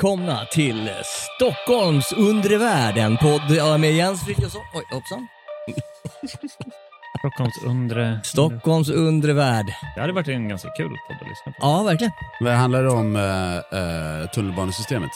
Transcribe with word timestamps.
Välkomna 0.00 0.44
till 0.52 0.90
Stockholms 1.36 2.12
undre 2.12 2.56
värld, 2.58 2.98
en 2.98 3.16
podd 3.16 3.80
med 3.80 3.92
Jens 3.92 4.24
Frithiofsson. 4.24 4.60
Oj, 4.74 4.82
hoppsan. 4.90 5.26
Stockholms 7.18 7.62
undre... 7.66 8.20
Stockholms 8.24 8.88
undre 8.90 9.32
värld. 9.32 9.66
Det 9.94 10.00
hade 10.00 10.12
varit 10.12 10.28
en 10.28 10.48
ganska 10.48 10.68
kul 10.70 10.88
podd 11.08 11.16
att 11.20 11.28
lyssna 11.28 11.52
på. 11.52 11.58
Ja, 11.60 11.82
verkligen. 11.82 12.12
Vad 12.40 12.52
handlar 12.52 12.82
det 12.82 12.90
om 12.90 13.16
uh, 13.16 13.22
uh, 14.22 14.28
tunnelbanesystemet? 14.34 15.10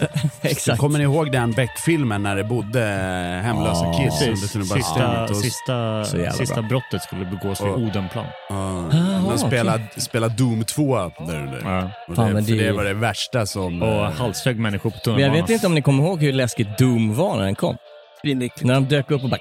Exakt. 0.42 0.80
Kommer 0.80 0.98
ni 0.98 1.04
ihåg 1.04 1.32
den 1.32 1.52
Beck-filmen 1.52 2.22
när 2.22 2.36
det 2.36 2.44
bodde 2.44 2.82
eh, 2.82 3.44
hemlösa 3.46 3.84
Ja, 3.84 3.92
kids 3.98 4.22
under 4.22 4.48
tunnelbanesystemet? 4.48 5.36
Sista, 5.36 6.00
Och- 6.00 6.06
sista, 6.06 6.32
sista 6.32 6.62
brottet 6.62 7.02
skulle 7.02 7.24
begås 7.24 7.60
vid 7.60 7.68
Och- 7.68 7.78
Odenplan. 7.78 8.26
Ja, 8.48 8.84
Jaha, 9.30 9.38
de 9.42 9.48
spelade, 9.48 9.82
spelade 9.96 10.34
Doom 10.34 10.64
2 10.64 10.96
där 10.96 11.10
under. 11.18 11.60
Ja. 11.64 11.90
Och 12.08 12.16
Fan, 12.16 12.34
det, 12.34 12.44
för 12.44 12.52
det- 12.52 12.64
det 12.66 12.72
var 12.72 12.84
det 12.84 12.94
värsta 12.94 13.46
som... 13.46 13.82
Och 13.82 13.88
eh, 14.04 14.10
halshögg 14.12 14.58
människor 14.58 14.90
på 14.90 14.96
Men 14.96 15.02
jag 15.04 15.04
tunnelbanan. 15.16 15.42
vet 15.46 15.50
inte 15.50 15.66
om 15.66 15.74
ni 15.74 15.82
kommer 15.82 16.04
ihåg 16.04 16.22
hur 16.22 16.32
läskigt 16.32 16.78
Doom 16.78 17.14
var 17.14 17.36
när 17.36 17.44
den 17.44 17.54
kom. 17.54 17.76
När 18.24 18.74
de 18.74 18.84
dök 18.88 19.10
upp 19.10 19.22
och 19.24 19.30
bara... 19.30 19.40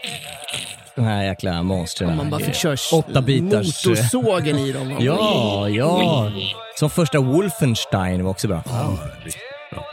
De 0.96 1.06
här 1.06 1.24
jäkla 1.24 1.64
monstren. 1.64 2.18
Man 2.18 2.30
bara 2.30 2.40
fick 2.42 2.56
köra 2.56 2.76
Åtta 2.94 3.22
bitars... 3.22 3.86
motorsågen 3.86 4.58
i 4.58 4.72
dem. 4.72 4.96
Ja, 5.00 5.70
ja. 5.70 6.32
Som 6.80 6.90
första 6.90 7.20
Wolfenstein 7.20 8.24
var 8.24 8.32
också 8.32 8.48
bra. 8.48 8.64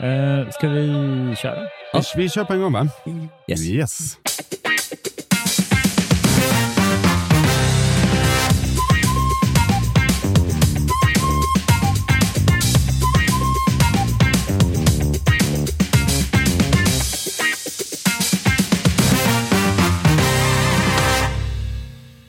Eh, 0.01 0.49
ska 0.49 0.67
vi 0.67 1.35
köra? 1.37 1.59
vi, 1.93 2.01
vi 2.23 2.29
kör 2.29 2.43
på 2.43 2.53
en 2.53 2.61
gång 2.61 2.73
va? 2.73 2.87
Yes. 3.47 3.61
yes. 3.65 4.17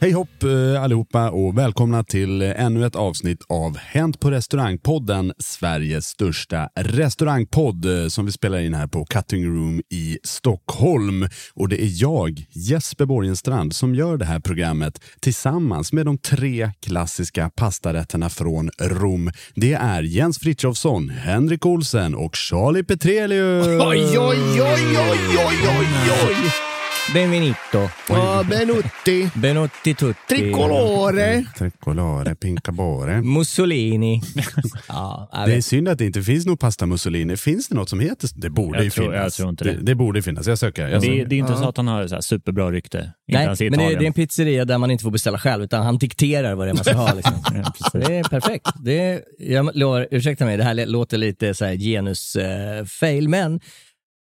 Hej 0.09 0.15
hopp 0.15 0.43
eh, 0.43 0.83
allihopa 0.83 1.31
och 1.31 1.59
välkomna 1.59 2.05
till 2.05 2.43
ännu 2.43 2.87
ett 2.87 2.97
avsnitt 2.97 3.39
av 3.49 3.77
Hänt 3.77 4.21
på 4.21 4.31
restaurangpodden, 4.31 5.33
Sveriges 5.39 6.07
största 6.07 6.69
restaurangpodd 6.77 7.85
eh, 7.85 8.09
som 8.09 8.27
vi 8.27 8.33
spelar 8.33 8.59
in 8.59 8.75
här 8.75 8.87
på 8.87 9.05
Cutting 9.05 9.47
Room 9.47 9.83
i 9.91 10.19
Stockholm. 10.25 11.29
Och 11.55 11.69
det 11.69 11.83
är 11.83 12.03
jag, 12.03 12.45
Jesper 12.51 13.07
Borgenstrand, 13.07 13.75
som 13.75 13.95
gör 13.95 14.17
det 14.17 14.25
här 14.25 14.41
programmet 14.41 15.01
tillsammans 15.21 15.93
med 15.93 16.07
de 16.07 16.19
tre 16.19 16.71
klassiska 16.81 17.51
pastarätterna 17.57 18.29
från 18.29 18.71
Rom. 18.81 19.31
Det 19.55 19.73
är 19.73 20.03
Jens 20.03 20.39
Frithiofsson, 20.39 21.09
Henrik 21.09 21.67
Olsen 21.67 22.15
och 22.15 22.37
Charlie 22.37 22.85
Petrelius. 22.85 23.67
Oj, 23.67 24.19
oj, 24.19 24.19
oj, 24.19 24.61
oj, 24.61 24.99
oj, 25.39 25.69
oj, 25.69 26.11
oj. 26.29 26.68
Benvenuto. 27.15 27.89
Ja, 28.09 28.45
Benutti. 28.51 29.31
Benotti 29.35 29.95
tutti. 29.95 30.17
Tricolore. 30.29 31.45
Tricolore, 31.59 32.35
pinkabore. 32.35 33.23
Mussolini. 33.23 34.21
ja, 34.89 35.29
Det 35.47 35.55
är 35.55 35.61
synd 35.61 35.89
att 35.89 35.99
det 35.99 36.05
inte 36.07 36.23
finns 36.23 36.47
något 36.47 36.61
pasta 36.61 36.87
mussolini. 36.87 37.37
Finns 37.37 37.69
det 37.69 37.75
något 37.75 37.89
som 37.89 38.01
heter 38.01 38.29
Det 38.35 38.51
borde 38.51 38.79
Jag 38.79 38.85
ju 38.85 38.91
tror- 38.91 39.05
finnas. 39.05 39.23
jag 39.23 39.33
tror 39.33 39.49
inte 39.49 39.65
det. 39.65 39.73
det. 39.73 39.83
Det 39.83 39.95
borde 39.95 40.23
finnas. 40.23 40.47
Jag 40.47 40.59
söker. 40.59 40.89
Jag 40.89 41.01
Det, 41.01 41.07
söker. 41.07 41.27
det 41.27 41.35
är 41.35 41.39
inte 41.39 41.53
Ja. 41.53 41.59
så 41.59 41.69
att 41.69 41.77
han 41.77 41.89
har 41.89 42.07
så 42.07 42.15
här 42.15 42.23
superbra 42.23 42.71
rykte. 42.71 43.13
Nej, 43.29 43.47
men 43.47 43.57
det, 43.79 43.85
är 43.85 44.03
en 44.03 44.13
pizzeria 44.13 44.65
där 44.65 44.79
man 44.79 44.91
inte 44.91 45.03
får 45.03 45.11
beställa 45.11 45.39
själv, 45.39 45.65
utan 45.65 45.83
han 45.87 45.99
dikterar 45.99 46.55
vad 46.55 46.67
det 46.67 46.71
är 46.71 46.75
man 46.75 46.85
ska 46.85 46.95
ha. 46.95 47.15
Liksom. 47.15 47.35
Ja, 47.93 47.99
det 48.09 48.17
är 48.17 48.25
perfekt. 48.25 48.67
Det 48.85 48.99
är, 49.01 49.21
jag 49.39 49.77
lovar, 49.77 50.09
ursäkta 50.11 50.45
mig, 50.45 50.57
det 50.57 50.65
här 50.65 50.87
låter 50.87 51.19
lite 51.19 51.55
så 51.55 51.65
här 51.65 51.75
genus-fail, 51.75 53.29
men 53.29 53.61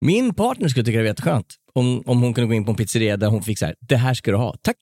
min 0.06 0.34
partner 0.34 0.68
skulle 0.68 0.86
tycka 0.86 0.98
det 0.98 1.04
var 1.04 1.08
jätteskönt 1.08 1.56
om, 1.76 2.04
om 2.06 2.22
hon 2.22 2.34
kunde 2.34 2.48
gå 2.48 2.54
in 2.54 2.66
på 2.66 2.72
en 2.72 2.78
pizzeria 2.78 3.18
där 3.18 3.28
hon 3.28 3.44
fick 3.44 3.60
så 3.60 3.66
här, 3.66 3.76
det 3.80 3.96
här 3.96 4.14
ska 4.14 4.32
du 4.32 4.38
ha, 4.38 4.56
tack. 4.62 4.78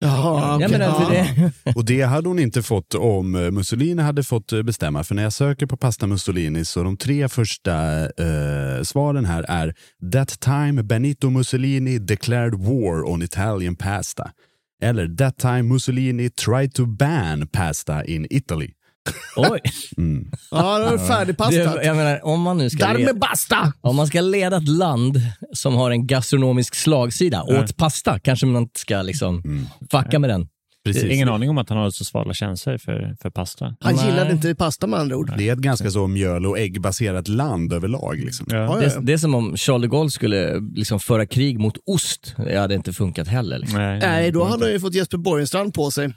Jaha, 0.00 0.60
Ja, 0.62 0.68
men 0.68 0.82
alltså 0.82 1.14
Ja. 1.14 1.24
det, 1.64 1.72
Och 1.76 1.84
det 1.84 2.02
hade 2.02 2.28
hon 2.28 2.38
inte 2.38 2.62
fått 2.62 2.94
om 2.94 3.34
eh, 3.34 3.50
Mussolini 3.50 4.02
hade 4.02 4.22
fått 4.22 4.52
eh, 4.52 4.62
bestämma. 4.62 5.04
För 5.04 5.14
när 5.14 5.22
jag 5.22 5.32
söker 5.32 5.66
på 5.66 5.76
pasta 5.76 6.06
Mussolini 6.06 6.64
så 6.64 6.82
de 6.82 6.96
tre 6.96 7.28
första 7.28 8.00
eh, 8.04 8.82
svaren 8.82 9.24
här 9.24 9.44
är 9.48 9.74
That 10.12 10.40
time 10.40 10.82
Benito 10.82 11.30
Mussolini 11.30 11.98
declared 11.98 12.54
war 12.54 13.08
on 13.10 13.22
Italian 13.22 13.76
pasta. 13.76 14.30
Eller 14.82 15.16
That 15.16 15.38
time 15.38 15.62
Mussolini 15.62 16.30
tried 16.30 16.74
to 16.74 16.86
ban 16.86 17.46
pasta 17.46 18.04
in 18.04 18.26
Italy. 18.30 18.70
Oj. 19.36 19.60
Mm. 19.96 20.30
Ja, 20.50 20.78
då 20.78 20.84
är 20.84 20.90
det 20.90 20.96
Det, 20.96 21.06
färdigpastat. 21.06 21.84
jag 21.84 21.96
menar, 21.96 22.24
om 22.26 22.40
man 22.40 22.58
nu 22.58 22.70
ska 22.70 22.92
leda, 22.92 23.14
basta! 23.14 23.72
om 23.80 23.96
man 23.96 24.06
ska 24.06 24.20
leda 24.20 24.56
ett 24.56 24.68
land 24.68 25.20
som 25.54 25.74
har 25.74 25.90
en 25.90 26.06
gastronomisk 26.06 26.74
slagsida 26.74 27.44
Ja. 27.48 27.62
åt 27.64 27.76
pasta, 27.76 28.18
kanske 28.18 28.46
man 28.46 28.62
inte 28.62 28.80
ska 28.80 29.02
liksom 29.02 29.42
Mm. 29.44 29.66
fucka 29.90 30.18
med 30.18 30.30
den. 30.30 30.48
Precis. 30.84 31.04
Ingen 31.04 31.28
aning 31.28 31.50
om 31.50 31.58
att 31.58 31.68
han 31.68 31.78
har 31.78 31.90
så 31.90 32.04
svala 32.04 32.34
känslor 32.34 32.78
för, 32.78 33.16
för 33.22 33.30
pasta. 33.30 33.74
Han 33.80 33.94
Nej. 33.94 34.06
gillade 34.06 34.32
inte 34.32 34.54
pasta 34.54 34.86
med 34.86 35.00
andra 35.00 35.16
ord. 35.16 35.32
Det 35.38 35.48
är 35.48 35.52
ett 35.52 35.58
ganska 35.58 35.90
så 35.90 36.06
mjöl 36.06 36.46
och 36.46 36.58
äggbaserat 36.58 37.28
land 37.28 37.72
överlag. 37.72 38.18
Liksom. 38.18 38.46
Ja. 38.50 38.56
Ja, 38.56 38.76
Det, 38.76 38.92
ja. 38.94 39.00
det 39.00 39.12
är 39.12 39.16
som 39.18 39.34
om 39.34 39.56
Charles 39.56 39.82
de 39.82 39.88
Gaulle 39.96 40.10
skulle 40.10 40.60
liksom 40.74 41.00
föra 41.00 41.26
krig 41.26 41.58
mot 41.60 41.74
ost. 41.86 42.34
Det 42.36 42.58
hade 42.58 42.74
inte 42.74 42.92
funkat 42.92 43.28
heller. 43.28 43.58
Liksom. 43.58 43.78
Nej, 43.78 43.98
Nej, 43.98 44.30
då 44.32 44.44
hade 44.44 44.64
han 44.64 44.72
ju 44.72 44.80
fått 44.80 44.94
Jesper 44.94 45.18
Borgenstrand 45.18 45.74
på 45.74 45.90
sig. 45.90 46.12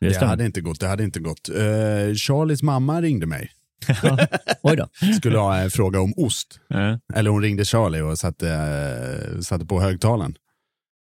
Det 0.00 0.08
Det 0.08 0.26
hade 0.26 0.44
inte 0.44 0.60
gått. 0.60 0.80
Det 0.80 0.88
hade 0.88 1.04
inte 1.04 1.20
gått. 1.20 1.48
Eh, 1.48 2.14
Charlies 2.14 2.62
mamma 2.62 3.02
ringde 3.02 3.26
mig. 3.26 3.50
Oj 4.62 4.76
då. 4.76 4.88
Skulle 5.16 5.38
ha 5.38 5.56
en 5.56 5.70
fråga 5.70 6.00
om 6.00 6.14
ost. 6.16 6.60
Ja. 6.68 6.98
Eller 7.14 7.30
hon 7.30 7.42
ringde 7.42 7.64
Charlie 7.64 8.00
och 8.00 8.18
satte, 8.18 8.50
eh, 8.50 9.40
satte 9.40 9.66
på 9.66 9.80
högtalaren. 9.80 10.34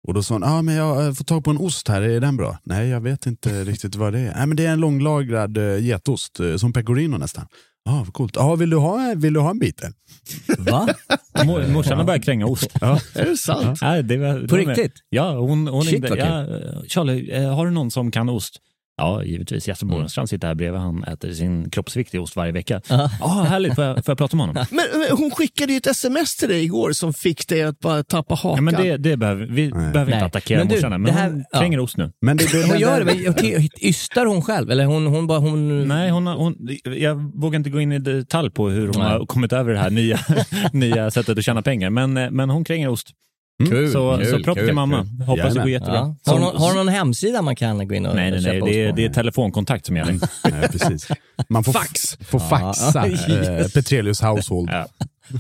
Och 0.08 0.14
då 0.14 0.24
sa 0.24 0.36
hon, 0.36 0.44
ah, 0.44 0.62
men 0.62 0.76
jag 0.76 0.96
har 0.96 1.14
fått 1.14 1.28
tag 1.28 1.44
på 1.44 1.52
en 1.52 1.58
ost 1.58 1.88
här, 1.88 2.02
är 2.02 2.20
den 2.20 2.38
bra? 2.38 2.58
Nej, 2.64 2.90
jag 2.90 3.02
vet 3.02 3.26
inte 3.26 3.64
riktigt 3.64 3.96
vad 3.96 4.14
det 4.14 4.20
är. 4.20 4.36
Nej, 4.36 4.48
men 4.48 4.58
det 4.58 4.66
är 4.66 4.72
en 4.72 4.80
långlagrad 4.80 5.58
uh, 5.58 5.80
getost, 5.84 6.40
eh, 6.40 6.56
som 6.56 6.74
pecorino 6.74 7.18
nästan. 7.18 7.46
Ja, 7.86 7.92
ah, 7.92 8.04
vad 8.04 8.14
coolt. 8.14 8.38
Ah, 8.38 8.56
vill, 8.56 8.70
du 8.70 8.78
ha, 8.78 9.14
vill 9.16 9.34
du 9.34 9.40
ha 9.40 9.50
en 9.50 9.60
bit? 9.60 9.82
Va? 10.58 10.90
Mor- 11.46 11.68
Morsan 11.68 11.98
har 11.98 12.06
börjat 12.06 12.24
kränga 12.24 12.46
ost. 12.46 12.72
Ja. 12.82 13.00
Är 13.16 13.26
det 13.26 13.38
sant? 13.38 13.80
Nej, 13.82 14.04
det 14.04 14.18
var, 14.18 14.48
På 14.48 14.56
riktigt? 14.56 14.94
Ja, 15.10 15.40
hon, 15.40 15.68
hon 15.68 15.84
Shit, 15.84 15.94
ringde. 15.94 16.18
Ja, 16.18 16.42
eh, 16.42 16.84
Charlie, 16.88 17.32
eh, 17.32 17.56
har 17.56 17.66
du 17.66 17.72
någon 17.72 17.92
som 17.92 18.12
kan 18.12 18.30
ost? 18.30 18.62
Ja, 19.00 19.24
givetvis. 19.24 19.68
Jesper 19.68 19.86
Mm. 19.86 19.96
Borgenstrand 19.96 20.30
sitter 20.30 20.48
här 20.48 20.56
bredvid. 20.56 20.82
Han 20.82 21.04
äter 21.04 21.32
sin 21.34 21.70
kroppsviktiga 21.70 22.22
ost 22.22 22.36
varje 22.36 22.52
vecka. 22.52 22.82
Ja. 22.90 23.10
Ja, 23.20 23.28
härligt. 23.50 23.76
Får 23.76 23.84
jag, 23.84 23.96
får 24.06 24.12
jag 24.12 24.18
prata 24.18 24.38
med 24.38 24.46
honom? 24.48 24.66
Men, 24.72 24.86
men 25.00 25.18
hon 25.18 25.32
skickade 25.32 25.72
ju 25.74 25.78
ett 25.78 25.88
sms 25.88 26.36
till 26.38 26.50
dig 26.50 26.64
igår 26.64 26.92
som 26.92 27.14
fick 27.14 27.48
dig 27.48 27.64
att 27.64 27.80
bara 27.80 28.04
tappa 28.04 28.36
hakan. 28.36 28.56
Ja, 28.56 28.62
men 28.72 28.84
det, 28.84 28.98
det 28.98 29.18
behöver, 29.18 29.46
vi 29.46 29.70
behöver 29.72 30.00
inte 30.02 30.16
Nej. 30.16 30.22
attackera 30.24 30.60
Men 30.60 30.68
du, 30.68 30.76
morsan, 30.76 30.92
men 30.92 31.04
det 31.04 31.12
här- 31.12 31.30
hon 31.30 31.44
ja. 31.52 31.60
kränger 31.60 31.80
ost 31.80 31.98
nu. 31.98 32.12
Men 32.22 32.38
det, 32.38 32.52
det, 32.52 32.68
Hon 32.68 32.80
gör 32.80 33.00
det, 33.00 33.06
men 33.06 33.70
ystar 33.82 34.26
hon 34.26 34.42
själv? 34.42 34.72
Eller 34.72 34.86
hon, 34.86 35.08
hon 35.08 35.28
bara, 35.28 35.40
hon... 35.40 35.88
Nej, 35.88 36.10
hon, 36.12 36.28
har- 36.28 36.36
hon, 36.36 36.56
jag 36.84 37.32
vågar 37.42 37.58
inte 37.58 37.70
gå 37.70 37.82
in 37.82 37.92
i 37.92 38.00
detalj 38.00 38.52
på 38.52 38.70
hur 38.70 38.88
hon 38.88 38.96
Nej. 39.02 39.08
har 39.12 39.26
kommit 39.26 39.54
över 39.54 39.74
det 39.74 39.80
här 39.80 39.90
nya, 39.90 40.20
nya 40.74 41.12
sättet 41.12 41.38
att 41.38 41.44
tjäna 41.44 41.62
pengar, 41.62 41.90
men, 41.90 42.18
eh, 42.18 42.32
men 42.32 42.50
hon 42.50 42.64
kränger 42.64 42.88
ost. 42.90 43.08
Kul, 43.68 43.92
så 43.92 44.18
kul, 44.18 44.26
så 44.26 44.44
propp 44.44 44.58
till 44.58 44.74
mamma. 44.74 44.98
kul. 45.04 45.26
Hoppas 45.26 45.36
det 45.36 45.42
Jajamän. 45.42 45.64
går 45.64 45.70
jättebra. 45.70 46.16
Ja. 46.26 46.32
Har, 46.32 46.40
någon- 46.40 46.56
har 46.58 46.68
hon 46.68 46.76
någon 46.76 46.88
hemsida 46.88 47.42
man 47.42 47.56
kan 47.56 47.88
gå 47.88 47.96
in 47.96 48.06
och 48.06 48.16
Nej, 48.16 48.32
nej, 48.32 48.42
nej. 48.42 48.54
köpa 48.54 48.66
Det 48.66 48.84
är, 48.86 48.92
det 48.94 49.06
är 49.06 49.10
telefonkontakt 49.10 49.86
som 49.86 49.98
gäller. 49.98 50.14
Nej, 50.52 50.70
precis. 50.72 51.08
Man 51.50 51.64
får, 51.64 51.74
Fax. 51.74 52.18
får 52.22 52.40
faxa 52.40 53.08
Ja. 53.08 53.36
eh, 53.36 53.68
Petrelius 53.74 54.22
Household. 54.22 54.70
Ja. 54.72 54.88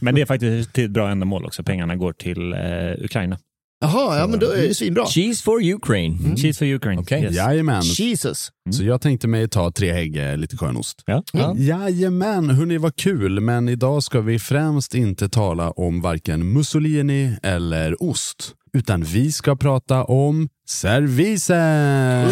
Men 0.02 0.16
det 0.16 0.22
är 0.22 0.26
faktiskt 0.26 0.74
till 0.74 0.86
ett 0.86 0.92
bra 0.92 1.10
ändamål 1.12 1.46
också. 1.46 1.64
Pengarna 1.64 1.96
går 1.96 2.14
till 2.14 2.54
eh, 2.54 3.06
Ukraina. 3.06 3.38
Jaha, 3.82 4.20
ja 4.20 4.28
men 4.28 4.40
då 4.40 4.52
är 4.52 4.68
det 4.68 4.74
svinbra. 4.74 5.06
Cheese 5.06 5.44
for 5.44 5.74
Ukraine. 5.74 6.18
Mm. 6.20 6.38
Cheese 6.38 6.60
for 6.60 6.66
Ukraine. 6.76 7.02
Okej. 7.02 7.24
Yes. 7.24 7.36
Jajamän. 7.36 7.82
Jesus. 7.82 8.52
Så 8.72 8.84
jag 8.84 9.02
tänkte 9.02 9.28
mig 9.28 9.48
ta 9.50 9.72
tre 9.72 9.92
hägg, 9.94 10.18
eh, 10.18 10.38
lite 10.38 10.58
skön 10.58 10.78
ost. 10.78 11.04
Ja. 11.06 11.24
Ja. 11.34 11.56
Jajamän, 11.58 12.50
hörni 12.50 12.78
vad 12.78 12.96
kul. 12.96 13.40
Men 13.40 13.70
idag 13.70 14.04
ska 14.04 14.22
vi 14.22 14.40
främst 14.40 14.96
inte 14.96 15.30
tala 15.30 15.72
om 15.72 16.02
varken 16.02 16.54
Mussolini 16.54 17.38
eller 17.44 18.04
ost. 18.04 18.54
Utan 18.74 19.04
vi 19.04 19.32
ska 19.32 19.56
prata 19.56 20.04
om 20.04 20.50
servisen. 20.68 22.30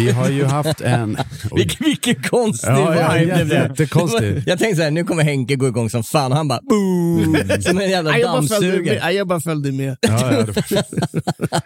Vi 0.00 0.10
har 0.10 0.28
ju 0.28 0.44
haft 0.44 0.80
en... 0.80 1.16
Vilken, 1.56 1.84
vilken 1.86 2.22
konstig 2.22 2.68
Ja, 2.70 2.96
ja, 2.96 3.12
vibe 3.18 3.38
det 3.38 3.44
blev. 3.44 3.62
jättekonstigt. 3.62 4.46
Jag 4.46 4.58
tänkte 4.58 4.76
så 4.76 4.82
här, 4.82 4.90
nu 4.90 5.04
kommer 5.04 5.22
Henke 5.22 5.56
gå 5.56 5.68
igång 5.68 5.90
som 5.90 6.02
fan. 6.04 6.32
Han 6.32 6.48
bara 6.48 6.60
boom! 6.62 7.36
Som 7.60 7.78
en 7.78 7.90
jävla 7.90 8.10
Nej, 8.10 8.20
jag, 8.20 8.30
bara 8.32 8.42
följde 8.42 8.66
med. 8.70 8.86
dammsugare. 8.86 9.12
Jag 9.12 9.28
bara 9.28 9.40
följde 9.40 9.72
med. 9.72 9.96
Ja, 10.00 10.32
ja, 10.32 10.82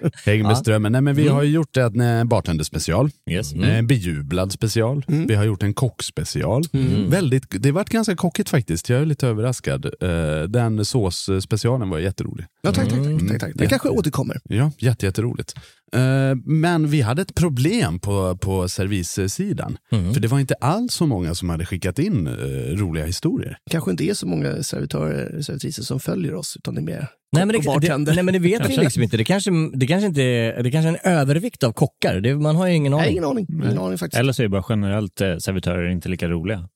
Häng 0.24 0.42
med 0.42 0.58
strömmen. 0.58 0.92
Nej, 0.92 1.00
men 1.00 1.14
vi 1.14 1.28
har 1.28 1.42
ju 1.42 1.50
gjort 1.50 1.76
en 1.76 2.28
bartenderspecial, 2.28 3.10
Yes. 3.30 3.52
en 3.52 3.86
bejublad 3.86 4.52
special, 4.52 5.04
vi 5.08 5.34
har 5.34 5.44
gjort 5.44 5.62
en 5.62 5.74
kockspecial. 5.74 6.62
Väldigt, 7.08 7.44
det 7.50 7.68
har 7.68 7.74
varit 7.74 7.88
ganska 7.88 8.16
kockigt 8.16 8.48
faktiskt, 8.48 8.88
jag 8.88 9.00
är 9.00 9.06
lite 9.06 9.26
överraskad. 9.26 9.84
Eh, 10.00 10.42
Den 10.48 10.84
såsspecialen 10.84 11.90
var 11.90 11.98
jätterolig. 11.98 12.46
Ja, 12.62 12.72
tack, 12.72 12.88
tack, 12.88 12.98
Mm. 12.98 13.18
tack, 13.18 13.28
tack, 13.28 13.40
tack. 13.40 13.52
Det 13.54 13.66
kanske 13.66 13.88
återkommer. 13.88 14.40
Ja, 14.44 14.70
jätte, 14.78 15.06
jätteroligt. 15.06 15.54
Eh, 15.94 16.36
Men 16.44 16.88
vi 16.90 17.00
hade 17.00 17.22
ett 17.22 17.34
problem 17.34 17.98
på, 17.98 18.36
på 18.36 18.68
servicesidan. 18.68 19.76
För 19.90 20.20
det 20.20 20.28
var 20.28 20.40
inte 20.40 20.54
alls 20.54 20.94
så 20.94 21.06
många 21.06 21.34
som 21.34 21.48
hade 21.48 21.66
skickat 21.66 21.98
in 21.98 22.26
eh, 22.26 22.32
roliga 22.76 23.04
historier. 23.06 23.56
kanske 23.70 23.90
inte 23.90 24.04
är 24.04 24.14
så 24.14 24.26
många 24.26 24.62
servitörer 24.62 25.42
servitriser 25.42 25.82
som 25.82 26.00
följer 26.00 26.34
oss, 26.34 26.56
utan 26.56 26.74
det 26.74 26.80
är 26.80 26.84
mer 26.84 27.08
Nej 27.32 27.46
men, 27.46 27.60
det, 27.80 27.88
det, 27.88 28.12
nej 28.14 28.22
men 28.22 28.34
det 28.34 28.38
vet 28.40 28.60
vi 28.60 28.64
Kanske. 28.64 28.80
liksom 28.82 29.02
inte. 29.02 29.16
Det 29.16 29.24
kanske, 29.24 29.50
det 29.74 29.86
kanske 29.86 30.06
inte 30.06 30.22
är, 30.22 30.62
det 30.62 30.70
kanske 30.70 30.88
är 30.88 30.92
en 31.04 31.18
övervikt 31.18 31.62
av 31.62 31.72
kockar. 31.72 32.20
Det, 32.20 32.34
man 32.34 32.56
har 32.56 32.66
ju 32.66 32.74
ingen 32.74 32.92
Nej, 32.92 33.00
aning. 33.00 33.12
ingen 33.12 33.24
aning. 33.24 33.46
Ingen 33.52 33.78
aning 33.78 33.98
faktiskt. 33.98 34.20
Eller 34.20 34.32
så 34.32 34.42
är 34.42 34.48
bara 34.48 34.64
generellt 34.68 35.20
eh, 35.20 35.36
servitörer 35.36 35.88
inte 35.90 36.08
lika 36.08 36.28
roliga. 36.28 36.68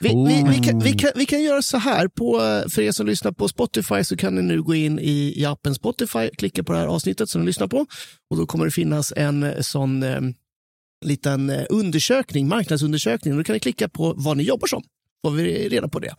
Vi, 0.00 0.08
vi, 0.08 0.44
vi, 0.48 0.68
kan, 0.68 0.78
vi, 0.78 0.92
kan, 0.92 1.10
vi 1.14 1.26
kan 1.26 1.42
göra 1.42 1.62
så 1.62 1.78
här, 1.78 2.08
på, 2.08 2.38
för 2.70 2.82
er 2.82 2.92
som 2.92 3.06
lyssnar 3.06 3.32
på 3.32 3.48
Spotify 3.48 4.04
så 4.04 4.16
kan 4.16 4.34
ni 4.34 4.42
nu 4.42 4.62
gå 4.62 4.74
in 4.74 4.98
i, 4.98 5.34
i 5.36 5.44
appen 5.44 5.74
Spotify, 5.74 6.30
klicka 6.38 6.64
på 6.64 6.72
det 6.72 6.78
här 6.78 6.86
avsnittet 6.86 7.28
som 7.28 7.40
ni 7.40 7.46
lyssnar 7.46 7.66
på 7.66 7.86
och 8.30 8.36
då 8.36 8.46
kommer 8.46 8.64
det 8.64 8.70
finnas 8.70 9.12
en 9.16 9.42
eh, 9.42 9.60
sån 9.60 10.02
eh, 10.02 10.20
liten 11.04 11.50
eh, 11.50 11.64
undersökning, 11.70 12.48
marknadsundersökning. 12.48 13.36
Då 13.36 13.44
kan 13.44 13.52
ni 13.52 13.60
klicka 13.60 13.88
på 13.88 14.14
vad 14.16 14.36
ni 14.36 14.42
jobbar 14.42 14.66
som, 14.66 14.82
får 15.24 15.30
vi 15.30 15.68
reda 15.68 15.88
på 15.88 15.98
det. 15.98 16.14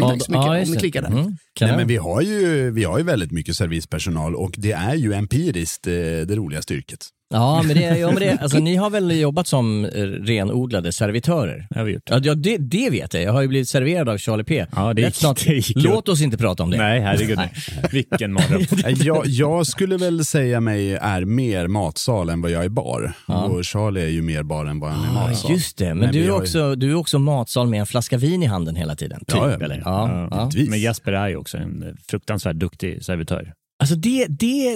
Tack, 0.00 0.10
tack 0.10 0.24
så 0.24 0.32
mycket 0.32 0.48
om 0.48 0.58
just 0.58 0.70
ni 0.70 0.74
det. 0.74 0.80
klickar 0.80 1.02
där. 1.02 1.08
Mm, 1.08 1.24
Nej, 1.24 1.36
kanon. 1.52 1.76
men 1.76 1.86
vi, 1.86 1.96
har 1.96 2.22
ju, 2.22 2.70
vi 2.70 2.84
har 2.84 2.98
ju 2.98 3.04
väldigt 3.04 3.32
mycket 3.32 3.56
servispersonal 3.56 4.34
och 4.34 4.54
det 4.58 4.72
är 4.72 4.94
ju 4.94 5.12
empiriskt 5.12 5.86
eh, 5.86 5.92
det 5.92 6.36
roligaste 6.36 6.74
yrket. 6.74 7.08
Ja, 7.34 7.62
men 7.66 7.76
det, 7.76 7.98
ja, 7.98 8.06
men 8.10 8.16
det, 8.20 8.38
alltså, 8.42 8.58
ni 8.58 8.76
har 8.76 8.90
väl 8.90 9.20
jobbat 9.20 9.46
som 9.46 9.84
eh, 9.84 9.90
renodlade 10.02 10.92
servitörer? 10.92 11.66
Det 11.70 11.78
har 11.78 11.84
vi 11.84 11.92
gjort. 11.92 12.02
Ja, 12.10 12.20
ja, 12.22 12.34
det, 12.34 12.56
det 12.56 12.90
vet 12.90 13.14
jag. 13.14 13.22
Jag 13.22 13.32
har 13.32 13.42
ju 13.42 13.48
blivit 13.48 13.68
serverad 13.68 14.08
av 14.08 14.18
Charlie 14.18 14.44
P. 14.44 14.66
Ja, 14.76 14.94
det 14.94 15.02
gick- 15.02 15.14
snart. 15.14 15.44
det 15.46 15.54
gick 15.54 15.72
Låt 15.76 16.08
oss 16.08 16.20
inte 16.22 16.38
prata 16.38 16.62
om 16.62 16.70
det. 16.70 16.76
Nej, 16.76 17.00
herregud. 17.00 17.38
Vilken 17.92 18.32
mardröm. 18.32 18.60
Jag, 18.96 19.26
jag 19.26 19.66
skulle 19.66 19.96
väl 19.96 20.24
säga 20.24 20.60
mig 20.60 20.94
är 20.94 21.24
mer 21.24 21.66
matsal 21.66 22.28
än 22.28 22.40
vad 22.42 22.50
jag 22.50 22.64
är 22.64 22.68
bar. 22.68 23.12
Och 23.26 23.64
Charlie 23.66 24.00
är 24.02 24.08
ju 24.08 24.22
mer 24.22 24.42
bar 24.42 24.66
än 24.66 24.80
vad 24.80 24.90
han 24.90 25.04
är 25.04 25.20
Ja, 25.22 25.28
matsal. 25.28 25.50
just 25.52 25.78
det. 25.78 25.88
Men, 25.88 25.98
Men 25.98 26.12
du, 26.12 26.18
är 26.24 26.28
har 26.30 26.36
ju- 26.36 26.42
också, 26.42 26.74
du 26.74 26.90
är 26.90 26.94
också 26.94 27.18
matsal 27.18 27.68
med 27.68 27.80
en 27.80 27.86
flaska 27.86 28.16
vin 28.16 28.42
i 28.42 28.46
handen 28.46 28.76
hela 28.76 28.96
tiden. 28.96 29.18
Typ, 29.20 29.28
Ja, 29.36 29.50
ja. 29.50 29.64
eller? 29.64 29.82
Ja, 29.84 30.28
ja. 30.30 30.38
Givetvis. 30.40 30.68
Men 30.70 30.80
Jesper 30.80 31.12
är 31.12 31.28
ju 31.28 31.36
också 31.36 31.56
en 31.58 31.96
fruktansvärt 32.10 32.56
duktig 32.56 33.04
servitör. 33.04 33.52
Alltså 33.80 33.94
det, 33.96 34.26
det, 34.28 34.74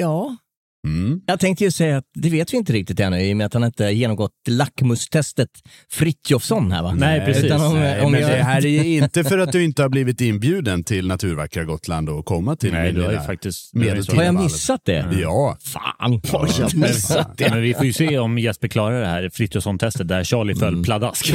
ja. 0.00 0.36
Mm. 0.86 1.20
Jag 1.26 1.40
tänkte 1.40 1.64
ju 1.64 1.70
säga 1.70 1.96
att 1.96 2.04
det 2.14 2.30
vet 2.30 2.52
vi 2.52 2.56
inte 2.56 2.72
riktigt 2.72 3.00
ännu 3.00 3.20
i 3.22 3.32
och 3.32 3.36
med 3.36 3.46
att 3.46 3.54
han 3.54 3.64
inte 3.64 3.84
har 3.84 3.90
genomgått 3.90 4.32
lackmustestet 4.48 5.48
Fritjofsson 5.90 6.72
här 6.72 6.82
va? 6.82 6.94
Nej, 6.98 7.20
precis. 7.26 7.44
Utan 7.44 7.60
om, 7.60 7.74
Nej, 7.74 8.00
om 8.00 8.12
men 8.12 8.20
jag, 8.20 8.30
det 8.30 8.36
här 8.36 8.66
är 8.66 8.84
inte 9.02 9.24
för 9.24 9.38
att 9.38 9.52
du 9.52 9.64
inte 9.64 9.82
har 9.82 9.88
blivit 9.88 10.20
inbjuden 10.20 10.84
till 10.84 11.06
naturvackra 11.06 11.64
Gotland 11.64 12.08
och 12.08 12.24
komma 12.26 12.56
till 12.56 12.72
Nej, 12.72 12.92
du 12.92 13.02
har 13.02 13.12
ju 13.12 13.18
faktiskt... 13.20 13.70
har 13.74 14.14
ju 14.16 14.22
jag 14.22 14.34
missat 14.34 14.80
det? 14.84 15.06
Ja. 15.20 15.56
Fan, 15.64 16.20
har 16.32 16.48
jag 16.60 16.74
missat 16.76 17.38
det? 17.38 17.50
Men 17.50 17.62
vi 17.62 17.74
får 17.74 17.84
ju 17.86 17.92
se 17.92 18.18
om 18.18 18.38
Jesper 18.38 18.68
klarar 18.68 19.00
det 19.00 19.06
här 19.06 19.30
Frithiofsson-testet 19.32 20.08
där 20.08 20.24
Charlie 20.24 20.54
föll 20.54 20.68
Mm. 20.72 20.82
pladask. 20.84 21.32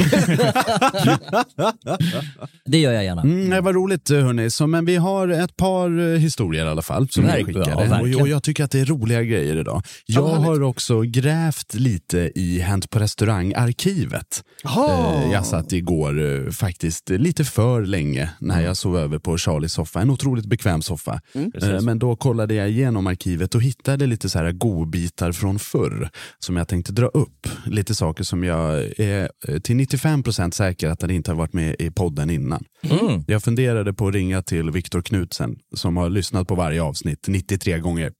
Det 2.64 2.78
gör 2.78 2.92
jag 2.92 3.04
gärna. 3.04 3.22
Mm, 3.22 3.50
det 3.50 3.60
var 3.60 3.72
roligt 3.72 4.10
hörni. 4.10 4.50
Så, 4.50 4.66
men 4.66 4.84
vi 4.84 4.96
har 4.96 5.28
ett 5.28 5.56
par 5.56 5.98
eh, 6.14 6.18
historier 6.18 6.64
i 6.66 6.68
alla 6.68 6.82
fall 6.82 7.08
som 7.08 7.24
Verk- 7.24 7.38
vi 7.38 7.44
skickade. 7.44 7.86
ja, 7.90 8.00
och, 8.16 8.20
och 8.20 8.28
jag 8.28 8.42
tycker 8.42 8.64
att 8.64 8.70
det 8.70 8.80
är 8.80 8.84
roliga 8.84 9.22
grejer 9.22 9.35
idag. 9.44 9.82
Jag 10.06 10.28
härligt. 10.28 10.46
har 10.46 10.62
också 10.62 11.00
grävt 11.00 11.74
lite 11.74 12.32
i 12.34 12.58
Hänt 12.58 12.90
på 12.90 12.98
restaurang-arkivet. 12.98 14.42
Eh, 14.64 15.32
Jag 15.32 15.46
satt 15.46 15.72
igår 15.72 16.44
eh, 16.46 16.50
faktiskt 16.50 17.08
lite 17.10 17.44
för 17.44 17.82
länge 17.82 18.30
när 18.40 18.62
jag 18.62 18.76
sov 18.76 18.98
över 18.98 19.18
på 19.18 19.38
Charlies 19.38 19.72
soffa. 19.72 20.00
En 20.00 20.10
otroligt 20.10 20.46
bekväm 20.46 20.82
soffa. 20.82 21.20
Eh, 21.62 21.80
Men 21.80 21.98
då 21.98 22.16
kollade 22.16 22.54
jag 22.54 22.68
igenom 22.70 23.06
arkivet 23.06 23.54
och 23.54 23.62
hittade 23.62 24.06
lite 24.06 24.28
så 24.28 24.38
här 24.38 24.52
godbitar 24.52 25.32
från 25.32 25.58
förr 25.58 26.10
som 26.38 26.56
jag 26.56 26.68
tänkte 26.68 26.92
dra 26.92 27.06
upp. 27.06 27.48
Lite 27.66 27.94
saker 27.94 28.24
som 28.24 28.44
jag 28.44 28.78
är 29.00 29.28
till 29.60 29.76
95% 29.76 30.50
säker 30.50 30.88
att 30.88 31.00
det 31.00 31.14
inte 31.14 31.30
har 31.30 31.36
varit 31.36 31.52
med 31.52 31.76
i 31.78 31.90
podden 31.90 32.30
innan. 32.30 32.64
Mm. 32.82 33.24
Jag 33.26 33.42
funderade 33.42 33.92
på 33.94 34.08
att 34.08 34.14
ringa 34.14 34.42
till 34.42 34.70
Viktor 34.70 35.02
Knutsen 35.02 35.56
som 35.74 35.96
har 35.96 36.10
lyssnat 36.10 36.48
på 36.48 36.54
varje 36.54 36.82
avsnitt 36.82 37.24
93 37.28 37.78
gånger. 37.78 38.12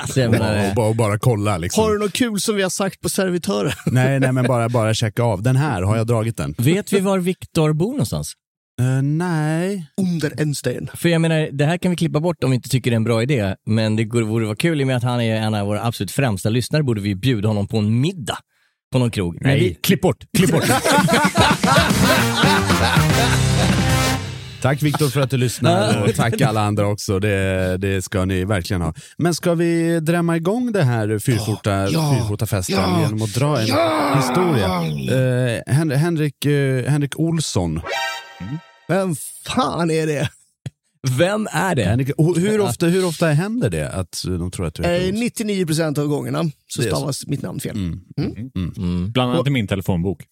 Alltså, 0.00 0.26
och, 0.26 0.32
bara, 0.74 0.88
och 0.88 0.96
bara 0.96 1.18
kolla 1.18 1.58
liksom. 1.58 1.84
Har 1.84 1.92
du 1.92 1.98
något 1.98 2.12
kul 2.12 2.40
som 2.40 2.56
vi 2.56 2.62
har 2.62 2.70
sagt 2.70 3.00
på 3.00 3.08
servitören? 3.08 3.72
Nej, 3.92 4.20
nej, 4.20 4.32
men 4.32 4.46
bara, 4.46 4.68
bara 4.68 4.94
checka 4.94 5.22
av. 5.22 5.42
Den 5.42 5.56
här, 5.56 5.82
har 5.82 5.96
jag 5.96 6.06
dragit 6.06 6.36
den? 6.36 6.54
vet 6.58 6.92
vi 6.92 7.00
var 7.00 7.18
Viktor 7.18 7.72
bor 7.72 7.90
någonstans? 7.90 8.32
Eh, 8.80 9.02
nej. 9.02 9.86
Under 9.96 10.40
en 10.40 10.54
sten. 10.54 10.88
För 10.94 11.08
jag 11.08 11.20
menar, 11.20 11.48
det 11.52 11.64
här 11.64 11.78
kan 11.78 11.90
vi 11.90 11.96
klippa 11.96 12.20
bort 12.20 12.44
om 12.44 12.50
vi 12.50 12.56
inte 12.56 12.68
tycker 12.68 12.90
det 12.90 12.94
är 12.94 12.96
en 12.96 13.04
bra 13.04 13.22
idé, 13.22 13.56
men 13.66 13.96
det 13.96 14.04
vore 14.04 14.44
vara 14.44 14.56
kul 14.56 14.80
i 14.80 14.84
och 14.84 14.86
med 14.86 14.96
att 14.96 15.02
han 15.02 15.20
är 15.20 15.36
en 15.36 15.54
av 15.54 15.66
våra 15.66 15.84
absolut 15.84 16.10
främsta 16.10 16.48
lyssnare, 16.48 16.82
borde 16.82 17.00
vi 17.00 17.14
bjuda 17.14 17.48
honom 17.48 17.68
på 17.68 17.78
en 17.78 18.00
middag 18.00 18.38
på 18.92 18.98
någon 18.98 19.10
krog. 19.10 19.38
Nej, 19.40 19.60
vi, 19.60 19.74
klipp 19.74 20.00
bort. 20.00 20.24
Klipp 20.36 20.50
bort. 20.50 20.64
Tack 24.62 24.82
Viktor 24.82 25.08
för 25.08 25.20
att 25.20 25.30
du 25.30 25.36
lyssnar 25.36 26.02
och 26.02 26.14
tack 26.14 26.40
alla 26.40 26.60
andra 26.60 26.86
också. 26.86 27.18
Det, 27.18 27.76
det 27.76 28.02
ska 28.02 28.24
ni 28.24 28.44
verkligen 28.44 28.82
ha. 28.82 28.94
Men 29.16 29.34
ska 29.34 29.54
vi 29.54 30.00
drämma 30.00 30.36
igång 30.36 30.72
det 30.72 30.82
här 30.82 31.18
fyrskjorta, 31.18 31.70
Ja. 31.90 32.14
fyrskjortafesten 32.18 32.76
Ja. 32.78 33.00
genom 33.02 33.22
att 33.22 33.34
dra 33.34 33.58
en 33.60 33.66
historia? 34.16 34.66
Eh, 35.66 35.74
Hen- 35.74 35.90
Henrik, 35.90 36.46
eh, 36.46 36.84
Henrik 36.90 37.18
Olsson. 37.18 37.80
Vem 38.88 39.14
fan 39.46 39.90
är 39.90 40.06
det? 40.06 40.28
Vem 41.10 41.48
är 41.52 41.74
det? 41.74 41.84
Henrik, 41.84 42.10
och 42.16 42.38
hur, 42.38 42.60
ofta, 42.60 42.86
hur 42.86 43.04
ofta 43.04 43.26
händer 43.28 43.70
det 43.70 43.90
att 43.90 44.22
de 44.26 44.50
tror 44.50 44.66
att 44.66 44.74
du 44.74 44.82
Eh, 44.82 45.00
Olsson? 45.08 45.20
99 45.20 45.66
procent 45.66 45.98
av 45.98 46.06
gångerna 46.06 46.44
så 46.66 46.82
Det 46.82 46.88
är 46.88 46.90
så. 46.90 46.96
stavas 46.96 47.26
mitt 47.26 47.42
namn 47.42 47.60
fel. 47.60 47.76
Mm. 47.76 49.12
Bland 49.12 49.32
annat 49.32 49.46
i 49.46 49.50
min 49.50 49.66
telefonbok. 49.66 50.22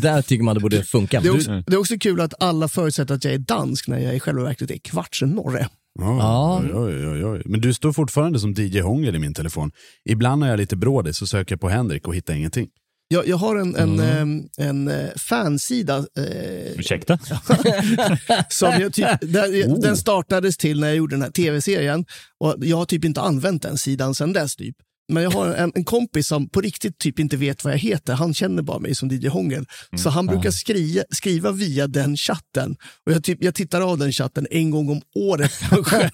Där 0.00 0.22
tycker 0.22 0.44
man 0.44 0.54
det 0.54 0.60
borde 0.60 0.82
funka. 0.84 1.20
Det 1.20 1.28
är, 1.28 1.34
också, 1.34 1.62
det 1.66 1.72
är 1.72 1.78
också 1.78 1.98
kul 1.98 2.20
att 2.20 2.42
alla 2.42 2.68
förutsätter 2.68 3.14
att 3.14 3.24
jag 3.24 3.34
är 3.34 3.38
dansk 3.38 3.88
när 3.88 3.98
jag 3.98 4.16
i 4.16 4.20
själva 4.20 4.42
verket 4.42 4.70
är 4.70 4.78
kvartsennorre. 4.78 5.68
Ja. 5.98 6.60
Oj, 6.64 6.70
oj, 6.74 7.08
oj, 7.08 7.24
oj. 7.24 7.42
Men 7.44 7.60
du 7.60 7.74
står 7.74 7.92
fortfarande 7.92 8.38
som 8.40 8.52
DJ 8.52 8.80
Hångel 8.80 9.16
i 9.16 9.18
min 9.18 9.34
telefon. 9.34 9.70
Ibland 10.04 10.40
när 10.40 10.46
jag 10.46 10.54
är 10.54 10.58
lite 10.58 10.76
brådig 10.76 11.14
så 11.14 11.26
söker 11.26 11.52
jag 11.52 11.60
på 11.60 11.68
Henrik 11.68 12.08
och 12.08 12.14
hittar 12.14 12.34
ingenting. 12.34 12.68
Jag, 13.08 13.28
jag 13.28 13.36
har 13.36 13.56
en, 13.56 13.76
en, 13.76 14.00
eh, 14.00 14.66
en 14.66 14.88
eh, 14.88 15.10
fansida 15.16 15.96
eh, 15.96 16.78
Ursäkta? 16.78 17.18
som 18.48 18.72
jag 18.80 18.92
typ, 18.92 19.06
där, 19.20 19.66
Oh. 19.66 19.80
den 19.80 19.96
startades 19.96 20.56
till 20.56 20.80
när 20.80 20.88
jag 20.88 20.96
gjorde 20.96 21.14
den 21.14 21.22
här 21.22 21.30
tv-serien 21.30 22.04
och 22.38 22.54
jag 22.58 22.76
har 22.76 22.84
typ 22.84 23.04
inte 23.04 23.20
använt 23.20 23.62
den 23.62 23.78
sidan 23.78 24.14
sedan 24.14 24.32
dess. 24.32 24.56
Typ. 24.56 24.76
Men 25.08 25.22
jag 25.22 25.30
har 25.30 25.54
en, 25.54 25.72
en 25.74 25.84
kompis 25.84 26.28
som 26.28 26.48
på 26.48 26.60
riktigt 26.60 26.98
typ 26.98 27.18
inte 27.18 27.36
vet 27.36 27.64
vad 27.64 27.72
jag 27.72 27.78
heter. 27.78 28.14
Han 28.14 28.34
känner 28.34 28.62
bara 28.62 28.78
mig 28.78 28.94
som 28.94 29.08
DJ 29.08 29.28
Hångel. 29.28 29.66
Så 29.96 30.10
han 30.10 30.26
brukar 30.26 30.50
skriva, 30.50 31.02
skriva 31.10 31.52
via 31.52 31.86
den 31.86 32.16
chatten. 32.16 32.76
Och 33.06 33.12
jag, 33.12 33.24
typ, 33.24 33.44
jag 33.44 33.54
tittar 33.54 33.80
av 33.80 33.98
den 33.98 34.12
chatten 34.12 34.46
en 34.50 34.70
gång 34.70 34.90
om 34.90 35.00
året 35.14 35.52
kanske. 35.70 36.10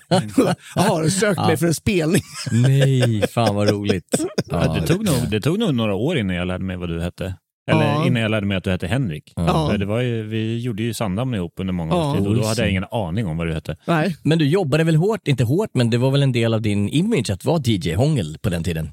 Jaha, 0.75 1.11
sök 1.11 1.37
mig 1.37 1.56
för 1.56 1.66
en 1.66 1.75
spelning. 1.75 2.22
nej, 2.52 3.26
fan 3.28 3.54
vad 3.54 3.70
roligt. 3.70 4.25
Ja, 4.46 4.78
det, 4.80 4.87
tog 4.87 5.04
nog, 5.04 5.30
det 5.30 5.40
tog 5.40 5.58
nog 5.58 5.75
några 5.75 5.94
år 5.94 6.18
innan 6.18 6.37
jag 6.37 6.46
lärde 6.46 6.64
mig 6.64 6.76
vad 6.76 6.88
du 6.88 7.02
hette. 7.02 7.34
Eller 7.71 7.83
Ja. 7.83 8.07
innan 8.07 8.23
jag 8.23 8.31
lärde 8.31 8.47
mig 8.47 8.57
att 8.57 8.64
du 8.64 8.71
hette 8.71 8.87
Henrik. 8.87 9.33
Ja. 9.37 9.69
För 9.71 9.78
Det 9.78 9.87
var 9.87 10.00
ju, 10.00 10.23
vi 10.23 10.59
gjorde 10.59 10.83
ju 10.83 10.95
Sandhamn 10.95 11.35
ihop 11.35 11.52
under 11.57 11.73
många 11.73 11.95
Ja. 11.95 12.11
års 12.11 12.19
tid 12.19 12.26
och 12.26 12.35
då 12.37 12.42
hade 12.45 12.61
jag 12.62 12.71
ingen 12.71 12.85
aning 12.90 13.26
om 13.26 13.37
vad 13.37 13.47
du 13.47 13.54
hette. 13.54 13.76
Nej. 13.87 14.16
Men 14.23 14.38
du 14.38 14.49
jobbade 14.49 14.85
väl 14.85 14.97
hårt, 14.97 15.28
inte 15.28 15.45
hårt, 15.45 15.71
men 15.75 15.90
det 15.90 15.99
var 15.99 16.11
väl 16.11 16.23
en 16.23 16.33
del 16.33 16.54
av 16.54 16.62
din 16.62 16.88
image 16.88 17.31
att 17.31 17.45
vara 17.45 17.62
DJ-hångel 17.64 18.38
på 18.42 18.50
den 18.50 18.64
tiden? 18.64 18.90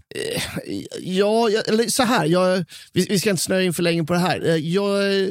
Ja, 1.02 1.50
jag, 1.50 1.68
eller 1.70 1.84
så 1.92 2.04
här. 2.04 2.26
Jag, 2.26 2.66
vi, 2.94 3.06
vi 3.10 3.20
ska 3.20 3.30
inte 3.30 3.42
snöa 3.44 3.62
in 3.62 3.74
för 3.74 3.84
länge 3.84 4.04
på 4.04 4.14
det 4.14 4.20
här. 4.20 4.46
Eh, 4.50 4.56
Jag 4.56 5.22
eh, 5.24 5.28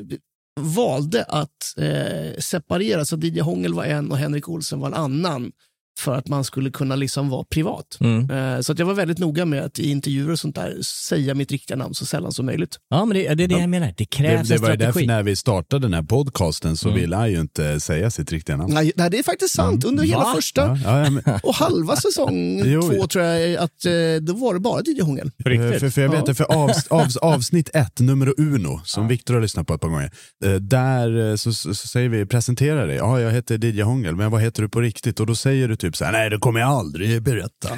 valde 0.60 1.24
att 1.28 1.74
eh, 1.78 2.38
separera, 2.38 3.04
så 3.04 3.16
DJ 3.16 3.40
Hångel 3.40 3.74
var 3.74 3.84
en 3.84 4.10
och 4.10 4.18
Henrik 4.18 4.48
Olsen 4.48 4.80
var 4.80 4.88
en 4.88 4.94
annan. 4.94 5.52
För 5.98 6.14
att 6.14 6.28
man 6.28 6.44
skulle 6.44 6.70
kunna 6.70 6.96
liksom 6.96 7.28
vara 7.28 7.44
privat. 7.44 7.98
Mm. 8.00 8.30
Eh, 8.30 8.60
så 8.60 8.72
att 8.72 8.78
jag 8.78 8.86
var 8.86 8.94
väldigt 8.94 9.18
noga 9.18 9.44
med 9.44 9.64
att 9.64 9.78
i 9.78 9.90
intervjuer 9.90 10.30
och 10.30 10.38
sånt 10.38 10.54
där 10.54 10.78
säga 10.82 11.34
mitt 11.34 11.52
riktiga 11.52 11.76
namn 11.76 11.94
så 11.94 12.06
sällan 12.06 12.32
som 12.32 12.46
möjligt. 12.46 12.76
Ja, 12.90 13.04
men 13.04 13.14
det, 13.16 13.34
det 13.34 13.44
är 13.44 13.48
det 13.48 13.58
jag 13.58 13.70
menar. 13.70 13.86
Det 13.86 13.94
Det, 13.98 14.04
krävs 14.04 14.48
det 14.48 14.54
en 14.54 14.60
var 14.62 14.68
därför 14.68 14.82
strategi. 14.90 15.06
när 15.06 15.22
vi 15.22 15.36
startade 15.36 15.86
den 15.86 15.94
här 15.94 16.02
podcasten 16.02 16.76
så 16.76 16.90
ville 16.90 17.16
han 17.16 17.30
ju 17.30 17.40
inte 17.40 17.80
säga 17.80 18.10
sitt 18.10 18.32
riktiga 18.32 18.56
namn. 18.56 18.74
Nej, 18.74 18.92
nej, 18.96 19.10
det 19.10 19.18
är 19.18 19.22
faktiskt 19.22 19.54
sant. 19.54 19.84
Under 19.84 20.04
hela 20.04 20.18
Va? 20.18 20.32
första 20.34 20.60
Ja, 20.60 20.78
ja, 20.84 21.04
ja, 21.04 21.10
men, 21.10 21.22
och 21.42 21.54
halva 21.54 21.96
säsong 21.96 22.62
Jo, 22.66 22.82
två 22.82 23.06
tror 23.06 23.24
jag 23.24 23.56
att 23.56 23.84
eh, 23.84 23.92
då 24.20 24.32
var 24.32 24.54
det 24.54 24.60
bara 24.60 24.80
DJ 24.86 25.00
Hångel. 25.02 25.30
Riktigt? 25.44 25.80
för, 25.80 25.90
för 25.90 26.02
jag 26.02 26.08
vet 26.08 26.18
Ja. 26.18 26.24
det, 26.26 26.34
för 26.34 26.44
av, 26.44 26.70
av, 26.90 27.06
avsnitt 27.22 27.70
ett, 27.74 28.00
nummer 28.00 28.34
uno, 28.40 28.80
som 28.84 29.08
Viktor 29.08 29.34
har 29.34 29.40
lyssnat 29.40 29.66
på 29.66 29.74
ett 29.74 29.80
par 29.80 29.88
gånger, 29.88 30.10
eh, 30.44 30.52
där 30.54 31.30
eh, 31.30 31.36
så, 31.36 31.52
så, 31.52 31.74
så 31.74 31.88
säger 31.88 32.08
vi, 32.08 32.26
presentera 32.26 32.86
dig, 32.86 32.96
ja 32.96 33.20
jag 33.20 33.30
heter 33.32 33.64
DJ 33.64 33.82
Hångel, 33.82 34.16
men 34.16 34.30
vad 34.30 34.42
heter 34.42 34.62
du 34.62 34.68
på 34.68 34.80
riktigt? 34.80 35.20
Och 35.20 35.26
då 35.26 35.34
säger 35.34 35.68
du 35.68 35.76
typ 35.76 35.87
så 35.96 36.04
här, 36.04 36.12
nej 36.12 36.30
det 36.30 36.38
kommer 36.38 36.60
jag 36.60 36.68
aldrig 36.68 37.22
berätta. 37.22 37.72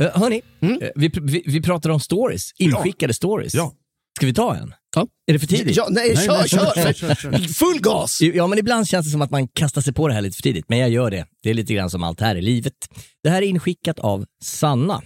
Uh, 0.00 0.08
hörni, 0.18 0.42
eh, 0.60 0.88
vi, 0.94 1.10
vi, 1.22 1.42
vi 1.46 1.62
pratar 1.62 1.90
om 1.90 2.00
stories, 2.00 2.50
inskickade 2.58 3.14
stories. 3.14 3.54
Ja. 3.54 3.72
Ska 4.16 4.26
vi 4.26 4.34
ta 4.34 4.56
en? 4.56 4.74
Ja. 4.96 5.06
Är 5.26 5.32
det 5.32 5.38
för 5.38 5.46
tidigt? 5.46 5.76
Ja, 5.76 5.86
nej, 5.90 6.14
Nej, 6.14 6.26
kör, 6.26 6.38
nej, 6.38 6.48
kör, 6.48 6.58
kör, 6.58 6.92
kör, 6.92 7.14
kör, 7.14 7.14
kör. 7.14 7.38
Full 7.38 7.80
gas! 7.80 8.20
Ja, 8.20 8.46
men 8.46 8.58
ibland 8.58 8.88
känns 8.88 9.06
det 9.06 9.12
som 9.12 9.22
att 9.22 9.30
man 9.30 9.48
kastar 9.48 9.80
sig 9.80 9.92
på 9.92 10.08
det 10.08 10.14
här 10.14 10.20
lite 10.20 10.36
för 10.36 10.42
tidigt, 10.42 10.68
men 10.68 10.78
jag 10.78 10.90
gör 10.90 11.10
det. 11.10 11.26
Det 11.42 11.50
är 11.50 11.54
lite 11.54 11.74
grann 11.74 11.90
som 11.90 12.02
allt 12.02 12.20
här 12.20 12.36
i 12.36 12.42
livet. 12.42 12.74
Det 13.22 13.30
här 13.30 13.42
är 13.42 13.46
inskickat 13.46 13.98
av 13.98 14.24
Sanna. 14.44 15.02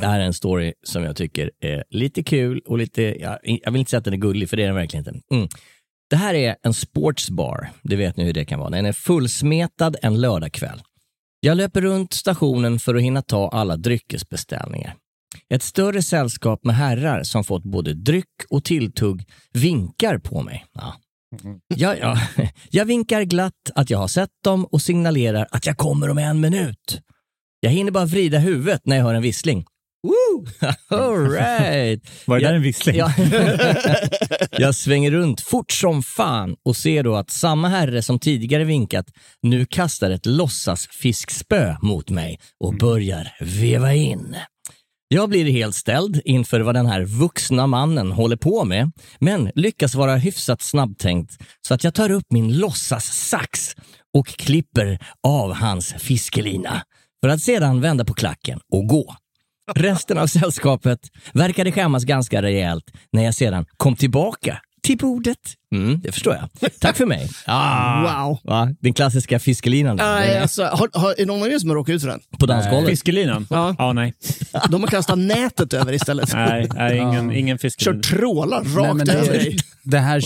Det 0.00 0.06
här 0.06 0.20
är 0.20 0.24
en 0.24 0.32
story 0.32 0.72
som 0.82 1.04
jag 1.04 1.16
tycker 1.16 1.50
är 1.60 1.84
lite 1.90 2.22
kul 2.22 2.62
och 2.66 2.78
lite, 2.78 3.02
ja, 3.02 3.38
jag 3.42 3.72
vill 3.72 3.78
inte 3.78 3.90
säga 3.90 3.98
att 3.98 4.04
den 4.04 4.14
är 4.14 4.18
gullig, 4.18 4.50
för 4.50 4.56
det 4.56 4.62
är 4.62 4.66
den 4.66 4.74
verkligen 4.74 5.06
inte. 5.06 5.34
Mm. 5.34 5.48
Det 6.10 6.16
här 6.16 6.34
är 6.34 6.56
en 6.62 6.74
sportsbar, 6.74 7.70
det 7.82 7.96
vet 7.96 8.16
ni 8.16 8.24
hur 8.24 8.32
det 8.32 8.44
kan 8.44 8.58
vara. 8.58 8.70
Den 8.70 8.86
är 8.86 8.92
fullsmetad 8.92 9.96
en 10.02 10.20
lördagkväll. 10.20 10.82
Jag 11.40 11.56
löper 11.56 11.80
runt 11.80 12.12
stationen 12.12 12.78
för 12.78 12.94
att 12.94 13.02
hinna 13.02 13.22
ta 13.22 13.48
alla 13.48 13.76
dryckesbeställningar. 13.76 14.94
Ett 15.54 15.62
större 15.62 16.02
sällskap 16.02 16.64
med 16.64 16.76
herrar 16.76 17.22
som 17.22 17.44
fått 17.44 17.62
både 17.62 17.94
dryck 17.94 18.44
och 18.50 18.64
tilltugg 18.64 19.24
vinkar 19.52 20.18
på 20.18 20.42
mig. 20.42 20.64
Ja. 20.72 20.94
Ja, 21.76 21.96
ja. 21.96 22.18
Jag 22.70 22.84
vinkar 22.84 23.22
glatt 23.22 23.70
att 23.74 23.90
jag 23.90 23.98
har 23.98 24.08
sett 24.08 24.30
dem 24.44 24.64
och 24.64 24.82
signalerar 24.82 25.46
att 25.50 25.66
jag 25.66 25.76
kommer 25.76 26.10
om 26.10 26.18
en 26.18 26.40
minut. 26.40 27.00
Jag 27.60 27.70
hinner 27.70 27.90
bara 27.90 28.04
vrida 28.04 28.38
huvudet 28.38 28.80
när 28.84 28.96
jag 28.96 29.04
hör 29.04 29.14
en 29.14 29.22
vissling. 29.22 29.64
Woo! 30.02 30.46
All 30.98 31.30
right. 31.30 32.10
Var 32.26 32.36
det 32.36 32.42
Jag- 32.42 32.50
där 32.52 32.56
en 32.56 32.62
vissling? 32.62 32.96
Ja. 32.96 33.12
jag 34.58 34.74
svänger 34.74 35.10
runt 35.10 35.40
fort 35.40 35.72
som 35.72 36.02
fan 36.02 36.56
och 36.64 36.76
ser 36.76 37.02
då 37.02 37.16
att 37.16 37.30
samma 37.30 37.68
herre 37.68 38.02
som 38.02 38.18
tidigare 38.18 38.64
vinkat 38.64 39.06
nu 39.42 39.66
kastar 39.66 40.10
ett 40.10 40.26
låtsasfiskspö 40.26 41.76
mot 41.82 42.10
mig 42.10 42.38
och 42.64 42.74
börjar 42.78 43.32
veva 43.40 43.94
in. 43.94 44.36
Jag 45.08 45.28
blir 45.28 45.50
helt 45.50 45.74
ställd 45.76 46.20
inför 46.24 46.60
vad 46.60 46.74
den 46.74 46.86
här 46.86 47.02
vuxna 47.04 47.66
mannen 47.66 48.12
håller 48.12 48.36
på 48.36 48.64
med, 48.64 48.92
men 49.18 49.50
lyckas 49.54 49.94
vara 49.94 50.16
hyfsat 50.16 50.62
snabbtänkt 50.62 51.36
så 51.68 51.74
att 51.74 51.84
jag 51.84 51.94
tar 51.94 52.10
upp 52.10 52.26
min 52.30 52.56
låtsassax 52.58 53.74
och 54.18 54.26
klipper 54.26 54.98
av 55.26 55.52
hans 55.52 55.94
fiskelina 55.98 56.82
för 57.22 57.28
att 57.28 57.40
sedan 57.40 57.80
vända 57.80 58.04
på 58.04 58.14
klacken 58.14 58.60
och 58.72 58.86
gå. 58.86 59.14
Resten 59.74 60.18
av 60.18 60.26
sällskapet 60.26 61.00
verkade 61.32 61.72
skämmas 61.72 62.04
ganska 62.04 62.42
rejält 62.42 62.84
när 63.12 63.24
jag 63.24 63.34
sedan 63.34 63.66
kom 63.76 63.96
tillbaka 63.96 64.58
till 64.82 64.98
bordet. 64.98 65.38
Mm, 65.74 66.00
det 66.00 66.12
förstår 66.12 66.34
jag. 66.60 66.70
Tack 66.80 66.96
för 66.96 67.06
mig. 67.06 67.28
Ah, 67.46 68.24
Wow. 68.26 68.38
va? 68.44 68.68
Den 68.80 68.92
klassiska 68.92 69.38
fiskelinan. 69.38 69.96
Nej, 69.96 70.28
Den 70.28 70.36
är 70.36 70.42
alltså, 70.42 70.62
har, 70.64 70.88
har, 70.92 71.10
är 71.10 71.14
det 71.16 71.24
någon 71.26 71.42
av 71.42 71.48
er 71.48 71.58
som 71.58 71.68
har 71.70 71.76
råkat 71.76 71.92
ut 71.94 72.00
för 72.02 72.08
den? 72.08 72.20
på 72.38 72.46
dansgolvet. 72.46 72.90
Fiskelinan? 72.90 73.46
Ja. 73.50 73.74
Ja, 73.78 73.92
nej. 73.92 74.14
De 74.70 74.80
har 74.82 74.88
kastat 74.88 75.18
nätet 75.18 75.72
över 75.72 75.92
istället. 75.92 76.32
Nej, 76.34 76.68
nej 76.74 76.98
ingen, 76.98 77.32
ingen 77.32 77.58
fiskelina. 77.58 78.02
Kört 78.02 78.10
trålar 78.18 78.62
Nej, 78.64 78.74
rakt 78.76 78.94
men 78.96 79.10
över 79.10 79.26
det, 79.32 79.38
dig. 79.38 79.56
det 79.84 79.98
här 79.98 80.22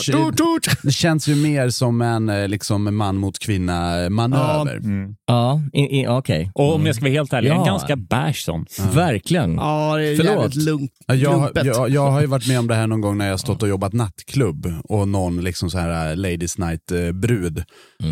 det 0.86 0.92
känns 0.92 1.28
ju 1.28 1.34
mer 1.34 1.70
som 1.70 2.02
en 2.02 2.28
eh, 2.28 2.48
liksom, 2.48 2.96
man 2.96 3.16
mot 3.16 3.38
kvinna 3.38 4.08
manöver. 4.10 4.80
Ja, 5.26 5.60
i- 5.72 6.00
i- 6.00 6.06
okej. 6.08 6.50
Och 6.54 6.74
om 6.74 6.86
jag 6.86 6.94
ska 6.94 7.04
vara 7.04 7.12
helt 7.12 7.32
ärlig, 7.32 7.50
Ja. 7.50 7.58
en 7.60 7.64
ganska 7.66 7.96
beige 7.96 8.44
sån. 8.44 8.66
Verkligen. 8.94 9.54
Ja, 9.54 9.96
det 9.96 10.04
är 10.08 10.16
Förlåt. 10.16 10.34
jävligt 10.34 10.54
lugnt. 10.64 10.92
Ja, 11.06 11.14
Jag, 11.14 11.50
jag, 11.66 11.88
jag 11.90 12.10
har 12.10 12.20
ju 12.20 12.26
varit 12.26 12.48
med 12.48 12.58
om 12.58 12.66
det 12.66 12.74
här 12.74 12.86
någon 12.86 13.00
gång 13.00 13.18
när 13.18 13.28
jag 13.28 13.40
stått 13.40 13.62
och 13.62 13.68
jobbat 13.68 13.92
nattklubb 13.92 14.74
och 14.84 15.08
någon 15.08 15.31
liksom 15.40 15.70
så 15.70 15.78
här 15.78 16.10
eh, 16.10 16.16
ladies 16.16 16.58
night 16.58 16.92
eh, 16.92 17.12
brud 17.12 17.64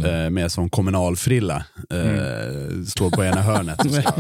eh, 0.04 0.30
med 0.30 0.52
sån 0.52 0.70
kommunalfrilla 0.70 1.64
eh, 1.90 2.84
står 2.86 3.10
på 3.10 3.24
ena 3.24 3.42
hörnet 3.42 3.84
och 3.84 3.92
ska, 3.92 4.12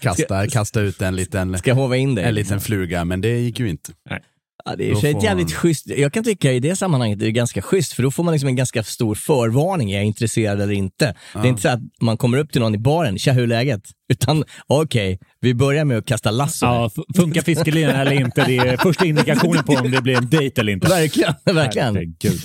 kasta, 0.00 0.46
kasta 0.46 0.80
ut 0.80 1.02
en 1.02 1.16
liten, 1.16 1.58
Ska 1.58 1.72
hova 1.74 1.96
in 1.96 2.14
dig? 2.14 2.24
en 2.24 2.34
liten 2.34 2.60
fluga, 2.60 3.04
men 3.04 3.20
det 3.20 3.38
gick 3.38 3.60
ju 3.60 3.68
inte. 3.68 3.92
Ja, 4.64 4.76
det 4.76 4.90
är 4.90 4.94
sig 4.94 5.10
ett 5.10 5.22
jävligt 5.22 5.48
man- 5.48 5.54
schysst, 5.56 5.86
jag 5.88 6.12
kan 6.12 6.24
tycka 6.24 6.52
i 6.52 6.60
det 6.60 6.76
sammanhanget 6.76 7.18
det 7.18 7.26
är 7.26 7.30
ganska 7.30 7.62
schysst 7.62 7.92
för 7.92 8.02
då 8.02 8.10
får 8.10 8.24
man 8.24 8.32
liksom 8.32 8.48
en 8.48 8.56
ganska 8.56 8.82
stor 8.82 9.14
förvarning, 9.14 9.90
är 9.92 9.96
jag 9.96 10.04
intresserad 10.04 10.60
eller 10.60 10.72
inte? 10.72 11.14
Det 11.32 11.38
är 11.38 11.46
inte 11.46 11.62
så 11.62 11.68
att 11.68 11.80
man 12.00 12.16
kommer 12.16 12.38
upp 12.38 12.52
till 12.52 12.60
någon 12.60 12.74
i 12.74 12.78
baren, 12.78 13.18
tja 13.18 13.32
hur 13.32 13.42
är 13.42 13.46
läget? 13.46 13.82
Utan 14.12 14.44
okej, 14.66 15.18
vi 15.40 15.54
börjar 15.54 15.84
med 15.84 15.98
att 15.98 16.06
kasta 16.06 16.30
lasso. 16.30 16.66
Ja, 16.66 16.90
funkar 17.16 17.42
fiskelinan 17.42 17.96
eller 17.96 18.12
inte? 18.12 18.44
Det 18.46 18.56
är 18.56 18.76
första 18.76 19.06
indikationen 19.06 19.64
på 19.64 19.72
om 19.72 19.90
det 19.90 20.02
blir 20.02 20.16
en 20.16 20.30
dejt 20.30 20.60
eller 20.60 20.72
inte. 20.72 20.88
Verkligen, 20.88 21.34
verkligen. 21.44 21.94
Herregud. 21.94 22.40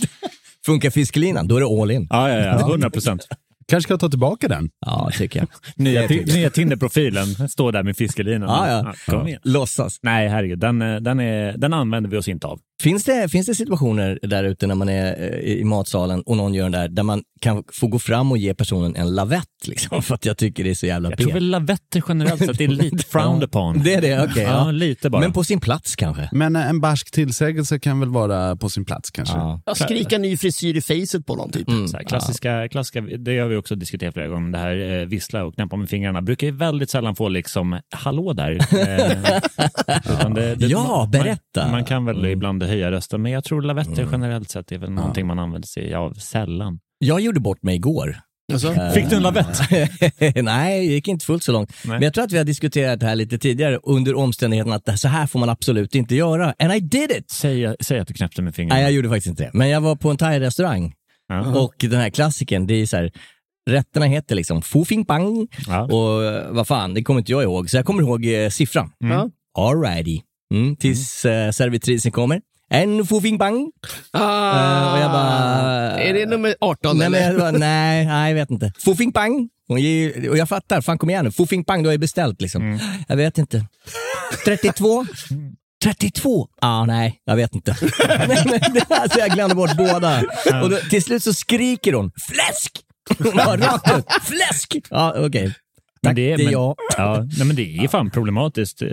Funkar 0.66 0.90
fiskelinan, 0.90 1.48
då 1.48 1.56
är 1.56 1.60
det 1.60 1.82
all 1.82 1.92
in. 1.92 2.08
Ja, 2.10 2.30
ja, 2.30 2.40
ja. 2.40 2.60
100 2.60 2.90
procent. 2.90 3.28
Kanske 3.68 3.88
ska 3.88 3.98
ta 3.98 4.10
tillbaka 4.10 4.48
den? 4.48 4.70
Ja, 4.86 5.10
tycker 5.14 5.40
jag. 5.40 5.48
Nya, 5.76 6.08
nya 6.08 6.50
Tinder-profilen 6.50 7.50
står 7.50 7.72
där 7.72 7.84
med 7.84 7.98
fiskelinan. 7.98 8.50
Ja, 8.50 8.68
ja. 9.08 9.14
kom 9.14 9.28
igen. 9.28 9.40
Låtsas. 9.44 10.00
Nej, 10.02 10.28
herregud. 10.28 10.60
Den, 10.60 10.82
eh, 10.82 10.96
den, 10.96 11.20
är, 11.20 11.58
den 11.58 11.74
använder 11.74 12.10
vi 12.10 12.18
oss 12.18 12.28
inte 12.28 12.48
av. 12.48 12.60
Finns 12.82 13.04
det, 13.04 13.32
finns 13.32 13.48
det 13.48 13.56
situationer 13.56 14.20
där 14.22 14.44
ute 14.44 14.68
när 14.68 14.76
man 14.76 14.90
är 14.90 15.34
eh, 15.34 15.40
i 15.40 15.64
matsalen 15.64 16.22
och 16.22 16.38
någon 16.38 16.54
gör 16.54 16.64
den 16.64 16.72
där, 16.72 16.88
där 16.88 17.04
man 17.04 17.24
kan 17.42 17.64
få 17.74 17.88
gå 17.88 18.00
fram 18.00 18.32
och 18.32 18.38
ge 18.38 18.54
personen 18.54 18.96
en 18.96 19.16
lavett 19.16 19.68
liksom, 19.68 20.02
för 20.04 20.16
att 20.16 20.26
jag 20.26 20.38
tycker 20.38 20.64
det 20.64 20.70
är 20.70 20.74
så 20.74 20.86
jävla 20.86 21.10
Jag 21.10 21.20
tror 21.20 21.32
väl 21.32 21.50
lavetter 21.50 22.04
generellt 22.08 22.46
sett 22.46 22.62
är 22.62 22.68
lite 22.68 23.04
frowned 23.10 23.44
upon. 23.44 23.84
Det 23.84 23.94
är 23.94 24.02
det, 24.02 24.24
okej. 24.24 24.44
Ja, 24.44 24.66
ja. 24.66 24.72
lite 24.72 25.10
bara. 25.10 25.22
Men 25.22 25.34
på 25.34 25.44
sin 25.44 25.60
plats 25.60 25.96
kanske? 25.96 26.30
Men 26.32 26.56
eh, 26.56 26.70
en 26.70 26.82
barsk 26.82 27.12
tillsägelse 27.12 27.80
kan 27.80 28.00
väl 28.00 28.10
vara 28.10 28.56
på 28.56 28.70
sin 28.70 28.86
plats 28.86 29.12
kanske? 29.12 29.36
Ja. 29.36 29.76
Skrika 29.76 30.18
ny 30.18 30.38
frisyr 30.38 30.78
i 30.78 30.82
facet 30.82 31.26
på 31.26 31.36
någon 31.36 31.52
typ. 31.52 31.68
Mm. 31.68 31.88
Så 31.88 31.98
här, 31.98 32.04
klassiska, 32.04 32.68
klassiska, 32.68 33.02
det 33.02 33.40
har 33.40 33.48
vi 33.48 33.56
också 33.56 33.76
diskuterat 33.76 34.14
flera 34.14 34.28
gånger, 34.28 34.52
det 34.52 34.58
här 34.58 35.02
eh, 35.02 35.06
vissla 35.06 35.44
och 35.46 35.56
knäppa 35.56 35.76
med 35.76 35.90
fingrarna 35.90 36.22
brukar 36.22 36.48
ju 36.48 36.54
väldigt 36.54 36.90
sällan 36.90 37.16
få 37.16 37.30
liksom, 37.30 37.80
hallå 37.92 38.34
där. 38.34 38.60
Eh, 38.86 40.12
utan 40.14 40.34
det, 40.34 40.56
det, 40.56 40.66
Ja, 40.66 40.98
man, 40.98 41.12
berätta. 41.12 41.62
Man, 41.62 41.72
man 41.72 41.86
kan 41.86 42.06
väl 42.06 42.16
Mm. 42.16 42.30
Ibland 42.66 42.82
höja 42.82 42.92
rösten, 42.92 43.22
men 43.22 43.32
jag 43.32 43.44
tror 43.44 43.62
lavetter 43.62 44.08
generellt 44.12 44.50
sett 44.50 44.72
är 44.72 44.78
väl 44.78 44.92
någonting 44.92 45.28
man 45.28 45.40
använder 45.40 45.68
sig 45.68 45.94
av 45.94 46.14
sällan. 46.14 46.80
Jag 47.00 47.20
gjorde 47.22 47.40
bort 47.40 47.64
mig 47.64 47.76
igår. 47.76 48.18
Alltså, 48.54 48.76
Fick 48.94 49.10
du 49.10 49.16
en 49.16 49.24
lavett? 49.24 49.60
Nej, 50.44 50.88
det 50.88 50.94
gick 50.94 51.08
inte 51.08 51.26
fullt 51.26 51.44
så 51.44 51.52
långt. 51.52 51.70
Nej. 51.86 51.94
Men 51.94 52.02
jag 52.02 52.14
tror 52.14 52.24
att 52.24 52.32
vi 52.32 52.38
har 52.38 52.46
diskuterat 52.46 53.00
det 53.00 53.06
här 53.06 53.16
lite 53.16 53.38
tidigare 53.38 53.80
under 53.84 54.16
omständigheten 54.16 54.74
att 54.74 55.00
så 55.00 55.08
här 55.08 55.28
får 55.28 55.40
man 55.40 55.50
absolut 55.50 55.96
inte 55.96 56.16
göra. 56.16 56.54
And 56.60 56.74
I 56.74 56.80
did 56.80 57.12
it! 57.12 57.30
Säg, 57.32 57.76
säg 57.80 58.00
att 58.00 58.08
du 58.08 58.14
knäppte 58.14 58.42
med 58.42 58.56
fingrarna. 58.56 58.76
Nej, 58.76 58.84
jag 58.84 58.92
gjorde 58.92 59.10
faktiskt 59.10 59.28
inte 59.28 59.44
det. 59.44 59.50
Men 59.54 59.70
jag 59.70 59.82
var 59.82 59.96
på 59.96 60.10
en 60.12 60.18
thai-restaurang 60.18 60.94
Ja. 61.28 61.60
och 61.60 61.74
den 61.80 62.00
här 62.00 62.10
klassiken, 62.10 62.68
det 62.68 62.74
är 62.74 62.86
så 62.86 62.98
här, 62.98 63.12
rätterna 63.70 64.06
heter 64.06 64.36
liksom 64.36 64.62
fu 64.62 64.86
fing 64.86 65.06
pang 65.06 65.48
Ja. 65.68 65.82
och 65.84 66.24
eh, 66.24 66.52
vad 66.52 66.68
fan, 66.68 66.94
det 66.94 67.04
kommer 67.04 67.20
inte 67.20 67.32
jag 67.32 67.44
ihåg. 67.44 67.70
Så 67.70 67.78
jag 67.78 67.86
kommer 67.86 68.02
ihåg 68.02 68.26
eh, 68.26 68.50
siffran. 68.50 68.92
Ja. 69.00 69.30
Alrighty. 69.58 70.20
Mm, 70.54 70.76
tills 70.76 71.26
eh, 71.26 71.52
servitrisen 71.52 72.12
kommer. 72.12 72.42
En 72.70 73.06
fu 73.06 73.22
fing 73.22 73.40
pang. 73.40 73.72
Ah, 74.12 74.88
Eh, 74.88 74.94
och 74.94 75.00
jag 75.00 75.12
bara... 75.12 76.00
är 76.00 76.14
det 76.14 76.26
nummer 76.26 76.56
18 76.62 76.98
Nej, 76.98 77.06
eller? 77.08 77.22
jag 77.32 77.38
bara, 77.40 77.52
nej, 77.52 78.06
nej, 78.06 78.30
jag 78.30 78.36
vet 78.36 78.50
inte. 78.52 78.72
Fu 78.80 78.96
fing 78.96 79.12
pang. 79.14 79.50
Och 79.70 79.80
jag, 80.38 80.50
fattar, 80.50 80.82
fan 80.82 80.98
kom 80.98 81.10
igen 81.10 81.26
nu. 81.26 81.32
Fu 81.32 81.48
fing 81.48 81.64
pang, 81.66 81.84
du 81.84 81.88
har 81.90 81.92
ju 81.92 81.98
beställt 81.98 82.42
liksom. 82.42 82.80
Jag 83.08 83.16
vet 83.18 83.38
inte. 83.38 83.66
32? 84.46 85.06
32? 85.84 86.48
Ah, 86.62 86.86
nej, 86.86 87.20
jag 87.26 87.36
vet 87.36 87.56
inte. 87.56 87.76
nej, 88.08 88.28
men 88.74 88.82
alltså, 88.90 89.20
jag 89.20 89.30
glömde 89.32 89.56
bort 89.56 89.78
båda. 89.78 90.24
Och 90.64 90.70
då, 90.70 90.78
till 90.90 91.04
slut 91.04 91.24
så 91.24 91.34
skriker 91.34 91.94
hon, 91.94 92.12
fläsk! 92.28 92.72
ja, 93.38 93.58
rakt 93.60 93.98
ut, 93.98 94.06
fläsk! 94.24 94.76
Ja, 94.90 95.14
okej. 95.18 95.54
Tack, 96.06 96.16
det 96.16 96.32
är, 96.32 96.38
men, 96.38 96.52
jag. 96.52 96.76
Ja, 96.98 97.26
nej, 97.38 97.48
men 97.48 97.56
det 97.56 97.78
är 97.78 97.88
fan 97.88 98.10
problematiskt 98.10 98.82
eh, 98.82 98.90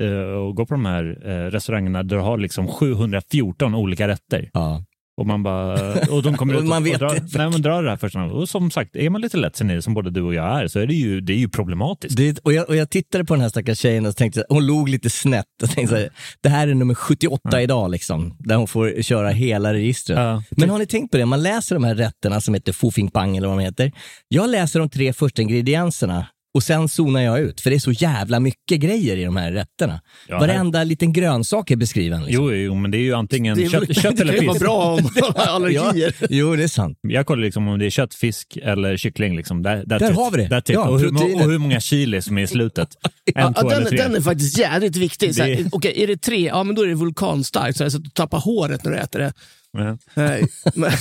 att 0.48 0.54
gå 0.54 0.66
på 0.66 0.74
de 0.74 0.84
här 0.84 1.18
eh, 1.24 1.50
restaurangerna 1.50 2.02
där 2.02 2.16
du 2.16 2.22
har 2.22 2.38
liksom 2.38 2.68
714 2.68 3.74
olika 3.74 4.08
rätter. 4.08 4.50
Ja. 4.52 4.84
Och 5.16 5.26
man 5.26 5.42
bara, 5.42 5.92
och 6.10 6.22
de 6.22 6.36
kommer 6.36 6.54
Och 6.56 6.62
ut 6.62 6.68
man 6.68 6.84
vet 6.84 6.92
och 6.92 6.98
drar, 6.98 7.14
det. 7.14 7.38
nej, 7.38 7.50
men 7.50 7.62
drar 7.62 7.82
det 7.82 7.90
här 7.90 7.96
först. 7.96 8.16
Och 8.16 8.48
som 8.48 8.70
sagt, 8.70 8.96
är 8.96 9.10
man 9.10 9.20
lite 9.20 9.36
lättsinnig 9.36 9.84
som 9.84 9.94
både 9.94 10.10
du 10.10 10.22
och 10.22 10.34
jag 10.34 10.62
är 10.62 10.68
så 10.68 10.78
är 10.78 10.86
det 10.86 10.94
ju, 10.94 11.20
det 11.20 11.32
är 11.32 11.36
ju 11.36 11.48
problematiskt. 11.48 12.16
Det, 12.16 12.38
och, 12.38 12.52
jag, 12.52 12.68
och 12.68 12.76
jag 12.76 12.90
tittade 12.90 13.24
på 13.24 13.34
den 13.34 13.40
här 13.40 13.48
stackars 13.48 13.78
tjejen 13.78 14.06
och 14.06 14.16
tänkte, 14.16 14.44
hon 14.48 14.66
log 14.66 14.88
lite 14.88 15.10
snett. 15.10 15.46
Och 15.62 15.70
tänkte 15.70 15.94
så 15.94 16.00
här, 16.00 16.10
det 16.40 16.48
här 16.48 16.68
är 16.68 16.74
nummer 16.74 16.94
78 16.94 17.62
idag, 17.62 17.90
liksom, 17.90 18.36
där 18.38 18.56
hon 18.56 18.68
får 18.68 19.02
köra 19.02 19.30
hela 19.30 19.72
registret. 19.72 20.18
Ja. 20.18 20.42
Men 20.50 20.70
har 20.70 20.78
ni 20.78 20.86
tänkt 20.86 21.10
på 21.10 21.16
det, 21.16 21.26
man 21.26 21.42
läser 21.42 21.74
de 21.74 21.84
här 21.84 21.94
rätterna 21.94 22.40
som 22.40 22.54
heter 22.54 22.72
fu 22.72 22.90
fing 22.90 23.10
pang 23.10 23.36
eller 23.36 23.48
vad 23.48 23.58
de 23.58 23.62
heter. 23.64 23.92
Jag 24.28 24.50
läser 24.50 24.78
de 24.80 24.90
tre 24.90 25.12
första 25.12 25.42
ingredienserna 25.42 26.26
och 26.54 26.62
sen 26.62 26.88
zonar 26.88 27.20
jag 27.20 27.40
ut, 27.40 27.60
för 27.60 27.70
det 27.70 27.76
är 27.76 27.80
så 27.80 27.92
jävla 27.92 28.40
mycket 28.40 28.80
grejer 28.80 29.16
i 29.16 29.24
de 29.24 29.36
här 29.36 29.52
rätterna. 29.52 30.00
Ja, 30.28 30.38
Varenda 30.38 30.84
liten 30.84 31.12
grönsak 31.12 31.70
är 31.70 31.76
beskriven. 31.76 32.24
Liksom. 32.24 32.44
Jo, 32.44 32.52
jo, 32.54 32.74
men 32.74 32.90
det 32.90 32.98
är 32.98 33.02
ju 33.02 33.14
antingen 33.14 33.56
Det, 33.58 33.64
är 33.64 33.68
kött, 33.68 33.96
kött 33.96 34.16
det 34.16 34.22
eller 34.22 34.32
kan 34.32 34.40
ju 34.42 34.46
vara 34.46 34.54
fisk. 34.54 34.64
bra 34.64 34.94
om 34.94 35.32
allergier. 35.36 36.14
Ja, 36.20 36.26
jo, 36.30 36.56
det 36.56 36.62
är 36.62 36.68
sant. 36.68 36.98
Jag 37.00 37.26
kollar 37.26 37.42
liksom 37.42 37.68
om 37.68 37.78
det 37.78 37.86
är 37.86 37.90
kött, 37.90 38.14
fisk 38.14 38.58
eller 38.62 38.96
kyckling. 38.96 39.36
Liksom. 39.36 39.62
Där, 39.62 39.84
Där 39.86 40.12
har 40.12 40.30
vi 40.30 40.44
det. 40.46 40.58
It. 40.58 40.68
Ja, 40.68 40.88
och, 40.88 41.00
hur, 41.00 41.14
och 41.44 41.50
hur 41.50 41.58
många 41.58 41.80
chili 41.80 42.22
som 42.22 42.38
är 42.38 42.42
i 42.42 42.46
slutet. 42.46 42.88
En, 43.34 43.54
Ja, 43.56 43.62
den, 43.62 43.96
den 43.96 44.14
är 44.16 44.20
faktiskt 44.20 44.58
jävligt 44.58 44.96
viktig. 44.96 45.32
Här, 45.34 45.46
Det- 45.48 45.68
Okej, 45.72 45.92
är 46.02 46.06
det 46.06 46.16
tre, 46.16 46.46
ja 46.46 46.62
men 46.64 46.74
då 46.76 46.82
är 46.82 46.86
det 46.86 46.94
vulkanstarkt 46.94 47.76
så, 47.78 47.84
här, 47.84 47.90
så 47.90 47.96
att 47.96 48.04
du 48.04 48.10
tappar 48.10 48.38
håret 48.38 48.84
när 48.84 48.92
du 48.92 48.98
äter 48.98 49.18
det. 49.20 49.32
Ja. 49.78 49.98
Nej, 50.14 50.46
men 50.74 50.92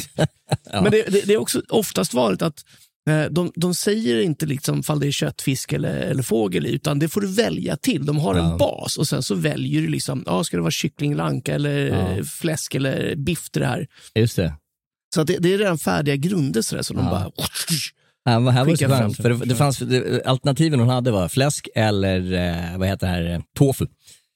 men 0.83 0.91
det, 0.91 1.03
det, 1.11 1.21
det 1.27 1.33
är 1.33 1.37
också 1.37 1.61
oftast 1.69 2.13
vanligt 2.13 2.41
att 2.41 2.65
de, 3.31 3.51
de 3.55 3.73
säger 3.73 4.21
inte 4.21 4.45
liksom 4.45 4.83
fall 4.83 4.99
det 4.99 5.07
är 5.07 5.11
kött, 5.11 5.41
fisk 5.41 5.73
eller, 5.73 5.95
eller 5.95 6.23
fågel 6.23 6.65
utan 6.65 6.99
det 6.99 7.09
får 7.09 7.21
du 7.21 7.27
välja 7.27 7.77
till. 7.77 8.05
De 8.05 8.17
har 8.17 8.35
en 8.35 8.57
bas 8.57 8.97
och 8.97 9.07
sen 9.07 9.23
så 9.23 9.35
väljer 9.35 9.81
du 9.81 9.87
liksom, 9.87 10.23
ja, 10.25 10.43
ska 10.43 10.57
det 10.57 10.61
vara 10.61 10.71
kyckling, 10.71 11.11
eller 11.11 11.23
anka 11.23 11.55
eller 11.55 11.89
eh, 12.17 12.23
fläsk 12.23 12.75
eller 12.75 13.15
biff 13.15 13.49
till 13.49 13.61
det 13.61 13.67
här. 13.67 13.87
Just 14.15 14.35
det. 14.35 14.53
Så 15.15 15.23
det, 15.23 15.37
det 15.37 15.53
är 15.53 15.57
redan 15.57 15.77
färdiga 15.77 16.15
grunder 16.15 16.61
så 16.61 16.75
där, 16.75 16.83
som 16.83 16.97
de 16.97 17.05
Ja. 17.05 17.11
bara... 17.11 17.31
Ja, 18.23 18.31
här 18.31 18.65
var 18.65 18.71
det 18.71 19.15
så 19.15 19.23
för 19.23 19.29
det, 19.29 19.45
det 19.45 19.55
fanns, 19.55 19.77
det, 19.77 20.25
alternativen 20.25 20.79
hon 20.79 20.89
hade 20.89 21.11
var 21.11 21.27
fläsk 21.29 21.67
eller 21.75 22.33
eh, 22.33 22.77
vad 22.77 22.87
heter 22.87 23.07
det 23.07 23.13
här, 23.13 23.33
eh, 23.33 23.41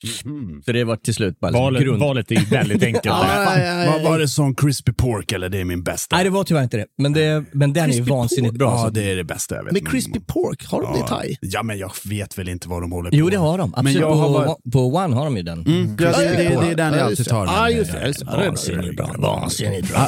tofu. 0.06 0.62
Så 0.65 0.72
det 0.72 0.84
var 0.84 0.96
till 0.96 1.13
slut 1.13 1.39
bara 1.39 1.48
liksom 1.48 1.63
Valet, 1.63 1.82
grund. 1.82 2.00
valet 2.00 2.32
är 2.32 2.46
väldigt 2.52 2.84
enkelt. 2.89 3.06
Ja, 3.06 3.28
ja, 3.56 3.60
ja, 3.60 3.84
ja. 3.84 4.10
Var 4.10 4.20
det 4.20 4.28
som 4.28 4.56
crispy 4.56 4.94
pork 4.94 5.32
eller 5.32 5.50
det 5.50 5.58
är 5.62 5.65
min 5.65 5.84
bästa? 5.84 6.15
Nej, 6.15 6.24
det 6.26 6.30
var 6.30 6.44
tyvärr 6.44 6.63
inte 6.63 6.78
det. 6.78 6.86
Men, 6.98 7.13
det, 7.13 7.46
men 7.52 7.74
den 7.74 7.84
är 7.84 7.88
ju 7.88 7.94
Crispy 7.94 8.12
vansinnigt 8.12 8.52
pork. 8.52 8.60
bra. 8.60 8.82
Ja, 8.84 8.89
det 8.89 9.12
är 9.12 9.15
det 9.15 9.24
bästa 9.24 9.56
jag 9.56 9.63
vet. 9.63 9.74
Med 9.74 9.88
crispy 9.88 10.20
pork, 10.20 10.65
har 10.65 10.82
de 10.82 10.94
det 10.94 11.00
i 11.00 11.08
thai? 11.08 11.36
Ja, 11.41 11.63
men 11.63 11.78
jag 11.78 11.91
vet 12.06 12.38
väl 12.38 12.50
inte 12.50 12.70
vad 12.70 12.82
de 12.84 12.91
håller 12.91 13.10
på 13.10 13.15
Jo, 13.15 13.30
det 13.30 13.38
har 13.38 13.58
de. 13.58 13.70
Men 13.70 13.80
Absolut. 13.80 14.02
jag 14.02 14.12
på, 14.12 14.18
har 14.18 14.30
varit... 14.30 14.58
på 14.74 14.80
One 14.88 15.15
har 15.15 15.26
de 15.26 15.38
ju 15.38 15.44
den. 15.44 15.65
Mm, 15.65 15.98
ja, 16.00 16.12
det, 16.18 16.24
det, 16.30 16.36
det, 16.38 16.44
är 16.72 16.76
den 16.76 16.94
jag 16.94 17.02
Ja, 17.02 17.06
alltid 17.06 17.26
tar. 17.28 17.46
Ja, 17.46 17.70
just 17.70 17.91
det. 17.91 18.13
Ja. 18.26 18.38
Vansinnigt 18.38 18.98
bra. 18.98 19.15
Vansinnigt 19.18 19.91
bra. 19.91 20.08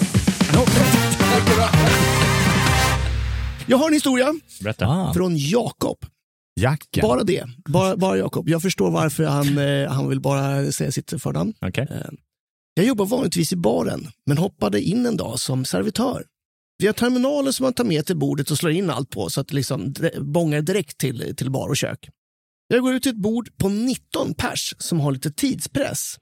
Jag 3.69 3.77
har 3.77 3.87
en 3.87 3.93
historia 3.93 4.33
Berätta. 4.61 4.85
Ah. 4.87 5.13
från 5.13 5.37
Jakob. 5.37 5.97
Jacken. 6.57 7.01
Bara 7.01 7.23
det. 7.23 7.45
Bara, 7.69 7.97
bara 7.97 8.17
Jakob. 8.17 8.49
Jag 8.49 8.61
förstår 8.61 8.91
varför 8.91 9.23
han, 9.23 9.57
eh, 9.57 9.89
han 9.91 10.09
vill 10.09 10.19
bara 10.21 10.71
säga 10.71 10.91
sitt 10.91 11.21
förnamn. 11.21 11.53
Okej. 11.61 11.87
Eh, 11.91 12.09
Jag 12.73 12.85
jobbar 12.85 13.05
vanligtvis 13.05 13.53
i 13.53 13.55
baren, 13.55 14.07
men 14.25 14.37
hoppade 14.37 14.81
in 14.81 15.05
en 15.05 15.17
dag 15.17 15.39
som 15.39 15.65
servitör. 15.65 16.25
Vi 16.79 16.87
har 16.87 16.93
terminaler 16.93 17.51
som 17.51 17.63
man 17.63 17.73
tar 17.73 17.83
med 17.83 18.05
till 18.05 18.17
bordet 18.17 18.51
och 18.51 18.57
slår 18.57 18.71
in 18.71 18.89
allt 18.89 19.09
på 19.09 19.29
så 19.29 19.41
att 19.41 19.47
det 19.47 19.55
liksom 19.55 19.93
bångar 20.21 20.61
direkt 20.61 20.97
till, 20.97 21.35
till 21.35 21.51
bar 21.51 21.69
och 21.69 21.77
kök. 21.77 22.09
Jag 22.67 22.81
går 22.81 22.93
ut 22.93 23.03
till 23.03 23.11
ett 23.11 23.21
bord 23.21 23.49
på 23.57 23.69
19 23.69 24.33
pers 24.33 24.73
som 24.77 24.99
har 24.99 25.11
lite 25.11 25.31
tidspress. 25.31 26.15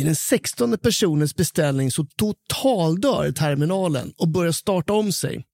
I 0.00 0.02
den 0.02 0.16
16 0.16 0.78
personens 0.78 1.36
beställning 1.36 1.90
så 1.90 2.06
totaldör 2.16 3.32
terminalen 3.32 4.12
och 4.16 4.28
börjar 4.28 4.52
starta 4.52 4.92
om 4.92 5.12
sig. 5.12 5.44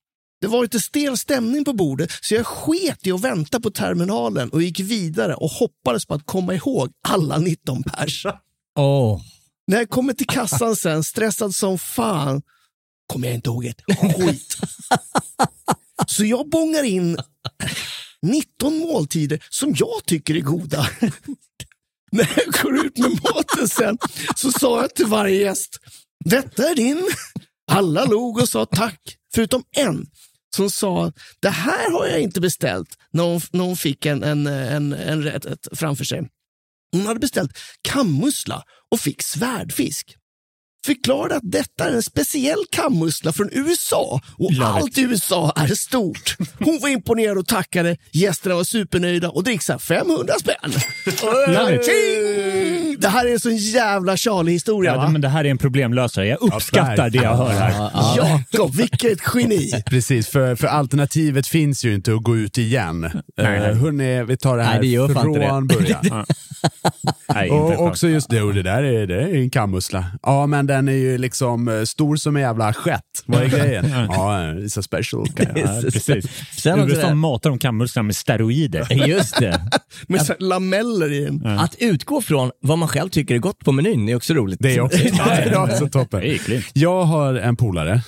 Det 0.45 0.49
var 0.49 0.63
lite 0.63 0.81
stel 0.81 1.19
stämning 1.19 1.65
på 1.65 1.73
bordet 1.73 2.11
så 2.23 2.35
jag 2.35 2.47
sket 2.47 3.07
i 3.07 3.13
att 3.13 3.21
vänta 3.21 3.61
på 3.61 3.71
terminalen 3.71 4.51
och 4.51 4.63
gick 4.63 4.81
vidare 4.81 5.35
och 5.35 5.51
hoppades 5.51 6.07
på 6.07 6.15
att 6.15 6.27
komma 6.27 6.55
ihåg 6.55 6.91
alla 7.09 7.39
19 7.39 7.83
pers. 7.83 8.27
Åh. 8.79 9.21
När 9.67 9.79
jag 9.79 9.91
kommer 9.91 10.13
till 10.13 10.27
kassan 10.27 10.77
sen, 10.77 11.05
stressad 11.05 11.55
som 11.55 11.79
fan, 11.79 12.43
kommer 13.07 13.27
jag 13.27 13.35
inte 13.35 13.49
ihåg 13.51 13.65
ett 13.65 13.81
skit. 14.17 14.57
Så 16.07 16.25
jag 16.25 16.49
bångar 16.49 16.83
in 16.83 17.19
19 18.23 18.79
måltider 18.79 19.45
som 19.51 19.75
jag 19.79 20.05
tycker 20.07 20.37
är 20.37 20.41
goda. 20.41 20.89
När 22.13 22.33
jag 22.37 22.63
går 22.63 22.87
ut 22.87 22.99
med 22.99 23.11
maten 23.11 23.69
sen 23.69 23.99
så 24.37 24.53
sa 24.53 24.81
jag 24.81 24.95
till 24.95 25.07
varje 25.07 25.41
gäst, 25.41 25.79
detta 26.25 26.71
är 26.71 26.75
din. 26.75 27.09
Alla 27.71 28.05
log 28.05 28.39
och 28.39 28.49
sa 28.49 28.67
tack, 28.67 29.01
förutom 29.35 29.63
en 29.77 30.07
som 30.55 30.71
sa, 30.71 31.13
det 31.41 31.51
här 31.51 31.91
har 31.91 32.07
jag 32.07 32.21
inte 32.21 32.41
beställt 32.41 32.99
när 33.11 33.23
hon, 33.23 33.41
när 33.51 33.65
hon 33.65 33.77
fick 33.77 34.07
en, 34.07 34.23
en, 34.23 34.47
en, 34.47 34.93
en 34.93 35.23
rätt 35.23 35.69
framför 35.73 36.05
sig. 36.05 36.29
Hon 36.93 37.07
hade 37.07 37.21
beställt 37.21 37.59
kammussla 37.83 38.63
och 38.91 39.01
fick 39.01 39.23
svärdfisk. 39.23 40.17
Förklarade 40.85 41.37
att 41.37 41.53
detta 41.53 41.89
är 41.89 41.93
en 41.93 42.03
speciell 42.03 42.65
kammussla 42.71 43.33
från 43.33 43.49
USA 43.53 44.21
och 44.39 44.51
allt 44.63 44.99
i 44.99 45.01
USA 45.01 45.53
är 45.57 45.67
stort. 45.67 46.37
Hon 46.59 46.79
var 46.83 46.89
imponerad 46.89 47.39
och 47.39 47.47
tackade. 47.47 47.97
Gästerna 48.13 48.55
var 48.55 48.65
supernöjda 48.65 49.31
och 49.31 49.45
dricksade 49.45 49.79
500 49.79 50.35
spänn. 50.41 50.73
Det 52.99 53.09
här 53.09 53.27
är 53.27 53.33
en 53.33 53.41
sån 53.41 53.57
jävla 53.57 54.17
Charlie-historia 54.17 54.95
Ja, 54.95 55.11
men 55.11 55.21
det 55.21 55.29
här 55.29 55.45
är 55.45 55.51
en 55.51 55.59
problemlösare. 55.59 56.27
Jag 56.27 56.43
uppskattar 56.43 57.11
det 57.11 57.19
jag 57.19 57.37
hör 57.37 57.51
här. 57.51 57.91
Jakob, 58.17 58.75
vilket 58.75 59.19
geni! 59.35 59.83
Precis, 59.87 60.29
för, 60.29 60.57
för 60.57 60.67
alternativet 60.67 61.47
finns 61.47 61.85
ju 61.85 61.95
inte 61.95 62.15
att 62.15 62.23
gå 62.23 62.37
ut 62.37 62.59
igen. 62.59 63.11
nej. 63.37 63.71
Uh, 63.71 63.77
hörni, 63.77 64.25
vi 64.25 64.37
tar 64.37 64.57
det 64.57 64.65
här 64.65 64.81
Nej, 64.81 64.97
det 64.97 65.15
från 65.15 65.33
det. 65.33 65.75
början. 65.75 66.27
Nej, 67.35 67.51
Och 67.51 67.87
också 67.87 68.09
just 68.09 68.31
det, 68.31 68.43
och 68.43 68.55
det 68.55 68.63
där 68.63 68.83
är, 68.83 69.07
det 69.07 69.15
är 69.23 69.35
en 69.35 69.51
kammussla. 69.51 70.05
Ja, 70.23 70.47
men 70.47 70.67
den 70.67 70.89
är 70.89 70.93
ju 70.93 71.19
liksom 71.19 71.69
eh, 71.69 71.83
stor 71.83 72.17
som 72.17 72.37
en 72.37 72.43
jävla 72.43 72.73
skett. 72.73 73.01
Vad 73.27 73.43
är 73.43 73.49
grejen? 73.49 73.87
ja, 74.09 74.39
it's 74.39 74.79
a 74.79 74.83
special. 74.83 75.27
Ja, 75.57 75.81
precis. 75.93 76.27
Sen 76.63 76.91
USA 76.91 77.09
det- 77.09 77.15
matar 77.15 77.51
de 77.51 77.59
kammusslan 77.59 78.07
med 78.07 78.17
steroider. 78.17 79.07
Just 79.09 79.39
det. 79.39 79.61
Med 80.09 80.23
så 80.23 80.33
här 80.33 80.41
lameller 80.41 81.13
i 81.13 81.25
den. 81.25 81.47
Att 81.47 81.75
utgå 81.79 82.23
från 82.23 82.51
vad 82.61 82.79
man 82.79 82.89
själv 82.89 83.09
tycker 83.09 83.35
är 83.35 83.39
gott 83.39 83.59
på 83.59 83.73
menyn 83.73 84.09
är 84.09 84.17
också 84.17 84.35
roligt. 84.35 84.59
Det 84.63 84.75
är 84.75 84.81
också, 84.81 84.99
ja, 84.99 85.25
det 85.27 85.51
är 85.51 85.63
också 85.63 85.89
toppen. 85.89 86.21
Det 86.21 86.27
är 86.31 86.35
äckligt. 86.35 86.71
Jag 86.73 87.03
har 87.05 87.35
en 87.35 87.57
polare, 87.57 88.03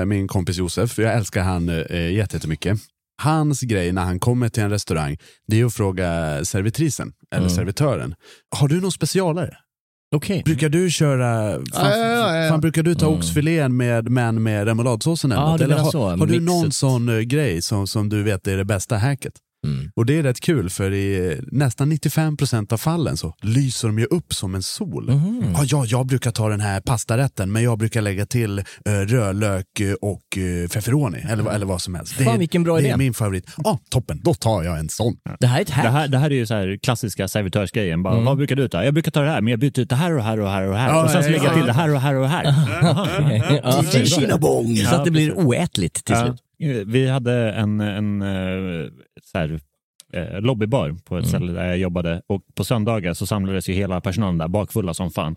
eh, 0.00 0.04
min 0.04 0.28
kompis 0.28 0.56
Josef, 0.56 0.98
jag 0.98 1.14
älskar 1.14 1.42
han 1.42 1.68
eh, 1.90 2.10
jättemycket. 2.12 2.78
Hans 3.20 3.60
grej 3.60 3.92
när 3.92 4.04
han 4.04 4.18
kommer 4.18 4.48
till 4.48 4.62
en 4.62 4.70
restaurang, 4.70 5.16
det 5.48 5.60
är 5.60 5.64
att 5.64 5.74
fråga 5.74 6.40
servitrisen, 6.44 7.12
eller 7.34 7.48
servitören. 7.48 8.14
Har 8.56 8.68
du 8.68 8.80
någon 8.80 8.92
specialare? 8.92 9.56
Okej. 10.16 10.42
Brukar 10.44 10.68
du 10.68 10.90
köra, 10.90 11.52
fan, 11.52 11.64
Ja, 11.72 11.96
ja, 11.96 12.12
ja, 12.12 12.36
ja. 12.36 12.48
fan 12.48 12.60
brukar 12.60 12.82
du 12.82 12.94
ta 12.94 13.06
oxfilén 13.06 13.76
med, 13.76 14.08
men 14.10 14.42
med 14.42 14.64
remouladsåsen 14.64 15.32
eller 15.32 15.42
något? 15.42 15.58
du 15.58 15.64
Eller 15.64 15.78
har, 15.78 15.90
så, 15.90 16.08
har 16.08 16.26
du 16.26 16.40
någon 16.40 16.72
sån 16.72 17.08
eh, 17.08 17.20
grej 17.20 17.62
som, 17.62 17.86
som 17.86 18.08
du 18.08 18.22
vet 18.22 18.46
är 18.46 18.56
det 18.56 18.64
bästa 18.64 18.96
hacket? 18.96 19.32
Mm. 19.66 19.90
Och 19.96 20.06
det 20.06 20.18
är 20.18 20.22
rätt 20.22 20.40
kul 20.40 20.70
för 20.70 20.92
i 20.92 21.40
nästan 21.52 21.92
95% 21.92 22.72
av 22.72 22.76
fallen 22.76 23.16
så 23.16 23.34
lyser 23.42 23.88
de 23.88 23.98
ju 23.98 24.04
upp 24.04 24.34
som 24.34 24.54
en 24.54 24.62
sol. 24.62 25.10
Mhm. 25.10 25.52
Ja, 25.56 25.64
ja, 25.66 25.84
jag 25.86 26.06
brukar 26.06 26.30
ta 26.30 26.48
den 26.48 26.60
här 26.60 26.80
pastarätten 26.80 27.52
men 27.52 27.62
jag 27.62 27.78
brukar 27.78 28.02
lägga 28.02 28.26
till 28.26 28.58
uh, 28.58 28.92
rödlök 29.06 29.80
eh, 29.80 29.92
och 29.92 30.20
uh, 30.38 30.68
feferoni 30.68 31.18
eller, 31.28 31.42
vad- 31.42 31.54
eller 31.54 31.66
vad 31.66 31.82
som 31.82 31.94
helst. 31.94 32.14
Det 32.18 32.24
Fan, 32.24 32.34
är, 32.34 32.38
vilken 32.38 32.62
bra 32.62 32.74
det 32.76 32.80
idé. 32.80 32.90
är 32.90 32.96
min 32.96 33.14
favorit. 33.14 33.46
Ja, 33.56 33.78
toppen, 33.90 34.20
då 34.24 34.34
tar 34.34 34.62
jag 34.62 34.78
en 34.78 34.88
sån. 34.88 35.16
Det 35.40 35.46
här 35.46 35.58
är 35.58 35.62
ett 35.62 35.70
hack. 35.70 35.84
Det 35.84 35.90
här, 35.90 36.08
det 36.08 36.18
här 36.18 36.30
är 36.30 36.34
ju 36.34 36.46
så 36.46 36.54
här 36.54 36.78
klassiska 36.82 37.28
servitörsgrejen. 37.28 38.02
Bara, 38.02 38.20
Vad 38.20 38.36
brukar 38.36 38.56
du 38.56 38.68
ta? 38.68 38.84
Jag 38.84 38.94
brukar 38.94 39.10
ta 39.10 39.20
det 39.20 39.30
här, 39.30 39.40
men 39.40 39.50
jag 39.50 39.60
byter 39.60 39.80
ut 39.80 39.88
det 39.88 39.96
här 39.96 40.16
och 40.16 40.24
här 40.24 40.40
och 40.40 40.50
här 40.50 40.62
och 40.68 40.76
här. 40.76 40.88
Ja, 40.88 41.04
och 41.04 41.10
sen 41.10 41.22
så 41.24 41.28
lägger 41.30 41.44
jag 41.44 41.52
ja. 41.52 41.56
till 41.58 41.66
det 41.66 41.72
här 41.72 41.88
och 41.90 42.00
här 42.00 42.14
och 42.14 42.28
här. 42.28 44.04
Kinabong. 44.06 44.76
så 44.76 44.94
att 44.94 45.04
det 45.04 45.10
blir 45.10 45.32
oätligt 45.38 46.04
till 46.04 46.14
Ja. 46.14 46.24
slut. 46.24 46.36
Vi 46.86 47.08
hade 47.08 47.52
en, 47.52 47.80
en 47.80 48.22
eh, 48.22 48.88
så 49.22 49.38
här, 49.38 49.60
eh, 50.12 50.40
lobbybar 50.40 50.96
på 51.04 51.18
ett 51.18 51.26
ställe 51.28 51.52
där 51.52 51.66
jag 51.66 51.78
jobbade 51.78 52.22
och 52.28 52.42
på 52.54 52.64
söndagar 52.64 53.14
så 53.14 53.26
samlades 53.26 53.68
ju 53.68 53.72
hela 53.72 54.00
personalen 54.00 54.38
där 54.38 54.48
bakfulla 54.48 54.94
som 54.94 55.10
fan 55.10 55.36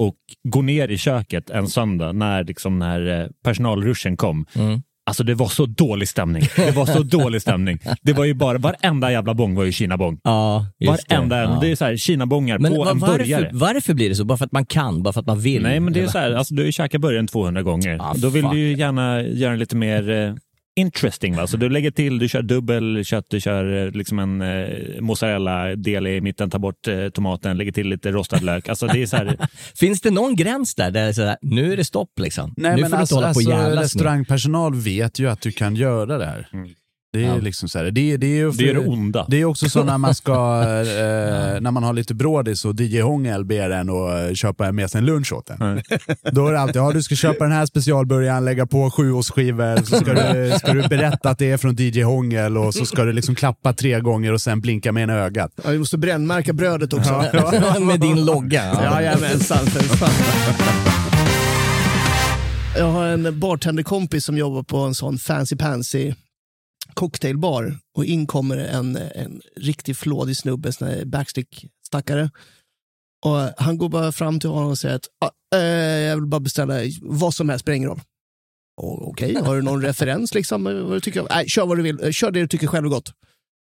och 0.00 0.16
går 0.48 0.62
ner 0.62 0.88
i 0.88 0.98
köket 0.98 1.50
en 1.50 1.68
söndag 1.68 2.12
när, 2.12 2.44
liksom, 2.44 2.78
när 2.78 3.20
eh, 3.22 3.26
personalruschen 3.44 4.16
kom. 4.16 4.46
Mm. 4.54 4.82
Alltså 5.06 5.24
det 5.24 5.34
var 5.34 5.46
så 5.48 5.66
dålig 5.66 6.08
stämning. 6.08 6.42
Det 6.56 6.70
var 6.76 6.86
så 6.86 7.02
dålig 7.02 7.42
stämning. 7.42 7.78
Det 8.02 8.12
var 8.12 8.24
ju 8.24 8.34
bara, 8.34 8.58
varenda 8.58 9.12
jävla 9.12 9.34
bång 9.34 9.54
var 9.54 9.64
ju 9.64 9.72
kinabong. 9.72 10.20
Ja, 10.24 10.66
det. 10.78 10.86
Varenda 10.86 11.36
en. 11.42 11.50
Ja. 11.50 11.58
Det 11.60 11.70
är 11.70 11.76
så 11.76 11.84
här 11.84 11.96
kinabongar 11.96 12.58
Men 12.58 12.72
på 12.74 12.84
va- 12.84 12.90
en 12.90 12.98
burgare. 12.98 13.42
varför, 13.42 13.74
varför 13.74 13.94
blir 13.94 14.08
det 14.08 14.14
så? 14.14 14.24
Bara 14.24 14.38
för 14.38 14.44
att 14.44 14.52
man 14.52 14.66
kan? 14.66 15.02
Bara 15.02 15.12
för 15.12 15.20
att 15.20 15.26
man 15.26 15.40
vill? 15.40 15.62
Nej, 15.62 15.80
men 15.80 15.92
det 15.92 16.00
är 16.00 16.06
så 16.06 16.18
här, 16.18 16.32
alltså, 16.32 16.54
du 16.54 16.62
har 16.62 16.66
ju 16.66 16.72
käkat 16.72 17.00
burgaren 17.00 17.26
200 17.26 17.62
gånger. 17.62 17.98
Ah, 18.00 18.14
Då 18.16 18.28
vill 18.28 18.42
fuck. 18.42 18.52
du 18.52 18.58
ju 18.58 18.76
gärna 18.76 19.22
göra 19.22 19.54
lite 19.56 19.76
mer 19.76 20.34
interesting. 20.76 21.36
Va? 21.36 21.46
Så 21.46 21.56
du 21.56 21.68
lägger 21.68 21.90
till, 21.90 22.18
du 22.18 22.28
kör 22.28 22.42
dubbel 22.42 23.04
kött, 23.04 23.26
du 23.28 23.40
kör 23.40 23.86
eh, 23.86 23.90
liksom 23.90 24.18
en 24.18 24.42
eh, 24.42 25.00
mozzarella-del 25.00 26.06
i 26.06 26.20
mitten, 26.20 26.50
tar 26.50 26.58
bort 26.58 26.88
eh, 26.88 27.08
tomaten, 27.08 27.58
lägger 27.58 27.72
till 27.72 27.88
lite 27.88 28.10
rostad 28.10 28.42
lök. 28.42 28.68
Alltså, 28.68 28.86
det 28.86 29.02
är 29.02 29.06
så 29.06 29.16
här, 29.16 29.36
Finns 29.74 30.00
det 30.00 30.10
någon 30.10 30.36
gräns 30.36 30.74
där? 30.74 30.90
där 30.90 31.02
det 31.02 31.08
är 31.08 31.12
så 31.12 31.22
här, 31.22 31.36
nu 31.42 31.72
är 31.72 31.76
det 31.76 31.84
stopp 31.84 32.18
liksom. 32.18 32.54
Nej, 32.56 32.76
nu 32.76 32.80
men 32.80 32.90
får 32.90 32.96
du 32.96 33.00
alltså, 33.00 33.14
inte 33.14 33.24
hålla 33.26 33.62
på 33.62 33.66
alltså, 33.66 33.82
restaurangpersonal 33.82 34.74
vet 34.74 35.18
ju 35.18 35.30
att 35.30 35.40
du 35.40 35.52
kan 35.52 35.76
göra 35.76 36.18
det 36.18 36.26
här. 36.26 36.48
Det 37.12 37.24
är 37.24 37.28
Ja. 37.28 37.36
liksom 37.36 37.68
så 37.68 37.78
här, 37.78 37.84
det, 37.84 38.16
det 38.16 38.26
är 38.26 38.36
ju 38.36 38.50
det 38.50 38.70
är 38.70 38.74
det 38.74 38.80
onda. 38.80 39.26
Det 39.28 39.40
är 39.40 39.44
också 39.44 39.68
så 39.68 39.84
när 39.84 39.98
man 39.98 40.14
ska, 40.14 40.32
eh, 40.62 41.60
när 41.60 41.70
man 41.70 41.82
har 41.82 41.92
lite 41.92 42.14
brådis 42.14 42.64
och 42.64 42.80
DJ 42.80 43.00
Hångel 43.00 43.44
ber 43.44 43.70
en 43.70 43.90
att 43.90 44.36
köpa 44.36 44.72
med 44.72 44.90
sig 44.90 44.98
en 44.98 45.04
lunch 45.04 45.32
åt 45.32 45.50
en. 45.50 45.58
Då 46.32 46.46
är 46.48 46.52
det 46.52 46.60
alltid, 46.60 46.76
ja 46.76 46.90
du 46.92 47.02
ska 47.02 47.14
köpa 47.14 47.44
den 47.44 47.52
här 47.52 47.66
specialburgaren, 47.66 48.44
lägga 48.44 48.66
på 48.66 48.90
sju 48.90 49.12
årsskivor, 49.12 49.76
så 49.76 49.96
ska 49.96 50.14
du, 50.14 50.52
ska 50.58 50.72
du 50.72 50.88
berätta 50.88 51.30
att 51.30 51.38
det 51.38 51.50
är 51.50 51.56
från 51.56 51.74
DJ 51.78 52.02
Hångel 52.02 52.58
och 52.58 52.74
så 52.74 52.86
ska 52.86 53.04
du 53.04 53.12
liksom 53.12 53.34
klappa 53.34 53.72
tre 53.72 54.00
gånger 54.00 54.32
och 54.32 54.40
sen 54.40 54.60
blinka 54.60 54.92
med 54.92 55.02
ena 55.02 55.14
ögat. 55.14 55.50
Ja, 55.64 55.70
vi 55.70 55.78
måste 55.78 55.98
brännmärka 55.98 56.52
brödet 56.52 56.92
också. 56.92 57.24
med 57.80 58.00
din 58.00 58.24
logga. 58.24 58.64
Ja. 58.64 59.00
Jajamensan, 59.02 59.66
för 59.66 59.80
fan. 59.96 60.10
Jag 62.76 62.86
har 62.92 63.06
en 63.06 63.40
bartenderkompis 63.40 64.24
som 64.24 64.38
jobbar 64.38 64.62
på 64.62 64.76
en 64.76 64.94
sån 64.94 65.18
fancy 65.18 65.56
pansy 65.56 66.12
cocktailbar 66.94 67.78
och 67.96 68.04
in 68.04 68.26
kommer 68.26 68.56
en, 68.56 68.96
en 68.96 69.42
riktig 69.56 69.96
flådig 69.96 70.36
snubbe, 70.36 70.72
en 70.80 71.10
backstick-stackare. 71.10 72.30
Och 73.24 73.38
han 73.56 73.78
går 73.78 73.88
bara 73.88 74.12
fram 74.12 74.40
till 74.40 74.50
honom 74.50 74.70
och 74.70 74.78
säger 74.78 74.96
att 74.96 75.08
ah, 75.24 75.56
eh, 75.56 75.62
jag 76.00 76.16
vill 76.16 76.26
bara 76.26 76.40
beställa 76.40 76.74
vad 77.02 77.34
som 77.34 77.48
helst, 77.48 77.62
spelar 77.62 77.76
ingen 77.76 77.88
roll. 77.88 78.00
Och, 78.80 79.08
Okej, 79.08 79.34
har 79.44 79.56
du 79.56 79.62
någon 79.62 79.82
referens 79.82 80.34
liksom? 80.34 80.64
Vad 80.64 80.92
du 80.92 81.00
tycker? 81.00 81.26
Nej, 81.30 81.48
kör 81.48 81.66
vad 81.66 81.76
du 81.78 81.82
vill, 81.82 82.00
Eh, 82.02 82.10
kör 82.10 82.30
det 82.30 82.40
du 82.40 82.48
tycker 82.48 82.66
själv 82.66 82.86
är 82.86 82.90
gott. 82.90 83.12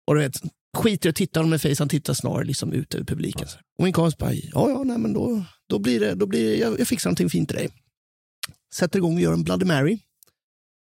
Och 0.07 0.15
du 0.15 0.21
vet, 0.21 0.41
skiter 0.77 1.09
i 1.09 1.11
att 1.11 1.15
titta 1.15 1.39
honom 1.39 1.53
i 1.53 1.59
face, 1.59 1.75
han 1.79 1.89
tittar 1.89 2.13
snarare 2.13 2.43
liksom 2.43 2.73
ut 2.73 2.95
över 2.95 3.05
publiken. 3.05 3.47
Och 3.77 3.83
min 3.83 3.93
kompis 3.93 4.17
bara, 4.17 4.33
ja, 4.33 4.69
ja, 4.69 4.83
nej, 4.83 4.97
men 4.97 5.13
då, 5.13 5.43
då 5.69 5.79
blir 5.79 5.99
det, 5.99 6.15
då 6.15 6.25
blir 6.25 6.49
det 6.49 6.55
jag, 6.55 6.79
jag 6.79 6.87
fixar 6.87 7.09
någonting 7.09 7.29
fint 7.29 7.49
till 7.49 7.57
dig. 7.57 7.69
Sätter 8.73 8.99
igång 8.99 9.15
och 9.15 9.21
gör 9.21 9.33
en 9.33 9.43
Bloody 9.43 9.65
Mary 9.65 9.99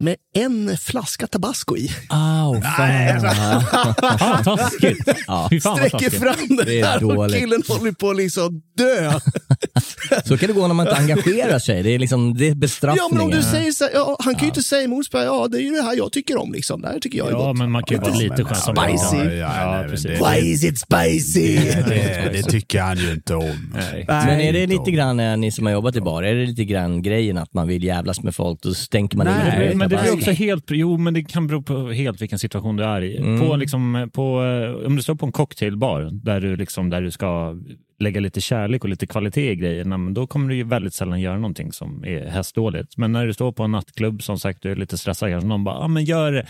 med 0.01 0.17
en 0.35 0.77
flaska 0.79 1.27
tabasco 1.27 1.77
i. 1.77 1.91
Au, 2.09 2.61
fan. 2.63 3.21
Fan, 4.19 4.45
taskigt. 4.45 5.09
Ja. 5.27 5.47
Fy 5.51 5.61
fan 5.61 5.79
vad 5.81 5.89
Sträcker 5.89 6.11
fram 6.11 6.57
den 6.57 6.67
Det 6.67 6.81
är 6.81 7.01
där 7.01 7.05
och 7.19 7.31
killen 7.31 7.63
håller 7.69 7.93
på 7.93 8.11
att 8.11 8.17
liksom 8.17 8.63
dö. 8.77 9.13
Så 10.25 10.39
kan 10.39 10.47
det 10.47 10.53
gå 10.53 10.67
när 10.67 10.75
man 10.75 10.87
inte 10.89 11.01
engagerar 11.01 11.59
sig. 11.59 11.83
Det 11.83 11.91
är, 11.95 11.99
liksom, 11.99 12.35
det 12.35 12.49
är 12.49 12.55
bestraffningar. 12.55 13.09
Ja, 13.11 13.15
men 13.15 13.25
om 13.25 13.31
du 13.31 13.43
säger 13.43 13.73
så 13.73 13.85
här, 13.85 13.91
ja, 13.95 14.17
han 14.21 14.35
kan 14.35 14.43
ju 14.43 14.47
inte 14.49 14.63
säga 14.63 14.83
emot, 14.83 15.07
så 15.07 15.19
ja, 15.19 15.49
det 15.49 15.59
är 15.59 15.63
ju 15.63 15.71
det 15.71 15.83
här 15.83 15.97
jag 15.97 16.13
tycker 16.13 16.37
om. 16.37 16.53
Liksom. 16.53 16.83
Det 16.83 16.89
här 16.89 16.99
tycker 16.99 17.19
jag 17.19 17.27
är 17.29 17.33
Ja, 17.33 17.39
gott. 17.39 17.57
men 17.57 17.71
man 17.71 17.83
kan 17.83 17.97
ju 17.97 18.03
vara 18.03 18.15
lite 18.15 18.45
skön 18.45 18.55
som 18.55 18.77
Spicy. 18.77 19.35
Ja, 19.37 19.85
Why 20.31 20.53
is 20.53 20.65
it 20.65 20.79
spicy? 20.79 21.57
det, 21.89 22.31
det 22.33 22.43
tycker 22.43 22.81
han 22.81 22.99
ju 22.99 23.13
inte 23.13 23.35
om. 23.35 23.73
Nej. 23.75 24.05
Men 24.09 24.41
är 24.41 24.53
det 24.53 24.67
lite 24.67 24.91
grann, 24.91 25.21
eh, 25.21 25.37
ni 25.37 25.53
som 25.53 25.67
har 25.67 25.73
jobbat 25.73 25.97
i 25.97 26.01
bar, 26.01 26.23
är 26.23 26.35
det 26.35 26.47
lite 26.47 26.65
grann 26.65 27.03
grejen 27.03 27.39
att 27.39 27.55
man 27.55 27.69
vill 27.69 27.85
jävlas 27.85 28.23
med 28.23 28.35
folk, 28.35 28.63
då 28.63 28.75
stänker 28.75 29.17
man 29.17 29.27
in 29.29 29.35
Nej, 29.35 29.69
det. 29.69 29.90
Det 29.91 30.03
blir 30.03 30.13
också 30.13 30.31
helt, 30.31 30.65
jo 30.69 30.97
men 30.97 31.15
det 31.15 31.23
kan 31.23 31.47
bero 31.47 31.63
på 31.63 31.91
helt 31.91 32.23
vilken 32.23 32.39
situation 32.39 32.77
du 32.77 32.85
är 32.85 33.03
i. 33.03 33.17
Mm. 33.17 33.41
På, 33.41 33.57
liksom, 33.57 34.11
på, 34.13 34.45
eh, 34.45 34.87
om 34.87 34.97
du 34.97 35.03
står 35.03 35.15
på 35.15 35.27
en 35.27 35.33
cocktailbar 35.33 36.09
där 36.13 36.41
du, 36.41 36.57
liksom, 36.57 36.91
där 36.91 37.03
du 37.03 37.11
ska 37.11 37.57
lägga 38.01 38.21
lite 38.21 38.41
kärlek 38.41 38.85
och 38.85 38.91
lite 38.91 39.07
kvalitet 39.07 39.51
i 39.51 39.57
grejerna, 39.57 39.99
men 39.99 40.15
då 40.15 40.27
kommer 40.27 40.49
du 40.49 40.57
ju 40.57 40.65
väldigt 40.65 40.95
sällan 40.95 41.21
göra 41.21 41.37
någonting 41.37 41.73
som 41.73 42.05
är 42.05 42.27
hästdåligt. 42.27 42.97
Men 42.97 43.13
när 43.13 43.27
du 43.27 43.35
står 43.35 43.53
på 43.53 43.63
en 43.63 43.71
nattklubb, 43.71 44.23
som 44.23 44.39
sagt, 44.39 44.63
du 44.63 44.71
är 44.71 44.77
lite 44.77 44.99
stressad, 44.99 45.31
kanske 45.31 45.49
någon 45.49 45.65
bara, 45.65 45.75
ah, 45.75 45.89
men 45.89 46.05
gör, 46.05 46.47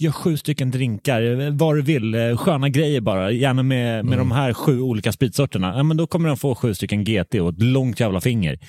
gör 0.00 0.12
sju 0.12 0.36
stycken 0.36 0.70
drinkar, 0.70 1.50
vad 1.50 1.76
du 1.76 1.82
vill, 1.82 2.14
eh, 2.14 2.36
sköna 2.36 2.68
grejer 2.68 3.00
bara, 3.00 3.30
gärna 3.30 3.62
med, 3.62 4.04
med 4.04 4.18
de 4.18 4.32
här 4.32 4.52
sju 4.52 4.80
olika 4.80 5.12
spritsorterna. 5.12 5.72
Ja, 5.76 5.82
men 5.82 5.96
då 5.96 6.06
kommer 6.06 6.28
de 6.28 6.36
få 6.36 6.54
sju 6.54 6.74
stycken 6.74 7.04
GT 7.04 7.34
och 7.34 7.48
ett 7.48 7.62
långt 7.62 8.00
jävla 8.00 8.20
finger. 8.20 8.58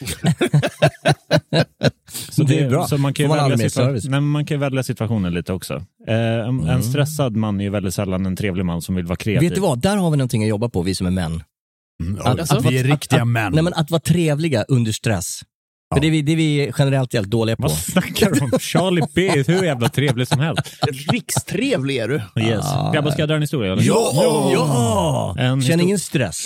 Så 2.16 2.44
Det 2.44 2.60
är 2.60 2.70
bra. 2.70 2.88
Så 2.88 2.98
man 2.98 3.14
kan 3.14 3.28
Får 3.28 3.36
man 3.36 3.50
välja 3.50 3.70
service. 3.70 4.04
Nej, 4.04 4.12
men 4.22 4.30
man 4.30 4.46
kan 4.46 4.60
välja 4.60 4.84
situationen 4.84 5.34
lite 5.34 5.54
också. 5.54 5.74
Eh, 6.08 6.16
en, 6.48 6.60
en 6.70 6.84
stressad 6.84 7.36
man 7.36 7.60
är 7.60 7.64
ju 7.64 7.70
väldigt 7.70 7.94
sällan 7.94 8.26
en 8.26 8.36
trevlig 8.36 8.66
man 8.66 8.82
som 8.82 8.96
vill 8.96 9.06
vara 9.06 9.16
kreativ. 9.16 9.50
Vet 9.50 9.56
du 9.56 9.62
vad, 9.62 9.80
där 9.82 9.98
har 9.98 10.12
vi 10.12 10.18
någonting 10.18 10.44
att 10.44 10.50
jobba 10.50 10.70
på, 10.70 10.82
vi 10.82 10.96
som 10.96 11.08
är 11.08 11.12
män. 11.12 11.44
Mm, 12.04 12.20
Att- 12.24 12.52
att- 12.52 12.66
vi 12.66 12.80
är 12.80 12.84
riktiga 12.84 13.22
att- 13.22 13.28
män. 13.28 13.52
Nej, 13.54 13.64
men 13.64 13.74
att 13.74 13.92
vara 13.92 14.00
trevliga 14.02 14.64
under 14.64 14.92
stress. 14.92 15.42
För 15.94 15.98
Ja. 15.98 16.02
det, 16.02 16.08
är 16.08 16.12
vi, 16.12 16.22
det 16.22 16.32
är 16.32 16.36
vi 16.36 16.72
generellt 16.78 17.14
helt 17.14 17.28
dåliga 17.28 17.56
på. 17.56 17.62
Vad 17.62 17.72
snackar 17.72 18.32
du 18.32 18.40
om? 18.40 18.52
Charlie 18.60 19.02
B 19.16 19.28
är 19.28 19.44
hur 19.48 19.64
jävla 19.66 19.90
trevlig 19.90 20.28
som 20.28 20.40
helst. 20.40 20.62
Rikstrevlig 21.12 21.98
är 21.98 22.08
du. 22.08 22.16
Yes. 22.42 22.66
Grabbar, 22.94 23.12
ska 23.12 23.22
jag 23.22 23.30
dra 23.30 23.36
en 23.36 23.42
historia? 23.42 23.72
Eller? 23.74 23.84
Ja! 23.84 25.36
En 25.40 25.62
Känn 25.62 25.80
histor- 25.80 25.84
ingen 25.84 26.00
stress. 26.00 26.46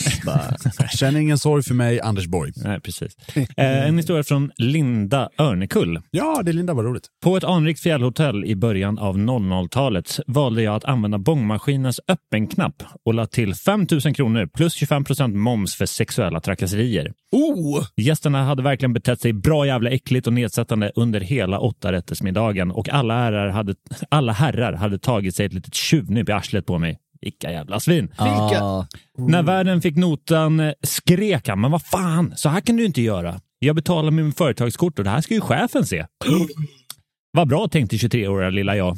Känner 0.99 1.19
ingen 1.19 1.37
sorg 1.37 1.63
för 1.63 1.73
mig, 1.73 2.01
Anders 2.01 2.25
Borg. 2.27 2.51
Nej, 2.55 2.79
precis. 2.81 3.11
Eh, 3.35 3.87
en 3.87 3.97
historia 3.97 4.23
från 4.23 4.51
Linda 4.57 5.29
Örnekull. 5.39 5.99
Ja, 6.11 6.41
det 6.43 6.51
är 6.51 6.53
Linda, 6.53 6.73
vad 6.73 6.85
roligt. 6.85 7.07
På 7.23 7.37
ett 7.37 7.43
anrikt 7.43 7.79
fjällhotell 7.79 8.45
i 8.45 8.55
början 8.55 8.99
av 8.99 9.17
00-talet 9.17 10.19
valde 10.27 10.61
jag 10.63 10.75
att 10.75 10.85
använda 10.85 11.17
bångmaskinens 11.17 11.99
öppenknapp 12.07 12.83
och 13.05 13.13
la 13.13 13.25
till 13.25 13.55
5 13.55 13.87
000 14.05 14.15
kronor 14.15 14.45
plus 14.53 14.73
25 14.73 15.03
procent 15.03 15.35
moms 15.35 15.75
för 15.75 15.85
sexuella 15.85 16.39
trakasserier. 16.39 17.13
Oh! 17.31 17.83
Gästerna 17.97 18.43
hade 18.45 18.63
verkligen 18.63 18.93
betett 18.93 19.21
sig 19.21 19.28
bra 19.33 19.65
jävla 19.65 19.89
äckligt 19.89 20.27
och 20.27 20.33
nedsättande 20.33 20.91
under 20.95 21.19
hela 21.19 21.59
åttarättersmiddagen 21.59 22.71
och 22.71 22.89
alla 22.89 23.13
herrar, 23.13 23.49
hade, 23.49 23.75
alla 24.09 24.31
herrar 24.31 24.73
hade 24.73 24.99
tagit 24.99 25.35
sig 25.35 25.45
ett 25.45 25.53
litet 25.53 25.73
tjuvnyp 25.73 26.29
i 26.29 26.31
arslet 26.31 26.65
på 26.65 26.77
mig. 26.77 26.99
Vilka 27.21 27.51
jävla 27.51 27.79
svin. 27.79 28.13
Ja. 28.17 28.87
När 29.17 29.43
värden 29.43 29.81
fick 29.81 29.95
notan 29.95 30.59
eh, 30.59 30.73
skrek 30.83 31.47
han, 31.47 31.61
men 31.61 31.71
vad 31.71 31.85
fan, 31.85 32.33
så 32.35 32.49
här 32.49 32.61
kan 32.61 32.75
du 32.75 32.85
inte 32.85 33.01
göra. 33.01 33.41
Jag 33.59 33.75
betalar 33.75 34.11
med 34.11 34.23
min 34.23 34.33
företagskort 34.33 34.99
och 34.99 35.05
det 35.05 35.11
här 35.11 35.21
ska 35.21 35.33
ju 35.33 35.41
chefen 35.41 35.85
se. 35.85 36.05
vad 37.31 37.47
bra 37.47 37.67
tänkte 37.67 37.95
23-åriga 37.95 38.49
lilla 38.49 38.75
jag. 38.75 38.97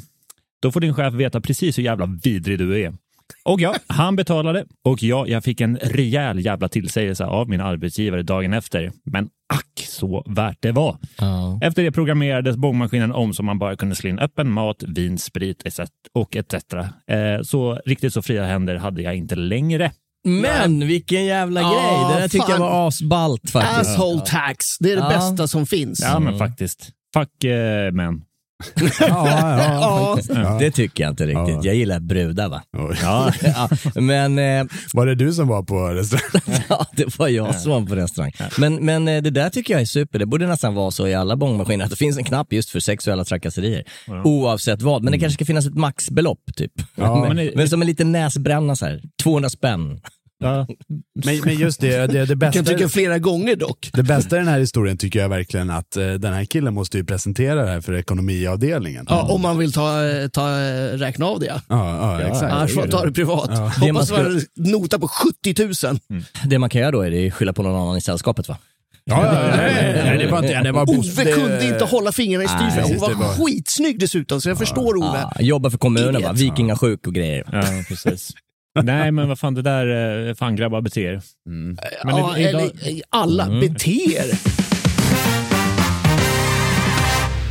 Då 0.62 0.72
får 0.72 0.80
din 0.80 0.94
chef 0.94 1.14
veta 1.14 1.40
precis 1.40 1.78
hur 1.78 1.82
jävla 1.82 2.06
vidrig 2.06 2.58
du 2.58 2.80
är. 2.80 2.94
Och 3.44 3.60
ja, 3.60 3.74
han 3.86 4.16
betalade 4.16 4.64
och 4.84 5.02
ja, 5.02 5.26
jag 5.26 5.44
fick 5.44 5.60
en 5.60 5.76
rejäl 5.76 6.44
jävla 6.44 6.68
tillsägelse 6.68 7.24
av 7.24 7.48
min 7.48 7.60
arbetsgivare 7.60 8.22
dagen 8.22 8.52
efter. 8.52 8.92
Men 9.04 9.28
ack 9.54 9.81
så 10.02 10.22
värt 10.26 10.56
det 10.60 10.72
var. 10.72 10.96
Ja. 11.18 11.58
Efter 11.62 11.82
det 11.82 11.92
programmerades 11.92 12.56
bågmaskinen 12.56 13.12
om 13.12 13.34
så 13.34 13.42
man 13.42 13.58
bara 13.58 13.76
kunde 13.76 13.94
slå 13.94 14.10
in 14.10 14.18
öppen 14.18 14.50
mat, 14.52 14.82
vin, 14.82 15.18
sprit 15.18 15.62
etc. 15.66 15.80
och 16.14 16.36
etc. 16.36 16.54
Eh, 16.54 17.42
så 17.42 17.80
riktigt 17.86 18.12
så 18.12 18.22
fria 18.22 18.44
händer 18.44 18.76
hade 18.76 19.02
jag 19.02 19.14
inte 19.16 19.34
längre. 19.34 19.92
Men 20.24 20.86
vilken 20.86 21.24
jävla 21.24 21.60
grej. 21.60 22.14
Det 22.14 22.20
där 22.20 22.28
tycker 22.28 22.48
jag 22.50 22.58
fan. 22.58 22.60
var 22.60 22.88
asballt 22.88 23.50
faktiskt. 23.50 23.90
Asshole 23.90 24.20
tax, 24.20 24.64
det 24.80 24.92
är 24.92 24.96
det 24.96 25.02
Ja. 25.02 25.08
bästa 25.08 25.48
som 25.48 25.66
finns. 25.66 26.00
Ja, 26.02 26.18
men 26.18 26.38
faktiskt. 26.38 26.90
Fuck 27.14 27.44
eh, 27.44 27.92
men. 27.92 28.22
Ja, 29.00 30.18
ja. 30.28 30.56
Det 30.60 30.70
tycker 30.70 31.04
jag 31.04 31.12
inte 31.12 31.26
riktigt. 31.26 31.54
Ja. 31.54 31.60
Jag 31.62 31.74
gillar 31.74 32.00
brudar 32.00 32.48
va. 32.48 32.62
Ja. 33.02 33.32
Men 33.94 34.38
eh, 34.38 34.64
Var 34.92 35.06
det 35.06 35.14
du 35.14 35.32
som 35.32 35.48
var 35.48 35.62
på 35.62 35.88
restaurang? 35.88 36.62
ja, 36.68 36.86
det 36.96 37.18
var 37.18 37.28
jag 37.28 37.60
som 37.60 37.72
var 37.72 37.88
på 37.88 37.94
restaurang. 37.94 38.32
Men, 38.58 38.74
men 38.74 39.08
eh, 39.08 39.22
det 39.22 39.30
där 39.30 39.50
tycker 39.50 39.74
jag 39.74 39.80
är 39.80 39.86
super. 39.86 40.18
Det 40.18 40.26
borde 40.26 40.46
nästan 40.46 40.74
vara 40.74 40.90
så 40.90 41.08
i 41.08 41.14
alla 41.14 41.36
bångmaskiner 41.36 41.84
att 41.84 41.90
det 41.90 41.96
finns 41.96 42.18
en 42.18 42.24
knapp 42.24 42.52
just 42.52 42.70
för 42.70 42.80
sexuella 42.80 43.24
trakasserier. 43.24 43.84
Oavsett 44.24 44.82
vad. 44.82 45.02
Men 45.02 45.12
det 45.12 45.18
kanske 45.18 45.34
ska 45.34 45.44
finnas 45.44 45.66
ett 45.66 45.74
maxbelopp 45.76 46.56
typ. 46.56 46.72
Men, 46.94 47.50
men 47.54 47.68
som 47.68 47.82
en 47.82 47.86
liten 47.88 48.12
näsbränna 48.12 48.76
så 48.76 48.86
här. 48.86 49.00
200 49.22 49.50
spänn. 49.50 50.00
Ja. 50.42 50.66
Men, 51.24 51.40
men 51.44 51.54
just 51.58 51.80
det, 51.80 51.96
det, 51.96 52.06
det, 52.06 52.26
Du 52.26 52.34
bästa, 52.34 52.52
kan 52.52 52.64
tycka 52.64 52.88
flera 52.88 53.18
gånger 53.18 53.56
dock. 53.56 53.90
det 53.92 54.02
bästa 54.02 54.36
i 54.36 54.38
den 54.38 54.48
här 54.48 54.58
historien 54.60 54.98
tycker 54.98 55.18
jag 55.20 55.28
verkligen 55.28 55.70
att 55.70 55.96
eh, 55.96 56.06
den 56.12 56.32
här 56.32 56.44
killen 56.44 56.74
måste 56.74 56.98
ju 56.98 57.04
presentera 57.04 57.64
det 57.64 57.70
här 57.70 57.80
för 57.80 57.94
ekonomiavdelningen. 57.94 59.06
Ja, 59.08 59.22
om 59.22 59.42
man 59.42 59.58
vill 59.58 59.72
ta, 59.72 59.90
ta, 60.32 60.48
räkna 60.92 61.26
av 61.26 61.40
det. 61.40 61.46
Ja. 61.46 61.60
ja, 61.68 62.20
ja 62.20 62.26
exakt. 62.28 62.52
Annars 62.52 62.72
får 62.74 62.80
man 62.80 62.90
ta 62.90 63.06
det 63.06 63.12
privat. 63.12 63.50
Man 63.50 63.70
Hoppas 63.70 64.08
ska- 64.08 64.22
man 64.22 64.40
nota 64.56 64.98
på 64.98 65.08
70 65.08 65.86
000. 65.86 65.98
Det 66.46 66.58
man 66.58 66.70
kan 66.70 66.80
göra 66.80 66.90
då 66.90 67.00
är 67.00 67.10
det 67.10 67.26
att 67.26 67.34
skylla 67.34 67.52
på 67.52 67.62
någon 67.62 67.82
annan 67.82 67.96
i 67.96 68.00
sällskapet 68.00 68.48
va? 68.48 68.56
Ja, 69.04 69.24
ja, 69.26 69.48
ja, 69.48 69.56
nej, 69.56 70.02
nej, 70.04 70.18
det 70.18 70.30
var 70.30 70.38
inte, 70.38 70.52
ja, 70.52 70.62
det 70.62 70.72
var 70.72 70.90
Ove 70.90 71.24
det- 71.24 71.32
kunde 71.32 71.66
inte 71.68 71.84
hålla 71.84 72.12
fingrarna 72.12 72.44
i 72.44 72.48
styr. 72.48 72.82
Hon 72.82 72.98
var, 72.98 73.08
det 73.08 73.14
var- 73.14 73.34
skitsnygg 73.46 73.98
dessutom, 74.00 74.40
så 74.40 74.48
jag 74.48 74.58
förstår 74.58 74.96
Ove. 74.96 75.06
Ah, 75.24 75.32
jobbar 75.40 75.70
för 75.70 75.78
kommunen 75.78 76.22
va? 76.22 76.32
Vikingasjuk 76.32 77.06
och 77.06 77.14
grejer. 77.14 77.44
ja, 77.52 77.62
precis. 77.88 78.30
Nej, 78.80 79.12
men 79.12 79.28
vad 79.28 79.38
fan, 79.38 79.54
det 79.54 79.62
där 79.62 80.28
eh, 80.28 80.34
fan 80.34 80.56
grabbar 80.56 80.80
bete 80.80 81.00
er. 81.00 81.22
Men 81.44 81.76
ja, 82.04 82.38
idag- 82.38 82.62
eller, 82.62 83.02
alla 83.10 83.46
beter. 83.60 84.52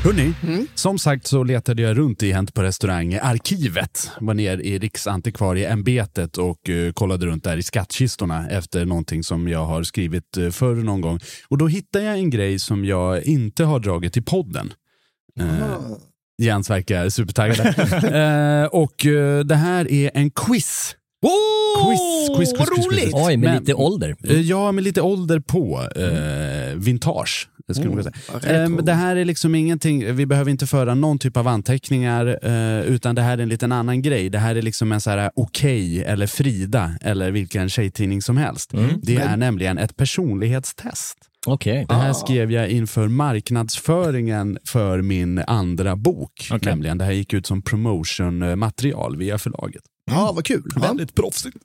Hörni, 0.04 0.34
som 0.76 1.00
sagt 1.00 1.28
så 1.28 1.44
letade 1.44 1.82
jag 1.82 1.98
runt 1.98 2.24
i 2.24 2.32
Hänt 2.32 2.54
på 2.54 2.62
restaurang-arkivet. 2.64 4.12
Var 4.20 4.34
ner 4.34 4.58
i 4.58 4.80
Riksantikvarieämbetet 4.80 6.38
och 6.38 6.70
eh, 6.70 6.92
kollade 6.94 7.26
runt 7.26 7.44
där 7.44 7.58
i 7.58 7.64
skattkistorna 7.64 8.50
efter 8.50 8.86
någonting 8.86 9.24
som 9.24 9.48
jag 9.48 9.66
har 9.66 9.84
skrivit 9.84 10.38
uh, 10.38 10.50
förr 10.50 10.76
någon 10.76 11.02
gång. 11.02 11.20
Och 11.48 11.58
då 11.58 11.68
hittade 11.68 12.06
jag 12.06 12.16
en 12.18 12.30
grej 12.30 12.60
som 12.60 12.86
jag 12.86 13.24
inte 13.24 13.64
har 13.64 13.80
dragit 13.80 14.18
i 14.18 14.22
podden. 14.22 14.74
Uh, 15.42 15.78
Jens 16.42 16.70
verkar 16.70 17.10
supertaggad. 17.10 17.66
uh, 17.68 18.66
och 18.82 19.06
eh, 19.06 19.40
det 19.40 19.56
här 19.56 19.92
är 19.92 20.12
en 20.14 20.32
quiz. 20.32 20.96
Oh, 21.22 21.88
Quiz, 21.88 22.38
quiz, 22.38 22.50
quiz, 22.54 22.60
vad 22.60 22.68
quiz, 22.68 22.88
quiz. 22.88 23.02
roligt! 23.04 23.14
Oj, 23.14 23.38
med 23.38 23.50
Men- 23.50 23.60
lite 23.60 23.74
ålder. 23.74 24.16
Eh, 24.24 24.42
Ja, 24.42 24.72
med 24.72 24.84
lite 24.84 25.02
ålder 25.02 25.40
på. 25.40 25.88
Eh, 25.96 26.76
vintage, 26.76 27.50
det 27.68 27.74
skulle 27.74 27.90
man 27.90 28.04
kunna 28.04 28.12
vad 28.34 28.42
säga. 28.42 28.64
Eh, 28.64 28.70
det 28.70 28.94
här 28.94 29.16
är 29.16 29.26
liksom 29.26 29.56
ingenting, 29.56 30.16
vi 30.16 30.26
behöver 30.26 30.52
inte 30.52 30.68
föra 30.68 30.96
någon 30.96 31.20
typ 31.20 31.38
av 31.38 31.48
anteckningar, 31.48 32.40
eh, 32.44 32.82
utan 32.82 33.16
det 33.16 33.22
här 33.22 33.38
är 33.38 33.42
en 33.42 33.50
liten 33.50 33.72
annan 33.72 34.02
grej. 34.02 34.30
Det 34.30 34.40
här 34.40 34.56
är 34.56 34.62
liksom 34.62 34.92
en 34.92 35.02
så 35.02 35.10
här 35.10 35.32
Okej 35.36 36.04
eller 36.04 36.28
Frida 36.28 36.92
eller 37.02 37.32
vilken 37.32 37.70
tjejtidning 37.70 38.22
som 38.22 38.38
helst. 38.38 38.72
Det 39.02 39.16
är 39.16 39.38
nämligen 39.38 39.78
ett 39.78 39.98
personlighetstest. 39.98 41.18
Okej. 41.48 41.86
Det 41.90 41.94
här 41.96 42.14
skrev 42.14 42.52
jag 42.52 42.70
inför 42.70 43.08
marknadsföringen 43.08 44.58
för 44.66 45.02
min 45.02 45.40
andra 45.40 45.96
bok. 45.96 46.50
Okej. 46.52 46.70
Nämligen, 46.72 46.98
det 46.98 47.06
här 47.06 47.12
gick 47.12 47.34
ut 47.34 47.46
som 47.48 47.62
promotionmaterial 47.62 49.18
via 49.18 49.38
förlaget. 49.38 49.82
Ja, 50.06 50.32
vad 50.36 50.46
kul. 50.46 50.64
Ja. 50.76 50.82
Väldigt 50.82 51.16
proffsigt. 51.16 51.58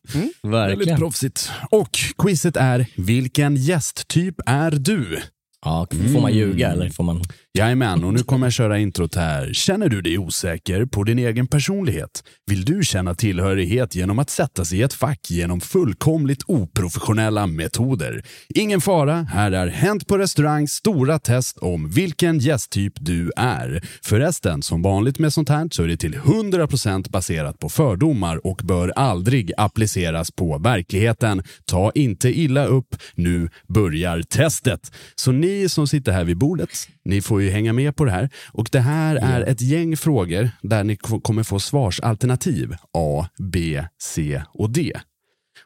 Väldigt 0.42 0.78
Verkligen. 0.78 0.98
proffsigt. 0.98 1.50
Och 1.70 1.98
quizet 2.18 2.56
är, 2.56 2.86
vilken 2.96 3.56
gästtyp 3.56 4.34
är 4.46 4.70
du? 4.70 5.22
Ja, 5.64 5.86
får 6.12 6.20
man 6.20 6.32
ljuga 6.34 6.72
eller 6.72 6.90
får 6.90 7.04
man... 7.04 7.22
Jajamän, 7.56 8.04
och 8.04 8.12
nu 8.12 8.18
kommer 8.18 8.46
jag 8.46 8.52
köra 8.52 8.78
introt 8.78 9.14
här. 9.14 9.52
Känner 9.52 9.88
du 9.88 10.02
dig 10.02 10.18
osäker 10.18 10.84
på 10.84 11.04
din 11.04 11.18
egen 11.18 11.46
personlighet? 11.46 12.24
Vill 12.46 12.64
du 12.64 12.84
känna 12.84 13.14
tillhörighet 13.14 13.94
genom 13.94 14.18
att 14.18 14.30
sätta 14.30 14.64
sig 14.64 14.78
i 14.78 14.82
ett 14.82 14.92
fack 14.92 15.30
genom 15.30 15.60
fullkomligt 15.60 16.42
oprofessionella 16.46 17.46
metoder? 17.46 18.24
Ingen 18.48 18.80
fara, 18.80 19.22
här 19.22 19.52
är 19.52 19.66
Hänt 19.66 20.06
på 20.06 20.18
restaurang 20.18 20.68
stora 20.68 21.18
test 21.18 21.58
om 21.58 21.90
vilken 21.90 22.38
gästtyp 22.38 22.92
du 22.96 23.32
är. 23.36 23.82
Förresten, 24.02 24.62
som 24.62 24.82
vanligt 24.82 25.18
med 25.18 25.32
sånt 25.32 25.48
här 25.48 25.68
så 25.70 25.82
är 25.82 25.88
det 25.88 25.96
till 25.96 26.14
100% 26.14 27.10
baserat 27.10 27.58
på 27.58 27.68
fördomar 27.68 28.46
och 28.46 28.60
bör 28.64 28.92
aldrig 28.96 29.52
appliceras 29.56 30.30
på 30.30 30.58
verkligheten. 30.58 31.42
Ta 31.64 31.92
inte 31.94 32.40
illa 32.40 32.66
upp, 32.66 32.96
nu 33.14 33.48
börjar 33.68 34.22
testet. 34.22 34.92
Så 35.14 35.32
ni 35.32 35.68
som 35.68 35.86
sitter 35.86 36.12
här 36.12 36.24
vid 36.24 36.38
bordet, 36.38 36.70
ni 37.04 37.20
får 37.20 37.42
ju 37.42 37.45
hänga 37.50 37.72
med 37.72 37.96
på 37.96 38.04
det 38.04 38.10
här. 38.10 38.30
Och 38.52 38.68
det 38.72 38.80
här 38.80 39.16
är 39.16 39.40
ett 39.40 39.60
gäng 39.60 39.96
frågor 39.96 40.50
där 40.62 40.84
ni 40.84 40.96
kommer 40.96 41.42
få 41.42 41.60
svarsalternativ 41.60 42.74
A, 42.92 43.28
B, 43.38 43.84
C 44.02 44.42
och 44.54 44.70
D. 44.70 44.92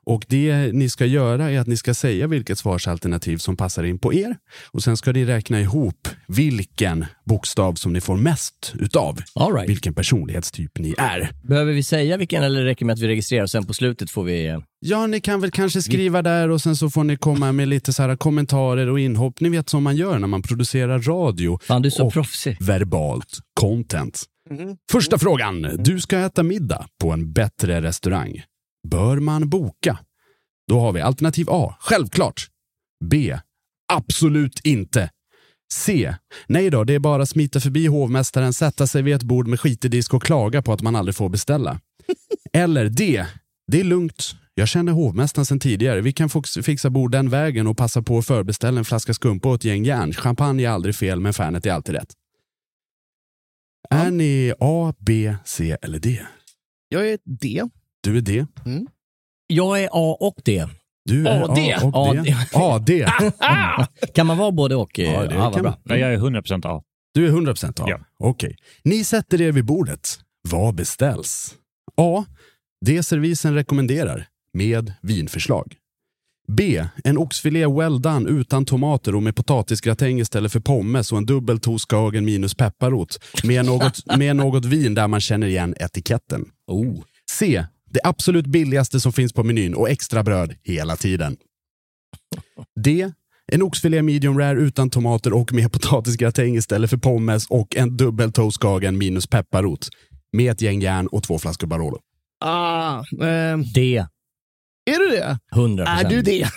Och 0.07 0.25
det 0.29 0.73
ni 0.73 0.89
ska 0.89 1.07
göra 1.07 1.51
är 1.51 1.59
att 1.59 1.67
ni 1.67 1.77
ska 1.77 1.95
säga 1.95 2.27
vilket 2.27 2.59
svarsalternativ 2.59 3.37
som 3.39 3.57
passar 3.57 3.85
in 3.85 3.99
på 3.99 4.15
er. 4.15 4.37
Och 4.71 4.83
sen 4.83 4.97
ska 4.97 5.13
ni 5.13 5.25
räkna 5.25 5.61
ihop 5.61 6.09
vilken 6.29 7.07
bokstav 7.27 7.75
som 7.75 7.93
ni 7.93 8.01
får 8.01 8.17
mest 8.17 8.73
utav. 8.79 9.19
All 9.35 9.53
right. 9.55 9.69
Vilken 9.71 9.95
personlighetstyp 9.95 10.79
ni 10.79 10.95
är. 10.99 11.31
Behöver 11.43 11.73
vi 11.73 11.83
säga 11.83 12.17
vilken 12.17 12.43
eller 12.43 12.65
räcker 12.65 12.79
det 12.81 12.87
med 12.87 12.93
att 12.93 12.99
vi 13.01 13.09
registrerar 13.09 13.43
och 13.43 13.51
sen 13.51 13.67
på 13.67 13.75
slutet 13.75 14.11
får 14.11 14.25
vi... 14.25 14.47
eh, 14.47 14.59
Ja, 14.81 15.07
ni 15.07 15.21
kan 15.21 15.41
väl 15.41 15.51
kanske 15.51 15.83
skriva 15.83 16.23
där 16.23 16.49
och 16.51 16.61
sen 16.61 16.77
så 16.77 16.91
får 16.91 17.05
ni 17.05 17.17
komma 17.17 17.53
med 17.53 17.69
lite 17.69 17.93
så 17.93 18.03
här 18.03 18.17
kommentarer 18.17 18.89
och 18.91 19.01
inhopp. 19.01 19.41
Ni 19.41 19.49
vet 19.49 19.69
som 19.69 19.83
man 19.83 19.97
gör 19.97 20.19
när 20.19 20.27
man 20.29 20.43
producerar 20.43 20.99
radio. 20.99 21.59
Fan, 21.63 21.83
du 21.83 21.87
är 21.87 21.91
så 21.91 22.07
och 22.07 22.13
proffsig. 22.13 22.57
verbalt 22.61 23.39
content. 23.61 24.23
Första 24.91 25.19
frågan. 25.19 25.63
Du 25.79 26.01
ska 26.01 26.19
äta 26.19 26.43
middag 26.43 26.87
på 27.01 27.13
en 27.13 27.33
bättre 27.33 27.83
restaurang. 27.83 28.43
Bör 28.89 29.21
man 29.21 29.49
boka? 29.49 29.99
Då 30.69 30.81
har 30.81 30.93
vi 30.93 31.01
alternativ 31.01 31.47
A. 31.51 31.77
Självklart. 31.81 32.49
B. 33.05 33.39
Absolut 33.93 34.61
inte. 34.65 35.11
C. 35.73 36.15
Nej 36.47 36.71
då, 36.71 36.85
det 36.85 36.95
är 36.95 36.99
bara 36.99 37.23
att 37.23 37.29
smita 37.29 37.61
förbi 37.61 37.87
hovmästaren, 37.87 38.53
sätta 38.53 38.87
sig 38.87 39.03
vid 39.03 39.15
ett 39.15 39.23
bord 39.23 39.47
med 39.47 39.61
skitig 39.61 39.91
disk 39.91 40.15
och 40.15 40.23
klaga 40.23 40.63
på 40.63 40.73
att 40.73 40.83
man 40.83 40.97
aldrig 40.97 41.15
får 41.15 41.29
beställa. 41.29 41.81
Eller 42.53 42.89
D. 42.89 43.27
Det 43.73 43.81
är 43.81 43.85
lugnt. 43.85 44.35
Jag 44.55 44.69
känner 44.69 44.93
hovmästaren 44.93 45.47
sedan 45.47 45.61
tidigare. 45.61 46.01
Vi 46.01 46.13
kan 46.13 46.31
fixa 46.65 46.91
bord 46.91 47.13
den 47.13 47.31
vägen 47.31 47.67
och 47.67 47.77
passa 47.77 48.03
på 48.03 48.19
att 48.19 48.27
förbeställa 48.27 48.79
en 48.79 48.85
flaska 48.85 49.15
skumpa 49.15 49.49
och 49.49 49.55
ett 49.55 49.65
gäng 49.65 49.85
järn. 49.85 50.13
Champagne 50.13 50.65
är 50.65 50.69
aldrig 50.69 50.95
fel, 50.95 51.21
men 51.21 51.35
Fernet 51.35 51.67
är 51.67 51.73
alltid 51.73 51.95
rätt. 51.95 52.13
Är 53.91 54.11
ni 54.11 54.53
A, 54.61 54.95
B, 54.99 55.35
C 55.45 55.77
eller 55.83 55.99
D? 55.99 56.23
Jag 56.89 57.09
är 57.09 57.19
D. 57.25 57.63
Du 58.03 58.17
är 58.17 58.21
D. 58.21 58.47
Jag 59.47 59.83
är 59.83 59.89
A 59.93 60.17
och 60.21 60.35
D. 60.45 60.67
Du 61.05 61.27
är 61.27 61.43
AD. 61.43 61.73
A 61.73 62.09
och 62.09 62.83
D. 62.85 63.07
AD. 63.07 63.07
Kan 64.15 64.27
man 64.27 64.39
vara 64.39 64.53
både 64.53 64.77
och? 64.77 64.99
Ja, 64.99 65.27
det 65.27 65.37
vad 65.37 65.55
kan 65.55 65.63
bra. 65.63 65.79
Ja, 65.85 65.97
jag 65.97 66.15
är 66.15 66.19
100% 66.19 66.67
A. 66.67 66.83
Du 67.15 67.27
är 67.27 67.33
100% 67.33 67.83
A? 67.83 67.85
Ja. 67.89 68.01
Okej. 68.19 68.57
Ni 68.85 69.05
sätter 69.05 69.41
er 69.43 69.53
vid 69.53 69.65
bordet. 69.65 70.19
Vad 70.49 70.75
beställs? 70.75 71.55
A. 71.97 72.25
Det 72.87 73.03
servisen 73.03 73.55
rekommenderar. 73.55 74.27
Med 74.53 74.93
vinförslag. 75.03 75.77
B. 76.49 76.85
En 77.05 77.19
oxfilé 77.19 77.67
well 77.67 78.03
done 78.03 78.31
utan 78.31 78.65
tomater 78.65 79.15
och 79.15 79.23
med 79.23 79.37
potatisgratäng 79.37 80.21
istället 80.21 80.53
för 80.53 80.61
pommes 80.61 81.13
och 81.13 81.19
en 81.19 81.27
dubbel 81.27 81.61
toastkagen 81.61 82.25
minus 82.25 82.55
pepparrot. 82.55 83.19
Med 83.45 83.67
något, 83.67 84.07
med 84.17 84.37
något 84.37 84.65
vin 84.65 84.95
där 84.95 85.09
man 85.09 85.21
känner 85.21 85.47
igen 85.47 85.75
etiketten. 85.81 86.49
Oh. 86.67 87.03
C. 87.31 87.65
Det 87.93 88.01
absolut 88.05 88.47
billigaste 88.47 89.01
som 89.01 89.13
finns 89.13 89.33
på 89.33 89.45
menyn 89.45 89.75
och 89.75 89.91
extra 89.91 90.23
bröd 90.23 90.55
hela 90.63 90.97
tiden. 90.97 91.37
D. 92.81 93.13
En 93.53 93.63
oxfilé 93.63 94.03
medium 94.03 94.39
rare 94.39 94.61
utan 94.61 94.91
tomater 94.91 95.33
och 95.33 95.53
med 95.53 95.73
potatisgratäng 95.73 96.57
istället 96.57 96.91
för 96.91 96.97
pommes 96.97 97.47
och 97.47 97.77
en 97.77 97.97
dubbel 97.97 98.33
toastkagen 98.33 98.99
minus 98.99 99.27
pepparrot. 99.27 99.89
Med 100.33 100.53
ett 100.53 100.63
gäng 100.63 100.81
järn 100.81 101.07
och 101.07 101.23
två 101.23 101.39
flaskor 101.39 101.67
Barolo. 101.67 101.99
Ah, 102.45 103.03
ehm, 103.23 103.65
D. 103.75 104.07
är 104.91 104.99
du 104.99 105.17
det? 105.17 105.39
100%. 105.55 105.87
Är 105.87 106.11
du 106.11 106.23
det? 106.23 106.49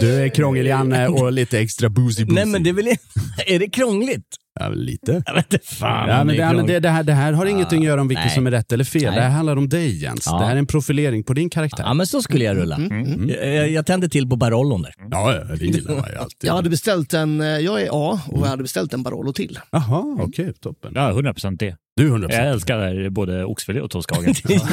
Du 0.00 0.14
är 0.14 0.28
krångel 0.28 0.66
Janne 0.66 1.08
och 1.08 1.32
lite 1.32 1.58
extra 1.58 1.88
boozy 1.88 2.24
boozy. 2.24 2.34
Nej 2.34 2.46
men 2.46 2.62
det 2.62 2.70
är 2.70 2.74
väl 2.74 2.86
är 3.46 3.58
det 3.58 3.68
krångligt? 3.68 4.26
Ja, 4.60 4.68
lite. 4.68 5.22
Jag 5.26 5.34
vet 5.34 5.52
inte 5.52 5.66
fan. 5.66 6.08
Ja, 6.08 6.24
men 6.24 6.36
det 6.36 6.52
men 6.52 6.66
det, 6.66 6.80
det, 6.80 6.88
här, 6.88 7.02
det 7.02 7.12
här 7.12 7.32
har 7.32 7.46
ingenting 7.46 7.78
att 7.78 7.84
göra 7.84 8.00
om 8.00 8.08
vilket 8.08 8.24
nej. 8.24 8.34
som 8.34 8.46
är 8.46 8.50
rätt 8.50 8.72
eller 8.72 8.84
fel. 8.84 9.02
Nej. 9.02 9.14
Det 9.14 9.20
här 9.20 9.30
handlar 9.30 9.56
om 9.56 9.68
dig 9.68 10.02
Jens. 10.02 10.26
Ja. 10.26 10.38
Det 10.38 10.44
här 10.44 10.54
är 10.54 10.58
en 10.58 10.66
profilering 10.66 11.24
på 11.24 11.34
din 11.34 11.50
karaktär. 11.50 11.84
Ja, 11.84 11.94
men 11.94 12.06
så 12.06 12.22
skulle 12.22 12.44
jag 12.44 12.56
rulla. 12.56 12.76
Mm. 12.76 13.28
Jag, 13.28 13.54
jag, 13.54 13.70
jag 13.70 13.86
tände 13.86 14.08
till 14.08 14.28
på 14.28 14.36
Barollon 14.36 14.82
där. 14.82 14.94
Ja, 15.10 15.34
ja, 15.34 15.44
det 15.44 15.64
gillar 15.64 15.94
man 15.94 16.10
ju 16.10 16.16
alltid. 16.16 16.48
Jag 16.48 16.54
hade 16.54 16.70
beställt 16.70 17.14
en, 17.14 17.40
eh, 17.40 17.46
jag 17.46 17.82
är 17.82 17.88
A 17.92 18.20
och 18.26 18.42
jag 18.42 18.50
hade 18.50 18.62
beställt 18.62 18.92
en 18.92 19.02
Barolo 19.02 19.32
till. 19.32 19.58
Jaha, 19.70 20.16
okej, 20.20 20.52
toppen. 20.60 20.92
Ja, 20.94 21.10
100 21.10 21.32
procent 21.32 21.60
det. 21.60 21.76
Du 21.98 22.06
är 22.14 22.18
100%. 22.18 22.32
Jag 22.32 22.46
älskar 22.48 23.10
både 23.10 23.44
oxfilé 23.44 23.80
och. 23.80 23.92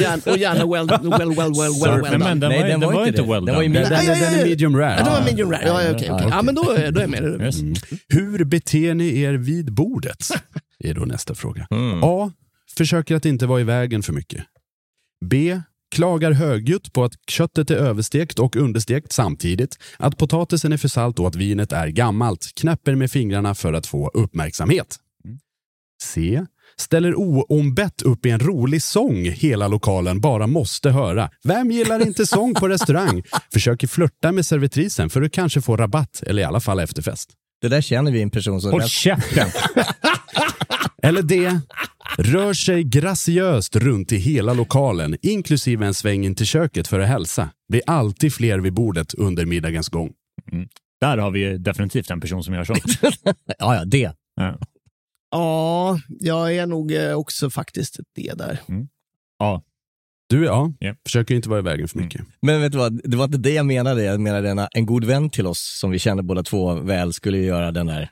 Gärna, 0.00 0.32
och 0.32 0.38
gärna 0.38 0.66
well, 0.66 0.88
well, 0.88 1.10
well, 1.10 1.36
well, 1.36 1.54
well, 1.58 2.02
well 2.02 2.02
Nej, 2.02 2.18
men 2.18 2.40
done. 2.40 2.54
den, 2.54 2.60
var, 2.60 2.68
den 2.68 2.80
var, 2.80 3.06
inte 3.06 3.22
well 3.22 3.44
Den 3.44 3.54
var 3.54 3.62
ju 3.62 3.68
done. 3.68 3.80
med- 3.80 3.90
Den, 3.90 4.06
den, 4.06 4.20
den 4.20 4.34
är 4.40 4.44
medium 4.44 4.76
rare. 4.76 4.96
Ja, 4.98 5.04
det 5.04 5.10
var 5.10 5.24
medium 5.24 5.50
rare. 5.52 5.62
Ja, 5.66 5.94
okej, 5.94 6.10
okej. 6.12 6.26
Ja, 6.30 6.42
men 6.42 6.54
då, 6.54 6.70
är- 6.70 6.90
då 6.90 6.98
är 6.98 7.02
jag 7.02 7.10
med. 7.10 7.42
Yes. 7.42 7.56
Hur 8.08 8.44
beter 8.44 8.94
ni 8.94 9.20
er 9.20 9.32
vid 9.34 9.72
bordet? 9.72 10.26
är 10.78 10.94
då 10.94 11.04
nästa 11.04 11.34
fråga. 11.34 11.66
Mm. 11.70 12.00
A. 12.02 12.30
Försöker 12.76 13.16
att 13.16 13.24
inte 13.24 13.46
vara 13.46 13.60
i 13.60 13.64
vägen 13.64 14.02
för 14.02 14.12
mycket. 14.12 14.44
B. 15.24 15.60
Klagar 15.94 16.32
högljutt 16.32 16.92
på 16.92 17.04
att 17.04 17.12
köttet 17.28 17.70
är 17.70 17.76
överstekt 17.76 18.38
och 18.38 18.56
understekt 18.56 19.12
samtidigt, 19.12 19.78
att 19.98 20.18
potatisen 20.18 20.72
är 20.72 20.76
för 20.76 20.88
salt 20.88 21.18
och 21.18 21.26
att 21.28 21.34
vinet 21.36 21.72
är 21.72 21.88
gammalt, 21.88 22.50
knäpper 22.60 22.94
med 22.94 23.10
fingrarna 23.10 23.54
för 23.54 23.72
att 23.72 23.86
få 23.86 24.08
uppmärksamhet. 24.14 24.96
C. 26.02 26.46
Ställer 26.80 27.14
oombett 27.18 28.02
upp 28.02 28.26
i 28.26 28.30
en 28.30 28.40
rolig 28.40 28.82
sång 28.82 29.24
hela 29.24 29.68
lokalen 29.68 30.20
bara 30.20 30.46
måste 30.46 30.90
höra. 30.90 31.30
Vem 31.44 31.70
gillar 31.70 32.06
inte 32.06 32.26
sång 32.26 32.54
på 32.54 32.68
restaurang? 32.68 33.22
Försöker 33.52 33.86
flörta 33.86 34.32
med 34.32 34.46
servitrisen 34.46 35.10
för 35.10 35.22
att 35.22 35.32
kanske 35.32 35.60
få 35.60 35.76
rabatt 35.76 36.22
eller 36.26 36.42
i 36.42 36.44
alla 36.44 36.60
fall 36.60 36.80
efterfest. 36.80 37.30
Det 37.60 37.68
där 37.68 37.80
känner 37.80 38.12
vi 38.12 38.22
en 38.22 38.30
person 38.30 38.60
som... 38.60 38.70
Håll 38.70 38.82
käften! 38.82 39.48
Eller 41.02 41.22
D. 41.22 41.60
Rör 42.18 42.52
sig 42.52 42.84
graciöst 42.84 43.76
runt 43.76 44.12
i 44.12 44.16
hela 44.16 44.54
lokalen, 44.54 45.16
inklusive 45.22 45.86
en 45.86 45.94
sväng 45.94 46.24
in 46.24 46.34
till 46.34 46.46
köket 46.46 46.88
för 46.88 47.00
att 47.00 47.08
hälsa. 47.08 47.50
Blir 47.68 47.82
alltid 47.86 48.34
fler 48.34 48.58
vid 48.58 48.72
bordet 48.72 49.14
under 49.14 49.46
middagens 49.46 49.88
gång. 49.88 50.10
Där 51.00 51.18
har 51.18 51.30
vi 51.30 51.58
definitivt 51.58 52.10
en 52.10 52.20
person 52.20 52.44
som 52.44 52.54
gör 52.54 52.64
så. 52.64 52.74
Ja, 53.58 53.74
ja, 53.74 53.84
det. 53.84 54.12
Ja. 54.36 54.58
Ja, 55.30 55.98
jag 56.20 56.54
är 56.56 56.66
nog 56.66 56.92
eh, 56.94 57.12
också 57.12 57.50
faktiskt 57.50 57.96
det 58.14 58.32
där. 58.38 58.58
Ja. 59.38 59.62
Du, 60.28 60.44
ja, 60.44 60.72
Ja. 60.78 60.94
försöker 61.06 61.34
inte 61.34 61.48
vara 61.48 61.58
i 61.58 61.62
vägen 61.62 61.88
för 61.88 61.98
mycket. 61.98 62.20
Men 62.42 62.60
vet 62.60 62.72
du 62.72 62.78
vad, 62.78 63.00
det 63.04 63.16
var 63.16 63.24
inte 63.24 63.38
det 63.38 63.50
jag 63.52 63.66
menade. 63.66 64.02
Jag 64.04 64.20
menade 64.20 64.50
en, 64.50 64.66
en 64.72 64.86
god 64.86 65.04
vän 65.04 65.30
till 65.30 65.46
oss 65.46 65.78
som 65.80 65.90
vi 65.90 65.98
känner 65.98 66.22
båda 66.22 66.42
två 66.42 66.74
väl 66.74 67.12
skulle 67.12 67.38
göra 67.38 67.72
den 67.72 67.86
där. 67.86 68.10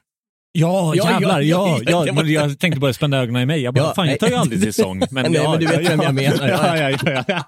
Ja, 0.52 0.92
Ja, 0.96 1.10
jävlar. 1.10 1.40
ja, 1.40 1.80
Ja, 1.86 2.06
ja, 2.06 2.24
jag 2.24 2.58
tänkte 2.58 2.80
bara 2.80 2.92
spänna 2.92 3.16
ögonen 3.18 3.42
i 3.42 3.46
mig. 3.46 3.60
Jag 3.60 3.74
bara, 3.74 3.84
Ja, 3.84 3.94
fan 3.94 4.08
jag 4.08 4.18
tar 4.20 4.28
ju 4.28 4.34
aldrig 4.34 4.62
till 4.62 4.74
sång. 4.74 5.02
Men, 5.10 5.24
Nej, 5.32 5.34
ja, 5.42 5.50
men 5.50 5.60
du 5.60 5.66
vet 5.66 5.82
ja, 5.82 5.88
vem 5.90 6.00
jag 6.00 6.14
menar. 6.14 6.48
Ja, 6.48 6.76
ja, 6.76 6.90
ja, 7.04 7.24
ja. 7.28 7.44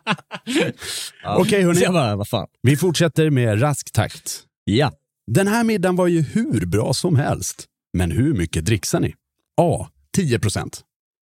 Ja. 1.23 1.37
Okej, 1.39 1.63
hörni. 1.63 1.77
Så 1.79 1.85
jag 1.85 1.93
bara, 1.93 2.17
vad 2.17 2.29
fan. 2.29 2.47
Vi 2.63 2.77
fortsätter 2.77 3.31
med 3.31 3.63
rask 3.63 3.93
takt. 3.93 4.43
Ja. 4.65 4.93
Den 5.27 5.47
här 5.49 5.65
middagen 5.65 5.97
var 5.97 6.07
ju 6.07 6.21
hur 6.23 6.67
bra 6.67 6.93
som 6.95 7.17
helst. 7.17 7.65
Men 7.93 8.11
hur 8.11 8.35
mycket 8.35 8.65
dricksar 8.65 9.01
ni? 9.01 9.15
A. 9.57 9.89
10% 10.19 10.83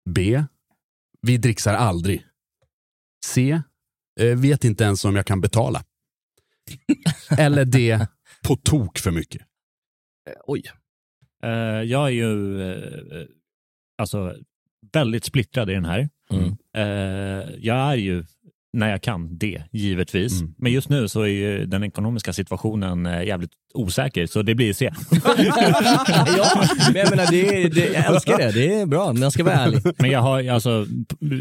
B. 0.09 0.43
Vi 1.21 1.37
dricksar 1.37 1.73
aldrig. 1.73 2.25
C. 3.25 3.61
Eh, 4.19 4.37
vet 4.37 4.63
inte 4.63 4.83
ens 4.83 5.05
om 5.05 5.15
jag 5.15 5.25
kan 5.25 5.41
betala. 5.41 5.83
Eller 7.37 7.65
D. 7.65 8.07
På 8.43 8.55
tok 8.55 8.99
för 8.99 9.11
mycket. 9.11 9.41
Eh, 10.29 10.33
Oj. 10.45 10.63
Eh, 11.43 11.51
jag 11.81 12.07
är 12.07 12.11
ju 12.11 13.27
alltså, 13.97 14.35
väldigt 14.93 15.25
splittrad 15.25 15.69
i 15.69 15.73
den 15.73 15.85
här. 15.85 16.09
Mm. 16.29 16.55
Jag 17.61 17.77
är 17.77 17.95
ju, 17.95 18.25
när 18.73 18.89
jag 18.89 19.01
kan, 19.01 19.37
det, 19.37 19.63
givetvis. 19.71 20.41
Mm. 20.41 20.53
Men 20.57 20.71
just 20.71 20.89
nu 20.89 21.07
så 21.07 21.21
är 21.21 21.27
ju 21.27 21.65
den 21.65 21.83
ekonomiska 21.83 22.33
situationen 22.33 23.05
eh, 23.05 23.23
jävligt 23.23 23.51
osäker, 23.73 24.25
så 24.25 24.41
det 24.41 24.55
blir 24.55 24.73
C. 24.73 24.91
ja, 25.11 26.67
men 26.93 26.95
jag 26.95 27.09
menar, 27.09 27.31
det, 27.31 27.69
det, 27.69 27.93
jag 27.93 28.05
älskar 28.05 28.37
det. 28.37 28.51
Det 28.51 28.73
är 28.73 28.85
bra, 28.85 29.13
men 29.13 29.21
jag 29.21 29.33
ska 29.33 29.43
vara 29.43 29.55
ärlig. 29.55 29.81
Men 29.97 30.09
jag 30.09 30.19
har, 30.19 30.49
alltså, 30.49 30.85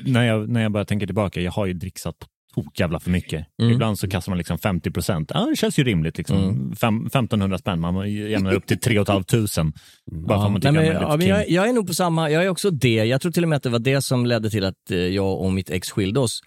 när 0.07 0.25
jag, 0.25 0.49
när 0.49 0.63
jag 0.63 0.73
bara 0.73 0.85
tänker 0.85 1.07
tillbaka, 1.07 1.41
jag 1.41 1.53
har 1.53 1.67
ju 1.67 1.73
dricksat 1.73 2.19
på 2.19 2.27
tok 2.55 2.81
jävla 2.81 3.01
för 3.01 3.11
mycket. 3.11 3.47
Mm. 3.63 3.73
Ibland 3.73 3.99
så 3.99 4.09
kastar 4.09 4.33
man 4.33 4.39
liksom 4.39 4.59
50 4.59 4.91
procent. 4.91 5.31
Ja, 5.35 5.47
det 5.51 5.57
känns 5.57 5.79
ju 5.79 5.85
rimligt. 5.85 6.19
Liksom. 6.19 6.37
Mm. 6.37 6.77
Fem, 6.77 7.07
1500 7.07 7.59
spänn, 7.59 7.81
man 7.81 8.13
jämnar 8.13 8.53
upp 8.53 8.67
till 8.67 8.81
3 8.81 9.05
500. 9.05 9.73
Bara 10.11 10.39
för 10.39 10.47
att 10.47 10.53
man 10.53 10.53
Nej, 10.53 10.61
tycker 10.61 10.73
men, 10.73 10.87
man 10.87 10.97
är 10.97 11.01
ja, 11.01 11.17
men 11.17 11.27
jag, 11.27 11.51
jag 11.51 11.69
är 11.69 11.73
nog 11.73 11.87
på 11.87 11.95
samma, 11.95 12.31
jag 12.31 12.45
är 12.45 12.49
också 12.49 12.71
det. 12.71 12.95
Jag 12.95 13.21
tror 13.21 13.33
till 13.33 13.43
och 13.43 13.49
med 13.49 13.57
att 13.57 13.63
det 13.63 13.69
var 13.69 13.79
det 13.79 14.03
som 14.03 14.27
ledde 14.27 14.51
till 14.51 14.65
att 14.65 14.91
eh, 14.91 14.99
jag 14.99 15.41
och 15.41 15.53
mitt 15.53 15.71
ex 15.71 15.91
skilde 15.91 16.21
oss. 16.21 16.41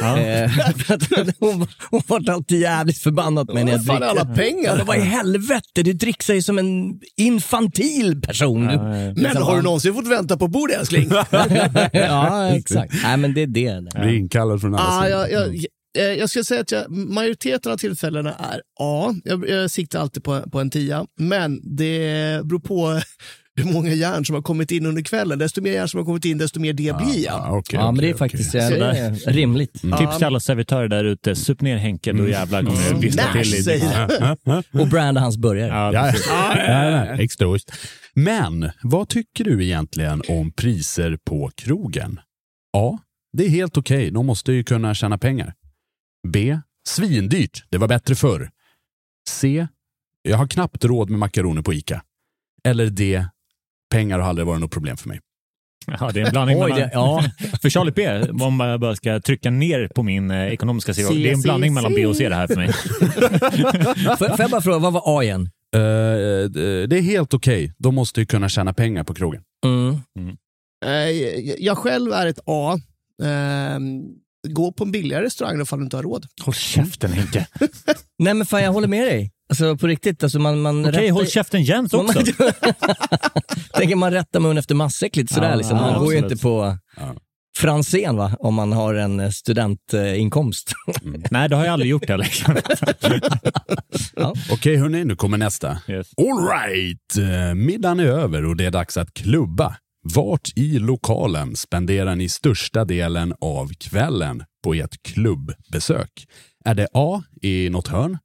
Ja. 0.00 0.18
Eh, 0.18 0.50
hon, 1.40 1.66
hon 1.90 2.02
var 2.06 2.30
alltid 2.30 2.60
jävligt 2.60 2.98
förbannad 2.98 3.54
mig 3.54 3.64
när 3.64 3.72
jag 3.72 3.80
dricker. 3.80 4.02
alla 4.02 4.24
pengar? 4.24 4.78
Ja, 4.78 4.84
vad 4.86 4.96
i 4.96 5.00
helvete, 5.00 5.82
du 5.82 5.92
dricksar 5.92 6.34
ju 6.34 6.42
som 6.42 6.58
en 6.58 7.00
infantil 7.16 8.20
person. 8.20 8.64
Ja, 8.64 8.82
Men 9.16 9.36
har 9.36 9.56
du 9.56 9.62
någonsin 9.62 9.94
fått 9.94 10.06
vänta 10.06 10.36
på 10.36 10.48
bord 10.48 10.70
älskling? 10.70 11.10
ja, 11.92 12.48
exakt. 12.48 12.94
Nej, 13.02 13.16
men 13.16 13.34
det 13.34 13.42
är 13.42 13.46
det. 13.46 14.00
Blir 14.00 14.14
inkallad 14.14 14.60
från 14.60 14.74
alla 14.74 14.84
ah, 14.84 15.26
sidor. 15.26 15.49
Jag, 15.92 16.10
eh, 16.10 16.12
jag 16.18 16.30
ska 16.30 16.44
säga 16.44 16.60
att 16.60 16.72
jag, 16.72 16.90
majoriteten 16.90 17.72
av 17.72 17.76
tillfällena 17.76 18.34
är 18.34 18.62
A. 18.80 19.14
Jag, 19.24 19.48
jag 19.48 19.70
siktar 19.70 20.00
alltid 20.00 20.24
på, 20.24 20.42
på 20.50 20.60
en 20.60 20.70
tia, 20.70 21.06
men 21.18 21.76
det 21.76 22.40
beror 22.44 22.60
på 22.60 23.00
hur 23.56 23.72
många 23.72 23.92
järn 23.92 24.24
som 24.24 24.34
har 24.34 24.42
kommit 24.42 24.70
in 24.70 24.86
under 24.86 25.02
kvällen. 25.02 25.38
Desto 25.38 25.62
mer 25.62 25.72
järn 25.72 25.88
som 25.88 25.98
har 25.98 26.04
kommit 26.04 26.24
in, 26.24 26.38
desto 26.38 26.60
mer 26.60 26.72
det 26.72 26.96
blir 26.96 27.24
jag. 27.24 27.34
Ja, 27.34 27.58
okej, 27.58 27.78
Ja, 27.78 27.92
men 27.92 28.02
det 28.02 28.10
är 28.10 28.14
faktiskt 28.14 28.54
ja, 28.54 28.70
det 28.70 28.76
är 28.76 29.32
rimligt. 29.32 29.72
Tips 29.72 30.16
till 30.16 30.26
alla 30.26 30.40
servitörer 30.40 30.88
där 30.88 31.04
ute, 31.04 31.36
sup 31.36 31.60
ner 31.60 31.76
Henke, 31.76 32.12
då 32.12 32.28
jävlar 32.28 32.62
kommer 32.62 32.92
det 32.92 32.98
brista 32.98 33.24
Nash 33.34 33.42
till. 33.42 33.70
I, 33.70 33.82
Och 34.80 34.88
branda 34.88 35.20
hans 35.20 35.36
burgare. 35.38 35.68
ja, 35.68 35.92
Ja, 35.94 36.10
precis. 36.10 36.26
ja, 36.28 36.56
ja, 36.66 36.90
ja, 36.90 37.04
extra 37.22 37.48
ost. 37.48 37.72
Men 38.14 38.70
vad 38.82 39.08
tycker 39.08 39.44
du 39.44 39.64
egentligen 39.64 40.22
om 40.28 40.52
priser 40.52 41.18
på 41.24 41.50
krogen? 41.56 42.20
A. 42.76 42.98
Det 43.32 43.44
är 43.44 43.48
helt 43.48 43.76
okej, 43.76 44.10
de 44.10 44.26
måste 44.26 44.52
ju 44.52 44.64
kunna 44.64 44.94
tjäna 44.94 45.18
pengar. 45.18 45.54
B. 46.28 46.58
Svindyrt, 46.88 47.64
det 47.68 47.78
var 47.78 47.88
bättre 47.88 48.14
förr. 48.14 48.50
C. 49.28 49.66
Jag 50.22 50.36
har 50.36 50.46
knappt 50.46 50.84
råd 50.84 51.10
med 51.10 51.18
makaroner 51.18 51.62
på 51.62 51.72
Ica. 51.72 52.02
Eller 52.64 52.86
D. 52.86 53.24
Pengar 53.90 54.18
har 54.18 54.28
aldrig 54.28 54.46
varit 54.46 54.60
något 54.60 54.70
problem 54.70 54.96
för 54.96 55.08
mig. 55.08 55.20
Ja, 56.00 56.10
det 56.14 56.20
är 56.20 56.24
en 56.24 56.30
blandning 56.30 56.56
Oj, 56.56 56.62
mellan... 56.62 56.78
det, 56.78 56.90
ja. 56.92 57.24
För 57.62 57.70
Charlie 57.70 57.92
P, 57.92 58.20
om 58.44 58.60
jag 58.60 58.80
bara 58.80 58.96
ska 58.96 59.20
trycka 59.20 59.50
ner 59.50 59.88
på 59.94 60.02
min 60.02 60.30
eh, 60.30 60.46
ekonomiska 60.52 60.94
sida, 60.94 61.08
det 61.10 61.28
är 61.30 61.34
en 61.34 61.40
blandning 61.40 61.74
mellan 61.74 61.90
se. 61.92 61.96
B 61.96 62.06
och 62.06 62.16
C 62.16 62.28
det 62.28 62.34
här 62.34 62.46
för 62.46 62.56
mig. 62.56 62.72
Får, 64.18 64.28
får 64.28 64.40
jag 64.40 64.50
bara 64.50 64.60
fråga, 64.60 64.78
vad 64.78 64.92
var 64.92 65.02
A 65.18 65.22
igen? 65.22 65.42
Eh, 65.74 65.80
det 66.88 66.98
är 66.98 67.02
helt 67.02 67.34
okej, 67.34 67.72
de 67.78 67.94
måste 67.94 68.20
ju 68.20 68.26
kunna 68.26 68.48
tjäna 68.48 68.72
pengar 68.74 69.04
på 69.04 69.14
krogen. 69.14 69.42
Mm. 69.64 70.36
Eh, 70.86 70.90
jag- 70.92 71.60
jag 71.60 71.78
själv 71.78 72.12
är 72.12 72.26
ett 72.26 72.40
A. 72.46 72.78
Eh, 73.22 73.78
gå 74.48 74.72
på 74.72 74.84
en 74.84 74.90
billigare 74.92 75.24
restaurang 75.24 75.60
ifall 75.62 75.78
du 75.78 75.84
inte 75.84 75.96
har 75.96 76.02
råd. 76.02 76.26
Håll 76.42 76.54
käften 76.54 77.12
Henke. 77.12 77.46
Nej 78.18 78.34
men 78.34 78.46
fan 78.46 78.62
jag 78.62 78.72
håller 78.72 78.88
med 78.88 79.06
dig. 79.06 79.30
Alltså 79.48 79.76
på 79.76 79.86
riktigt, 79.86 80.22
alltså 80.22 80.38
man, 80.38 80.60
man 80.60 80.80
Okej, 80.88 80.92
rättar- 81.00 81.12
håll 81.12 81.26
käften 81.26 81.64
man, 81.92 82.08
också. 82.08 82.20
tänker 83.74 83.96
man 83.96 84.12
rättar 84.12 84.40
mun 84.40 84.58
efter 84.58 84.74
matsäck 84.74 85.16
lite 85.16 85.34
sådär 85.34 85.50
Ja, 85.50 85.54
liksom. 85.56 85.76
ja, 85.76 85.82
Man 85.82 86.00
går 86.00 86.12
ju 86.12 86.18
absolut. 86.18 86.32
inte 86.32 86.42
på 86.42 86.76
Ja. 86.96 87.14
Franzén 87.58 88.16
va, 88.16 88.36
om 88.38 88.54
man 88.54 88.72
har 88.72 88.94
en 88.94 89.20
eh, 89.20 89.30
studentinkomst. 89.30 90.72
Nej, 91.30 91.48
det 91.48 91.56
har 91.56 91.64
jag 91.64 91.72
aldrig 91.72 91.90
gjort 91.90 92.08
heller. 92.08 92.28
Okej 94.52 94.76
hörni, 94.76 95.04
nu 95.04 95.16
kommer 95.16 95.38
nästa. 95.38 95.78
Yes. 95.88 96.06
All 96.16 96.48
right, 96.48 97.16
eh, 97.18 97.54
middagen 97.54 98.00
är 98.00 98.04
över 98.04 98.44
och 98.44 98.56
det 98.56 98.64
är 98.66 98.70
dags 98.70 98.96
att 98.96 99.14
klubba. 99.14 99.76
Vart 100.02 100.48
i 100.56 100.78
lokalen 100.78 101.56
spenderar 101.56 102.16
ni 102.16 102.28
största 102.28 102.84
delen 102.84 103.34
av 103.40 103.68
kvällen 103.68 104.44
på 104.64 104.74
ert 104.74 105.02
klubbbesök? 105.02 106.26
Är 106.64 106.74
det 106.74 106.88
A. 106.92 107.22
i 107.42 107.70
något 107.70 107.88
hörn? 107.88 108.18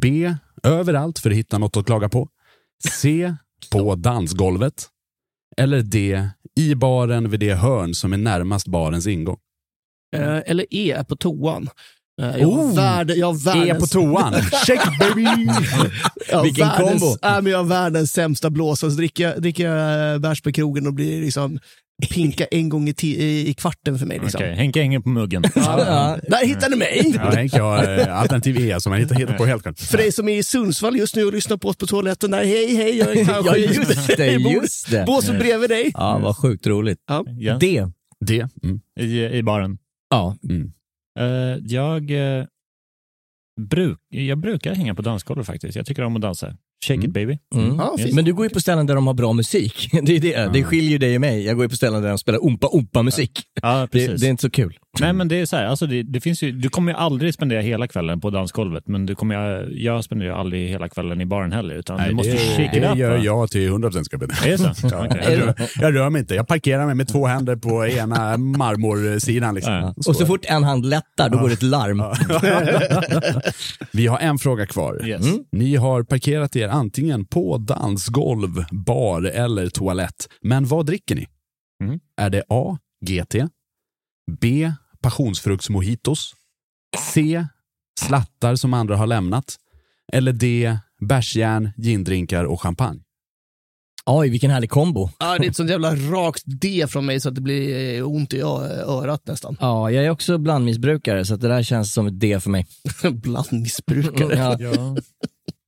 B. 0.00 0.34
överallt 0.62 1.18
för 1.18 1.30
att 1.30 1.36
hitta 1.36 1.58
något 1.58 1.76
att 1.76 1.86
klaga 1.86 2.08
på? 2.08 2.28
C. 2.88 3.34
på 3.72 3.94
dansgolvet? 3.94 4.88
Eller 5.56 5.82
D. 5.82 6.28
i 6.56 6.74
baren 6.74 7.30
vid 7.30 7.40
det 7.40 7.54
hörn 7.54 7.94
som 7.94 8.12
är 8.12 8.16
närmast 8.16 8.66
barens 8.66 9.06
ingång? 9.06 9.38
Eh, 10.16 10.42
eller 10.46 10.66
E, 10.70 11.04
på 11.08 11.16
toan. 11.16 11.68
Eh, 12.22 12.36
jag, 12.40 12.48
har 12.48 12.62
Oh! 12.64 12.74
värld, 12.76 13.10
jag, 13.10 13.26
har 13.26 13.34
världens, 13.54 13.78
på 13.80 13.86
toan. 13.86 14.32
Shake 14.66 14.90
baby! 15.00 15.26
jag, 16.30 16.42
Vilken 16.42 16.68
världens, 16.68 17.02
kombo. 17.02 17.26
äh, 17.36 17.42
men 17.42 17.52
jag 17.52 17.58
har 17.58 17.64
världens 17.64 18.12
sämsta 18.12 18.50
blåsa. 18.50 18.90
Så 18.90 18.96
dricker 18.96 19.24
jag, 19.28 19.42
dricker 19.42 19.70
jag 19.70 20.12
äh, 20.14 20.18
bärs 20.18 20.42
på 20.42 20.52
krogen 20.52 20.86
och 20.86 20.94
blir 20.94 21.20
liksom 21.20 21.58
pinka 22.10 22.44
en 22.50 22.68
gång 22.68 22.88
i, 22.88 22.94
i, 23.02 23.48
i 23.48 23.54
kvarten 23.54 23.98
för 23.98 24.06
mig. 24.06 24.18
Liksom. 24.18 24.38
Okej, 24.38 24.54
Henke 24.54 24.80
hänger 24.80 25.00
på 25.00 25.08
muggen. 25.08 25.44
Ja. 25.54 26.16
Där 26.28 26.46
hittar 26.46 26.70
ni 26.70 26.76
mig! 26.76 27.12
Ja, 27.16 27.30
Henke 27.30 27.60
har 27.60 27.98
eh, 27.98 28.18
alternativ 28.20 28.58
E 28.60 28.80
som 28.80 28.92
han 28.92 29.00
hittar, 29.00 29.14
hittar 29.14 29.34
på 29.38 29.46
helt 29.46 29.62
själv. 29.64 29.74
För 29.74 29.98
dig 29.98 30.12
som 30.12 30.28
är 30.28 30.36
i 30.38 30.42
Sundsvall 30.42 30.96
just 30.96 31.16
nu 31.16 31.24
och 31.24 31.32
lyssnar 31.32 31.56
på 31.56 31.68
oss 31.68 31.76
på 31.76 31.86
toaletten 31.86 32.30
där, 32.30 32.44
hej 32.44 32.76
hej, 32.76 32.98
jag 32.98 33.16
är 33.16 33.24
kanske 33.24 33.50
Ja, 33.58 33.72
just 33.72 34.06
det, 34.16 34.26
just 34.32 34.90
det. 34.90 35.04
båset 35.06 35.38
bredvid 35.38 35.70
dig. 35.70 35.90
Ja, 35.94 36.18
vad 36.18 36.36
sjukt 36.36 36.66
roligt. 36.66 36.98
Ja. 37.08 37.24
Ja, 37.38 37.56
Det. 37.60 37.84
Det. 38.26 38.48
Mm. 38.64 38.80
i, 39.00 39.24
I 39.38 39.42
baren. 39.42 39.78
Ja. 40.10 40.36
Mm. 40.48 40.72
Eh, 41.18 41.26
jag, 41.64 42.10
eh, 42.10 42.44
bruk, 43.60 43.98
jag 44.08 44.38
brukar 44.38 44.74
hänga 44.74 44.94
på 44.94 45.02
dansgolvet 45.02 45.46
faktiskt. 45.46 45.76
Jag 45.76 45.86
tycker 45.86 46.02
om 46.02 46.16
att 46.16 46.22
dansa. 46.22 46.56
Shake 46.86 46.94
Mm. 46.94 47.06
it 47.08 47.12
baby. 47.14 47.38
Mm. 47.54 47.76
Ja, 47.76 47.94
fint. 47.98 48.14
Men 48.14 48.24
du 48.24 48.34
går 48.34 48.46
ju 48.46 48.50
på 48.50 48.60
ställen 48.60 48.86
där 48.86 48.94
de 48.94 49.06
har 49.06 49.14
bra 49.14 49.32
musik. 49.32 49.88
Det, 50.02 50.16
är 50.16 50.20
det. 50.20 50.50
det 50.52 50.64
skiljer 50.64 50.90
ju 50.90 50.98
dig 50.98 51.14
och 51.14 51.20
mig. 51.20 51.44
Jag 51.44 51.56
går 51.56 51.64
ju 51.64 51.68
på 51.68 51.76
ställen 51.76 52.02
där 52.02 52.08
de 52.08 52.18
spelar 52.18 52.46
umpa-umpa-musik. 52.46 53.42
Ja, 53.62 53.80
Det, 53.80 53.86
precis. 53.88 54.20
det 54.20 54.26
är 54.26 54.30
inte 54.30 54.40
så 54.42 54.50
kul. 54.50 54.78
Nej, 55.00 55.12
men 55.12 55.28
det 55.28 55.40
är 55.40 55.46
så 55.46 55.56
här, 55.56 55.64
alltså 55.66 55.86
det, 55.86 56.02
det 56.02 56.20
finns 56.20 56.42
ju, 56.42 56.52
du 56.52 56.68
kommer 56.68 56.92
ju 56.92 56.98
aldrig 56.98 57.34
spendera 57.34 57.60
hela 57.60 57.88
kvällen 57.88 58.20
på 58.20 58.30
dansgolvet, 58.30 58.88
men 58.88 59.06
du 59.06 59.14
kommer, 59.14 59.34
jag, 59.34 59.72
jag 59.72 60.04
spenderar 60.04 60.30
ju 60.30 60.36
aldrig 60.36 60.68
hela 60.68 60.88
kvällen 60.88 61.20
i 61.20 61.26
baren 61.26 61.52
heller, 61.52 61.74
utan 61.74 61.96
Nej, 61.96 62.08
du 62.08 62.14
måste 62.14 62.32
det, 62.32 62.38
shake 62.38 62.76
it 62.76 62.82
det 62.82 62.90
up. 62.90 62.96
gör 62.96 63.10
va? 63.16 63.24
jag 63.24 63.50
till 63.50 63.70
100% 63.70 64.02
ska 64.02 64.16
jag 64.16 64.22
Är 64.46 64.50
det 64.50 64.58
så? 64.58 64.88
Ja, 64.90 65.06
Okej. 65.06 65.20
jag, 65.24 65.38
rör, 65.40 65.54
jag 65.80 65.94
rör 65.94 66.10
mig 66.10 66.20
inte. 66.20 66.34
Jag 66.34 66.48
parkerar 66.48 66.86
mig 66.86 66.94
med 66.94 67.08
två 67.08 67.26
händer 67.26 67.56
på 67.56 67.86
ena 67.86 68.36
marmorsidan. 68.36 69.54
Liksom. 69.54 69.72
Ja. 69.72 69.94
Och 70.06 70.16
så 70.16 70.26
fort 70.26 70.44
en 70.44 70.64
hand 70.64 70.86
lättar, 70.86 71.28
då 71.28 71.38
går 71.38 71.48
det 71.48 71.54
ett 71.54 71.62
larm. 71.62 72.02
Vi 73.92 74.06
har 74.06 74.18
en 74.18 74.38
fråga 74.38 74.66
kvar. 74.66 75.06
Yes. 75.08 75.26
Ni 75.52 75.76
har 75.76 76.02
parkerat 76.02 76.56
er 76.56 76.68
antingen 76.68 77.24
på 77.24 77.58
dansgolv, 77.58 78.64
bar 78.70 79.22
eller 79.22 79.68
toalett. 79.68 80.28
Men 80.42 80.64
vad 80.66 80.86
dricker 80.86 81.14
ni? 81.14 81.26
Mm. 81.84 82.00
Är 82.20 82.30
det 82.30 82.42
A. 82.48 82.78
GT 83.06 83.34
B. 84.40 84.72
Passionsfruktsmojitos 85.06 86.34
C. 87.14 87.46
Slattar 88.00 88.56
som 88.56 88.74
andra 88.74 88.96
har 88.96 89.06
lämnat 89.06 89.56
eller 90.12 90.32
D. 90.32 90.76
Bärsjärn, 91.00 91.70
gindrinkar 91.76 92.44
och 92.44 92.62
champagne. 92.62 93.00
Oj, 94.06 94.28
vilken 94.28 94.50
härlig 94.50 94.70
kombo. 94.70 95.10
Ja, 95.18 95.38
det 95.38 95.46
är 95.46 95.50
ett 95.50 95.56
sånt 95.56 95.70
jävla 95.70 95.94
rakt 95.94 96.42
D 96.46 96.86
från 96.88 97.06
mig 97.06 97.20
så 97.20 97.28
att 97.28 97.34
det 97.34 97.40
blir 97.40 97.96
eh, 97.96 98.08
ont 98.08 98.34
i 98.34 98.40
örat 98.40 99.26
nästan. 99.26 99.56
Ja, 99.60 99.90
jag 99.90 100.04
är 100.04 100.10
också 100.10 100.38
blandmissbrukare, 100.38 101.24
så 101.24 101.34
att 101.34 101.40
det 101.40 101.48
där 101.48 101.62
känns 101.62 101.92
som 101.92 102.06
ett 102.06 102.20
D 102.20 102.40
för 102.40 102.50
mig. 102.50 102.66
Blandmissbrukare. 103.12 104.56
Ja. 104.60 104.96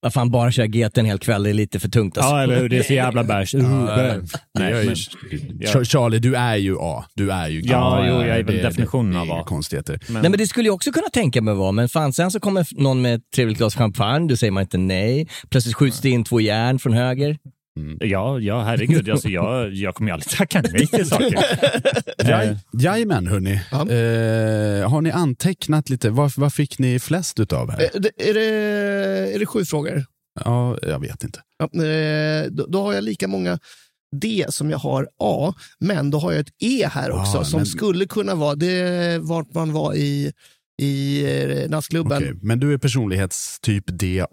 Vad 0.00 0.12
fan, 0.12 0.30
bara 0.30 0.50
köra 0.52 0.66
GT 0.66 0.98
en 0.98 1.04
hel 1.04 1.18
kväll, 1.18 1.42
det 1.42 1.50
är 1.50 1.54
lite 1.54 1.80
för 1.80 1.88
tungt 1.88 2.18
alltså. 2.18 2.30
ja, 2.32 2.42
eller 2.42 2.60
hur? 2.60 2.68
Det 2.68 2.78
är 2.78 2.82
så 2.82 2.92
jävla 2.92 3.24
bärs. 3.24 3.54
Uh, 3.54 3.62
Nej, 4.58 4.86
men- 4.86 5.84
Charlie, 5.84 6.18
du 6.18 6.34
är 6.36 6.56
ju 6.56 6.76
A. 6.80 7.04
Du 7.14 7.30
är 7.30 7.48
ju 7.48 7.60
Ja, 7.60 8.04
jo, 8.08 8.12
jag 8.14 8.38
är 8.38 8.42
väl 8.42 8.56
det- 8.56 8.62
definitionen 8.62 9.16
av 9.16 9.30
A. 9.32 9.44
konstigheter. 9.46 9.98
men, 10.08 10.22
Nej 10.22 10.30
men 10.30 10.38
det 10.38 10.46
skulle 10.46 10.68
jag 10.68 10.74
också 10.74 10.92
kunna 10.92 11.08
tänka 11.12 11.42
mig 11.42 11.54
vara, 11.54 11.72
men 11.72 11.88
fan 11.88 12.12
sen 12.12 12.30
så 12.30 12.40
kommer 12.40 12.66
någon 12.82 13.02
med 13.02 13.14
ett 13.14 13.22
trevligt 13.36 13.58
glas 13.58 13.74
champagne, 13.76 14.28
då 14.28 14.36
säger 14.36 14.50
man 14.50 14.60
inte 14.62 14.78
nej. 14.78 15.28
Plötsligt 15.50 15.74
skjuts 15.74 16.00
det 16.00 16.10
in 16.10 16.24
två 16.24 16.40
järn 16.40 16.78
från 16.78 16.92
höger. 16.92 17.36
Ja, 18.00 18.40
ja, 18.40 18.62
herregud. 18.62 19.08
Alltså, 19.10 19.28
jag, 19.28 19.72
jag 19.74 19.94
kommer 19.94 20.10
ju 20.10 20.14
aldrig 20.14 20.30
tacka 20.30 20.62
nej 20.72 20.86
till 20.86 21.06
saker. 21.08 21.38
Jaj, 22.28 22.56
jajamän 22.72 23.26
hörni. 23.26 23.60
Ja. 23.70 23.76
Eh, 23.80 24.90
har 24.90 25.00
ni 25.00 25.10
antecknat 25.10 25.90
lite? 25.90 26.10
Vad, 26.10 26.32
vad 26.36 26.52
fick 26.52 26.78
ni 26.78 26.98
flest 26.98 27.40
utav 27.40 27.70
här? 27.70 27.80
Eh, 27.80 28.00
det- 28.00 28.28
Är 28.30 28.34
det, 28.34 28.44
är 29.34 29.38
det 29.38 29.46
sju 29.46 29.64
frågor? 29.64 30.04
Ja, 30.44 30.78
jag 30.82 31.00
vet 31.00 31.24
inte. 31.24 31.40
Ja, 31.58 31.84
eh, 31.84 32.46
då, 32.50 32.66
då 32.66 32.82
har 32.82 32.94
jag 32.94 33.04
lika 33.04 33.28
många 33.28 33.58
D 34.16 34.44
som 34.48 34.70
jag 34.70 34.78
har 34.78 35.08
A, 35.22 35.54
men 35.80 36.10
då 36.10 36.18
har 36.18 36.32
jag 36.32 36.40
ett 36.40 36.52
E 36.62 36.88
här 36.92 37.10
också 37.10 37.36
Ja, 37.36 37.44
som 37.44 37.58
men- 37.58 37.66
skulle 37.66 38.06
kunna 38.06 38.34
vara 38.34 38.54
det 38.54 39.18
vart 39.22 39.54
man 39.54 39.72
var 39.72 39.94
i, 39.94 40.32
i 40.82 41.24
eh, 41.62 41.70
nattklubben. 41.70 42.16
Okej, 42.18 42.32
Men 42.42 42.60
du 42.60 42.72
är 42.72 42.78
personlighetstyp 42.78 43.86
DA. 43.86 44.26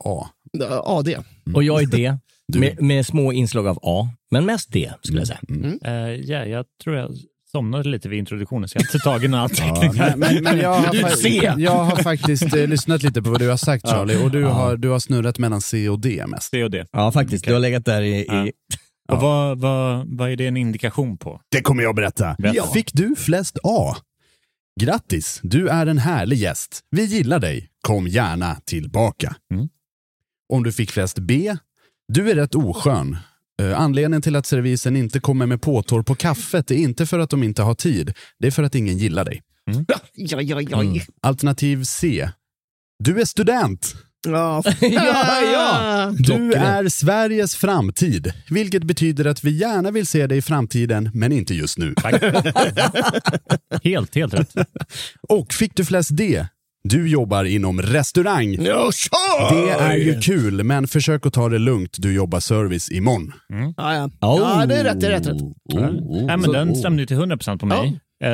AD. 0.84 1.18
Och 1.56 1.64
jag 1.64 1.82
är 1.84 1.88
D, 1.88 2.18
med, 2.54 2.82
med 2.82 3.06
små 3.06 3.34
inslag 3.34 3.68
av 3.68 3.80
A, 3.82 4.10
men 4.32 4.46
mest 4.46 4.72
D 4.72 4.92
skulle 5.02 5.20
jag 5.20 5.28
säga. 5.28 5.40
Eh, 5.86 5.94
ja, 6.16 6.46
jag 6.46 6.66
tror 6.84 6.96
jag 6.96 7.12
somnade 7.52 7.90
lite 7.90 8.10
vid 8.10 8.20
introduktionen, 8.20 8.70
så 8.70 8.76
jag 8.78 8.82
har 8.82 8.86
inte 8.96 9.00
tagit 9.00 9.30
några 9.30 9.50
Ja, 9.58 9.70
anteckningar. 9.70 10.16
men, 10.16 10.20
men, 10.36 10.44
men 10.44 10.58
jag, 10.60 10.74
har 10.74 10.92
Du 10.94 11.02
fa- 11.02 11.10
ser. 11.16 11.56
jag 11.60 11.72
har 11.84 12.04
faktiskt 12.04 12.56
eh, 12.56 12.68
lyssnat 12.68 13.04
lite 13.04 13.22
på 13.22 13.30
vad 13.30 13.40
du 13.40 13.50
har 13.50 13.58
sagt 13.58 13.88
Charlie 13.90 14.24
och 14.24 14.32
du, 14.32 14.44
har, 14.44 14.78
du 14.78 14.90
har 14.90 15.00
snurrat 15.00 15.38
mellan 15.40 15.62
C 15.62 15.90
och 15.90 16.00
D 16.00 16.24
mest. 16.28 16.52
Det 16.52 16.64
och 16.64 16.72
det. 16.72 16.88
Ja 16.92 17.12
faktiskt, 17.12 17.46
du 17.46 17.54
har 17.54 17.60
legat 17.60 17.86
där 17.86 18.02
i... 18.02 18.26
Ja. 18.28 18.48
i 18.48 18.52
Och 19.12 19.22
vad, 19.22 19.60
vad, 19.60 20.18
vad 20.18 20.30
är 20.32 20.36
det 20.36 20.48
en 20.48 20.58
indikation 20.58 21.18
på? 21.18 21.42
Det 21.52 21.62
kommer 21.62 21.84
jag 21.84 21.96
berätta. 21.96 22.36
Berätta. 22.40 22.68
Fick 22.68 22.94
du 22.94 23.16
flest 23.18 23.58
A? 23.64 23.96
Grattis, 24.82 25.40
du 25.44 25.68
är 25.70 25.86
en 25.88 25.98
härlig 25.98 26.38
gäst. 26.38 26.80
Vi 26.92 27.04
gillar 27.06 27.40
dig. 27.40 27.70
Kom 27.82 28.08
gärna 28.08 28.56
tillbaka. 28.66 29.36
Mm. 29.54 29.68
Om 30.54 30.64
du 30.64 30.72
fick 30.72 30.92
flest 30.92 31.20
B? 31.20 31.56
Du 32.14 32.32
är 32.32 32.36
rätt 32.36 32.56
oskön. 32.56 33.18
Eh, 33.62 33.80
Anledningen 33.82 34.22
till 34.22 34.36
att 34.36 34.46
servisen 34.46 34.96
inte 34.96 35.20
kommer 35.20 35.46
med 35.46 35.62
påtår 35.62 36.02
på 36.04 36.16
kaffet 36.16 36.72
är 36.72 36.76
inte 36.76 37.06
för 37.06 37.20
att 37.20 37.30
de 37.30 37.44
inte 37.44 37.62
har 37.62 37.76
tid. 37.76 38.14
Det 38.40 38.48
är 38.48 38.52
för 38.52 38.64
att 38.64 38.76
ingen 38.76 38.98
gillar 38.98 39.26
dig. 39.26 39.42
Ja, 40.16 40.40
ja, 40.42 40.62
ja. 40.62 40.82
Mm. 40.82 41.00
Alternativ 41.22 41.84
C. 41.84 42.30
Du 43.04 43.22
är 43.22 43.26
student. 43.26 43.96
Ja, 44.28 44.64
Ja, 44.82 45.42
ja. 45.42 46.14
Du 46.18 46.54
är 46.54 46.90
Sveriges 46.90 47.56
framtid, 47.56 48.34
vilket 48.50 48.84
betyder 48.84 49.26
att 49.26 49.44
vi 49.44 49.52
gärna 49.52 49.92
vill 49.92 50.08
se 50.08 50.28
dig 50.28 50.38
i 50.38 50.42
framtiden, 50.42 51.10
men 51.14 51.32
inte 51.32 51.54
just 51.54 51.78
nu. 51.78 51.96
Helt, 53.84 54.16
helt 54.16 54.34
rätt. 54.34 54.56
Och 55.30 55.54
fick 55.54 55.76
du 55.76 55.86
flest 55.86 56.10
D? 56.18 56.48
Du 56.90 57.10
jobbar 57.10 57.44
inom 57.44 57.82
restaurang. 57.82 58.54
Ja, 58.54 58.92
kör! 58.92 59.66
Det 59.66 59.72
är 59.72 59.96
ju 59.96 60.20
kul, 60.20 60.64
men 60.64 60.88
försök 60.88 61.26
att 61.26 61.34
ta 61.34 61.50
det 61.50 61.60
lugnt. 61.60 61.96
Du 62.00 62.14
jobbar 62.14 62.40
service 62.40 62.92
imorgon. 62.92 63.34
Ja, 63.78 63.96
ja. 63.96 64.06
Oh. 64.06 64.40
ja, 64.42 64.66
det 64.66 64.76
är 64.76 64.84
rätt. 64.84 65.02
Det 65.02 65.08
är 65.08 65.12
rätt. 65.12 65.28
rätt. 65.28 65.42
Nej, 66.28 66.38
men 66.38 66.52
den 66.52 66.76
stämde 66.76 67.02
ju 67.02 67.06
till 67.06 67.18
100% 67.18 67.58
på 67.58 67.66
mig. 67.66 68.00
Eh, 68.24 68.32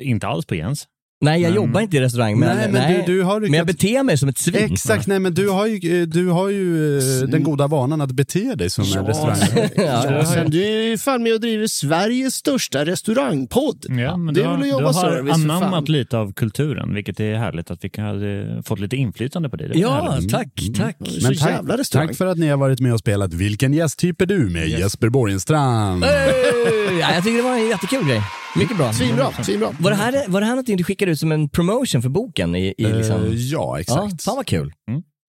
inte 0.00 0.26
alls 0.26 0.46
på 0.46 0.54
Jens. 0.54 0.86
Nej, 1.22 1.40
jag 1.42 1.48
Men- 1.48 1.56
jobbar 1.56 1.80
inte 1.80 1.96
i 1.96 2.00
restaurang, 2.00 2.38
men, 2.38 2.56
Nej, 2.56 2.68
men 2.72 3.04
du- 3.06 3.12
du 3.16 3.22
har 3.22 3.40
men 3.40 3.52
jag 3.52 3.66
beter 3.66 4.02
mig 4.02 4.18
som 4.18 4.28
ett 4.28 4.38
svin. 4.38 4.72
Exakt, 4.72 5.06
nej 5.06 5.18
men 5.18 5.34
du 5.34 5.48
har 5.48 5.66
ju, 5.66 6.06
du 6.06 6.28
har 6.28 6.48
ju 6.48 6.98
eh, 6.98 7.04
den 7.28 7.42
goda 7.42 7.66
vanan 7.66 8.00
att 8.00 8.10
bete 8.10 8.54
dig 8.54 8.70
som 8.70 8.84
en 8.96 9.06
restaurang. 9.06 9.36
Ja, 9.76 10.24
sen 10.26 10.50
du 10.50 10.64
är 10.64 10.82
ju 10.88 10.98
fan 10.98 11.22
med 11.22 11.34
och 11.34 11.40
driver 11.40 11.66
Sveriges 11.66 12.34
största 12.34 12.84
restaurangpodd. 12.84 13.86
Ja, 13.88 14.16
men 14.16 14.34
det 14.34 14.40
du, 14.40 14.44
är 14.44 14.50
har- 14.50 14.52
väl 14.52 14.60
att 14.60 14.64
du 14.64 14.70
jobba 14.70 14.86
har 14.86 14.92
service 15.10 15.34
anammat 15.34 15.88
lite 15.88 16.18
av 16.18 16.32
kulturen, 16.32 16.94
vilket 16.94 17.20
är 17.20 17.34
härligt 17.34 17.70
att 17.70 17.84
vi 17.84 17.88
kan 17.88 18.04
ha 18.04 18.62
fått 18.62 18.80
lite 18.80 18.96
inflytande 18.96 19.48
på 19.50 19.56
det. 19.56 19.68
det 19.68 19.78
Ja, 19.78 20.10
härligt. 20.12 20.30
tack, 20.30 20.48
tack. 20.76 20.96
Så 21.08 21.22
Men 21.22 21.32
jävla 21.32 21.68
tack, 21.72 21.80
restaurang. 21.80 22.08
tack 22.08 22.16
för 22.16 22.26
att 22.26 22.38
ni 22.38 22.48
har 22.48 22.56
varit 22.56 22.80
med 22.80 22.92
och 22.92 22.98
spelat 23.00 23.34
Vilken 23.34 23.72
gästtyp 23.72 24.20
är 24.20 24.26
du 24.26 24.38
med 24.50 24.68
Jesper 24.68 25.08
Borgenstrand. 25.08 26.04
Hey! 26.04 26.98
Ja, 27.00 27.12
jag 27.14 27.24
tycker 27.24 27.36
det 27.36 27.42
var 27.42 27.54
en 27.56 27.68
jättekul 27.68 28.04
grej. 28.08 28.22
Mycket 28.56 28.76
bra. 28.76 28.92
Svinbra, 28.92 29.32
svinbra. 29.44 29.74
Var 29.78 29.90
det, 29.90 29.96
här, 29.96 30.24
var 30.28 30.40
det 30.40 30.46
här 30.46 30.52
någonting 30.52 30.76
du 30.76 30.84
skickade 30.84 31.10
ut 31.12 31.20
som 31.20 31.32
en 31.32 31.48
promotion 31.48 32.02
för 32.02 32.08
boken? 32.08 32.54
I, 32.54 32.74
i 32.78 32.84
liksom... 32.84 33.24
Eh, 33.24 33.34
ja, 33.34 33.58
ja, 33.58 33.80
exakt. 33.80 34.22
fan 34.22 34.36
vad 34.36 34.46
kul. 34.46 34.72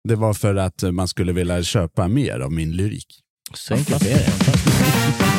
Det 0.10 0.16
var 0.16 0.34
för 0.34 0.56
att 0.56 0.84
man 0.92 1.08
skulle 1.08 1.34
vilja 1.34 1.64
köpa 1.64 2.08
mer 2.08 2.40
av 2.40 2.52
min 2.52 2.72
lyrik. 2.72 3.08
Så 3.54 3.74
enkelt 3.74 4.06
är 4.06 4.18
det. 4.18 5.39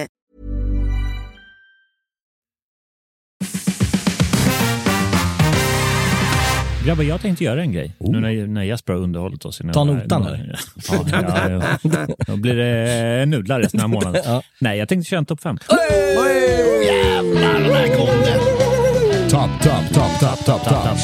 Grabbar, 6.85 7.03
jag 7.03 7.21
tänkte 7.21 7.43
göra 7.43 7.61
en 7.61 7.71
grej. 7.71 7.95
Nu 7.99 8.19
när, 8.19 8.47
när 8.47 8.63
Jesper 8.63 8.93
har 8.93 8.99
underhållit 8.99 9.45
oss. 9.45 9.61
Ta 9.73 9.83
notan, 9.83 10.27
eller? 10.27 10.59
Ja, 10.91 11.05
ja, 11.11 11.49
ja. 11.83 12.07
Då 12.27 12.37
blir 12.37 12.55
det 12.55 13.25
nudlar 13.25 13.59
resten 13.61 13.81
av 13.81 13.89
månaden. 13.89 14.41
Nej, 14.59 14.77
jag 14.79 14.89
tänkte 14.89 15.09
köra 15.09 15.17
en 15.17 15.25
topp 15.25 15.41
fem. 15.41 15.57
Jävlar, 16.85 17.59
där 17.59 17.87
kom 17.97 18.07
det. 18.07 18.39
Topp, 19.29 19.49
topp, 19.63 19.93
topp, 19.93 20.19
topp, 20.19 20.45
topp, 20.45 20.63
topp. 20.63 20.97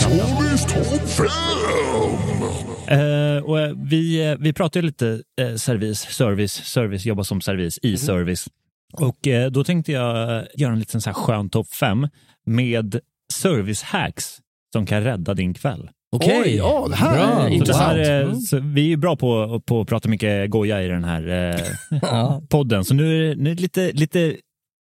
Eh, 2.88 3.44
och 3.44 3.60
eh, 3.60 3.74
vi, 3.76 4.30
eh, 4.30 4.36
vi 4.40 4.54
pratar 4.54 4.80
ju 4.80 4.86
lite 4.86 5.22
eh, 5.42 5.56
service, 5.56 6.00
service, 6.00 6.52
service, 6.54 7.06
jobba 7.06 7.24
som 7.24 7.42
service 7.42 7.80
i 7.82 7.98
service. 7.98 8.48
Och 8.94 9.28
eh, 9.28 9.52
då 9.52 9.64
tänkte 9.64 9.92
jag 9.92 10.38
eh, 10.38 10.44
göra 10.56 10.74
en 10.74 10.80
liten 10.80 11.02
så 11.02 11.10
här 11.10 11.14
skön 11.14 11.50
topp 11.50 11.68
fem 11.74 12.08
med 12.46 13.00
service 13.34 13.84
hacks 13.84 14.38
som 14.74 14.86
kan 14.86 15.04
rädda 15.04 15.34
din 15.34 15.54
kväll. 15.54 15.90
Okej. 16.16 16.42
Oj, 16.46 16.56
ja, 16.56 16.88
det 16.90 16.96
här 16.96 17.18
Bra. 17.18 17.46
är 17.46 17.50
intressant. 17.50 17.86
här, 17.88 17.98
är- 18.00 18.34
så 18.34 18.60
vi 18.60 18.82
är 18.82 18.88
ju 18.88 18.98
bra 18.98 19.16
på, 19.16 19.62
på 19.66 19.82
att 19.82 19.88
prata 19.88 20.10
mycket 20.10 20.50
goja 20.50 20.84
i 20.84 20.88
den 20.88 21.04
här 21.04 21.28
eh, 21.28 21.62
Ja. 22.02 22.42
podden, 22.50 22.86
så 22.86 22.94
nu 22.94 23.16
är 23.16 23.30
det, 23.30 23.42
nu 23.42 23.52
är 23.52 23.56
det 23.56 23.62
lite, 23.62 23.92
lite 23.92 24.36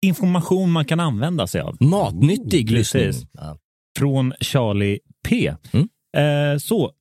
information 0.05 0.71
man 0.71 0.86
kan 0.86 0.99
använda 0.99 1.47
sig 1.47 1.61
av. 1.61 1.78
Matnyttig 1.80 2.71
lyssning. 2.71 3.11
Från 3.99 4.34
Charlie 4.39 4.99
P. 5.28 5.53
Mm. 5.73 5.88
Eh, 6.53 6.57
så, 6.57 6.91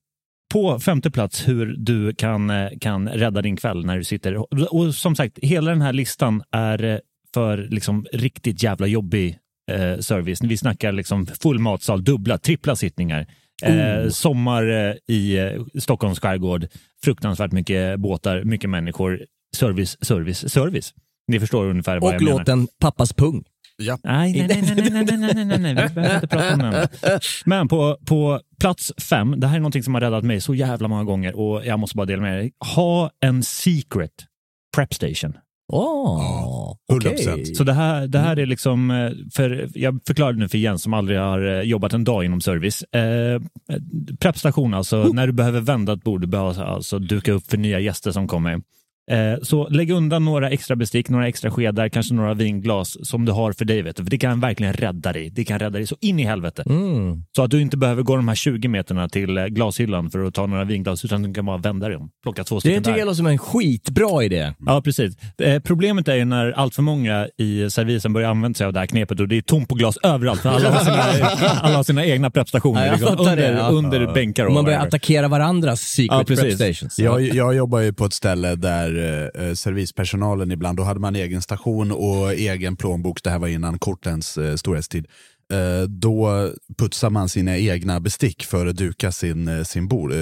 på 0.53 0.79
femte 0.79 1.11
plats 1.11 1.47
hur 1.47 1.75
du 1.77 2.13
kan, 2.15 2.49
eh, 2.49 2.69
kan 2.81 3.09
rädda 3.09 3.41
din 3.41 3.55
kväll 3.55 3.85
när 3.85 3.97
du 3.97 4.03
sitter. 4.03 4.35
Och, 4.35 4.47
och 4.53 4.95
som 4.95 5.15
sagt, 5.15 5.39
hela 5.41 5.71
den 5.71 5.81
här 5.81 5.93
listan 5.93 6.43
är 6.51 6.83
eh, 6.83 6.97
för 7.33 7.57
liksom 7.57 8.05
riktigt 8.13 8.63
jävla 8.63 8.87
jobbig 8.87 9.37
eh, 9.71 9.99
service. 9.99 10.41
Vi 10.41 10.57
snackar 10.57 10.91
liksom 10.91 11.25
full 11.25 11.59
matsal, 11.59 12.03
dubbla, 12.03 12.37
trippla 12.37 12.75
sittningar. 12.75 13.27
Eh, 13.63 14.09
sommar 14.09 14.67
eh, 14.69 14.95
i 15.07 15.37
eh, 15.37 15.79
Stockholms 15.79 16.19
skärgård, 16.19 16.67
fruktansvärt 17.03 17.51
mycket 17.51 17.99
båtar, 17.99 18.43
mycket 18.43 18.69
människor. 18.69 19.21
Service, 19.55 20.05
service, 20.05 20.51
service. 20.53 20.93
Ni 21.27 21.39
förstår 21.39 21.65
ungefär 21.65 21.99
vad 21.99 22.09
Och 22.09 22.15
jag 22.15 22.23
menar. 22.23 22.39
låten 22.39 22.67
Pappas 22.79 23.13
pung. 23.13 23.43
Ja. 23.77 23.97
Nej, 24.03 24.47
nej, 24.47 24.47
nej, 24.47 24.91
nej, 24.91 25.05
nej, 25.05 25.17
nej, 25.17 25.33
nej, 25.33 25.45
nej, 25.45 25.73
nej, 25.73 25.87
vi 25.89 25.93
behöver 25.93 26.15
inte 26.15 26.27
prata 26.27 26.53
om 26.53 26.59
den. 26.59 26.87
Men 27.45 27.67
på, 27.67 27.97
på 28.05 28.41
plats 28.59 28.93
fem, 29.09 29.39
det 29.39 29.47
här 29.47 29.55
är 29.55 29.59
någonting 29.59 29.83
som 29.83 29.93
har 29.93 30.01
räddat 30.01 30.23
mig 30.23 30.41
så 30.41 30.55
jävla 30.55 30.87
många 30.87 31.03
gånger 31.03 31.35
och 31.39 31.65
jag 31.65 31.79
måste 31.79 31.97
bara 31.97 32.05
dela 32.05 32.21
med 32.21 32.37
dig. 32.37 32.51
Ha 32.75 33.11
en 33.19 33.43
secret 33.43 34.11
prep 34.75 34.93
station. 34.93 35.33
Åh, 35.73 36.77
hundra 36.91 37.09
okej. 37.09 37.25
procent. 37.25 37.57
Så 37.57 37.63
det 37.63 37.73
här, 37.73 38.07
det 38.07 38.19
här 38.19 38.39
är 38.39 38.45
liksom, 38.45 38.91
eh, 38.91 39.11
för 39.33 39.69
jag 39.73 39.99
förklarade 40.07 40.39
nu 40.39 40.49
för 40.49 40.57
Jens 40.57 40.83
som 40.83 40.93
aldrig 40.93 41.19
har 41.19 41.57
eh, 41.57 41.61
jobbat 41.61 41.93
en 41.93 42.03
dag 42.03 42.25
inom 42.25 42.41
service. 42.41 42.83
Eh, 42.83 43.41
Preppstation, 44.19 44.73
alltså 44.73 45.03
när 45.03 45.27
du 45.27 45.33
behöver 45.33 45.61
vända 45.61 45.93
ett 45.93 46.03
bord, 46.03 46.21
du 46.21 46.27
behöver 46.27 46.63
alltså 46.63 46.99
duka 46.99 47.31
upp 47.31 47.49
för 47.49 47.57
nya 47.57 47.79
gäster 47.79 48.11
som 48.11 48.27
kommer. 48.27 48.61
Eh, 49.11 49.39
så 49.41 49.67
lägg 49.69 49.91
undan 49.91 50.25
några 50.25 50.49
extra 50.49 50.75
bestick, 50.75 51.09
några 51.09 51.27
extra 51.27 51.51
skedar, 51.51 51.89
kanske 51.89 52.13
några 52.13 52.33
vinglas 52.33 53.07
som 53.07 53.25
du 53.25 53.31
har 53.31 53.53
för 53.53 53.65
dig. 53.65 53.81
Vet 53.81 53.95
du, 53.95 54.03
för 54.03 54.09
det 54.11 54.17
kan 54.17 54.39
verkligen 54.39 54.73
rädda 54.73 55.13
dig. 55.13 55.29
Det 55.29 55.43
kan 55.45 55.59
rädda 55.59 55.69
dig 55.77 55.87
så 55.87 55.95
in 56.01 56.19
i 56.19 56.23
helvete. 56.23 56.63
Mm. 56.69 57.23
Så 57.35 57.43
att 57.43 57.51
du 57.51 57.61
inte 57.61 57.77
behöver 57.77 58.03
gå 58.03 58.15
de 58.15 58.27
här 58.27 58.35
20 58.35 58.67
meterna 58.67 59.09
till 59.09 59.37
eh, 59.37 59.45
glashyllan 59.45 60.09
för 60.09 60.23
att 60.23 60.33
ta 60.33 60.45
några 60.45 60.63
vinglas, 60.63 61.05
utan 61.05 61.21
du 61.23 61.33
kan 61.33 61.45
bara 61.45 61.57
vända 61.57 61.87
dig 61.87 61.97
om. 61.97 62.09
Plocka 62.23 62.43
två 62.43 62.55
Det 62.55 62.59
stycken 62.61 62.83
tycker 62.83 62.91
där. 62.91 62.99
jag 62.99 63.05
låter 63.05 63.15
som 63.17 63.27
en 63.27 63.37
skitbra 63.37 64.23
idé. 64.23 64.53
Ja, 64.65 64.81
precis. 64.81 65.13
Eh, 65.41 65.59
problemet 65.61 66.07
är 66.07 66.15
ju 66.15 66.25
när 66.25 66.51
allt 66.51 66.75
för 66.75 66.81
många 66.81 67.27
i 67.37 67.69
servisen 67.69 68.13
börjar 68.13 68.29
använda 68.29 68.57
sig 68.57 68.67
av 68.67 68.73
det 68.73 68.79
här 68.79 68.85
knepet 68.87 69.19
och 69.19 69.27
det 69.27 69.37
är 69.37 69.41
tomt 69.41 69.69
på 69.69 69.75
glas 69.75 69.97
överallt 70.03 70.41
för 70.41 70.49
alla 70.49 70.69
har 70.71 70.79
sina, 70.79 71.25
alla 71.61 71.75
har 71.75 71.83
sina 71.83 72.05
egna 72.05 72.29
preppstationer 72.29 72.85
Ja, 72.85 72.91
liksom, 72.91 73.17
fattar 73.17 73.35
det, 73.35 73.47
under, 73.49 73.57
ja. 73.63 73.69
under 73.69 74.13
bänkar 74.13 74.45
och 74.45 74.53
man 74.53 74.65
börjar 74.65 74.77
whatever. 74.79 74.87
attackera 74.97 75.27
varandras 75.27 75.81
secret 75.81 76.17
Ja, 76.19 76.23
precis. 76.27 76.43
prep 76.57 76.75
stations. 76.75 76.99
Jag, 76.99 77.21
jag 77.21 77.55
jobbar 77.55 77.79
ju 77.79 77.93
på 77.93 78.05
ett 78.05 78.13
ställe 78.13 78.55
där 78.55 78.96
eh, 78.97 79.47
eh 79.47 79.53
servispersonalen 79.53 80.51
ibland, 80.51 80.77
då 80.77 80.83
hade 80.83 80.99
man 80.99 81.15
egen 81.15 81.41
station 81.41 81.91
och 81.91 82.33
egen 82.33 82.75
plånbok, 82.75 83.23
det 83.23 83.29
här 83.29 83.39
var 83.39 83.47
innan 83.47 83.79
kortens 83.79 84.37
eh, 84.37 84.55
storhetstid. 84.55 85.07
Eh, 85.53 85.87
då 85.89 86.49
putsar 86.77 87.09
man 87.09 87.29
sina 87.29 87.57
egna 87.57 87.99
bestick 87.99 88.43
för 88.43 88.65
att 88.65 88.75
duka 88.77 89.11
sin, 89.11 89.47
eh, 89.47 89.63
sin, 89.63 89.87
bord, 89.87 90.11
eh, 90.11 90.17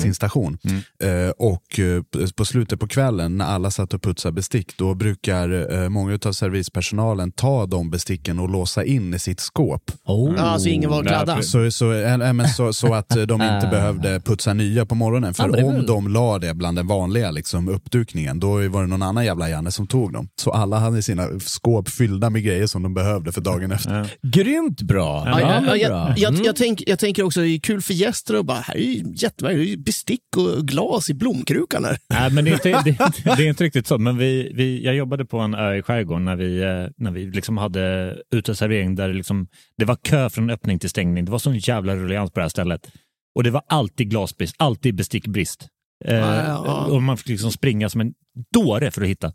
sin 0.00 0.14
station. 0.14 0.58
Eh, 1.02 1.30
och 1.38 1.78
eh, 1.78 2.02
på 2.36 2.44
slutet 2.44 2.80
på 2.80 2.88
kvällen 2.88 3.38
när 3.38 3.44
alla 3.44 3.70
satt 3.70 3.94
och 3.94 4.02
putsade 4.02 4.32
bestick, 4.32 4.76
då 4.78 4.94
brukar 4.94 5.72
eh, 5.82 5.88
många 5.88 6.18
av 6.26 6.32
servispersonalen 6.32 7.32
ta 7.32 7.66
de 7.66 7.90
besticken 7.90 8.38
och 8.38 8.48
låsa 8.48 8.84
in 8.84 9.14
i 9.14 9.18
sitt 9.18 9.40
skåp. 9.40 9.90
Oh. 10.04 10.34
Ja, 10.36 10.42
alltså 10.42 10.68
ingen 10.68 10.90
var 10.90 11.02
gladda. 11.02 11.42
Så, 11.42 11.70
så, 11.70 11.92
äh, 11.92 12.12
äh, 12.12 12.32
men 12.32 12.48
så, 12.48 12.72
så 12.72 12.94
att 12.94 13.08
de 13.08 13.42
inte 13.42 13.68
behövde 13.70 14.20
putsa 14.20 14.54
nya 14.54 14.86
på 14.86 14.94
morgonen. 14.94 15.34
Ja, 15.38 15.44
För 15.44 15.58
är 15.58 15.64
om 15.64 15.74
väl- 15.74 15.86
de 15.86 16.08
la 16.08 16.38
det 16.38 16.54
bland 16.54 16.78
den 16.78 16.86
vanliga 16.86 17.30
liksom, 17.30 17.68
uppdukningen, 17.68 18.40
då 18.40 18.68
var 18.68 18.80
det 18.82 18.88
någon 18.88 19.02
annan 19.02 19.24
jävla 19.24 19.48
Janne 19.50 19.72
som 19.72 19.86
tog 19.86 20.12
dem. 20.12 20.28
Så 20.40 20.50
alla 20.50 20.78
hade 20.78 21.02
sina 21.02 21.28
skåp 21.40 21.88
fyllda 21.88 22.30
med 22.30 22.42
grejer 22.42 22.66
som 22.66 22.82
de 22.82 22.94
behövde 22.94 23.32
för 23.32 23.40
dagen 23.40 23.72
efter. 23.72 24.06
Grymt 24.32 24.82
bra. 24.82 25.22
Ja, 25.26 25.40
Ja, 25.40 25.62
ja, 25.66 25.76
jag, 25.76 26.18
jag, 26.18 26.32
Mm. 26.32 26.44
jag, 26.44 26.56
tänk, 26.56 26.82
jag 26.86 26.98
tänker 26.98 27.22
också, 27.22 27.40
det 27.40 27.48
är 27.48 27.58
kul 27.58 27.82
för 27.82 27.94
gäster 27.94 28.38
och 28.38 28.44
bara, 28.44 28.58
här 28.60 28.74
är 28.74 28.78
ju 28.80 29.02
jättemärkligt, 29.14 29.60
det 29.64 29.68
är 29.68 29.70
ju 29.70 29.76
bestick 29.76 30.36
och 30.36 30.66
glas 30.68 31.10
i 31.10 31.14
blomkrukan 31.14 31.84
här. 31.84 31.98
Nej, 32.10 32.30
men 32.32 32.44
det 32.44 32.50
är, 32.50 32.54
inte, 32.54 32.68
det, 33.24 33.36
det 33.36 33.44
är 33.44 33.48
inte 33.48 33.64
riktigt 33.64 33.86
så. 33.86 33.98
Men 33.98 34.18
vi, 34.18 34.52
vi, 34.54 34.84
jag 34.84 34.94
jobbade 34.94 35.24
på 35.24 35.38
en 35.38 35.54
ö 35.54 35.74
i 35.74 35.82
skärgården 35.82 36.24
när 36.24 36.36
vi, 36.36 36.60
eh, 36.62 36.86
när 36.96 37.10
vi 37.10 37.26
liksom 37.26 37.56
hade 37.58 38.16
uteservering 38.34 38.94
där 38.94 39.08
det, 39.08 39.14
liksom, 39.14 39.46
det 39.78 39.84
var 39.84 39.96
kö 40.02 40.30
från 40.30 40.50
öppning 40.50 40.78
till 40.78 40.90
stängning. 40.90 41.24
Det 41.24 41.30
var 41.30 41.38
sån 41.38 41.58
jävla 41.58 41.96
rullians 41.96 42.30
på 42.30 42.40
det 42.40 42.44
här 42.44 42.48
stället. 42.48 42.90
Och 43.34 43.42
det 43.42 43.50
var 43.50 43.62
alltid 43.68 44.10
glasbrist, 44.10 44.54
alltid 44.58 44.94
bestickbrist. 44.94 45.66
Eh, 46.04 46.14
Ja, 46.16 46.36
ja, 46.36 46.62
ja. 46.66 46.84
Och 46.86 47.02
man 47.02 47.16
fick 47.16 47.28
liksom 47.28 47.52
springa 47.52 47.88
som 47.88 48.00
en 48.00 48.12
dåre 48.54 48.90
för 48.90 49.02
att 49.02 49.08
hitta. 49.08 49.32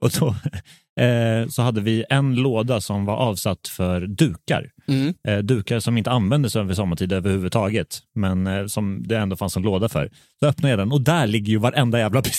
Och 0.00 0.12
så, 0.12 0.26
eh, 1.00 1.48
så 1.48 1.62
hade 1.62 1.80
vi 1.80 2.04
en 2.10 2.34
låda 2.34 2.80
som 2.80 3.04
var 3.04 3.16
avsatt 3.16 3.68
för 3.68 4.00
dukar. 4.00 4.70
Mm. 4.88 5.14
Eh, 5.28 5.38
dukar 5.38 5.80
som 5.80 5.98
inte 5.98 6.10
användes 6.10 6.56
över 6.56 6.74
sommartid 6.74 7.12
överhuvudtaget, 7.12 7.98
men 8.14 8.46
eh, 8.46 8.66
som 8.66 9.04
det 9.08 9.18
ändå 9.18 9.36
fanns 9.36 9.56
en 9.56 9.62
låda 9.62 9.88
för. 9.88 10.10
Så 10.40 10.46
öppnade 10.46 10.70
jag 10.72 10.78
den 10.78 10.92
och 10.92 11.00
där 11.00 11.26
ligger 11.26 11.52
ju 11.52 11.58
varenda 11.58 11.98
jävla 11.98 12.20
då 12.20 12.30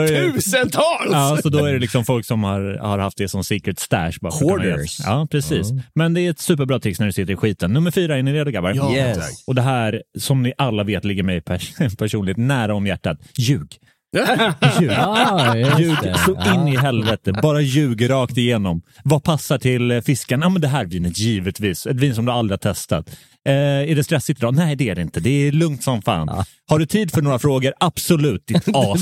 det- 0.00 0.32
Tusentals! 0.32 1.10
Ja, 1.12 1.38
så 1.42 1.48
då 1.48 1.64
är 1.64 1.72
det 1.72 1.78
liksom 1.78 2.04
folk 2.04 2.26
som 2.26 2.44
har, 2.44 2.78
har 2.82 2.98
haft 2.98 3.16
det 3.18 3.28
som 3.28 3.44
secret 3.44 3.78
stash. 3.78 4.12
Bara 4.20 4.32
Hoarders. 4.32 5.00
Ja, 5.00 5.26
precis. 5.30 5.66
Men 5.94 6.14
det 6.14 6.20
är 6.20 6.30
ett 6.30 6.40
superbra 6.40 6.80
tricks 6.80 6.98
när 7.00 7.06
du 7.06 7.12
sitter 7.12 7.32
i 7.32 7.36
skiten. 7.36 7.72
Nummer 7.72 7.90
fyra, 7.90 8.18
är 8.18 8.22
ni 8.22 8.32
redo 8.32 8.50
grabbar? 8.50 8.72
Ja. 8.74 8.94
Yes. 8.96 9.44
Och 9.46 9.54
det 9.54 9.62
här, 9.62 10.02
som 10.18 10.42
ni 10.42 10.52
alla 10.58 10.84
vet, 10.84 11.04
ligger 11.04 11.22
mig 11.22 11.40
pers- 11.40 11.96
personligt 11.98 12.36
nära 12.36 12.74
om 12.74 12.86
hjärtat. 12.86 13.18
Ljug. 13.38 13.76
Just 14.14 15.80
Ljug 15.80 16.16
så 16.26 16.54
in 16.54 16.68
i 16.68 16.76
helvete. 16.76 17.32
Bara 17.42 17.60
ljug 17.60 18.10
rakt 18.10 18.36
igenom. 18.36 18.82
Vad 19.04 19.22
passar 19.24 19.58
till 19.58 19.90
eh, 19.90 20.00
fisken? 20.00 20.40
Ja, 20.40 20.48
men 20.48 20.60
det 20.62 20.68
här 20.68 20.84
vinet 20.84 21.18
givetvis. 21.18 21.86
Ett 21.86 21.96
vin 21.96 22.14
som 22.14 22.24
du 22.24 22.32
aldrig 22.32 22.52
har 22.52 22.72
testat. 22.72 23.08
Eh, 23.46 23.52
är 23.90 23.94
det 23.94 24.04
stressigt 24.04 24.40
idag? 24.40 24.54
Nej, 24.54 24.76
det 24.76 24.88
är 24.90 24.94
det 24.94 25.02
inte. 25.02 25.20
Det 25.20 25.30
är 25.30 25.52
lugnt 25.52 25.82
som 25.82 26.02
fan. 26.02 26.44
Har 26.68 26.78
du 26.78 26.86
tid 26.86 27.10
för 27.10 27.22
några 27.22 27.38
frågor? 27.38 27.72
Absolut, 27.80 28.46
ditt 28.46 28.68
as. 28.74 29.00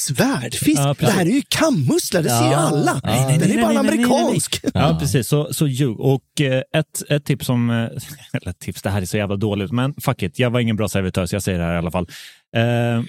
Svärdfisk? 0.00 0.80
Ja, 0.80 0.94
det 0.98 1.06
här 1.10 1.20
är 1.26 1.30
ju 1.30 1.42
kammussla, 1.48 2.22
det 2.22 2.28
ser 2.28 2.44
ju 2.44 2.50
Ja. 2.50 2.56
alla. 2.56 3.00
Nej, 3.04 3.24
nej, 3.26 3.38
Den 3.38 3.48
nej, 3.48 3.58
är 3.58 3.62
bara 3.62 3.72
nej, 3.72 3.82
nej, 3.82 3.96
nej, 3.98 4.04
amerikansk. 4.06 4.60
Ja, 4.74 4.96
precis. 5.00 5.28
Så, 5.28 5.52
så 5.54 5.66
ljug. 5.66 6.00
Och 6.00 6.40
eh, 6.40 6.62
ett, 6.76 7.02
ett 7.10 7.24
tips 7.24 7.46
som... 7.46 7.70
eh, 7.70 7.76
Eller 8.42 8.52
tips, 8.52 8.82
det 8.82 8.90
här 8.90 9.02
är 9.02 9.06
så 9.06 9.16
jävla 9.16 9.36
dåligt, 9.36 9.72
men 9.72 9.94
fuck 10.00 10.22
it. 10.22 10.38
Jag 10.38 10.50
var 10.50 10.60
ingen 10.60 10.76
bra 10.76 10.88
servitör, 10.88 11.26
så 11.26 11.34
jag 11.34 11.42
säger 11.42 11.58
det 11.58 11.64
här 11.64 11.74
i 11.74 11.78
alla 11.78 11.90
fall. 11.90 12.08
Eh, 12.56 13.02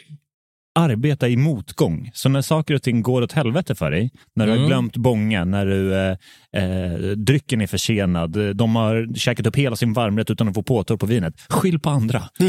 arbeta 0.77 1.27
i 1.27 1.37
motgång. 1.37 2.11
Så 2.13 2.29
när 2.29 2.41
saker 2.41 2.73
och 2.73 2.81
ting 2.83 3.01
går 3.01 3.21
åt 3.21 3.31
helvete 3.31 3.75
för 3.75 3.91
dig, 3.91 4.11
när 4.35 4.45
du 4.45 4.51
har 4.51 4.57
Mm. 4.57 4.67
glömt 4.67 4.97
bånga, 4.97 5.45
när 5.45 5.65
du, 5.65 5.95
eh, 5.95 6.17
eh, 6.57 6.99
drycken 7.15 7.61
är 7.61 7.67
försenad, 7.67 8.55
de 8.55 8.75
har 8.75 9.15
käkat 9.15 9.47
upp 9.47 9.55
hela 9.55 9.75
sin 9.75 9.93
varmrätt 9.93 10.29
utan 10.29 10.47
att 10.47 10.53
få 10.55 10.63
påtår 10.63 10.97
på 10.97 11.05
vinet. 11.05 11.33
Skyll 11.49 11.79
på 11.79 11.89
andra. 11.89 12.23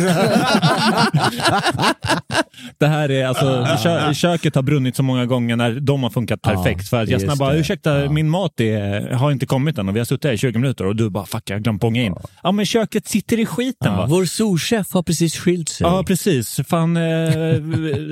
det 2.79 2.87
här 2.87 3.11
är 3.11 3.27
alltså, 3.27 3.67
kö, 3.83 4.15
köket 4.15 4.55
har 4.55 4.63
brunnit 4.63 4.97
så 4.97 5.03
många 5.03 5.27
gånger 5.27 5.57
när 5.57 5.81
de 5.81 6.03
har 6.03 6.11
funkat 6.11 6.41
Ja, 6.43 6.51
perfekt. 6.51 6.89
för 6.89 7.03
att 7.03 7.09
gästerna 7.09 7.37
bara, 7.37 7.55
ursäkta, 7.55 7.99
Ja. 8.05 8.11
min 8.11 8.29
mat 8.29 8.61
är, 8.61 9.11
har 9.11 9.33
inte 9.33 9.47
kommit 9.47 9.79
än 9.79 9.89
och 9.89 9.95
vi 9.97 10.01
har 10.01 10.05
suttit 10.05 10.25
här 10.25 10.33
i 10.33 10.39
20 10.39 10.59
minuter 10.59 10.87
och 10.87 10.97
du 10.97 11.11
bara, 11.11 11.27
fuck, 11.27 11.43
jag 11.51 11.57
har 11.57 11.61
glömt 11.61 11.81
bånga 11.81 12.03
in. 12.03 12.15
Ja, 12.43 12.53
men 12.53 12.65
köket 12.67 13.07
sitter 13.09 13.41
i 13.41 13.47
skiten 13.47 13.97
va. 13.97 14.07
Vår 14.09 14.25
souschef 14.25 14.93
har 14.93 15.03
precis 15.03 15.37
skilt 15.37 15.69
sig. 15.69 15.87
Ja, 15.87 16.05
precis. 16.07 16.61
Fan, 16.69 16.97
eh, 16.97 17.03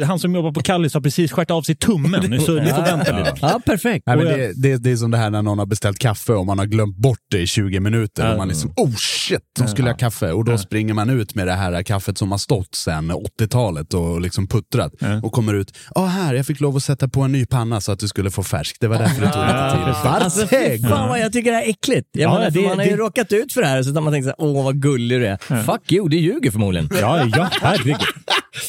han 0.07 0.19
som 0.19 0.35
jobbar 0.35 0.53
på 0.53 0.61
Kallis 0.63 0.95
har 0.95 1.01
precis 1.01 1.33
skärt 1.33 1.51
av 1.51 1.63
sig 1.63 1.75
tummen, 1.75 2.23
så 2.41 2.53
ni 2.55 2.71
får 2.71 2.83
vänta 2.83 3.19
lite. 3.19 3.33
Ja, 3.41 3.61
perfekt. 3.67 4.07
Nej, 4.07 4.17
men 4.17 4.27
det, 4.27 4.53
det, 4.63 4.77
det 4.77 4.91
är 4.91 4.97
som 4.97 5.11
det 5.11 5.19
här 5.19 5.31
när 5.31 5.43
någon 5.43 5.59
har 5.59 5.67
beställt 5.67 5.86
kaffe 5.93 6.33
och 6.33 6.47
man 6.47 6.59
har 6.59 6.67
glömt 6.67 6.97
bort 6.97 7.19
det 7.31 7.39
i 7.41 7.47
20 7.47 7.81
minuter. 7.81 8.25
Ja. 8.27 8.33
Och 8.33 8.39
man 8.39 8.51
är 8.51 8.55
som, 8.55 8.73
oh 8.77 8.95
shit, 8.97 9.41
de 9.59 9.69
skulle 9.69 9.91
ha 9.91 9.97
kaffe. 9.97 10.33
Och 10.33 10.45
då 10.45 10.59
springer 10.59 10.95
man 10.95 11.11
ut 11.11 11.35
med 11.35 11.47
det 11.47 11.53
här 11.53 11.83
kaffet 11.83 12.19
som 12.19 12.31
har 12.31 12.39
stått 12.39 12.75
sedan 12.75 13.13
80-talet 13.41 13.95
och 13.95 14.21
liksom 14.21 14.49
puttrat. 14.49 14.93
Och 15.23 15.33
kommer 15.33 15.55
ut, 15.55 15.77
ja 15.95 16.07
här, 16.07 16.35
jag 16.35 16.47
fick 16.47 16.61
lov 16.61 16.77
att 16.77 16.83
sätta 16.83 17.09
på 17.09 17.21
en 17.23 17.33
ny 17.33 17.47
panna 17.47 17.81
så 17.81 17.93
att 17.93 17.99
du 17.99 18.09
skulle 18.09 18.31
få 18.31 18.43
färskt. 18.43 18.81
Det 18.81 18.89
var 18.89 18.99
därför 18.99 19.21
det 19.21 19.33
tog 19.33 19.43
lite 19.43 19.71
tid. 19.77 20.07
Alltså 20.07 20.41
Varsågod! 20.41 20.91
fan 20.91 21.09
vad 21.09 21.21
jag 21.21 21.33
tycker 21.33 21.51
det 21.51 21.57
här 21.57 21.65
är 21.65 21.71
äckligt. 21.71 22.09
Jag 22.13 22.23
Ja, 22.23 22.35
menar, 22.39 22.51
det- 22.51 22.61
man 22.69 22.79
har 22.79 22.85
ju 22.85 22.91
det- 22.91 22.97
råkat 22.97 23.33
ut 23.33 23.53
för 23.53 23.61
det 23.61 23.67
här 23.69 23.83
så 23.83 23.89
att 23.99 24.03
man 24.05 24.13
tänker 24.13 24.31
så 24.31 24.45
här, 24.45 24.49
åh 24.57 24.65
vad 24.65 24.83
gullig 24.83 25.21
du 25.21 25.27
är. 25.27 25.63
Fuck 25.63 25.93
you, 25.93 26.09
du 26.09 26.17
ljuger 26.17 26.51
förmodligen. 26.51 26.89
Ja, 27.01 27.27
ja, 27.37 27.49
herregud. 27.63 27.97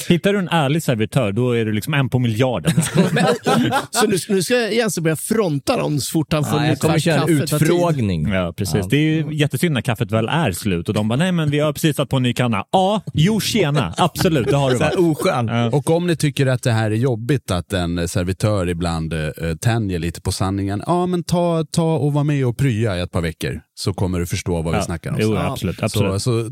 Hittar 0.09 0.33
du 0.33 0.39
en 0.39 0.49
ärlig 0.49 0.83
servitör, 0.83 1.31
då 1.31 1.51
är 1.51 1.65
du 1.65 1.71
liksom 1.71 1.93
en 1.93 2.09
på 2.09 2.19
miljarden. 2.19 2.73
Så 3.91 4.07
nu, 4.07 4.17
nu 4.29 4.43
ska 4.43 4.69
Jense 4.71 5.01
börja 5.01 5.15
fronta 5.15 5.77
dem 5.77 5.99
så 5.99 6.11
fort 6.11 6.33
han 6.33 6.43
får 6.45 6.59
Ja, 6.59 6.63
jag 6.63 6.69
nytt 6.69 6.79
kommer 6.79 6.99
köra 6.99 7.21
en 7.21 7.29
utfrågning. 7.29 8.27
Ja, 8.29 8.53
precis. 8.57 8.87
Det 8.89 8.97
är 8.97 9.01
ju 9.01 9.33
jättesynd 9.33 9.73
när 9.73 9.81
kaffet 9.81 10.11
väl 10.11 10.27
är 10.27 10.51
slut 10.51 10.89
och 10.89 10.95
de 10.95 11.07
bara, 11.07 11.15
nej 11.15 11.31
men 11.31 11.49
vi 11.49 11.59
har 11.59 11.73
precis 11.73 11.95
satt 11.95 12.09
på 12.09 12.17
en 12.17 12.23
ny 12.23 12.33
kanna. 12.33 12.63
Ja, 12.71 13.01
jo 13.13 13.39
tjena, 13.39 13.93
absolut, 13.97 14.47
det 14.47 14.55
har 14.57 14.71
du 14.71 14.77
varit. 14.77 14.95
oskön. 14.95 15.49
Och 15.73 15.89
om 15.89 16.07
ni 16.07 16.15
tycker 16.15 16.47
att 16.47 16.63
det 16.63 16.71
här 16.71 16.91
är 16.91 16.95
jobbigt 16.95 17.51
att 17.51 17.73
en 17.73 18.07
servitör 18.07 18.69
ibland 18.69 19.13
eh, 19.13 19.29
tänjer 19.61 19.99
lite 19.99 20.21
på 20.21 20.31
sanningen, 20.31 20.83
ja 20.87 21.05
men 21.05 21.23
ta, 21.23 21.65
ta 21.71 21.95
och 21.97 22.13
var 22.13 22.23
med 22.23 22.45
och 22.45 22.57
prya 22.57 22.97
i 22.97 23.01
ett 23.01 23.11
par 23.11 23.21
veckor 23.21 23.61
så 23.79 23.93
kommer 23.93 24.19
du 24.19 24.25
förstå 24.25 24.61
vad 24.61 24.73
vi 24.73 24.77
Ja, 24.79 24.83
snackar 24.83 25.11
om. 25.11 25.17
jo, 25.19 25.27
Så- 25.27 25.37
absolut, 25.37 25.77
Så, 25.79 25.85
absolut. 25.85 26.21
så 26.21 26.39
eh, 26.39 26.45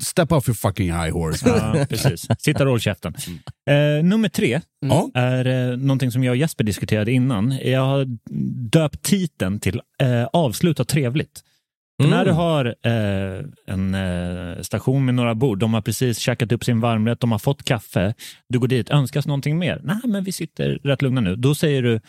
step 0.00 0.32
off 0.32 0.48
your 0.48 0.54
fucking 0.56 0.86
high 0.86 1.10
horse. 1.12 1.48
Ja, 1.48 1.86
precis. 1.88 2.26
Sitta 2.38 2.64
och 2.64 2.70
håll 2.70 2.80
käften. 2.80 3.14
Eh, 3.70 4.04
nummer 4.04 4.28
tre 4.28 4.60
Ja. 4.80 5.10
är 5.14 5.70
eh, 5.70 5.76
någonting 5.76 6.10
som 6.12 6.24
jag 6.24 6.32
och 6.32 6.36
Jesper 6.36 6.64
diskuterade 6.64 7.12
innan. 7.12 7.58
Jag 7.64 7.80
har 7.80 8.06
döpt 8.70 9.02
titeln 9.02 9.60
till 9.60 9.80
eh, 10.02 10.24
Avsluta 10.32 10.84
trevligt. 10.84 11.40
Mm. 12.02 12.10
När 12.10 12.24
du 12.24 12.30
har 12.32 12.64
eh, 12.64 13.44
en 13.66 13.94
eh, 13.94 14.62
station 14.62 15.04
med 15.04 15.14
några 15.14 15.34
bord, 15.34 15.58
de 15.58 15.74
har 15.74 15.80
precis 15.82 16.18
käkat 16.18 16.52
upp 16.52 16.64
sin 16.64 16.80
varmrätt, 16.80 17.20
de 17.20 17.32
har 17.32 17.38
fått 17.38 17.64
kaffe, 17.64 18.14
du 18.48 18.58
går 18.58 18.68
dit, 18.68 18.90
önskas 18.90 19.26
någonting 19.26 19.58
mer? 19.58 19.80
Nej, 19.84 19.96
men 20.04 20.24
vi 20.24 20.32
sitter 20.32 20.68
rätt 20.84 21.02
lugna 21.02 21.20
nu. 21.20 21.36
Då 21.36 21.54
säger 21.54 21.82
du, 21.82 22.00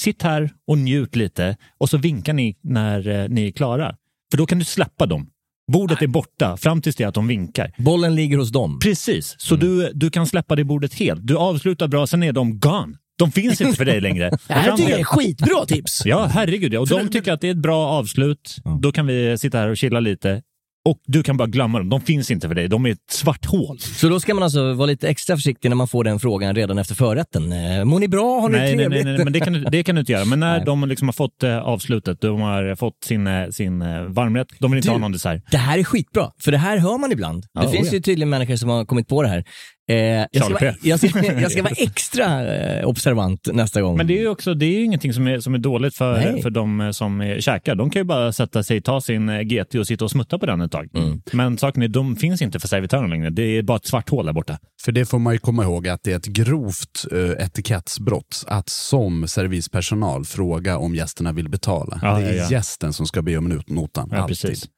sitt 0.00 0.22
här 0.22 0.50
och 0.66 0.78
njut 0.78 1.16
lite 1.16 1.56
och 1.78 1.90
så 1.90 1.98
vinkar 1.98 2.32
ni 2.32 2.56
när 2.62 3.08
eh, 3.08 3.28
ni 3.28 3.46
är 3.46 3.50
klara. 3.50 3.96
För 4.30 4.38
då 4.38 4.46
kan 4.46 4.58
du 4.58 4.64
släppa 4.64 5.06
dem. 5.06 5.30
Bordet 5.72 6.02
är 6.02 6.06
borta 6.06 6.56
fram 6.56 6.82
tills 6.82 6.96
det 6.96 7.04
att 7.04 7.14
de 7.14 7.26
vinkar. 7.26 7.72
Bollen 7.78 8.14
ligger 8.14 8.38
hos 8.38 8.52
dem. 8.52 8.78
Precis, 8.82 9.34
så 9.38 9.56
du, 9.56 9.92
du 9.94 10.10
kan 10.10 10.26
släppa 10.26 10.56
det 10.56 10.64
bordet 10.64 10.94
helt. 10.94 11.26
Du 11.26 11.36
avslutar 11.36 11.88
bra, 11.88 12.06
sen 12.06 12.22
är 12.22 12.32
de 12.32 12.58
gone. 12.58 12.96
De 13.18 13.32
finns 13.32 13.60
inte 13.60 13.76
för 13.76 13.84
dig 13.84 14.00
längre. 14.00 14.30
Det 14.48 14.54
här 14.54 14.76
tycker 14.76 14.90
jag 14.90 15.00
är 15.00 15.04
skitbra 15.04 15.66
tips. 15.66 16.02
Ja, 16.04 16.24
herregud. 16.24 16.72
Ja. 16.72 16.80
Och 16.80 16.88
de 16.88 17.08
tycker 17.08 17.32
att 17.32 17.40
det 17.40 17.46
är 17.46 17.50
ett 17.50 17.56
bra 17.56 17.86
avslut. 17.86 18.56
Då 18.80 18.92
kan 18.92 19.06
vi 19.06 19.38
sitta 19.38 19.58
här 19.58 19.68
och 19.68 19.76
chilla 19.76 20.00
lite. 20.00 20.42
Och 20.88 20.98
du 21.06 21.22
kan 21.22 21.36
bara 21.36 21.48
glömma 21.48 21.78
dem. 21.78 21.88
De 21.88 22.00
finns 22.00 22.30
inte 22.30 22.48
för 22.48 22.54
dig. 22.54 22.68
De 22.68 22.86
är 22.86 22.90
ett 22.90 23.10
svart 23.10 23.46
hål. 23.46 23.78
Så 23.78 24.08
då 24.08 24.20
ska 24.20 24.34
man 24.34 24.42
alltså 24.42 24.72
vara 24.72 24.86
lite 24.86 25.08
extra 25.08 25.36
försiktig 25.36 25.68
när 25.68 25.76
man 25.76 25.88
får 25.88 26.04
den 26.04 26.20
frågan 26.20 26.54
redan 26.54 26.78
efter 26.78 26.94
förrätten. 26.94 27.52
Eh, 27.52 27.84
Mår 27.84 28.00
ni 28.00 28.08
bra? 28.08 28.40
Har 28.40 28.48
ni 28.48 28.58
Nej, 28.58 28.76
nej, 28.76 28.76
trevligt? 28.76 29.04
nej, 29.04 29.14
nej, 29.14 29.24
men 29.24 29.32
det 29.32 29.40
kan, 29.40 29.52
du, 29.52 29.64
det 29.64 29.82
kan 29.82 29.94
du 29.94 30.00
inte 30.00 30.12
göra. 30.12 30.24
Men 30.24 30.40
när 30.40 30.56
Nej. 30.56 30.66
de 30.66 30.88
liksom 30.88 31.08
har 31.08 31.12
fått 31.12 31.42
eh, 31.42 31.58
avslutet, 31.58 32.20
de 32.20 32.40
har 32.40 32.76
fått 32.76 33.04
sin, 33.04 33.26
eh, 33.26 33.48
sin 33.48 33.82
eh, 33.82 34.02
varmrätt, 34.02 34.48
de 34.58 34.70
vill 34.70 34.78
inte 34.78 34.88
Du, 34.88 34.92
ha 34.92 34.98
någon 34.98 35.12
dessert. 35.12 35.42
Det 35.50 35.56
här 35.56 35.78
är 35.78 35.84
skitbra, 35.84 36.30
för 36.40 36.52
det 36.52 36.58
här 36.58 36.78
hör 36.78 36.98
man 36.98 37.12
ibland. 37.12 37.44
Ja, 37.52 37.60
det 37.60 37.66
oh 37.66 37.72
finns 37.72 37.86
ja. 37.88 37.94
ju 37.94 38.00
tydligen 38.00 38.30
människor 38.30 38.56
som 38.56 38.68
har 38.68 38.84
kommit 38.84 39.08
på 39.08 39.22
det 39.22 39.28
här. 39.28 39.44
Eh, 39.88 39.96
jag, 39.96 40.44
ska 40.44 40.48
vara, 40.54 40.74
jag, 40.82 40.98
ska, 40.98 41.24
jag 41.40 41.52
ska 41.52 41.62
vara 41.62 41.74
extra 41.76 42.54
eh, 42.56 42.88
observant 42.88 43.48
nästa 43.52 43.82
gång. 43.82 43.96
Men 43.96 44.06
det 44.06 44.18
är 44.18 44.20
ju 44.20 44.28
också, 44.28 44.54
det 44.54 44.66
är 44.66 44.70
ju 44.70 44.84
ingenting 44.84 45.12
som 45.12 45.26
är, 45.26 45.40
som 45.40 45.54
är 45.54 45.58
dåligt 45.58 45.96
för, 45.96 46.32
Nej. 46.32 46.42
för 46.42 46.50
de 46.50 46.80
eh, 46.80 46.90
som 46.90 47.20
eh, 47.20 47.38
käkar. 47.38 47.74
De 47.74 47.90
kan 47.90 48.00
ju 48.00 48.04
bara 48.04 48.32
sätta 48.32 48.62
sig, 48.62 48.80
ta 48.80 49.00
sin 49.00 49.28
eh, 49.28 49.40
GT 49.40 49.74
och 49.74 49.86
sitta 49.86 50.04
och 50.04 50.10
smutta 50.10 50.38
på 50.38 50.46
den 50.46 50.60
ett 50.60 50.72
tag. 50.72 50.88
Mm. 50.94 51.22
Men 51.32 51.58
saken 51.58 51.82
är, 51.82 51.88
de 51.88 52.16
finns 52.16 52.42
inte 52.42 52.60
för 52.60 52.68
servitören 52.68 53.10
längre. 53.10 53.30
Det 53.30 53.42
är 53.42 53.62
bara 53.62 53.76
ett 53.76 53.86
svart 53.86 54.10
hål 54.10 54.26
där 54.26 54.32
borta. 54.32 54.58
För 54.84 54.92
det 54.92 55.06
får 55.06 55.18
man 55.18 55.32
ju 55.32 55.38
komma 55.38 55.62
ihåg 55.62 55.88
att 55.88 56.02
det 56.02 56.12
är 56.12 56.16
ett 56.16 56.26
grovt 56.26 57.06
uh, 57.12 57.30
etikettsbrott 57.30 58.44
att 58.46 58.68
som 58.68 59.28
servispersonal 59.28 60.24
fråga 60.24 60.78
om 60.78 60.94
gästerna 60.94 61.32
vill 61.32 61.48
betala. 61.48 61.98
Ja, 62.02 62.18
det 62.18 62.26
är 62.26 62.36
ja, 62.36 62.42
ja. 62.42 62.50
gästen 62.50 62.92
som 62.92 63.06
ska 63.06 63.22
be 63.22 63.36
om 63.36 63.52
not- 63.52 63.70
notan. 63.70 64.08
Ja, 64.12 64.18
alltid. 64.18 64.28
precis. 64.40 64.68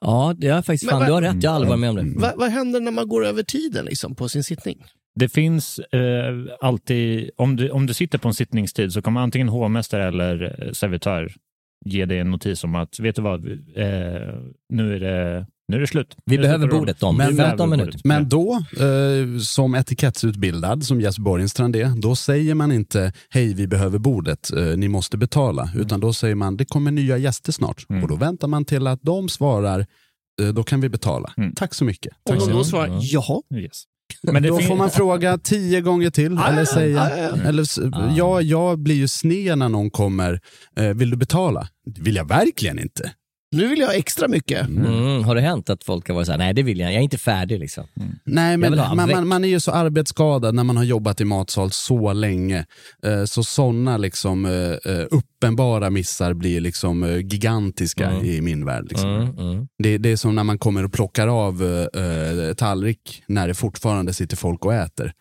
Ja, 0.00 0.34
det 0.38 0.48
är 0.48 0.62
faktiskt 0.62 0.84
Men 0.84 0.90
fan, 0.90 0.98
vad- 1.00 1.08
du 1.08 1.12
har 1.12 1.34
rätt. 1.34 1.42
Jag 1.42 1.50
har 1.50 1.54
aldrig 1.56 1.68
varit 1.68 1.80
med 1.80 1.90
om 1.90 1.96
det. 1.96 2.20
Va, 2.20 2.32
vad 2.36 2.50
händer 2.50 2.80
när 2.80 2.90
man 2.92 3.08
går 3.08 3.26
över 3.26 3.42
tiden 3.42 3.84
liksom, 3.84 4.14
på 4.14 4.28
sin 4.28 4.44
sittning? 4.44 4.84
Det 5.14 5.28
finns 5.28 5.78
eh, 5.78 6.34
alltid, 6.60 7.30
om 7.36 7.56
du, 7.56 7.70
om 7.70 7.86
du 7.86 7.94
sitter 7.94 8.18
på 8.18 8.28
en 8.28 8.34
sittningstid 8.34 8.92
så 8.92 9.02
kommer 9.02 9.20
antingen 9.20 9.48
hovmästare 9.48 10.08
eller 10.08 10.64
eh, 10.66 10.72
servitör 10.72 11.32
ge 11.84 12.04
dig 12.04 12.18
en 12.18 12.30
notis 12.30 12.64
om 12.64 12.74
att, 12.74 13.00
vet 13.00 13.16
du 13.16 13.22
vad, 13.22 13.46
eh, 13.46 14.34
nu, 14.68 14.94
är 14.96 15.00
det, 15.00 15.46
nu 15.72 15.76
är 15.76 15.80
det 15.80 15.86
slut. 15.86 16.16
Vi 16.24 16.36
Nu 16.36 16.42
behöver 16.42 16.68
bordet 16.68 17.02
om 17.02 17.18
behöver 17.18 17.36
15 17.48 17.70
minuter. 17.70 18.00
Men 18.04 18.28
då, 18.28 18.62
eh, 18.80 19.38
som 19.40 19.74
etikettsutbildad, 19.74 20.84
som 20.84 21.00
Jesper 21.00 21.22
Borgenstrand 21.22 21.76
är, 21.76 22.00
då 22.02 22.16
säger 22.16 22.54
man 22.54 22.72
inte 22.72 23.12
hej 23.30 23.54
vi 23.54 23.66
behöver 23.66 23.98
bordet, 23.98 24.52
eh, 24.52 24.64
ni 24.64 24.88
måste 24.88 25.16
betala. 25.16 25.70
Utan 25.76 26.00
då 26.00 26.12
säger 26.12 26.34
man 26.34 26.56
det 26.56 26.64
kommer 26.64 26.90
nya 26.90 27.16
gäster 27.16 27.52
snart. 27.52 27.86
Mm. 27.90 28.02
Och 28.02 28.08
då 28.08 28.16
väntar 28.16 28.48
man 28.48 28.64
till 28.64 28.86
att 28.86 29.02
de 29.02 29.28
svarar, 29.28 29.86
eh, 30.42 30.48
då 30.48 30.62
kan 30.62 30.80
vi 30.80 30.88
betala. 30.88 31.32
Mm. 31.36 31.52
Tack 31.54 31.74
så 31.74 31.84
mycket. 31.84 32.12
Om 32.30 32.36
Tack 32.36 32.44
så 32.44 32.50
de 32.50 32.64
svarar 32.64 32.98
jaha. 33.02 33.42
Yes. 33.54 33.82
Men 34.22 34.42
då 34.42 34.58
får 34.58 34.76
man 34.76 34.90
fråga 34.90 35.38
tio 35.38 35.80
gånger 35.80 36.10
till. 36.10 36.38
Ah, 36.38 36.46
eller 36.48 36.64
säga, 36.64 37.10
ja, 37.10 37.16
ja. 37.36 37.42
eller, 37.48 37.62
s- 37.62 37.78
ja, 38.16 38.40
jag 38.40 38.78
blir 38.78 38.94
ju 38.94 39.08
sned 39.08 39.58
när 39.58 39.68
någon 39.68 39.90
kommer, 39.90 40.40
eh, 40.76 40.84
vill 40.88 41.10
du 41.10 41.16
betala? 41.16 41.68
Det 41.86 42.00
vill 42.02 42.16
jag 42.16 42.28
verkligen 42.28 42.78
inte. 42.78 43.12
Nu 43.52 43.68
vill 43.68 43.78
jag 43.78 43.86
ha 43.86 43.94
extra 43.94 44.28
mycket. 44.28 44.68
Mm, 44.68 45.24
har 45.24 45.34
det 45.34 45.40
hänt 45.40 45.70
att 45.70 45.84
folk 45.84 46.08
har 46.08 46.14
varit 46.14 46.26
såhär, 46.26 46.38
nej 46.38 46.54
det 46.54 46.62
vill 46.62 46.80
jag, 46.80 46.92
jag 46.92 46.98
är 46.98 47.02
inte 47.02 47.18
färdig 47.18 47.60
liksom. 47.60 47.84
Nej, 48.24 48.50
Jag 48.50 48.60
men 48.60 48.76
man, 48.76 49.10
man, 49.10 49.28
man 49.28 49.44
är 49.44 49.48
ju 49.48 49.60
så 49.60 49.70
arbetsskadad 49.72 50.54
när 50.54 50.64
man 50.64 50.76
har 50.76 50.84
jobbat 50.84 51.20
i 51.20 51.24
matsal 51.24 51.70
så 51.70 52.12
länge. 52.12 52.66
Eh, 53.02 53.24
så 53.24 53.42
sådana 53.44 53.96
liksom, 53.96 54.46
eh, 54.46 54.92
eh, 54.92 55.06
uppenbara 55.10 55.90
missar 55.90 56.34
blir 56.34 56.60
liksom 56.60 57.20
gigantiska 57.30 58.10
Mm. 58.10 58.24
i 58.24 58.40
min 58.40 58.64
värld. 58.64 58.84
Liksom. 58.88 59.10
Mm, 59.10 59.38
mm. 59.38 59.68
Det, 59.78 59.98
det 59.98 60.08
är 60.08 60.16
som 60.16 60.34
när 60.34 60.44
man 60.44 60.58
kommer 60.58 60.84
och 60.84 60.92
plockar 60.92 61.28
av 61.28 61.62
eh, 61.94 62.54
tallrik 62.54 63.22
när 63.26 63.48
det 63.48 63.54
fortfarande 63.54 64.14
sitter 64.14 64.36
folk 64.36 64.64
och 64.64 64.74
äter. 64.74 65.12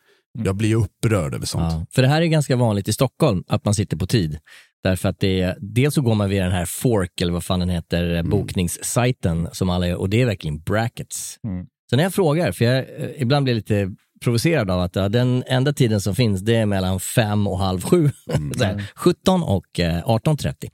Jag 0.43 0.55
blir 0.55 0.75
upprörd 0.75 1.34
över 1.36 1.45
sånt. 1.45 1.73
Ja, 1.73 1.86
för 1.91 2.01
det 2.01 2.07
här 2.07 2.21
är 2.21 2.25
ganska 2.25 2.55
vanligt 2.55 2.88
i 2.88 2.93
Stockholm, 2.93 3.43
att 3.47 3.65
man 3.65 3.73
sitter 3.75 3.97
på 3.97 4.07
tid. 4.07 4.38
Därför 4.84 5.09
att 5.09 5.19
det 5.19 5.41
är, 5.41 5.57
dels 5.59 5.95
så 5.95 6.01
går 6.01 6.15
man 6.15 6.29
via 6.29 6.43
den 6.43 6.51
här 6.51 6.65
Fork, 6.65 7.21
eller 7.21 7.34
vad 7.34 7.43
fan 7.43 7.59
den 7.59 7.69
heter, 7.69 8.03
Mm. 8.03 8.29
bokningssajten 8.29 9.49
som 9.51 9.69
alla 9.69 9.88
gör, 9.88 9.95
och 9.95 10.09
det 10.09 10.21
är 10.21 10.25
verkligen 10.25 10.59
brackets. 10.59 11.39
Mm. 11.43 11.65
Så 11.89 11.95
när 11.95 12.03
jag 12.03 12.13
frågar, 12.13 12.51
för 12.51 12.65
jag 12.65 12.77
eh, 12.77 13.09
ibland 13.21 13.43
blir 13.43 13.53
lite 13.55 13.91
provocerad 14.23 14.71
av 14.71 14.82
att 14.82 14.95
ja, 14.95 15.09
den 15.09 15.43
enda 15.47 15.73
tiden 15.73 16.01
som 16.01 16.15
finns 16.15 16.41
det 16.41 16.55
är 16.55 16.65
mellan 16.65 16.99
fem 16.99 17.47
och 17.47 17.59
halv 17.59 17.82
sju. 17.82 18.09
Mm. 18.34 18.51
Här, 18.61 18.84
17 18.95 19.43
och 19.43 19.79
eh, 19.79 20.03
18.30. 20.03 20.69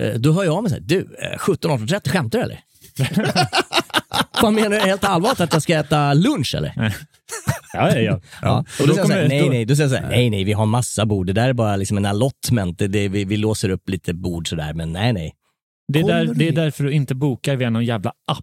Eh, 0.00 0.14
Då 0.20 0.32
hör 0.32 0.44
jag 0.44 0.54
av 0.56 0.62
mig 0.62 0.70
så 0.70 0.76
här, 0.76 0.82
du, 0.82 0.98
eh, 1.32 1.38
17 1.38 1.70
18.30, 1.70 2.08
skämtar 2.10 2.38
du 2.38 2.44
eller? 2.44 2.60
Vad 4.42 4.52
menar 4.52 4.70
du 4.70 4.76
helt 4.78 5.04
allvarligt 5.04 5.40
att 5.40 5.52
jag 5.52 5.62
ska 5.62 5.74
äta 5.74 6.14
lunch 6.14 6.54
eller? 6.54 6.94
Ja, 7.72 7.94
ja, 7.96 8.00
ja. 8.00 8.20
Ja. 8.42 8.64
Och 8.80 8.86
då 8.88 8.94
då 8.94 8.94
säger 8.94 8.98
jag 8.98 9.06
så 9.06 9.12
här, 9.12 9.22
kommer- 9.28 9.28
nej, 9.40 9.48
nej, 9.50 9.64
då 9.64 9.76
säger 9.76 9.90
jag 9.90 9.98
så 9.98 10.04
här, 10.06 10.10
nej, 10.10 10.30
nej, 10.30 10.44
vi 10.44 10.52
har 10.52 10.66
massa 10.66 11.06
bord. 11.06 11.26
Det 11.26 11.32
där 11.32 11.48
är 11.48 11.52
bara 11.52 11.76
liksom 11.76 11.96
en 11.96 12.06
allotment. 12.06 12.78
Det, 12.78 12.88
det, 12.88 13.08
vi, 13.08 13.24
vi 13.24 13.36
låser 13.36 13.68
upp 13.70 13.88
lite 13.88 14.14
bord 14.14 14.48
sådär, 14.48 14.74
men 14.74 14.92
nej, 14.92 15.12
nej. 15.12 15.32
Det 15.92 16.00
är, 16.00 16.04
där, 16.04 16.34
det 16.34 16.48
är 16.48 16.52
därför 16.52 16.84
du 16.84 16.92
inte 16.92 17.14
bokar 17.14 17.56
via 17.56 17.70
någon 17.70 17.84
jävla 17.84 18.12
app. 18.32 18.42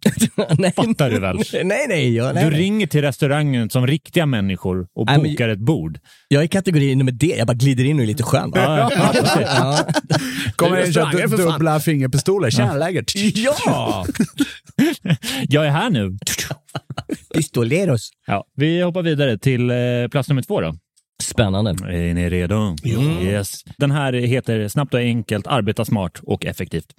nej, 0.60 0.72
Fattar 0.76 1.10
du 1.10 1.20
väl? 1.20 1.38
nej, 1.64 1.86
nej, 1.90 2.16
jag, 2.16 2.36
nej, 2.36 2.44
Du 2.50 2.52
ringer 2.58 2.88
till 2.88 3.02
restaurangen 3.02 3.70
som 3.70 3.88
riktiga 3.88 4.26
människor 4.26 4.88
och 4.96 5.06
Nej, 5.06 5.18
men- 5.22 5.32
bokar 5.32 5.50
ett 5.50 5.60
bord. 5.60 6.00
Jag 6.28 6.44
är 6.44 6.48
kategori 6.48 6.96
nummer 6.96 7.12
D. 7.12 7.36
Jag 7.38 7.48
bara 7.48 7.54
glider 7.54 7.84
in 7.84 7.98
och 7.98 8.04
är 8.04 8.08
lite 8.08 8.24
skön. 8.24 8.52
Ja, 8.56 8.92
ja, 8.96 9.12
ja, 9.14 9.42
ja. 9.42 9.80
Kommer 10.56 10.78
in 10.78 10.88
och 10.88 10.94
kör 10.94 11.38
dubbla 11.38 11.80
fingerpistoler. 11.80 12.50
Tjena, 12.50 12.74
läget? 12.76 13.06
ja! 13.36 14.06
Jag 15.50 15.66
är 15.66 15.70
här 15.70 15.90
nu. 15.90 16.18
Pistoleros. 17.34 18.10
Ja, 18.28 18.46
vi 18.56 18.82
hoppar 18.82 19.02
vidare 19.04 19.38
till 19.38 19.70
eh, 19.70 19.76
plats 20.12 20.30
nummer 20.30 20.42
två 20.42 20.62
då. 20.62 20.76
Spännande. 21.24 21.72
Är 21.72 22.14
ni 22.14 22.30
redo? 22.30 22.76
Yes. 23.24 23.64
Den 23.78 23.92
här 23.92 24.14
heter 24.14 24.68
Snabbt 24.68 24.94
och 24.94 25.00
enkelt, 25.00 25.48
arbeta 25.48 25.86
smart 25.86 26.20
och 26.24 26.46
effektivt. 26.46 26.94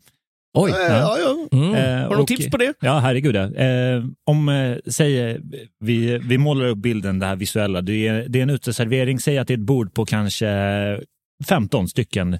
Oj. 0.58 0.70
Eh, 0.70 0.76
ja, 0.76 1.16
ja. 1.18 1.58
Mm. 1.58 1.74
Eh, 1.74 2.08
Har 2.08 2.16
du 2.16 2.22
och- 2.22 2.28
tips 2.28 2.50
på 2.50 2.56
det? 2.56 2.74
Ja, 2.80 2.98
herregud. 2.98 3.36
ja. 3.36 3.54
Eh, 3.54 4.04
om, 4.26 4.48
eh, 4.48 4.76
säg, 4.86 5.20
eh, 5.30 5.36
vi, 5.80 6.18
vi 6.18 6.38
målar 6.38 6.66
upp 6.66 6.78
bilden, 6.78 7.18
det 7.18 7.26
här 7.26 7.36
visuella. 7.36 7.80
Det 7.80 8.08
är, 8.08 8.24
det 8.28 8.38
är 8.38 8.42
en 8.42 8.50
uteservering. 8.50 9.20
Säg 9.20 9.38
att 9.38 9.48
det 9.48 9.54
är 9.54 9.58
ett 9.58 9.64
bord 9.64 9.94
på 9.94 10.06
kanske 10.06 10.48
15 11.48 11.88
stycken 11.88 12.38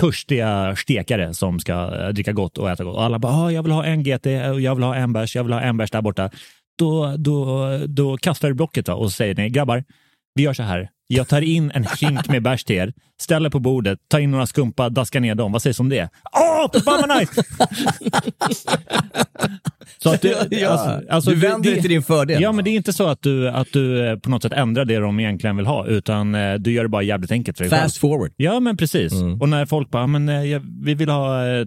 törstiga 0.00 0.76
stekare 0.76 1.34
som 1.34 1.60
ska 1.60 1.86
dricka 2.12 2.32
gott 2.32 2.58
och 2.58 2.70
äta 2.70 2.84
gott. 2.84 2.96
Och 2.96 3.02
alla 3.04 3.18
bara, 3.18 3.32
ah, 3.32 3.50
jag 3.50 3.62
vill 3.62 3.72
ha 3.72 3.84
en 3.84 4.02
GT, 4.02 4.26
och 4.50 4.60
jag 4.60 4.74
vill 4.74 4.84
ha 4.84 4.94
en 4.96 5.12
bärs, 5.12 5.36
jag 5.36 5.44
vill 5.44 5.52
ha 5.52 5.60
en 5.60 5.76
bärs 5.76 5.90
där 5.90 6.02
borta. 6.02 6.30
Då, 6.80 7.14
då, 7.16 7.68
då 7.86 8.16
kastar 8.16 8.48
du 8.48 8.54
blocket 8.54 8.86
då 8.86 8.94
och 8.94 9.12
säger 9.12 9.34
ni, 9.34 9.48
grabbar, 9.50 9.84
vi 10.34 10.42
gör 10.42 10.54
så 10.54 10.62
här. 10.62 10.90
Jag 11.06 11.28
tar 11.28 11.40
in 11.40 11.70
en 11.74 11.86
hink 12.00 12.28
med 12.28 12.42
bärs 12.42 12.64
till 12.64 12.76
er, 12.76 12.92
ställer 13.22 13.50
på 13.50 13.58
bordet, 13.58 13.98
tar 14.08 14.18
in 14.18 14.30
några 14.30 14.46
skumpa, 14.46 14.88
daskar 14.88 15.20
ner 15.20 15.34
dem. 15.34 15.52
Vad 15.52 15.62
sägs 15.62 15.80
om 15.80 15.88
det? 15.88 16.08
Åh, 16.32 16.49
nice! 17.18 17.42
Så 20.02 20.10
att 20.10 20.22
du, 20.22 20.34
Ja, 20.50 20.68
alltså, 20.68 21.12
alltså, 21.12 21.30
du 21.30 21.36
vänder 21.36 21.70
det 21.70 21.80
till 21.80 21.90
din 21.90 22.02
fördel. 22.02 22.42
Ja, 22.42 22.52
men 22.52 22.64
det 22.64 22.70
är 22.70 22.76
inte 22.76 22.92
så 22.92 23.06
att 23.08 23.22
du, 23.22 23.48
att 23.48 23.72
du 23.72 24.06
eh, 24.10 24.16
på 24.16 24.30
något 24.30 24.42
sätt 24.42 24.52
ändrar 24.52 24.84
det 24.84 24.98
de 24.98 25.20
egentligen 25.20 25.56
vill 25.56 25.66
ha, 25.66 25.86
utan 25.86 26.34
eh, 26.34 26.54
du 26.54 26.72
gör 26.72 26.82
det 26.82 26.88
bara 26.88 27.02
jävligt 27.02 27.30
enkelt 27.32 27.56
för 27.58 27.64
dig 27.64 27.70
Fast 27.70 27.82
själv. 27.82 28.10
forward. 28.10 28.32
Ja, 28.36 28.60
men 28.60 28.76
precis. 28.76 29.12
Och 29.40 29.48
när 29.48 29.66
folk 29.66 29.90
bara, 29.90 30.06
men, 30.06 30.28
eh, 30.28 30.60
vi 30.82 30.94
vill 30.94 31.08
ha 31.08 31.46
eh, 31.46 31.66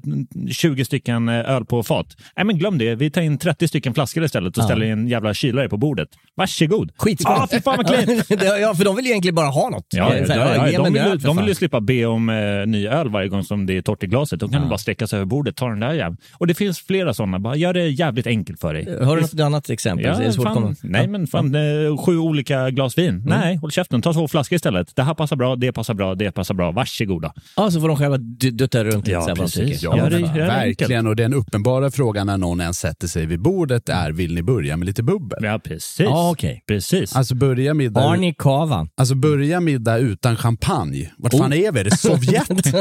20 0.51 0.85
stycken 0.85 1.29
öl 1.29 1.65
på 1.65 1.83
fat. 1.83 2.07
Nej, 2.37 2.45
men 2.45 2.57
glöm 2.57 2.77
det. 2.77 2.95
Vi 2.95 3.11
tar 3.11 3.21
in 3.21 3.37
30 3.37 3.67
stycken 3.67 3.93
flaskor 3.93 4.23
istället 4.23 4.57
och 4.57 4.61
Ja. 4.63 4.67
ställer 4.67 4.85
en 4.85 5.07
jävla 5.07 5.33
kylare 5.33 5.69
på 5.69 5.77
bordet. 5.77 6.09
Varsågod. 6.35 6.91
Skitskoj. 6.97 7.35
Ah, 7.39 7.47
fy 7.51 7.61
fan 7.61 7.77
vad 7.77 7.89
ja, 8.61 8.75
för 8.75 8.83
de 8.85 8.95
vill 8.95 9.05
egentligen 9.07 9.35
bara 9.35 9.47
ha 9.47 9.69
något. 9.69 9.87
Ja, 9.89 10.15
ja, 10.15 10.25
ja, 10.35 10.69
ja, 10.69 10.83
de, 10.83 10.93
vill, 10.93 11.19
de 11.19 11.37
vill 11.37 11.47
ju 11.47 11.55
slippa 11.55 11.81
be 11.81 12.05
om 12.05 12.29
eh, 12.29 12.35
ny 12.67 12.87
öl 12.87 13.09
varje 13.09 13.27
gång 13.27 13.43
som 13.43 13.65
det 13.65 13.77
är 13.77 13.81
torrt 13.81 14.03
i 14.03 14.07
glaset. 14.07 14.39
Då 14.39 14.47
kan 14.49 14.61
du 14.61 14.67
bara 14.67 14.77
sträcka 14.83 15.07
sig 15.07 15.17
över 15.17 15.25
bordet, 15.25 15.55
ta 15.55 15.67
den 15.69 15.79
där 15.79 15.93
jäveln. 15.93 16.17
Och 16.33 16.47
det 16.47 16.53
finns 16.53 16.79
flera 16.79 17.13
sådana. 17.13 17.39
Bara 17.39 17.55
gör 17.55 17.73
det 17.73 17.87
jävligt 17.89 18.27
enkelt 18.27 18.59
för 18.59 18.73
dig. 18.73 19.05
Har 19.05 19.15
du 19.15 19.21
något 19.21 19.39
annat 19.39 19.69
exempel? 19.69 20.05
Ja, 20.05 20.15
Så 20.15 20.21
är 20.21 20.25
det 20.25 20.33
svårt 20.33 20.47
att 20.47 20.53
fan, 20.53 20.75
nej, 20.83 21.07
men 21.07 21.27
fan, 21.27 21.55
eh, 21.55 21.97
sju 22.05 22.17
olika 22.17 22.69
glas 22.69 22.97
vin. 22.97 23.23
Nej, 23.25 23.55
håll 23.55 23.71
käften. 23.71 24.01
Ta 24.01 24.13
två 24.13 24.27
flaskor 24.27 24.55
istället. 24.55 24.95
Det 24.95 25.03
här 25.03 25.13
passar 25.13 25.35
bra, 25.35 25.55
det 25.55 25.71
passar 25.71 25.93
bra, 25.93 26.15
det 26.15 26.31
passar 26.31 26.53
bra. 26.55 26.71
Varsågoda. 26.71 27.33
Ja, 27.55 27.71
så 27.71 27.81
får 27.81 27.87
de 27.87 27.97
själva 27.97 28.17
du- 28.17 28.51
dutta 28.51 28.83
runt 28.83 28.95
lite. 29.07 29.11
Ja, 29.11 29.35
precis. 29.35 29.83
Ja, 29.83 29.97
Ja, 29.97 30.09
det- 30.09 30.19
fan. 30.27 30.35
det 30.37 30.43
är 30.43 30.47
Verkligen, 30.47 31.07
och 31.07 31.15
den 31.15 31.33
uppenbara 31.33 31.91
frågan 31.91 32.27
när 32.27 32.37
någon 32.37 32.61
ens 32.61 32.77
sätter 32.79 33.07
sig 33.07 33.25
vid 33.25 33.41
bordet 33.41 33.89
är, 33.89 34.11
vill 34.11 34.33
ni 34.35 34.43
börja 34.43 34.77
med 34.77 34.85
lite 34.85 35.03
bubbel? 35.03 35.39
Ja, 35.43 35.59
precis. 35.63 35.99
Ja, 35.99 36.29
okej. 36.31 36.63
Precis. 36.67 37.15
Alltså 37.15 37.35
börja 37.35 37.73
middag, 37.73 38.01
Arnie 38.01 38.33
Kava. 38.37 38.87
alltså 38.97 39.15
börja 39.15 39.59
middag 39.59 39.97
utan 39.97 40.35
champagne. 40.35 41.11
Vart 41.17 41.31
fan 41.33 41.53
Oh. 41.53 41.59
är 41.59 41.71
vi? 41.71 41.79
Är 41.79 41.83
det 41.83 41.97
Sovjet? 41.97 42.47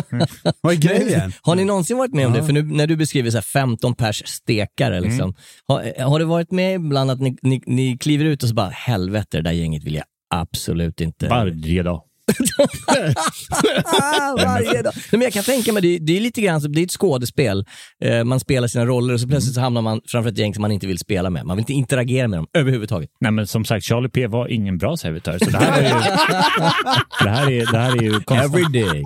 Vad 0.60 0.72
är 0.72 0.76
grejen? 0.78 1.32
Har 1.42 1.54
ni 1.54 1.64
någonsin 1.64 1.91
varit 1.98 2.14
med 2.14 2.26
om 2.26 2.32
det? 2.32 2.44
För 2.44 2.52
nu, 2.52 2.62
när 2.62 2.86
du 2.86 2.96
beskriver 2.96 3.30
så 3.30 3.36
här 3.36 3.42
15 3.42 3.94
pers 3.94 4.22
stekare, 4.26 4.96
Mm. 4.98 5.10
liksom. 5.10 5.34
har, 5.68 6.02
har 6.04 6.18
det 6.18 6.24
varit 6.24 6.50
med 6.50 6.74
ibland 6.74 7.10
att 7.10 7.20
ni, 7.20 7.36
ni, 7.42 7.62
ni 7.66 7.98
kliver 7.98 8.24
ut 8.24 8.42
och 8.42 8.48
så 8.48 8.54
bara, 8.54 8.68
helvete, 8.70 9.36
det 9.36 9.42
där 9.42 9.52
gänget 9.52 9.84
vill 9.84 9.94
jag 9.94 10.04
absolut 10.34 11.00
inte. 11.00 11.28
Varje 11.28 11.82
dag. 11.82 12.02
Varje 14.44 14.82
dag. 14.82 14.92
Nej, 14.96 15.04
men 15.10 15.20
jag 15.22 15.32
kan 15.32 15.42
tänka 15.44 15.72
mig, 15.72 15.82
det, 15.82 15.98
det 15.98 16.16
är 16.16 16.20
lite 16.20 16.40
grann, 16.40 16.72
det 16.72 16.80
är 16.80 16.84
ett 16.84 16.90
skådespel. 16.90 17.64
Eh, 18.04 18.24
man 18.24 18.40
spelar 18.40 18.68
sina 18.68 18.86
roller 18.86 19.14
och 19.14 19.20
så 19.20 19.28
plötsligt 19.28 19.54
så 19.54 19.60
hamnar 19.60 19.82
man 19.82 20.00
framför 20.06 20.30
ett 20.30 20.38
gäng 20.38 20.54
som 20.54 20.62
man 20.62 20.72
inte 20.72 20.86
vill 20.86 20.98
spela 20.98 21.30
med. 21.30 21.46
Man 21.46 21.56
vill 21.56 21.62
inte 21.62 21.72
interagera 21.72 22.28
med 22.28 22.38
dem 22.38 22.46
överhuvudtaget. 22.58 23.10
Nej, 23.20 23.32
men 23.32 23.46
som 23.46 23.64
sagt, 23.64 23.84
Charlie 23.84 24.08
P 24.08 24.26
var 24.26 24.48
ingen 24.48 24.78
bra 24.78 24.96
servitör. 24.96 25.38
Så 25.38 25.50
det 25.50 25.58
här 25.58 25.82
är 25.82 25.88
ju... 25.88 25.94
det, 27.24 27.30
här 27.30 27.50
är, 27.50 27.72
det 27.72 27.78
här 27.78 27.96
är 27.98 28.02
ju 28.02 28.20
konstant. 28.20 28.54
Every 28.54 28.82
day. 28.82 29.02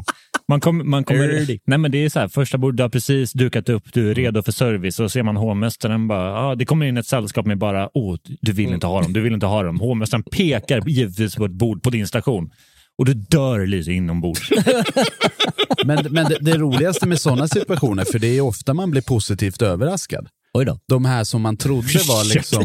Man, 0.49 0.61
kom, 0.61 0.91
man 0.91 1.05
kommer... 1.05 1.47
Nej, 1.65 1.79
men 1.79 1.91
det 1.91 2.05
är 2.05 2.09
så 2.09 2.21
här, 2.21 2.29
första 2.29 2.59
bordet, 2.59 2.77
du 2.77 2.83
har 2.83 2.91
precis 2.91 3.33
dukat 3.33 3.69
upp, 3.69 3.93
du 3.93 4.11
är 4.11 4.15
redo 4.15 4.43
för 4.43 4.53
service 4.53 5.01
och 5.01 5.05
så 5.05 5.09
ser 5.09 5.23
man 5.23 5.37
hovmästaren 5.37 6.09
bara, 6.09 6.39
ah, 6.39 6.55
det 6.55 6.65
kommer 6.65 6.87
in 6.87 6.97
ett 6.97 7.07
sällskap 7.07 7.47
med 7.47 7.59
bara, 7.59 7.91
åh, 7.95 8.17
du 8.41 8.53
vill 8.53 8.73
inte 8.73 8.87
ha 8.87 9.03
dem, 9.03 9.13
du 9.13 9.21
vill 9.21 9.35
inte 9.35 9.47
ha 9.47 9.63
dem. 9.63 9.81
Hovmästaren 9.81 10.23
pekar 10.23 10.89
givetvis 10.89 11.37
på 11.37 11.45
ett 11.45 11.53
bord 11.53 11.83
på 11.83 11.91
din 11.91 12.07
station 12.07 12.51
och 12.99 13.05
du 13.05 13.15
dör 13.15 13.67
lite 13.67 13.93
inombords. 13.93 14.51
Men, 15.85 16.07
men 16.11 16.25
det, 16.29 16.39
det 16.41 16.59
roligaste 16.59 17.09
med 17.09 17.21
sådana 17.21 17.49
situationer, 17.49 18.05
för 18.05 18.19
det 18.19 18.27
är 18.27 18.41
ofta 18.41 18.75
man 18.75 18.91
blir 18.91 19.03
positivt 19.03 19.63
överraskad. 19.63 20.29
Oj 20.57 20.65
då. 20.65 20.79
De 20.89 21.05
här 21.05 21.25
som 21.25 21.43
man 21.43 21.57
trodde 21.57 21.99
var 22.09 22.25
liksom 22.35 22.65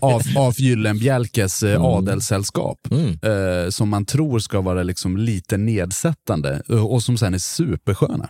av, 0.00 0.22
av 0.36 0.60
Gyllenbjälkes 0.60 1.62
eh, 1.62 1.82
adelssällskap. 1.84 2.78
Eh, 3.22 3.70
som 3.70 3.88
man 3.88 4.04
tror 4.04 4.38
ska 4.38 4.60
vara 4.60 4.82
liksom 4.82 5.16
lite 5.16 5.56
nedsättande 5.56 6.62
eh, 6.68 6.86
och 6.86 7.02
som 7.02 7.18
sen 7.18 7.34
är 7.34 7.38
supersköna. 7.38 8.28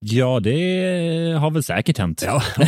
Ja, 0.00 0.40
det 0.40 1.36
har 1.40 1.50
väl 1.50 1.62
säkert 1.62 1.98
hänt. 1.98 2.22
Ja. 2.26 2.42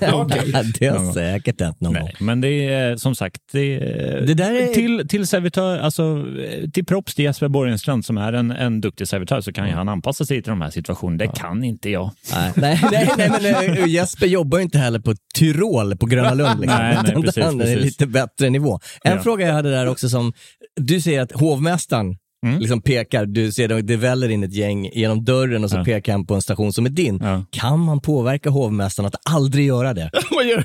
det 0.00 0.06
har 0.06 0.98
gång. 1.04 1.12
säkert 1.14 1.60
hänt 1.60 1.80
någon 1.80 1.94
gång. 1.94 2.02
Nej, 2.04 2.14
men 2.20 2.40
det 2.40 2.48
är 2.68 2.96
som 2.96 3.14
sagt, 3.14 3.40
det, 3.52 3.74
är, 3.74 4.20
Det 4.26 4.34
där 4.34 4.52
är- 4.54 4.74
till, 4.74 5.08
till 5.08 5.26
servitör, 5.26 5.78
alltså 5.78 6.24
till 6.72 6.84
props 6.86 7.14
till 7.14 7.24
Jesper 7.24 7.48
Borgenstrand 7.48 8.04
som 8.04 8.18
är 8.18 8.32
en, 8.32 8.50
en 8.50 8.80
duktig 8.80 9.08
servitör 9.08 9.40
så 9.40 9.52
kan 9.52 9.66
ju 9.68 9.74
han 9.74 9.88
anpassa 9.88 10.24
sig 10.24 10.42
till 10.42 10.50
de 10.50 10.60
här 10.60 10.70
situationerna. 10.70 11.18
Det 11.32 11.38
kan 11.40 11.64
inte 11.64 11.90
jag. 11.90 12.10
Nej, 12.34 12.52
nej, 12.56 12.80
nej, 12.92 13.10
nej 13.18 13.30
men 13.40 13.76
eh, 13.78 13.86
Jesper 13.86 14.26
jobbar 14.26 14.58
ju 14.58 14.64
inte 14.64 14.78
heller 14.78 14.98
på 15.00 15.14
Tyrol 15.38 15.96
på 15.96 16.06
Gröna 16.06 16.34
Lund. 16.34 16.60
Liksom. 16.60 16.78
Nej, 16.78 16.98
nej, 17.04 17.22
precis, 17.22 17.44
han 17.44 17.60
är 17.60 17.64
precis. 17.64 17.84
lite 17.84 18.06
bättre 18.06 18.50
nivå. 18.50 18.80
En 19.04 19.16
Ja. 19.16 19.22
fråga 19.22 19.46
jag 19.46 19.54
hade 19.54 19.70
där 19.70 19.88
också 19.88 20.08
som, 20.08 20.32
du 20.80 21.00
säger 21.00 21.20
att 21.20 21.32
hovmästaren 21.32 22.16
Mm. 22.46 22.58
liksom 22.60 22.80
pekar, 22.82 23.26
du 23.26 23.52
ser 23.52 23.68
det, 23.68 23.82
det 23.82 23.96
väller 23.96 24.28
in 24.28 24.44
ett 24.44 24.54
gäng 24.54 24.90
genom 24.92 25.24
dörren 25.24 25.64
och 25.64 25.70
så 25.70 25.76
Ja. 25.76 25.84
pekar 25.84 26.12
han 26.12 26.26
på 26.26 26.34
en 26.34 26.42
station 26.42 26.72
som 26.72 26.86
är 26.86 26.90
din. 26.90 27.18
Ja. 27.22 27.44
Kan 27.50 27.80
man 27.80 28.00
påverka 28.00 28.50
hovmästaren 28.50 29.06
att 29.06 29.14
aldrig 29.30 29.66
göra 29.66 29.94
det? 29.94 30.10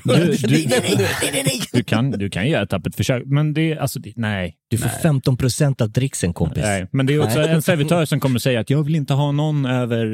Du, 0.04 0.36
du, 0.48 0.66
du, 1.72 1.82
kan, 1.84 2.10
du 2.10 2.30
kan 2.30 2.48
göra 2.48 2.62
ett 2.62 2.70
tappert 2.70 2.94
försök, 2.94 3.22
men 3.26 3.54
det, 3.54 3.78
alltså, 3.78 3.98
det, 4.00 4.12
nej. 4.16 4.54
Du 4.70 4.78
får 4.78 4.88
15 4.88 5.36
procent 5.36 5.80
av 5.80 5.90
dricksen 5.90 6.32
kompis. 6.32 6.62
Nej, 6.62 6.86
men 6.92 7.06
det 7.06 7.14
är 7.14 7.24
också 7.24 7.38
Nej. 7.38 7.48
en 7.48 7.62
servitör 7.62 8.04
som 8.04 8.20
kommer 8.20 8.38
säga 8.38 8.60
att 8.60 8.70
jag 8.70 8.82
vill 8.82 8.94
inte 8.94 9.14
ha 9.14 9.32
någon 9.32 9.66
över 9.66 10.06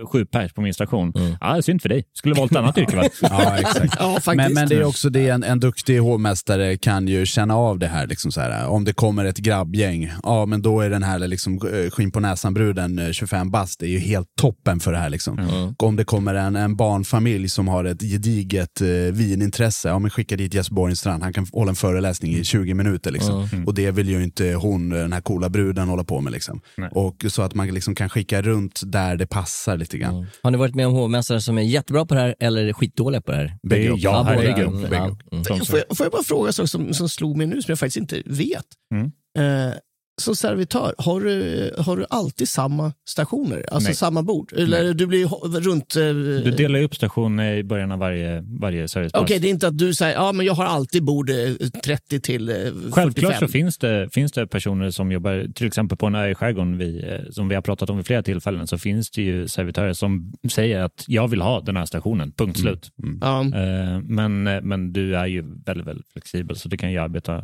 eh, 0.00 0.06
sju 0.06 0.26
pers 0.26 0.52
på 0.52 0.60
min 0.60 0.74
station. 0.74 1.12
Mm. 1.16 1.36
Ja, 1.40 1.62
synd 1.62 1.82
för 1.82 1.88
dig. 1.88 2.04
Skulle 2.12 2.34
valt 2.34 2.52
ett 2.52 2.58
annat 2.58 2.78
yrke 2.78 2.96
va? 2.96 3.02
Ja, 3.22 3.56
exakt. 3.58 3.94
Ja, 3.98 4.12
faktiskt. 4.20 4.36
Men, 4.36 4.52
men 4.54 4.68
det 4.68 4.74
är 4.74 4.84
också 4.84 5.10
det, 5.10 5.28
en, 5.28 5.42
en 5.42 5.60
duktig 5.60 5.98
hovmästare 5.98 6.76
kan 6.76 7.08
ju 7.08 7.26
känna 7.26 7.56
av 7.56 7.78
det 7.78 7.86
här. 7.86 8.06
Liksom 8.06 8.32
så 8.32 8.40
här 8.40 8.66
om 8.66 8.84
det 8.84 8.92
kommer 8.92 9.24
ett 9.24 9.38
grabbgäng, 9.38 10.12
ja 10.22 10.46
men 10.46 10.62
då 10.62 10.80
är 10.84 10.90
den 10.90 11.02
här 11.02 11.18
liksom, 11.18 11.54
eh, 11.54 11.90
skinn 11.90 12.10
på 12.10 12.20
näsan-bruden 12.20 12.98
eh, 12.98 13.10
25 13.10 13.50
bast, 13.50 13.80
det 13.80 13.86
är 13.86 13.90
ju 13.90 13.98
helt 13.98 14.28
toppen 14.40 14.80
för 14.80 14.92
det 14.92 14.98
här. 14.98 15.10
Liksom. 15.10 15.38
Och 15.78 15.82
Om 15.82 15.96
det 15.96 16.04
kommer 16.04 16.34
en, 16.34 16.56
en 16.56 16.76
barnfamilj 16.76 17.48
som 17.48 17.68
har 17.68 17.84
ett 17.84 18.00
gediget 18.00 18.80
eh, 18.80 18.88
vinintresse, 18.88 19.88
ja 19.88 19.98
men 19.98 20.10
skicka 20.10 20.36
dit 20.36 20.54
Jesper 20.54 20.74
Borgenstrand, 20.74 21.22
han 21.22 21.32
kan 21.32 21.46
hålla 21.52 21.70
en 21.70 21.76
föreläsning 21.76 22.34
i 22.34 22.44
20 22.44 22.74
minuter. 22.74 23.10
Liksom. 23.10 23.64
Och 23.66 23.74
det 23.74 23.90
vill 23.90 24.08
ju 24.08 24.24
inte 24.24 24.52
hon, 24.52 24.88
den 24.88 25.12
här 25.12 25.20
coola 25.20 25.48
bruden, 25.48 25.88
hålla 25.88 26.04
på 26.04 26.20
med. 26.20 26.32
Liksom. 26.32 26.60
Nej. 26.76 26.90
Och 26.92 27.24
så 27.28 27.42
att 27.42 27.54
man 27.54 27.68
liksom 27.68 27.94
kan 27.94 28.08
skicka 28.08 28.42
runt 28.42 28.82
där 28.86 29.16
det 29.16 29.26
passar 29.26 29.76
lite 29.76 29.98
grann. 29.98 30.26
Har 30.42 30.50
ni 30.50 30.58
varit 30.58 30.74
med 30.74 30.86
om 30.86 30.92
hovmästare 30.92 31.40
som 31.40 31.58
är 31.58 31.62
jättebra 31.62 32.06
på 32.06 32.14
det 32.14 32.20
här 32.20 32.34
eller 32.40 32.72
skitdåliga 32.72 33.20
på 33.20 33.32
det 33.32 33.38
här? 33.38 33.58
Bägge. 33.62 33.94
Ja, 33.96 34.22
herregud. 34.22 34.68
Mm, 34.68 34.82
Bägge 34.82 34.96
ja, 34.96 35.16
mm. 35.32 35.64
Får 35.64 35.78
jag, 35.78 35.96
får 35.96 36.04
jag 36.04 36.12
bara 36.12 36.22
fråga 36.22 36.46
en 36.46 36.52
sak 36.52 36.68
som, 36.68 36.94
som 36.94 37.08
slog 37.08 37.36
mig 37.36 37.46
nu 37.46 37.62
som 37.62 37.72
jag 37.72 37.78
faktiskt 37.78 37.96
inte 37.96 38.22
vet? 38.26 38.66
Mm. 38.94 39.12
Eh, 39.38 39.74
som 40.22 40.36
servitör, 40.36 40.94
har 40.98 41.20
du, 41.20 41.70
har 41.78 41.96
du 41.96 42.06
alltid 42.10 42.48
samma 42.48 42.92
stationer? 43.08 43.64
Alltså 43.72 43.88
Nej. 43.88 43.94
samma 43.96 44.22
bord? 44.22 44.52
Eller 44.52 44.94
du 44.94 45.06
blir 45.06 45.26
runt... 45.60 45.96
eh, 45.96 46.02
Du 46.44 46.50
delar 46.50 46.82
upp 46.82 46.94
stationer 46.94 47.54
i 47.56 47.64
början 47.64 47.92
av 47.92 47.98
varje, 47.98 48.44
varje 48.60 48.88
servicepass. 48.88 49.22
Okej, 49.22 49.38
det 49.38 49.48
är 49.48 49.50
inte 49.50 49.68
att 49.68 49.78
du 49.78 49.94
säger 49.94 50.14
ja 50.14 50.32
men 50.32 50.46
jag 50.46 50.54
har 50.54 50.64
alltid 50.64 51.04
bord 51.04 51.30
eh, 51.30 51.36
30 51.84 52.20
till 52.20 52.48
eh, 52.48 52.54
45. 52.56 52.92
Självklart 52.92 53.38
så 53.38 53.48
finns 53.48 53.78
det, 53.78 54.08
finns 54.12 54.32
det 54.32 54.46
personer 54.46 54.90
som 54.90 55.12
jobbar, 55.12 55.46
till 55.54 55.66
exempel 55.66 55.98
på 55.98 56.06
en 56.06 56.14
ö 56.14 56.28
i 56.30 56.34
skärgården, 56.34 56.78
vi, 56.78 57.04
eh, 57.08 57.30
som 57.30 57.48
vi 57.48 57.54
har 57.54 57.62
pratat 57.62 57.90
om 57.90 57.96
vid 57.96 58.06
flera 58.06 58.22
tillfällen, 58.22 58.66
så 58.66 58.78
finns 58.78 59.10
det 59.10 59.22
ju 59.22 59.48
servitörer 59.48 59.92
som 59.92 60.32
säger 60.52 60.80
att 60.80 61.04
jag 61.06 61.28
vill 61.28 61.40
ha 61.42 61.60
den 61.60 61.76
här 61.76 61.86
stationen, 61.86 62.32
punkt 62.32 62.58
slut. 62.58 62.90
Ja. 63.20 63.40
Eh, 63.40 64.00
Men, 64.04 64.46
eh, 64.46 64.60
men 64.62 64.92
du 64.92 65.16
är 65.16 65.26
ju 65.26 65.44
väldigt, 65.66 65.86
väldigt 65.86 66.08
flexibel, 66.12 66.56
så 66.56 66.68
du 66.68 66.76
kan 66.76 66.92
ju 66.92 66.98
arbeta 66.98 67.42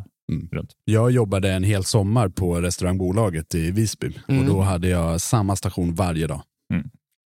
runt. 0.51 0.71
Jag 0.85 1.11
jobbade 1.11 1.51
en 1.51 1.63
hel 1.63 1.83
sommar 1.83 2.29
på 2.29 2.61
restaurangbolaget 2.61 3.55
i 3.55 3.71
Visby 3.71 4.11
Mm. 4.27 4.41
och 4.41 4.47
då 4.47 4.61
hade 4.61 4.87
jag 4.87 5.21
samma 5.21 5.55
station 5.55 5.95
varje 5.95 6.27
dag. 6.27 6.41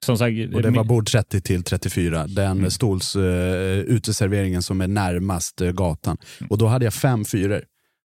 Som 0.07 0.19
sagt, 0.19 0.55
Och 0.55 0.63
det 0.63 0.71
var 0.71 0.85
bord 0.85 1.07
30 1.07 1.41
till 1.41 1.63
34, 1.63 2.27
den 2.27 2.59
mm. 2.59 2.71
stols 2.71 3.17
uh, 3.17 3.23
uteserveringen 3.79 4.63
som 4.63 4.81
är 4.81 4.89
närmast 4.89 5.61
eh, 5.61 5.73
gatan. 5.73 6.17
Och 6.51 6.59
då 6.59 6.67
hade 6.67 6.85
jag 6.85 6.95
fem 6.95 7.25
fyror. 7.25 7.65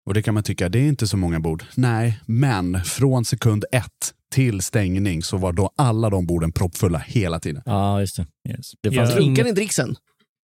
Och 0.07 0.14
det 0.14 0.22
kan 0.22 0.34
man 0.34 0.43
tycka, 0.43 0.68
det 0.68 0.78
är 0.78 0.89
inte 0.89 1.07
så 1.07 1.16
många 1.16 1.41
bord. 1.41 1.64
Nej, 1.74 2.20
men 2.26 2.84
från 2.84 3.24
sekund 3.24 3.64
ett 3.72 4.14
till 4.32 4.62
stängning 4.62 5.22
så 5.22 5.36
var 5.36 5.53
då 5.53 5.70
alla 5.76 6.11
de 6.11 6.26
borden 6.26 6.53
proppfulla 6.53 6.99
hela 6.99 7.41
tiden. 7.41 7.62
Ja, 7.66 8.01
just 8.01 8.16
det. 8.16 8.26
Yes. 8.49 8.72
det 8.80 8.93
fanns 8.93 9.11
Funkar 9.11 9.22
ingen... 9.22 9.45
din 9.45 9.55
dricksen? 9.55 9.97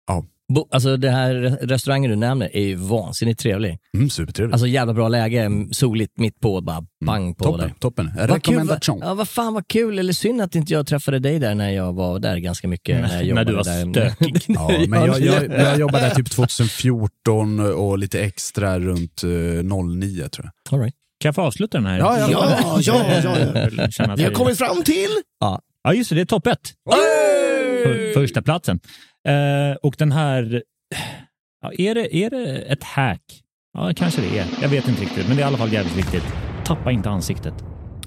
Ja. 0.06 0.24
Bo, 0.54 0.68
alltså 0.70 0.96
det 0.96 1.10
här 1.10 1.34
restaurangen 1.62 2.10
du 2.10 2.16
nämner 2.16 2.56
är 2.56 2.62
ju 2.62 2.74
vansinnigt 2.74 3.40
trevlig. 3.40 3.78
Mm, 3.94 4.10
supertrevligt. 4.10 4.52
Alltså 4.54 4.66
jävla 4.66 4.94
bra 4.94 5.08
läge, 5.08 5.50
soligt 5.72 6.18
mitt 6.18 6.40
på, 6.40 6.60
bara 6.60 6.84
bang 7.04 7.38
på 7.38 7.44
toppen, 7.44 7.60
där. 7.68 7.74
toppen. 7.78 8.10
Rekommendation. 8.18 9.00
vad, 9.00 9.08
ja, 9.08 9.14
vad 9.14 9.28
fan 9.28 9.54
vad 9.54 9.68
kul, 9.68 9.98
eller 9.98 10.12
synd 10.12 10.40
att 10.42 10.54
inte 10.54 10.72
jag 10.72 10.86
träffade 10.86 11.18
dig 11.18 11.38
där 11.38 11.54
när 11.54 11.70
jag 11.70 11.92
var 11.92 12.18
där 12.18 12.36
ganska 12.36 12.68
mycket. 12.68 13.00
När, 13.00 13.22
jag 13.22 13.34
När 13.34 13.44
jobbade 13.44 13.50
du 13.50 13.56
var 13.56 13.64
där. 13.64 13.90
stökig. 13.92 14.44
Ja, 14.48 14.70
men 14.88 15.04
jag, 15.04 15.20
jag, 15.20 15.44
jag 15.44 15.78
jobbade 15.78 16.04
där 16.04 16.14
typ 16.14 16.30
2014 16.30 17.60
och 17.60 17.98
lite 17.98 18.20
extra 18.20 18.78
runt 18.78 19.22
eh, 19.22 19.28
09 19.28 20.28
tror 20.28 20.50
jag. 20.64 20.74
All 20.74 20.80
right. 20.80 20.94
Kan 21.20 21.28
jag 21.28 21.34
få 21.34 21.42
avsluta 21.42 21.78
den 21.78 21.86
här? 21.86 21.98
Ja, 21.98 22.18
ja. 22.18 22.28
Ja, 22.30 22.80
ja, 22.80 23.04
ja. 23.24 23.88
ja. 23.98 24.14
Vi 24.16 24.24
har 24.24 24.32
kommit 24.32 24.58
fram 24.58 24.82
till... 24.82 25.10
Ja. 25.40 25.60
Ja, 25.82 25.94
just 25.94 26.10
det, 26.10 26.16
det 26.16 26.20
är 26.20 26.26
topp 26.26 26.46
ett. 26.46 26.72
För, 27.82 28.14
första 28.14 28.42
platsen. 28.42 28.80
Eh, 29.28 29.76
och 29.82 29.94
den 29.98 30.12
här, 30.12 30.62
ja, 31.62 31.72
är, 31.78 31.94
det, 31.94 32.16
är 32.16 32.30
det 32.30 32.58
ett 32.58 32.84
hack? 32.84 33.22
Ja, 33.72 33.92
kanske 33.96 34.20
det 34.20 34.38
är. 34.38 34.46
Jag 34.62 34.68
vet 34.68 34.88
inte 34.88 35.02
riktigt, 35.02 35.28
men 35.28 35.36
det 35.36 35.42
är 35.42 35.44
i 35.44 35.48
alla 35.48 35.58
fall 35.58 35.72
jävligt 35.72 35.96
viktigt. 35.96 36.24
Tappa 36.64 36.90
inte 36.92 37.10
ansiktet. 37.10 37.54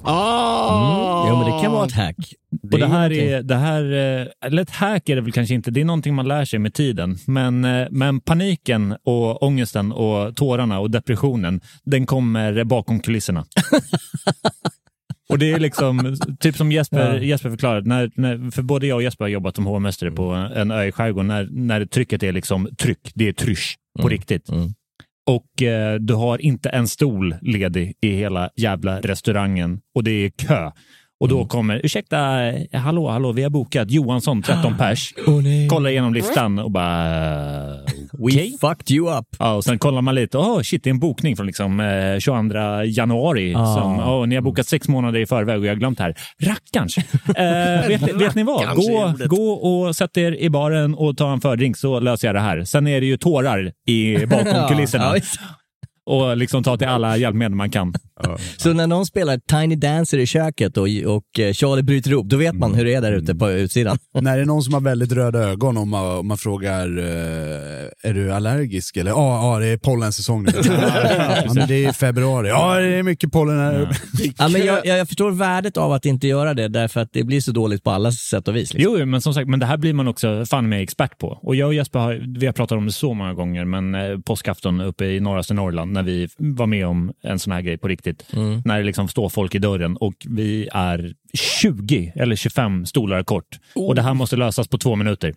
Ah! 0.03 1.23
Mm. 1.23 1.29
Jo, 1.29 1.37
men 1.37 1.51
det 1.51 1.63
kan 1.63 1.71
vara 1.71 1.85
ett 1.85 1.93
hack. 1.93 2.33
och 2.71 2.79
det 2.79 2.87
här 2.87 3.11
är, 3.11 3.43
det 3.43 3.55
här, 3.55 3.83
eh, 3.83 4.27
eller 4.45 4.61
ett 4.61 4.69
hack 4.69 5.09
är 5.09 5.15
det 5.15 5.21
väl 5.21 5.31
kanske 5.31 5.53
inte, 5.55 5.71
det 5.71 5.81
är 5.81 5.85
någonting 5.85 6.15
man 6.15 6.27
lär 6.27 6.45
sig 6.45 6.59
med 6.59 6.73
tiden. 6.73 7.17
Men, 7.27 7.65
eh, 7.65 7.87
men 7.91 8.19
paniken 8.19 8.95
och 9.03 9.43
ångesten 9.43 9.91
och 9.91 10.35
tårarna 10.35 10.79
och 10.79 10.91
depressionen, 10.91 11.61
den 11.83 12.05
kommer 12.05 12.63
bakom 12.63 12.99
kulisserna. 12.99 13.45
Och 15.29 15.39
det 15.39 15.51
är 15.51 15.59
liksom, 15.59 16.15
typ 16.39 16.55
som 16.57 16.71
Jesper, 16.71 17.13
Ja. 17.13 17.19
Jesper 17.19 17.49
förklarade, 17.49 17.89
när, 17.89 18.11
när, 18.15 18.51
för 18.51 18.61
både 18.61 18.87
jag 18.87 18.95
och 18.95 19.03
Jesper 19.03 19.25
har 19.25 19.29
jobbat 19.29 19.55
som 19.55 19.65
hovmästare 19.65 20.11
på 20.11 20.31
en 20.31 20.71
ö 20.71 20.83
i 20.83 20.91
skärgården, 20.91 21.27
när, 21.27 21.47
när 21.51 21.85
trycket 21.85 22.23
är 22.23 22.31
liksom 22.31 22.69
tryck, 22.77 23.11
det 23.15 23.27
är 23.27 23.33
trysch 23.33 23.77
på 24.01 24.07
riktigt. 24.09 24.49
Och 25.29 25.61
eh, 25.61 25.95
du 25.99 26.13
har 26.13 26.41
inte 26.41 26.69
en 26.69 26.87
stol 26.87 27.35
ledig 27.41 27.93
i 28.01 28.09
hela 28.15 28.49
jävla 28.55 29.01
restaurangen 29.01 29.79
och 29.95 30.03
det 30.03 30.11
är 30.11 30.29
kö. 30.29 30.71
Och 31.19 31.29
då 31.29 31.45
kommer, 31.45 31.81
ursäkta, 31.83 32.17
hallå, 32.73 33.09
hallå, 33.09 33.31
vi 33.31 33.43
har 33.43 33.49
bokat 33.49 33.91
Johansson, 33.91 34.41
13 34.41 34.77
pers. 34.77 35.13
Kollar 35.69 35.89
igenom 35.89 36.13
listan 36.13 36.59
och 36.59 36.71
bara, 36.71 37.77
We 38.17 38.57
fucked 38.61 38.91
you 38.91 39.17
up. 39.17 39.25
Ja, 39.39 39.53
och 39.53 39.63
sen 39.63 39.79
kollar 39.79 40.01
man 40.01 40.15
lite. 40.15 40.37
Åh, 40.37 40.61
shit, 40.61 40.83
det 40.83 40.89
är 40.89 40.91
en 40.91 40.99
bokning 40.99 41.35
från 41.35 41.45
liksom, 41.45 41.79
eh, 41.79 42.19
22 42.19 42.83
januari. 42.83 43.53
Ah. 43.55 43.75
Som, 43.75 43.99
åh, 43.99 44.27
ni 44.27 44.35
har 44.35 44.41
bokat 44.41 44.67
sex 44.67 44.87
månader 44.87 45.19
i 45.19 45.25
förväg 45.25 45.59
och 45.59 45.65
jag 45.65 45.71
har 45.71 45.75
glömt 45.79 45.99
här. 45.99 46.15
Rackarns! 46.43 46.97
Eh, 46.97 47.87
vet, 47.87 48.21
vet 48.21 48.35
ni 48.35 48.43
vad? 48.43 48.75
Gå, 48.75 49.13
gå 49.27 49.51
och 49.51 49.95
sätt 49.95 50.17
er 50.17 50.31
i 50.35 50.49
baren 50.49 50.95
och 50.95 51.17
ta 51.17 51.33
en 51.33 51.41
fördrink 51.41 51.77
så 51.77 51.99
löser 51.99 52.27
jag 52.27 52.35
det 52.35 52.41
här. 52.41 52.63
Sen 52.63 52.87
är 52.87 53.01
det 53.01 53.07
ju 53.07 53.17
tårar 53.17 53.71
i, 53.87 54.25
bakom 54.25 54.67
kulisserna. 54.69 55.15
Och 56.05 56.37
liksom 56.37 56.63
ta 56.63 56.77
till 56.77 56.87
alla 56.87 57.17
hjälpmedel 57.17 57.55
man 57.55 57.71
kan. 57.71 57.93
Så 58.57 58.73
när 58.73 58.87
någon 58.87 59.05
spelar 59.05 59.37
Tiny 59.37 59.75
Dancer 59.75 60.17
i 60.17 60.25
köket 60.25 60.77
och, 60.77 60.87
och 61.05 61.23
Charlie 61.53 61.83
bryter 61.83 62.11
ihop, 62.11 62.25
då 62.25 62.37
vet 62.37 62.55
man 62.55 62.75
hur 62.75 62.85
det 62.85 62.93
är 62.93 63.01
där 63.01 63.11
ute 63.11 63.35
på 63.35 63.51
utsidan. 63.51 63.97
När 64.21 64.35
det 64.35 64.41
är 64.41 64.45
någon 64.45 64.63
som 64.63 64.73
har 64.73 64.81
väldigt 64.81 65.11
röda 65.11 65.39
ögon 65.39 65.77
och 65.77 65.87
man, 65.87 66.17
och 66.17 66.25
man 66.25 66.37
frågar 66.37 66.97
eh, 66.97 68.09
är 68.09 68.13
du 68.13 68.33
allergisk? 68.33 68.97
Eller 68.97 69.11
ja, 69.11 69.53
ja 69.53 69.59
det 69.59 69.67
är 69.67 69.77
pollensäsong 69.77 70.43
nu. 70.43 70.51
ja, 71.45 71.53
men 71.53 71.67
det 71.67 71.85
är 71.85 71.91
februari. 71.91 72.49
Ja, 72.49 72.79
det 72.79 72.95
är 72.95 73.03
mycket 73.03 73.31
pollen 73.31 73.59
här. 73.59 73.73
Ja, 74.37 74.47
men 74.47 74.65
jag, 74.65 74.85
jag, 74.85 74.97
jag 74.97 75.07
förstår 75.07 75.31
värdet 75.31 75.77
av 75.77 75.91
att 75.91 76.05
inte 76.05 76.27
göra 76.27 76.53
det, 76.53 76.67
därför 76.67 76.99
att 77.01 77.09
det 77.13 77.23
blir 77.23 77.41
så 77.41 77.51
dåligt 77.51 77.83
på 77.83 77.91
alla 77.91 78.11
sätt 78.11 78.47
och 78.47 78.55
vis. 78.55 78.73
Liksom. 78.73 78.93
Jo, 78.99 79.05
men 79.05 79.21
som 79.21 79.33
sagt, 79.33 79.47
men 79.47 79.59
det 79.59 79.65
här 79.65 79.77
blir 79.77 79.93
man 79.93 80.07
också 80.07 80.45
fan 80.45 80.69
med 80.69 80.81
expert 80.81 81.17
på. 81.17 81.39
Och 81.41 81.55
jag 81.55 81.67
och 81.67 81.73
Jesper 81.73 81.99
har, 81.99 82.39
vi 82.39 82.45
har 82.45 82.53
pratat 82.53 82.77
om 82.77 82.85
det 82.85 82.91
så 82.91 83.13
många 83.13 83.33
gånger, 83.33 83.65
men 83.65 83.95
eh, 83.95 84.19
påskafton 84.19 84.81
uppe 84.81 85.05
i 85.05 85.19
norraste 85.19 85.53
Norrland 85.53 85.92
när 85.93 86.03
vi 86.03 86.27
var 86.37 86.67
med 86.67 86.87
om 86.87 87.11
en 87.23 87.39
sån 87.39 87.53
här 87.53 87.61
grej 87.61 87.77
på 87.77 87.87
riktigt. 87.87 88.25
När 88.65 88.77
det 88.77 88.83
liksom 88.83 89.07
står 89.07 89.29
folk 89.29 89.55
i 89.55 89.59
dörren 89.59 89.97
och 89.97 90.13
vi 90.29 90.69
är 90.73 91.13
20 91.33 92.13
eller 92.15 92.35
25 92.35 92.85
stolar 92.85 93.23
kort. 93.23 93.59
Och 93.75 93.95
det 93.95 94.01
här 94.01 94.13
måste 94.13 94.35
lösas 94.35 94.67
på 94.67 94.77
två 94.77 94.95
minuter. 94.95 95.33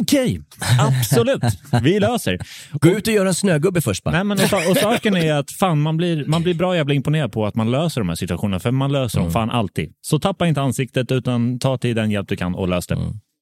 Okej, 0.00 0.40
absolut. 0.80 1.42
Vi 1.82 2.00
löser. 2.00 2.38
Gå 2.72 2.88
ut 2.88 3.06
och 3.06 3.12
gör 3.12 3.26
en 3.26 3.34
snögubbe 3.34 3.80
först 3.80 4.04
bara. 4.04 4.10
Nej, 4.10 4.24
men 4.24 4.38
och, 4.38 4.70
och 4.70 4.76
saken 4.76 5.16
är 5.16 5.32
att 5.34 5.50
fan, 5.50 5.80
man, 5.82 5.96
blir, 5.96 6.24
man 6.26 6.42
blir 6.42 6.54
bra 6.54 6.76
jävla 6.76 6.94
imponerad 6.94 7.32
på 7.32 7.46
att 7.46 7.54
man 7.54 7.70
löser 7.70 8.00
de 8.00 8.08
här 8.08 8.16
situationerna, 8.16 8.60
för 8.60 8.70
man 8.70 8.92
löser 8.92 9.20
dem 9.20 9.32
fan 9.32 9.50
alltid. 9.50 9.92
Så 10.00 10.18
tappa 10.18 10.46
inte 10.46 10.60
ansiktet, 10.60 11.12
utan 11.12 11.58
ta 11.58 11.78
till 11.78 11.96
den 11.96 12.10
hjälp 12.10 12.28
du 12.28 12.36
kan 12.36 12.54
och 12.54 12.68
lös 12.68 12.86
det. 12.86 12.98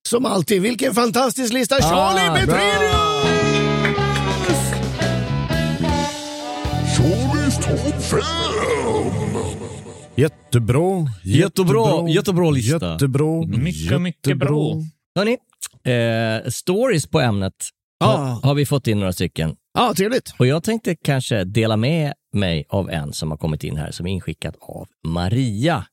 Som 0.08 0.26
alltid, 0.26 0.62
vilken 0.62 0.94
fantastisk 0.94 1.52
lista! 1.52 1.74
Charlie 1.82 2.28
Ah, 2.30 2.34
Petrelius! 2.34 3.13
Topp 7.64 8.02
5! 8.02 8.20
Jättebra, 10.16 11.06
Jättebra, 11.24 12.08
jättebra 12.08 12.50
lista. 12.50 12.92
Jättebra, 12.92 13.46
Mycket, 13.46 14.00
mycket 14.00 14.38
bra. 14.38 14.74
Hörni, 15.18 15.36
eh, 16.44 16.50
stories 16.50 17.06
på 17.06 17.20
ämnet 17.20 17.54
Ja. 18.00 18.06
har, 18.06 18.48
har 18.48 18.54
vi 18.54 18.66
fått 18.66 18.86
in 18.86 18.98
några 19.00 19.12
stycken. 19.12 19.56
Ja, 19.74 19.94
trevligt. 19.96 20.34
Och 20.38 20.46
jag 20.46 20.62
tänkte 20.64 20.96
kanske 20.96 21.44
dela 21.44 21.76
med 21.76 22.12
mig 22.32 22.64
av 22.68 22.90
en 22.90 23.12
som 23.12 23.30
har 23.30 23.38
kommit 23.38 23.64
in 23.64 23.76
här, 23.76 23.90
som 23.90 24.06
är 24.06 24.10
inskickad 24.10 24.56
av 24.60 24.86
Maria. 25.06 25.84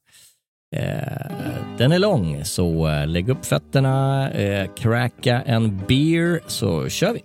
Eh, 0.75 1.31
den 1.77 1.91
är 1.91 1.99
lång, 1.99 2.45
så 2.45 2.87
eh, 2.87 3.07
lägg 3.07 3.29
upp 3.29 3.45
fötterna, 3.45 4.29
eh, 4.31 4.69
cracka 4.75 5.41
en 5.41 5.77
beer, 5.87 6.39
så 6.47 6.89
kör 6.89 7.13
vi. 7.13 7.19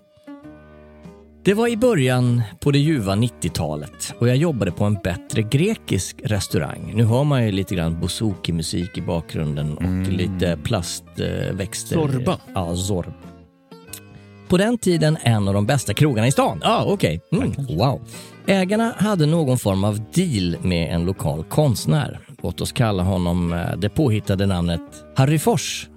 Det 1.47 1.55
var 1.55 1.69
i 1.69 1.77
början 1.77 2.43
på 2.61 2.71
det 2.71 2.79
ljuva 2.79 3.15
90-talet 3.15 4.15
och 4.19 4.29
jag 4.29 4.37
jobbade 4.37 4.73
på 4.73 4.85
en 4.85 4.95
bättre 4.95 5.43
grekisk 5.43 6.17
restaurang. 6.25 6.93
Nu 6.95 7.05
hör 7.05 7.25
man 7.25 7.45
ju 7.45 7.53
lite 7.53 7.75
grann 7.75 8.01
bouzouki-musik 8.01 8.99
i 8.99 9.03
bakgrunden 9.03 9.77
och 9.77 10.13
lite 10.13 10.59
plastväxter. 10.65 11.97
Zorba. 11.97 12.41
Ja, 12.55 12.77
zorb. 12.77 13.13
På 14.49 14.57
den 14.57 14.79
tiden 14.79 15.19
en 15.23 15.49
av 15.49 15.55
de 15.55 15.67
bästa 15.67 15.95
krogarna 15.95 16.29
i 16.29 16.33
stan. 16.33 16.61
Ja, 16.63 16.69
ah, 16.69 16.85
okej. 16.93 17.21
Mm, 17.33 17.53
wow. 17.79 18.01
Ägarna 18.47 18.95
hade 18.97 19.27
någon 19.27 19.59
form 19.59 19.85
av 19.85 20.01
deal 20.13 20.57
med 20.63 20.95
en 20.95 21.05
lokal 21.05 21.45
konstnär. 21.45 22.21
Låt 22.43 22.61
oss 22.61 22.73
kalla 22.73 23.03
honom 23.03 23.53
eh, 23.53 23.77
det 23.79 23.89
påhittade 23.89 24.47
namnet 24.47 24.83
Harry 25.17 25.39
Fors. 25.39 25.89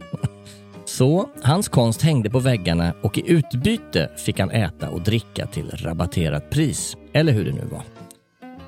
Så 0.99 1.29
hans 1.43 1.69
konst 1.69 2.01
hängde 2.01 2.29
på 2.29 2.39
väggarna 2.39 2.93
och 3.01 3.17
i 3.17 3.23
utbyte 3.25 4.09
fick 4.17 4.39
han 4.39 4.51
äta 4.51 4.89
och 4.89 5.01
dricka 5.01 5.47
till 5.47 5.69
rabatterat 5.69 6.49
pris. 6.49 6.97
Eller 7.13 7.33
hur 7.33 7.45
det 7.45 7.51
nu 7.51 7.65
var. 7.71 7.83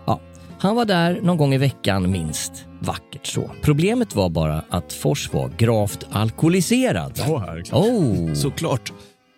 Ja, 0.05 0.19
han 0.59 0.75
var 0.75 0.85
där 0.85 1.21
någon 1.21 1.37
gång 1.37 1.53
i 1.53 1.57
veckan 1.57 2.11
minst. 2.11 2.65
Vackert 2.79 3.25
så. 3.25 3.51
Problemet 3.61 4.15
var 4.15 4.29
bara 4.29 4.63
att 4.69 4.93
Fors 4.93 5.33
var 5.33 5.49
gravt 5.57 6.07
alkoholiserad. 6.11 7.19
Oh. 7.73 8.33
Såklart. 8.33 8.93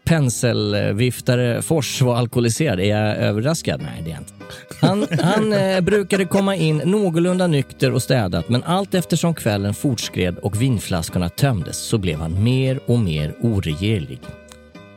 Penselviftare 0.05 1.61
Fors 1.61 2.01
var 2.01 2.15
alkoholiserad. 2.15 2.79
Är 2.79 2.85
jag 2.85 3.17
överraskad? 3.17 3.81
Nej, 3.81 4.01
det 4.03 4.09
är 4.09 4.13
jag 4.13 4.21
inte. 4.21 4.33
Han, 4.81 5.07
han 5.21 5.53
eh, 5.53 5.81
brukade 5.81 6.25
komma 6.25 6.55
in 6.55 6.77
någorlunda 6.85 7.47
nykter 7.47 7.91
och 7.91 8.03
städat 8.03 8.49
men 8.49 8.63
allt 8.63 8.93
eftersom 8.93 9.35
kvällen 9.35 9.73
fortskred 9.73 10.37
och 10.37 10.61
vinflaskorna 10.61 11.29
tömdes 11.29 11.77
så 11.77 11.97
blev 11.97 12.19
han 12.19 12.43
mer 12.43 12.79
och 12.85 12.99
mer 12.99 13.35
oregerlig. 13.41 14.19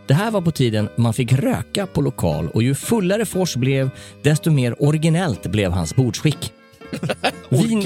Det 0.06 0.14
här 0.14 0.30
var 0.30 0.40
på 0.40 0.50
tiden 0.50 0.88
man 0.96 1.14
fick 1.14 1.32
röka 1.32 1.86
på 1.86 2.00
lokal 2.00 2.48
och 2.48 2.62
ju 2.62 2.74
fullare 2.74 3.26
Fors 3.26 3.56
blev 3.56 3.90
desto 4.22 4.50
mer 4.50 4.82
originellt 4.82 5.46
blev 5.46 5.70
hans 5.70 5.96
bordsskick. 5.96 6.52
Vin, 7.48 7.84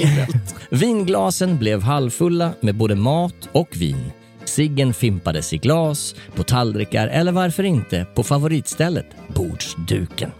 vinglasen 0.69 1.57
blev 1.57 1.81
halvfulla 1.81 2.53
med 2.59 2.75
både 2.75 2.95
mat 2.95 3.49
och 3.51 3.69
vin. 3.77 4.11
Siggen 4.51 4.93
fimpades 4.93 5.53
i 5.53 5.57
glas, 5.57 6.15
på 6.35 6.43
tallrikar 6.43 7.07
eller 7.07 7.31
varför 7.31 7.63
inte 7.63 8.05
på 8.15 8.23
favoritstället, 8.23 9.05
bordsduken. 9.35 10.31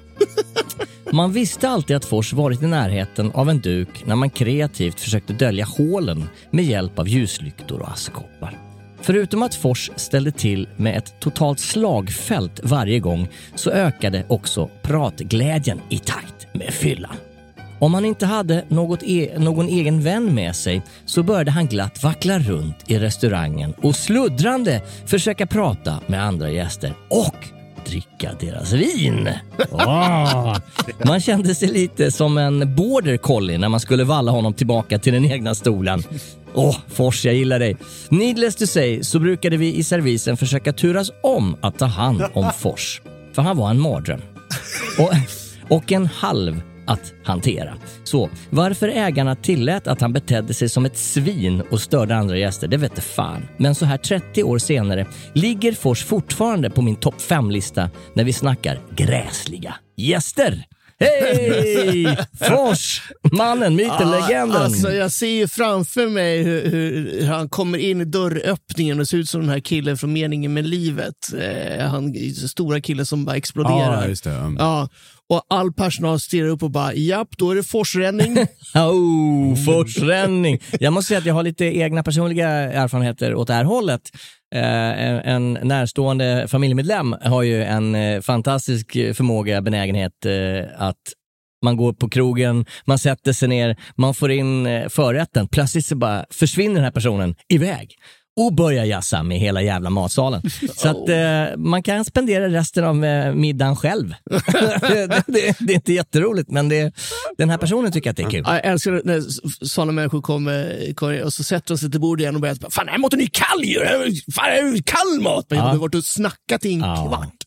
Man 1.12 1.32
visste 1.32 1.70
alltid 1.70 1.96
att 1.96 2.06
Fors 2.06 2.34
varit 2.34 2.64
i 2.64 2.68
närheten 2.68 3.32
av 3.32 3.50
en 3.50 3.60
duk 3.60 4.06
när 4.06 4.16
man 4.16 4.30
kreativt 4.30 5.00
försökte 5.00 5.34
dölja 5.34 5.66
hålen 5.66 6.30
med 6.50 6.66
hjälp 6.66 7.00
av 7.00 7.08
ljuslyktor 7.08 7.82
och 7.82 7.92
askkoppar. 7.92 8.58
Förutom 9.02 9.44
att 9.44 9.56
Fors 9.56 9.92
ställde 9.96 10.32
till 10.32 10.68
med 10.78 10.98
ett 10.98 11.20
totalt 11.20 11.60
slagfält 11.60 12.60
varje 12.64 13.00
gång 13.00 13.28
så 13.56 13.72
ökade 13.72 14.26
också 14.28 14.70
pratglädjen 14.82 15.82
i 15.90 15.98
takt 15.98 16.48
med 16.54 16.74
fyllan. 16.74 17.16
Om 17.82 17.94
han 17.94 18.06
inte 18.06 18.26
hade 18.26 18.66
något 18.68 19.04
e 19.04 19.30
någon 19.38 19.68
egen 19.68 20.02
vän 20.02 20.36
med 20.36 20.56
sig 20.56 20.82
så 21.06 21.24
började 21.24 21.52
han 21.52 21.68
glatt 21.68 22.04
vackla 22.04 22.40
runt 22.40 22.76
i 22.88 23.00
restaurangen 23.00 23.74
och 23.82 23.96
sluddrande 23.96 24.82
försöka 25.06 25.48
prata 25.48 26.00
med 26.08 26.24
andra 26.24 26.50
gäster 26.50 26.94
och 27.10 27.36
dricka 27.86 28.32
deras 28.40 28.74
vin. 28.74 29.30
Åh! 29.72 30.58
Man 31.06 31.20
kände 31.20 31.56
sig 31.56 31.68
lite 31.68 32.12
som 32.12 32.38
en 32.38 32.76
border 32.76 33.18
collie 33.18 33.58
när 33.58 33.70
man 33.70 33.80
skulle 33.80 34.04
valla 34.04 34.32
honom 34.32 34.54
tillbaka 34.54 35.00
till 35.00 35.14
den 35.14 35.26
egna 35.26 35.56
stolen. 35.56 36.04
Åh, 36.54 36.78
Fors, 36.88 37.26
jag 37.26 37.36
gillar 37.36 37.60
dig. 37.60 37.78
Needless 38.10 38.56
to 38.56 38.68
say 38.68 39.04
så 39.04 39.20
brukade 39.20 39.58
vi 39.58 39.76
i 39.76 39.84
servisen 39.84 40.38
försöka 40.38 40.74
turas 40.74 41.12
om 41.24 41.58
att 41.62 41.80
ta 41.80 41.86
hand 41.86 42.24
om 42.34 42.52
Fors. 42.58 43.02
För 43.34 43.42
han 43.42 43.58
var 43.58 43.70
en 43.70 43.80
mardröm. 43.80 44.22
Och, 45.00 45.12
och 45.78 45.92
en 45.92 46.06
halv 46.06 46.62
att 46.88 47.14
hantera. 47.24 47.74
Så 48.04 48.30
varför 48.50 48.88
ägarna 48.88 49.36
tillät 49.36 49.88
att 49.88 50.02
han 50.02 50.14
betedde 50.14 50.54
sig 50.54 50.70
som 50.70 50.86
ett 50.86 50.98
svin 50.98 51.62
och 51.72 51.82
störde 51.82 52.16
andra 52.16 52.38
gäster, 52.38 52.68
det 52.68 52.78
vet 52.78 53.04
fan. 53.04 53.48
Men 53.58 53.76
så 53.76 53.86
här 53.86 53.98
30 53.98 54.44
år 54.44 54.58
senare 54.58 55.08
ligger 55.34 55.74
Fors 55.74 56.04
fortfarande 56.04 56.70
på 56.70 56.82
min 56.82 56.96
topp 56.96 57.16
5-lista 57.18 57.90
när 58.14 58.24
vi 58.24 58.34
snackar 58.34 58.80
gräsliga 58.96 59.76
gäster. 59.98 60.66
Hej! 61.02 62.18
Fors! 62.40 63.02
Mannen, 63.32 63.76
myten, 63.76 64.12
legenden. 64.12 64.62
Alltså, 64.62 64.92
jag 64.92 65.12
ser 65.12 65.28
ju 65.28 65.48
framför 65.48 66.08
mig 66.08 66.44
hur, 66.44 66.72
hur 66.72 67.26
han 67.26 67.50
kommer 67.50 67.78
in 67.78 68.02
i 68.02 68.06
dörröppningen 68.06 69.00
och 69.00 69.08
ser 69.08 69.18
ut 69.18 69.30
som 69.30 69.42
den 69.42 69.50
här 69.50 69.60
killen 69.60 69.98
från 69.98 70.14
Meningen 70.14 70.54
med 70.54 70.68
livet. 70.68 71.34
Eh, 71.40 71.88
han 71.88 72.14
stora 72.34 72.82
killen 72.82 73.06
som 73.06 73.26
bara 73.26 73.36
exploderar. 73.36 74.02
Ja, 74.02 74.08
just 74.08 74.24
det. 74.24 74.56
Ja, 74.60 74.90
och 75.32 75.46
all 75.50 75.74
personal 75.74 76.20
stirrar 76.20 76.48
upp 76.48 76.64
och 76.64 76.72
bara, 76.72 76.94
japp, 76.94 77.38
då 77.38 77.52
är 77.52 77.56
det 77.56 77.64
forsränning. 77.64 78.38
oh, 78.76 79.56
forsränning. 79.66 80.60
Jag 80.80 80.94
måste 80.94 81.08
säga 81.08 81.18
att 81.18 81.26
jag 81.26 81.34
har 81.34 81.44
lite 81.44 81.66
egna 81.66 82.04
personliga 82.04 82.50
erfarenheter 82.50 83.36
åt 83.36 83.48
det 83.48 83.54
här 83.54 83.64
hållet. 83.64 84.02
Eh, 84.56 85.34
en 85.34 85.54
närstående 85.54 86.48
familjemedlem 86.48 87.16
har 87.22 87.44
ju 87.44 87.64
en 87.64 87.96
eh, 87.96 88.22
fantastisk 88.22 88.92
förmåga, 88.92 89.62
benägenhet 89.62 90.26
eh, 90.26 90.66
att 90.78 90.98
man 91.64 91.78
går 91.78 91.94
på 91.94 92.10
krogen, 92.10 92.66
man 92.86 93.00
sätter 93.00 93.34
sig 93.34 93.48
ner, 93.48 93.76
man 93.96 94.14
får 94.14 94.32
in 94.32 94.66
eh, 94.66 94.90
förrätten. 94.90 95.48
Plötsligt 95.48 95.86
så 95.86 95.96
bara 95.96 96.26
försvinner 96.30 96.76
den 96.76 96.84
här 96.84 96.92
personen 96.92 97.36
iväg 97.50 97.96
och 98.40 98.54
börjar 98.54 98.86
jassa 98.86 99.24
med 99.24 99.40
hela 99.40 99.62
jävla 99.62 99.90
matsalen. 99.90 100.42
Så 100.76 100.90
att 100.90 101.10
eh, 101.10 101.58
man 101.58 101.84
kan 101.84 102.06
spendera 102.06 102.50
resten 102.50 102.84
av 102.84 103.06
eh, 103.06 103.34
middagen 103.34 103.76
själv. 103.76 104.14
det, 104.82 105.24
det, 105.28 105.56
det 105.60 105.74
är 105.74 105.76
inte 105.76 105.94
jätteroligt, 105.94 106.50
men 106.52 106.70
det, 106.70 106.94
den 107.38 107.50
här 107.50 107.58
personen 107.58 107.92
tycker 107.92 108.10
att 108.10 108.18
det 108.18 108.24
är 108.24 108.30
kul. 108.30 108.44
Ja, 108.48 108.54
Jag 108.54 108.66
älskar 108.66 109.02
när 109.06 109.22
sådana 109.66 109.92
människor 109.92 110.22
kommer, 110.22 110.94
kommer 110.94 111.24
och 111.24 111.34
så 111.34 111.44
sätter 111.44 111.68
de 111.68 111.78
sig 111.78 111.92
till 111.92 112.00
bordet 112.00 112.22
igen 112.22 112.36
och 112.36 112.42
börjar 112.42 112.56
Fan, 112.70 112.86
den 112.86 112.92
här 112.94 113.00
maten 113.00 113.20
är 113.20 113.24
ju 113.24 113.30
kall 113.34 113.64
ju! 113.64 113.80
Fan, 114.36 114.46
det 114.46 114.60
är 114.60 114.76
ju 114.76 114.84
kall 114.84 115.22
mat! 115.22 115.46
Men 115.50 115.60
jag 115.60 115.66
har 115.66 115.76
varit 115.76 115.96
och 115.96 116.04
snackat 116.04 116.66
i 116.66 116.74
en 116.74 116.80
kvart. 116.82 117.41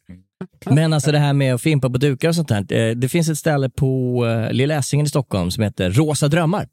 Men 0.67 0.93
alltså 0.93 1.13
det 1.13 1.19
här 1.19 1.33
med 1.33 1.55
att 1.55 1.63
fimpa 1.63 1.91
på 1.91 1.99
dukar 1.99 2.29
och 2.29 2.35
sånt 2.35 2.51
här. 2.51 2.73
eh, 2.73 2.91
Det 2.97 3.09
finns 3.09 3.29
ett 3.29 3.39
ställe 3.39 3.71
på 3.71 4.23
eh, 4.27 4.53
Lilla 4.53 4.75
Essingen 4.75 5.07
i 5.07 5.09
Stockholm 5.09 5.51
som 5.51 5.63
heter 5.65 5.91
Rosa 5.91 6.29
Drömmar. 6.29 6.69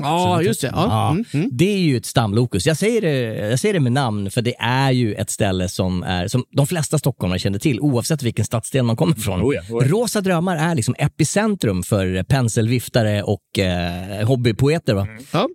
Ja, 0.00 0.42
just 0.42 0.60
det. 0.60 0.70
Ja. 0.74 1.16
Mm, 1.34 1.48
Det 1.52 1.64
är 1.74 1.78
ju 1.78 1.96
ett 1.96 2.06
stamlokus. 2.06 2.66
Jag 2.66 2.76
säger, 2.76 3.00
det, 3.00 3.48
jag 3.50 3.58
säger 3.58 3.72
det 3.74 3.80
med 3.80 3.92
namn 3.92 4.30
för 4.30 4.42
det 4.42 4.54
är 4.58 4.90
ju 4.90 5.14
ett 5.14 5.30
ställe 5.30 5.68
som, 5.68 6.02
är, 6.02 6.28
som 6.28 6.44
de 6.56 6.66
flesta 6.66 6.98
stockholmare 6.98 7.38
känner 7.38 7.58
till 7.58 7.80
oavsett 7.80 8.22
vilken 8.22 8.44
stadsdel 8.44 8.82
man 8.84 8.96
kommer 8.96 9.18
ifrån. 9.18 9.42
Oh 9.42 9.54
ja, 9.54 9.60
oh 9.70 9.82
ja. 9.84 9.88
Rosa 9.88 10.20
Drömmar 10.20 10.56
är 10.56 10.74
liksom 10.74 10.94
epicentrum 10.98 11.82
för 11.82 12.22
penselviftare 12.22 13.22
och 13.22 13.58
eh, 13.58 14.26
hobbypoeter. 14.26 14.94
Va? 14.94 15.06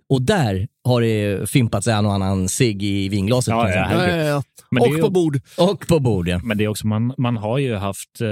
Och 0.08 0.22
där 0.22 0.68
har 0.90 1.00
det 1.00 1.50
fimpats 1.50 1.86
en 1.88 2.06
och 2.06 2.12
annan 2.14 2.48
cigg 2.48 2.82
i 2.82 3.08
vinglaset. 3.08 3.52
Ja, 3.52 3.70
ja, 3.70 4.06
ja, 4.08 4.16
ja. 4.16 4.42
Men 4.70 4.82
Och 4.82 4.88
ju- 4.88 5.02
på 5.02 5.10
bord. 5.10 5.40
Och 5.58 5.86
på 5.88 5.98
bord, 6.00 6.28
ja. 6.28 6.40
Men 6.44 6.58
det 6.58 6.64
är 6.64 6.68
också, 6.68 6.86
man, 6.86 7.14
man 7.18 7.36
har 7.36 7.58
ju 7.58 7.74
haft, 7.74 8.20
eh, 8.20 8.26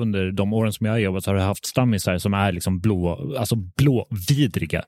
under 0.00 0.32
de 0.32 0.52
åren 0.52 0.72
som 0.72 0.86
jag 0.86 0.92
har 0.94 0.98
jobbat, 0.98 1.24
så 1.24 1.30
har 1.30 1.36
jag 1.36 1.44
haft 1.44 1.66
stammisar 1.66 2.18
som 2.18 2.34
är 2.34 2.52
liksom 2.52 2.80
blå, 2.80 3.34
alltså 3.38 3.56
blåvidriga. 3.56 4.82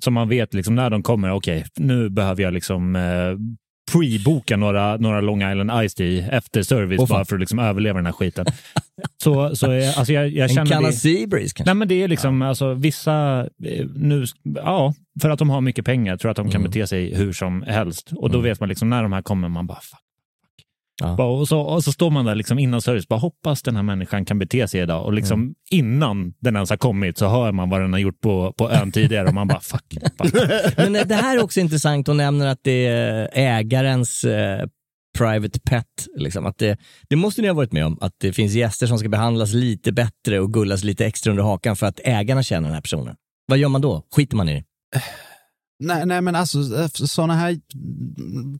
Så 0.00 0.10
man 0.10 0.28
vet 0.28 0.54
liksom 0.54 0.74
när 0.74 0.90
de 0.90 1.02
kommer, 1.02 1.30
okej, 1.32 1.64
nu 1.76 2.08
behöver 2.10 2.42
jag 2.42 2.54
liksom 2.54 2.96
eh, 2.96 3.02
pre-boka 3.92 4.56
några, 4.56 4.96
några 4.96 5.20
Long 5.20 5.42
Island 5.52 5.88
Ice 5.90 5.94
Tea 5.94 6.28
efter 6.30 6.62
service 6.62 6.98
fan. 6.98 7.06
bara 7.08 7.24
för 7.24 7.34
att 7.36 7.40
liksom 7.40 7.58
överleva 7.58 7.96
den 7.98 8.06
här 8.06 8.12
skiten. 8.12 8.46
så, 9.22 9.56
så 9.56 9.66
jag, 9.72 9.94
alltså 9.98 10.12
jag, 10.12 10.28
jag 10.28 10.48
En 10.50 10.54
känner 10.54 10.70
Canna 10.70 10.86
det- 10.86 10.92
Seabreeze 10.92 11.54
kanske? 11.54 11.64
Nej, 11.64 11.74
men 11.74 11.88
det 11.88 12.02
är 12.02 12.08
liksom, 12.08 12.42
alltså 12.42 12.74
vissa, 12.74 13.40
eh, 13.64 13.86
nu, 13.94 14.24
ja, 14.56 14.94
för 15.22 15.30
att 15.30 15.38
de 15.38 15.50
har 15.50 15.60
mycket 15.60 15.84
pengar 15.84 16.16
tror 16.16 16.28
jag 16.28 16.30
att 16.30 16.36
de 16.36 16.40
Mm. 16.42 16.52
kan 16.52 16.62
bete 16.62 16.86
sig 16.86 17.14
hur 17.14 17.32
som 17.32 17.62
helst. 17.62 18.12
Och 18.16 18.30
då 18.30 18.38
vet 18.40 18.60
man 18.60 18.68
liksom 18.68 18.90
när 18.90 19.02
de 19.02 19.12
här 19.12 19.22
kommer, 19.22 19.48
man 19.48 19.66
bara 19.66 19.80
fuck. 19.80 19.98
Bara, 21.16 21.26
Och, 21.28 21.48
så, 21.48 21.60
och 21.60 21.84
så 21.84 21.92
står 21.92 22.10
man 22.10 22.24
där 22.24 22.34
liksom 22.34 22.58
innan 22.58 22.82
service, 22.82 23.08
bara 23.08 23.18
hoppas 23.20 23.62
den 23.62 23.76
här 23.76 23.82
människan 23.82 24.24
kan 24.24 24.38
bete 24.38 24.68
sig 24.68 24.80
idag. 24.80 25.04
Och 25.04 25.12
liksom 25.12 25.40
Mm. 25.40 25.54
innan 25.70 26.32
den 26.40 26.54
ens 26.56 26.70
har 26.70 26.76
kommit 26.76 27.18
så 27.18 27.28
hör 27.28 27.52
man 27.52 27.70
vad 27.70 27.80
den 27.80 27.92
har 27.92 28.00
gjort 28.00 28.20
på, 28.20 28.52
på 28.58 28.70
ön 28.70 28.92
tidigare 28.92 29.28
och 29.28 29.34
man 29.34 29.48
bara 29.48 29.60
fuck. 29.60 29.84
fuck. 30.18 30.32
Men 30.76 30.92
det 30.92 31.14
här 31.14 31.36
är 31.38 31.42
också 31.42 31.60
intressant 31.60 32.08
och 32.08 32.16
nämner 32.16 32.46
att 32.46 32.58
det 32.62 32.86
är 32.86 33.28
ägarens 33.32 34.24
eh, 34.24 34.66
private 35.18 35.60
pet. 35.60 36.06
Liksom. 36.16 36.46
Att 36.46 36.58
det, 36.58 36.78
det 37.08 37.16
måste 37.16 37.42
ni 37.42 37.48
ha 37.48 37.54
varit 37.54 37.72
med 37.72 37.86
om, 37.86 37.98
att 38.00 38.14
det 38.18 38.32
finns 38.32 38.52
gäster 38.52 38.86
som 38.86 38.98
ska 38.98 39.08
behandlas 39.08 39.52
lite 39.52 39.92
bättre 39.92 40.40
och 40.40 40.52
gullas 40.52 40.84
lite 40.84 41.06
extra 41.06 41.30
under 41.30 41.44
hakan 41.44 41.76
för 41.76 41.86
att 41.86 42.00
ägarna 42.04 42.42
känner 42.42 42.68
den 42.68 42.74
här 42.74 42.80
personen. 42.80 43.16
Vad 43.46 43.58
gör 43.58 43.68
man 43.68 43.80
då? 43.80 44.06
Skiter 44.16 44.36
man 44.36 44.48
i 44.48 44.54
det? 44.54 44.64
Nej, 45.80 46.06
nej, 46.06 46.20
men 46.20 46.34
alltså 46.34 46.88
sådana 46.88 47.34
här, 47.34 47.58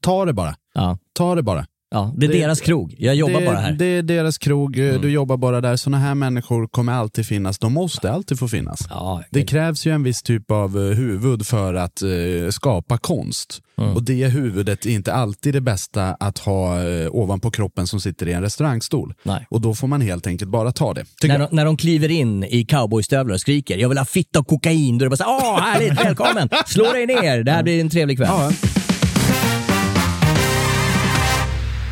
ta 0.00 0.24
det 0.24 0.32
bara. 0.32 0.56
Ja. 0.74 0.98
Ta 1.12 1.34
det 1.34 1.42
bara. 1.42 1.66
Ja, 1.90 2.14
det 2.16 2.26
är 2.26 2.30
deras 2.32 2.60
krog. 2.60 2.94
Jag 2.98 3.14
jobbar 3.14 3.40
det, 3.40 3.46
bara 3.46 3.56
här. 3.58 3.72
Det 3.72 3.84
är 3.86 4.02
deras 4.02 4.38
krog, 4.38 4.78
Mm. 4.78 5.02
du 5.02 5.10
jobbar 5.10 5.36
bara 5.36 5.60
där. 5.60 5.76
Sådana 5.76 5.98
här 5.98 6.14
människor 6.14 6.66
kommer 6.66 6.92
alltid 6.92 7.26
finnas. 7.26 7.58
De 7.58 7.72
måste 7.72 8.10
alltid 8.12 8.38
få 8.38 8.48
finnas. 8.48 8.80
Ja, 8.90 9.22
det 9.30 9.42
krävs 9.42 9.86
ju 9.86 9.92
en 9.92 10.02
viss 10.02 10.22
typ 10.22 10.50
av 10.50 10.76
eh, 10.78 10.96
huvud 10.96 11.46
för 11.46 11.74
att 11.74 12.02
eh, 12.02 12.08
skapa 12.50 12.98
konst. 12.98 13.60
Mm. 13.78 13.94
Och 13.94 14.02
det 14.02 14.26
huvudet 14.26 14.86
är 14.86 14.90
inte 14.90 15.12
alltid 15.12 15.54
det 15.54 15.60
bästa 15.60 16.14
att 16.20 16.38
ha 16.38 16.82
eh, 16.88 17.08
ovanpå 17.14 17.50
kroppen 17.50 17.86
som 17.86 18.00
sitter 18.00 18.28
i 18.28 18.32
en 18.32 18.42
restaurangstol. 18.42 19.14
Nej. 19.22 19.46
Och 19.50 19.60
då 19.60 19.74
får 19.74 19.86
man 19.88 20.00
helt 20.00 20.26
enkelt 20.26 20.50
bara 20.50 20.72
ta 20.72 20.94
det. 20.94 21.04
När 21.24 21.38
de, 21.38 21.48
när 21.50 21.64
de 21.64 21.76
kliver 21.76 22.10
in 22.10 22.44
i 22.44 22.64
cowboystövlar 22.64 23.34
och 23.34 23.40
skriker 23.40 23.78
“Jag 23.78 23.88
vill 23.88 23.98
ha 23.98 24.04
fitta 24.04 24.38
och 24.38 24.46
kokain”, 24.46 24.98
då 24.98 25.02
är 25.02 25.06
det 25.06 25.10
bara 25.10 25.16
så 25.16 25.24
“Åh, 25.24 25.60
härligt, 25.60 26.04
välkommen! 26.04 26.48
Slå 26.66 26.92
dig 26.92 27.06
ner, 27.06 27.42
det 27.42 27.50
här 27.52 27.62
blir 27.62 27.80
en 27.80 27.90
trevlig 27.90 28.16
kväll”. 28.18 28.28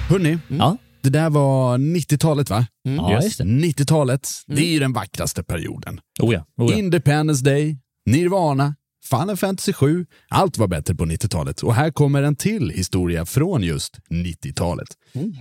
Hörni, 0.09 0.39
Ja. 0.49 0.77
det 1.03 1.11
där 1.11 1.31
var 1.31 1.79
90-talet 1.79 2.51
va? 2.51 2.67
Ja, 2.83 3.13
Yes. 3.13 3.25
just 3.25 3.39
det. 3.39 3.45
90-talet, 3.45 4.29
det 4.47 4.61
är 4.63 4.67
ju 4.73 4.79
den 4.79 4.93
vackraste 4.93 5.43
perioden. 5.43 6.01
Oh 6.23 6.35
ja, 6.35 6.45
oh 6.57 6.71
ja. 6.73 6.79
Independence 6.79 7.45
Day, 7.45 7.77
Nirvana, 8.07 8.75
Final 9.07 9.37
Fantasy 9.37 9.73
7. 9.73 10.07
Allt 10.29 10.59
var 10.59 10.69
bättre 10.69 10.95
på 10.95 11.05
90-talet. 11.05 11.63
Och 11.63 11.75
här 11.75 11.91
kommer 11.91 12.23
en 12.23 12.37
till 12.37 12.71
historia 12.71 13.27
från 13.27 13.63
just 13.63 13.99
90-talet. 14.11 14.89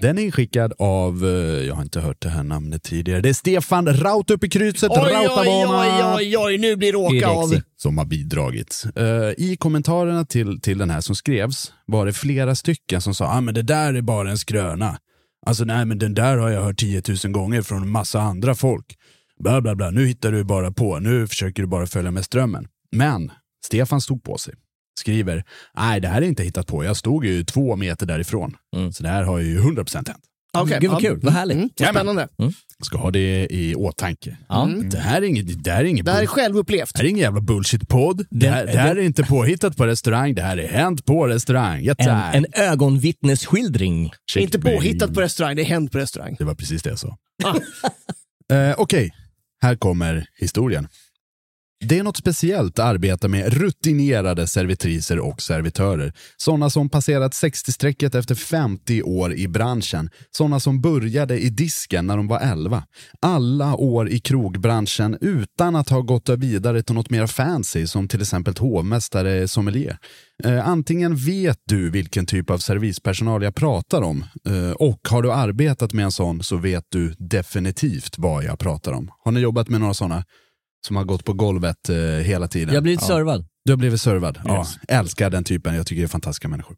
Den 0.01 0.17
är 0.17 0.21
inskickad 0.23 0.73
av, 0.79 1.25
eh, 1.25 1.29
jag 1.67 1.75
har 1.75 1.81
inte 1.83 1.99
hört 1.99 2.21
det 2.21 2.29
här 2.29 2.43
namnet 2.43 2.83
tidigare, 2.83 3.21
det 3.21 3.29
är 3.29 3.33
Stefan 3.33 3.87
Raut 3.97 4.29
upp 4.31 4.43
i 4.43 4.49
krysset, 4.49 4.91
Oj, 4.91 4.97
oj, 5.01 5.13
Rautabana. 5.13 6.15
oj, 6.15 6.25
oj, 6.27 6.37
oj, 6.37 6.57
nu 6.57 6.75
blir 6.75 6.91
det 6.91 6.97
åka 6.97 7.27
av. 7.27 7.55
Som 7.77 7.97
har 7.97 8.05
bidragit. 8.05 8.83
Eh, 8.95 9.03
I 9.37 9.57
kommentarerna 9.59 10.25
till, 10.25 10.61
till 10.61 10.77
den 10.77 10.89
här 10.89 11.01
som 11.01 11.15
skrevs 11.15 11.73
var 11.85 12.05
det 12.05 12.13
flera 12.13 12.55
stycken 12.55 13.01
som 13.01 13.15
sa 13.15 13.25
ah, 13.25 13.41
men 13.41 13.53
det 13.53 13.61
där 13.61 13.93
är 13.93 14.01
bara 14.01 14.29
en 14.31 14.37
skröna. 14.37 14.97
Alltså 15.45 15.63
nej 15.63 15.85
men 15.85 15.99
den 15.99 16.13
där 16.13 16.37
har 16.37 16.49
jag 16.49 16.61
hört 16.63 16.77
10 16.79 17.01
000 17.23 17.33
gånger 17.33 17.61
från 17.61 17.81
en 17.81 17.89
massa 17.89 18.21
andra 18.21 18.55
folk. 18.55 18.85
Bla 19.43 19.61
bla 19.61 19.75
bla, 19.75 19.89
nu 19.89 20.05
hittar 20.05 20.31
du 20.31 20.43
bara 20.43 20.71
på, 20.71 20.99
nu 20.99 21.27
försöker 21.27 21.61
du 21.63 21.67
bara 21.67 21.87
följa 21.87 22.11
med 22.11 22.25
strömmen. 22.25 22.67
Men 22.91 23.31
Stefan 23.65 24.01
stod 24.01 24.23
på 24.23 24.37
sig. 24.37 24.53
Skriver, 24.99 25.43
nej 25.77 25.99
det 26.01 26.07
här 26.07 26.21
är 26.21 26.25
inte 26.25 26.43
hittat 26.43 26.67
på, 26.67 26.83
jag 26.83 26.97
stod 26.97 27.25
ju 27.25 27.43
två 27.43 27.75
meter 27.75 28.05
därifrån. 28.05 28.55
Så 28.93 29.03
det 29.03 29.09
här 29.09 29.23
har 29.23 29.39
ju 29.39 29.59
100% 29.59 29.95
hänt. 29.95 30.19
Okej, 30.57 30.77
Gud 30.81 30.91
vad 30.91 31.01
kul, 31.01 31.19
vad 31.23 31.33
härligt. 31.33 31.55
Mm, 31.57 31.69
vad 31.79 31.89
spännande. 31.89 32.27
Ska 32.83 32.97
ha 32.97 33.11
det 33.11 33.47
i 33.49 33.75
åtanke. 33.75 34.37
Mm. 34.49 34.89
Det 34.89 34.97
här 34.99 35.21
är 35.21 35.25
inget, 35.25 35.63
det 35.63 35.71
här 35.71 35.79
är 35.81 35.85
inget 35.85 36.05
Det 36.05 36.11
här 36.11 36.21
är 36.21 36.25
självupplevt. 36.27 36.93
det 36.93 36.99
här 36.99 37.05
är 37.05 37.09
ingen 37.09 37.21
jävla 37.21 37.39
bullshit-podd. 37.41 38.25
Det, 38.29 38.49
här, 38.49 38.65
det 38.65 38.77
här 38.77 38.95
är 38.95 39.01
inte 39.01 39.23
påhittat 39.23 39.77
på 39.77 39.85
restaurang, 39.87 40.35
det 40.35 40.41
här 40.41 40.57
är 40.57 40.67
hänt 40.67 41.05
på 41.05 41.27
restaurang. 41.27 41.83
Ja, 41.83 41.95
En, 41.97 42.33
en 42.33 42.45
ögonvittnesskildring. 42.53 44.11
Inte 44.35 44.59
påhittat 44.59 45.13
på 45.13 45.21
restaurang, 45.21 45.55
det 45.55 45.61
är 45.61 45.65
hänt 45.65 45.91
på 45.91 45.97
restaurang. 45.97 46.35
Det 46.39 46.43
var 46.45 46.55
precis 46.55 46.83
det 46.83 46.89
jag 46.89 46.99
sa. 46.99 47.17
Ah. 47.43 47.55
Eh, 48.55 48.75
Okej, 48.77 49.11
här 49.61 49.75
kommer 49.75 50.27
historien. 50.39 50.87
Det 51.79 51.99
är 51.99 52.03
något 52.03 52.17
speciellt 52.17 52.79
att 52.79 52.85
arbeta 52.85 53.27
med 53.27 53.53
rutinerade 53.53 54.47
servitriser 54.47 55.19
och 55.19 55.41
servitörer. 55.41 56.13
Sådana 56.37 56.69
som 56.69 56.89
passerat 56.89 57.31
60-strecket 57.31 58.15
efter 58.15 58.35
50 58.35 59.03
år 59.03 59.33
i 59.33 59.47
branschen. 59.47 60.09
Sådana 60.31 60.59
som 60.59 60.81
började 60.81 61.39
i 61.39 61.49
disken 61.49 62.07
när 62.07 62.17
de 62.17 62.27
var 62.27 62.39
11. 62.39 62.83
Alla 63.21 63.75
år 63.75 64.09
i 64.09 64.19
krogbranschen 64.19 65.17
utan 65.21 65.75
att 65.75 65.89
ha 65.89 66.01
gått 66.01 66.29
vidare 66.29 66.83
till 66.83 66.95
något 66.95 67.09
mer 67.09 67.27
fancy 67.27 67.87
som 67.87 68.07
till 68.07 68.21
exempel 68.21 68.53
hovmästare 68.59 69.47
sommelier. 69.47 69.97
Eh, 70.43 70.67
antingen 70.67 71.15
vet 71.15 71.59
du 71.65 71.89
vilken 71.89 72.25
typ 72.25 72.49
av 72.49 72.57
servispersonal 72.57 73.43
jag 73.43 73.55
pratar 73.55 74.01
om 74.01 74.25
eh, 74.47 74.71
och 74.71 74.99
har 75.09 75.21
du 75.21 75.31
arbetat 75.31 75.93
med 75.93 76.05
en 76.05 76.11
sån 76.11 76.43
så 76.43 76.57
vet 76.57 76.85
du 76.89 77.15
definitivt 77.19 78.17
vad 78.17 78.43
jag 78.43 78.59
pratar 78.59 78.91
om. 78.91 79.11
Har 79.23 79.31
ni 79.31 79.39
jobbat 79.39 79.69
med 79.69 79.81
några 79.81 79.93
sådana 79.93 80.23
som 80.85 80.95
har 80.95 81.03
gått 81.03 81.23
på 81.25 81.33
golvet 81.33 81.89
eh, 81.89 81.95
hela 81.97 82.47
tiden? 82.47 82.67
Jag 82.73 82.75
har 82.75 82.83
blivit 82.83 83.01
Ja. 83.01 83.07
servad. 83.07 83.45
Du 83.65 83.71
har 83.71 83.77
blivit 83.77 84.01
servad? 84.01 84.35
Yes. 84.37 84.45
Ja, 84.45 84.65
älskar 84.87 85.29
den 85.29 85.43
typen. 85.43 85.75
Jag 85.75 85.87
tycker 85.87 86.01
det 86.01 86.05
är 86.05 86.07
fantastiska 86.07 86.47
människor. 86.47 86.75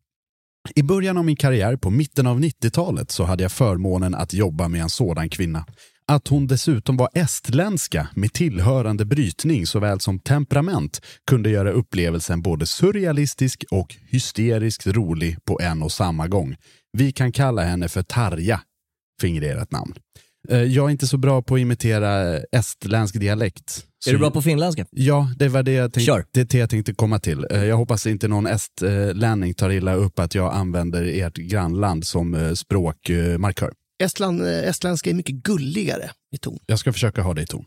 I 0.75 0.83
början 0.83 1.17
av 1.17 1.25
min 1.25 1.35
karriär 1.35 1.75
på 1.75 1.89
mitten 1.89 2.27
av 2.27 2.39
90-talet 2.39 3.11
så 3.11 3.23
hade 3.23 3.43
jag 3.43 3.51
förmånen 3.51 4.15
att 4.15 4.33
jobba 4.33 4.67
med 4.67 4.81
en 4.81 4.89
sådan 4.89 5.29
kvinna. 5.29 5.65
Att 6.07 6.27
hon 6.27 6.47
dessutom 6.47 6.97
var 6.97 7.09
estländska 7.13 8.07
med 8.15 8.33
tillhörande 8.33 9.05
brytning 9.05 9.67
såväl 9.67 9.99
som 9.99 10.19
temperament 10.19 11.01
kunde 11.29 11.49
göra 11.49 11.71
upplevelsen 11.71 12.41
både 12.41 12.65
surrealistisk 12.65 13.63
och 13.71 13.95
hysteriskt 14.09 14.87
rolig 14.87 15.37
på 15.45 15.59
en 15.61 15.83
och 15.83 15.91
samma 15.91 16.27
gång. 16.27 16.55
Vi 16.97 17.11
kan 17.11 17.31
kalla 17.31 17.63
henne 17.63 17.89
för 17.89 18.03
Tarja, 18.03 18.61
fingererat 19.21 19.71
namn. 19.71 19.93
Eh, 20.49 20.57
Jag 20.63 20.85
är 20.85 20.89
inte 20.89 21.07
så 21.07 21.17
bra 21.17 21.41
på 21.41 21.55
att 21.55 21.61
imitera 21.61 22.37
estländsk 22.51 23.19
dialekt. 23.19 23.83
Är 24.07 24.13
du 24.13 24.19
bra 24.19 24.31
på 24.31 24.41
finländska? 24.41 24.85
Ja, 24.91 25.31
det 25.37 25.47
var 25.47 25.63
det 25.63 25.71
jag 25.71 25.93
tänkte, 25.93 26.05
Kör. 26.05 26.25
det 26.31 26.39
är 26.41 26.45
det 26.45 26.57
jag 26.57 26.69
tänkte 26.69 26.93
komma 26.93 27.19
till. 27.19 27.45
Eh, 27.51 27.63
Jag 27.63 27.77
hoppas 27.77 28.07
inte 28.07 28.27
någon 28.27 28.47
estlänning 28.47 29.53
tar 29.53 29.69
illa 29.69 29.93
upp 29.93 30.19
att 30.19 30.35
jag 30.35 30.53
använder 30.53 31.03
ert 31.05 31.37
grannland 31.37 32.05
som 32.05 32.33
eh, 32.35 32.53
språkmarkör. 32.53 33.71
Estland, 34.03 34.41
eh, 34.41 34.47
estländska 34.47 35.09
är 35.09 35.13
mycket 35.13 35.35
gulligare 35.35 36.09
i 36.35 36.37
ton. 36.37 36.57
Jag 36.65 36.79
ska 36.79 36.93
försöka 36.93 37.21
ha 37.21 37.33
det 37.33 37.41
i 37.41 37.45
ton. 37.45 37.65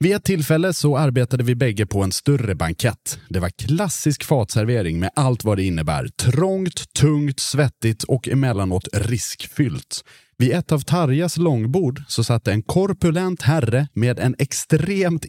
Vid 0.00 0.12
ett 0.16 0.24
tillfälle 0.24 0.72
så 0.74 0.96
arbetade 0.96 1.44
vi 1.44 1.54
bägge 1.54 1.86
på 1.86 2.02
en 2.02 2.12
större 2.12 2.54
bankett. 2.54 3.18
Det 3.28 3.40
var 3.40 3.48
klassisk 3.48 4.24
fatservering 4.24 5.00
med 5.00 5.10
allt 5.16 5.44
vad 5.44 5.56
det 5.56 5.64
innebär. 5.64 6.08
Trångt, 6.08 6.92
tungt, 6.92 7.40
svettigt 7.40 8.02
och 8.02 8.28
emellanåt 8.28 8.88
riskfyllt. 8.92 10.04
Vid 10.36 10.52
ett 10.52 10.72
av 10.72 10.80
Tarjas 10.80 11.36
långbord 11.36 12.02
så 12.08 12.24
satt 12.24 12.48
en 12.48 12.62
korpulent 12.62 13.42
herre 13.42 13.88
med 13.94 14.18
en 14.18 14.34
extremt 14.38 15.24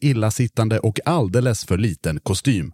illasittande 0.00 0.78
och 0.78 1.00
alldeles 1.04 1.64
för 1.64 1.78
liten 1.78 2.20
kostym. 2.20 2.72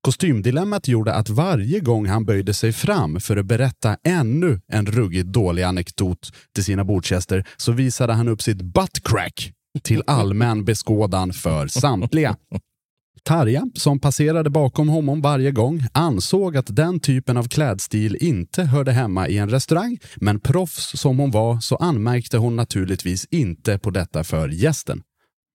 Kostymdilemmat 0.00 0.88
gjorde 0.88 1.14
att 1.14 1.28
varje 1.28 1.80
gång 1.80 2.06
han 2.06 2.24
böjde 2.24 2.54
sig 2.54 2.72
fram 2.72 3.20
för 3.20 3.36
att 3.36 3.46
berätta 3.46 3.96
ännu 4.04 4.60
en 4.68 4.86
ruggigt 4.86 5.32
dålig 5.32 5.62
anekdot 5.62 6.32
till 6.54 6.64
sina 6.64 6.84
bordsgäster 6.84 7.46
så 7.56 7.72
visade 7.72 8.12
han 8.12 8.28
upp 8.28 8.42
sitt 8.42 8.62
buttcrack 8.62 9.52
till 9.82 10.02
allmän 10.06 10.64
beskådan 10.64 11.32
för 11.32 11.66
samtliga. 11.66 12.36
Tarja, 13.22 13.66
som 13.74 14.00
passerade 14.00 14.50
bakom 14.50 14.88
honom 14.88 15.20
varje 15.20 15.50
gång, 15.50 15.82
ansåg 15.92 16.56
att 16.56 16.76
den 16.76 17.00
typen 17.00 17.36
av 17.36 17.48
klädstil 17.48 18.16
inte 18.20 18.62
hörde 18.62 18.92
hemma 18.92 19.28
i 19.28 19.38
en 19.38 19.50
restaurang, 19.50 19.98
men 20.16 20.40
proffs 20.40 21.00
som 21.00 21.18
hon 21.18 21.30
var 21.30 21.60
så 21.60 21.76
anmärkte 21.76 22.38
hon 22.38 22.56
naturligtvis 22.56 23.26
inte 23.30 23.78
på 23.78 23.90
detta 23.90 24.24
för 24.24 24.48
gästen. 24.48 25.02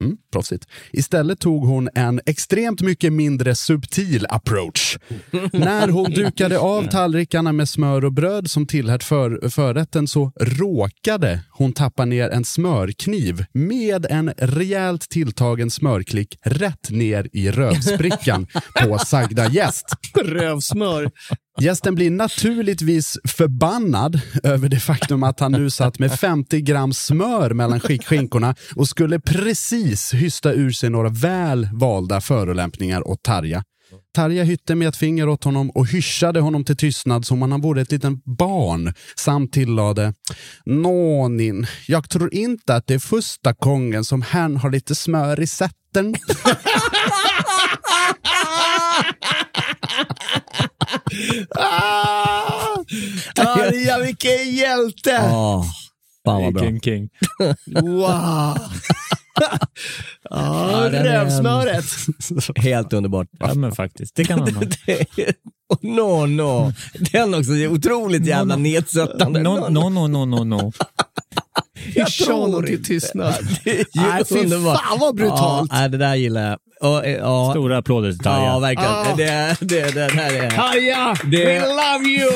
Mm, 0.04 0.18
proffsigt. 0.32 0.68
Istället 0.92 1.40
tog 1.40 1.66
hon 1.66 1.90
en 1.96 2.22
extremt 2.26 2.82
mycket 2.82 3.14
mindre 3.14 3.56
subtil 3.56 4.26
approach. 4.30 4.98
När 5.54 5.88
hon 5.88 6.12
dukade 6.12 6.60
av 6.60 6.84
tallrikarna 6.84 7.52
med 7.52 7.70
smör 7.70 8.06
och 8.06 8.14
bröd 8.14 8.50
som 8.50 8.68
tillhört 8.68 9.04
för, 9.04 9.50
förrätten 9.50 10.08
så 10.08 10.32
råkade 10.42 11.40
hon 11.50 11.74
tappa 11.74 12.06
ner 12.06 12.30
en 12.30 12.46
smörkniv 12.46 13.46
med 13.54 14.06
en 14.10 14.34
rejält 14.38 15.10
tilltagen 15.10 15.72
smörklick 15.72 16.38
rätt 16.44 16.90
ner 16.90 17.30
i 17.34 17.52
rövsprickan 17.52 18.48
på 18.82 18.98
sagda 18.98 19.50
gäst. 19.50 19.86
Rövsmör. 20.24 21.12
Gästen 21.62 21.96
blir 21.96 22.12
naturligtvis 22.12 23.18
förbannad 23.24 24.22
över 24.44 24.70
det 24.70 24.80
faktum 24.80 25.24
att 25.24 25.40
han 25.40 25.52
nu 25.52 25.70
satt 25.70 26.00
med 26.00 26.12
50 26.20 26.62
gram 26.62 26.94
smör 26.94 27.54
mellan 27.54 27.80
skinkorna 27.80 28.56
och 28.76 28.88
skulle 28.88 29.20
precis 29.20 30.14
hysta 30.14 30.54
ur 30.54 30.72
sig 30.72 30.90
några 30.90 31.10
väl 31.10 31.70
valda 31.74 32.22
förolämpningar 32.22 33.08
åt 33.08 33.24
Tarja. 33.24 33.64
Tarja 34.16 34.44
hytte 34.44 34.76
med 34.76 34.88
ett 34.88 34.98
finger 34.98 35.30
åt 35.30 35.44
honom 35.44 35.70
och 35.70 35.88
hyschade 35.88 36.40
honom 36.40 36.66
till 36.66 36.78
tystnad 36.78 37.26
som 37.26 37.44
om 37.44 37.52
han 37.52 37.62
vore 37.62 37.82
ett 37.82 37.92
litet 37.92 38.26
barn 38.26 38.94
samt 39.16 39.54
tillade 39.54 40.14
Nånin, 40.66 41.68
jag 41.88 42.10
tror 42.10 42.34
inte 42.34 42.76
att 42.76 42.88
det 42.88 42.94
är 42.94 43.00
första 43.00 43.54
gången 43.54 44.04
som 44.04 44.22
herrn 44.22 44.58
har 44.58 44.70
lite 44.70 44.96
smör 44.96 45.40
i 45.40 45.48
sätten. 45.48 46.16
Ah! 51.56 52.78
Tarja, 53.36 54.00
vilken 54.00 54.56
hjälte! 54.56 55.10
Ja, 55.10 55.66
fan 56.26 56.44
vad 56.44 56.54
bra. 56.54 56.64
King 56.64 56.82
King. 56.82 57.10
Wow! 57.82 58.58
Ja, 60.30 60.90
rövsmöret. 60.92 61.86
Helt 62.56 62.94
underbart. 62.94 63.28
Ja 63.40 63.54
men 63.54 63.72
faktiskt, 63.72 64.16
det 64.16 64.24
kan 64.24 64.40
han 64.40 64.56
ha. 64.56 64.64
Och 65.70 65.84
no, 65.84 66.26
no. 66.26 66.74
Den 67.12 67.34
också 67.34 67.52
är 67.52 67.68
otroligt 67.68 68.26
jävla 68.26 68.56
nedsättande. 68.56 69.42
No, 69.44 69.70
no, 69.70 69.90
no, 69.90 70.08
no, 70.08 70.26
no, 70.26 70.44
no. 70.44 70.72
Till 72.66 72.84
tystnad. 72.84 73.48
Nej, 73.94 74.24
fy 74.30 74.50
fan 74.50 75.00
vad 75.00 75.16
brutalt. 75.16 75.72
Ja, 75.74 75.88
det 75.88 75.98
där 75.98 76.16
gillar 76.16 76.50
jag. 76.50 76.60
Och, 76.86 77.06
eh, 77.06 77.18
ja, 77.18 77.52
Stora 77.52 77.78
applåder 77.78 78.12
till 78.12 78.20
Tarja. 78.20 78.46
ja 78.46 78.60
verkligen. 78.60 78.92
Ah. 78.92 79.16
Det, 79.18 79.58
det, 79.60 79.94
det 79.96 80.12
här 80.14 80.34
är... 80.44 80.50
Tarja, 80.50 81.16
Det- 81.32 81.46
we 81.46 81.60
love 81.60 82.10
you! 82.10 82.32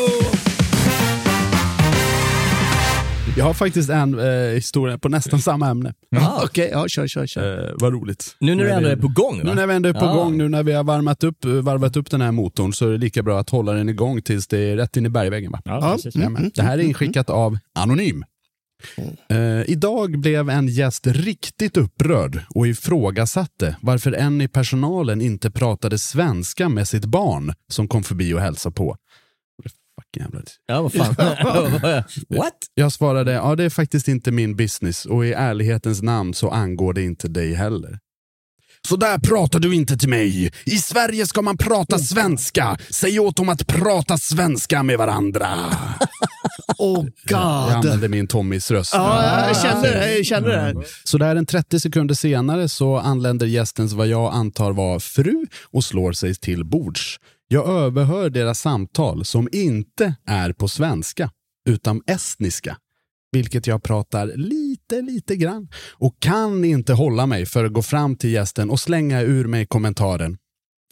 Jag 3.37 3.45
har 3.45 3.53
faktiskt 3.53 3.89
en 3.89 4.19
eh, 4.19 4.53
historia 4.53 4.97
på 4.97 5.09
nästan 5.09 5.39
samma 5.39 5.69
ämne. 5.69 5.93
Ah, 6.15 6.41
Okej, 6.43 6.69
ja, 6.73 6.87
kör, 6.87 7.07
kör, 7.07 7.27
kör. 7.27 7.67
Eh, 7.69 7.73
vad 7.79 7.93
roligt. 7.93 8.35
Nu 8.39 8.55
när 8.55 8.63
du 8.63 8.69
vi- 8.69 8.75
ändå 8.75 8.89
är 8.89 8.95
på 8.95 9.07
gång 9.07 9.37
va? 9.37 9.43
Nu 9.43 9.53
när 9.55 9.67
vi 9.67 9.73
ändå 9.73 9.89
är 9.89 9.93
på 9.93 10.05
Ja. 10.05 10.13
gång, 10.13 10.37
nu 10.37 10.49
när 10.49 10.63
vi 10.63 10.73
har 10.73 10.83
varvat 10.83 11.23
upp, 11.23 11.45
varvat 11.45 11.97
upp 11.97 12.11
den 12.11 12.21
här 12.21 12.31
motorn 12.31 12.73
så 12.73 12.87
är 12.87 12.91
det 12.91 12.97
lika 12.97 13.23
bra 13.23 13.39
att 13.39 13.49
hålla 13.49 13.71
den 13.73 13.89
igång 13.89 14.21
tills 14.21 14.47
det 14.47 14.57
är 14.59 14.75
rätt 14.77 14.97
in 14.97 15.05
i 15.05 15.09
bergväggen. 15.09 15.51
Va? 15.51 15.61
Ja, 15.65 15.91
precis. 15.95 16.15
Jajamän. 16.15 16.51
Det 16.55 16.61
här 16.61 16.77
är 16.77 16.81
inskickat 16.81 17.29
av 17.29 17.57
Anonym. 17.79 18.23
Eh, 19.29 19.69
idag 19.69 20.19
blev 20.19 20.49
en 20.49 20.67
gäst 20.67 21.07
riktigt 21.07 21.77
upprörd 21.77 22.41
och 22.55 22.67
ifrågasatte 22.67 23.75
varför 23.81 24.11
en 24.11 24.41
i 24.41 24.47
personalen 24.47 25.21
inte 25.21 25.51
pratade 25.51 25.99
svenska 25.99 26.69
med 26.69 26.87
sitt 26.87 27.05
barn 27.05 27.53
som 27.71 27.87
kom 27.87 28.03
förbi 28.03 28.33
och 28.33 28.41
hälsade 28.41 28.75
på. 28.75 28.97
Ja, 30.65 30.81
vad 30.81 30.93
fan. 30.93 31.15
What? 32.29 32.57
Jag 32.73 32.91
svarade, 32.91 33.31
ja 33.31 33.55
det 33.55 33.63
är 33.63 33.69
faktiskt 33.69 34.07
inte 34.07 34.31
min 34.31 34.55
business 34.55 35.05
och 35.05 35.25
i 35.25 35.33
ärlighetens 35.33 36.01
namn 36.01 36.33
så 36.33 36.49
angår 36.49 36.93
det 36.93 37.03
inte 37.03 37.27
dig 37.27 37.53
heller. 37.53 37.99
Så 38.87 38.95
där 38.95 39.17
pratar 39.17 39.59
du 39.59 39.75
inte 39.75 39.97
till 39.97 40.09
mig. 40.09 40.51
I 40.65 40.77
Sverige 40.77 41.25
ska 41.25 41.41
man 41.41 41.57
prata 41.57 41.99
svenska. 41.99 42.77
Säg 42.89 43.19
åt 43.19 43.35
dem 43.35 43.49
att 43.49 43.67
prata 43.67 44.17
svenska 44.17 44.83
med 44.83 44.97
varandra. 44.97 45.47
Oh 46.77 47.05
Jag 47.29 47.39
god. 47.39 47.75
använde 47.75 48.07
min 48.09 48.27
Tommys 48.27 48.71
röst. 48.71 48.91
Ja, 48.93 49.47
jag 49.47 49.61
kände 49.61 49.89
det. 49.89 50.17
Jag 50.17 50.25
kände 50.25 50.49
det. 50.49 50.75
Så 51.03 51.17
där 51.17 51.35
en 51.35 51.45
30 51.45 51.79
sekunder 51.79 52.15
senare 52.15 52.69
så 52.69 52.97
anländer 52.97 53.45
gästens 53.47 53.93
vad 53.93 54.07
jag 54.07 54.33
antar 54.33 54.71
var 54.71 54.99
fru 54.99 55.45
och 55.71 55.83
slår 55.83 56.11
sig 56.13 56.35
till 56.35 56.65
bords. 56.65 57.19
Jag 57.47 57.67
överhör 57.69 58.29
deras 58.29 58.59
samtal 58.59 59.25
som 59.25 59.49
inte 59.51 60.15
är 60.27 60.53
på 60.53 60.67
svenska 60.67 61.31
utan 61.69 62.01
estniska. 62.07 62.77
Vilket 63.31 63.67
jag 63.67 63.83
pratar 63.83 64.27
lite, 64.35 65.01
lite 65.01 65.35
grann. 65.35 65.67
Och 65.93 66.19
kan 66.19 66.65
inte 66.65 66.93
hålla 66.93 67.25
mig 67.25 67.45
för 67.45 67.65
att 67.65 67.73
gå 67.73 67.81
fram 67.81 68.15
till 68.15 68.29
gästen 68.29 68.69
och 68.69 68.79
slänga 68.79 69.21
ur 69.21 69.45
mig 69.45 69.65
kommentaren. 69.65 70.37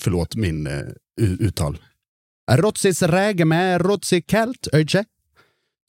Förlåt 0.01 0.35
min 0.35 0.67
uh, 0.67 0.83
uttal. 1.17 1.77
Rotsis 2.51 3.01
räge 3.01 3.45
med 3.45 3.81
rotsi 3.81 4.21
kelt, 4.27 4.67
öjtje. 4.73 5.05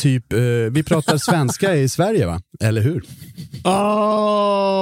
typ, 0.02 0.32
eh, 0.32 0.38
vi 0.70 0.82
pratar 0.82 1.16
svenska 1.18 1.76
i 1.76 1.88
Sverige 1.88 2.26
va? 2.26 2.42
Eller 2.60 2.80
hur? 2.80 3.04
Oh. 3.64 4.78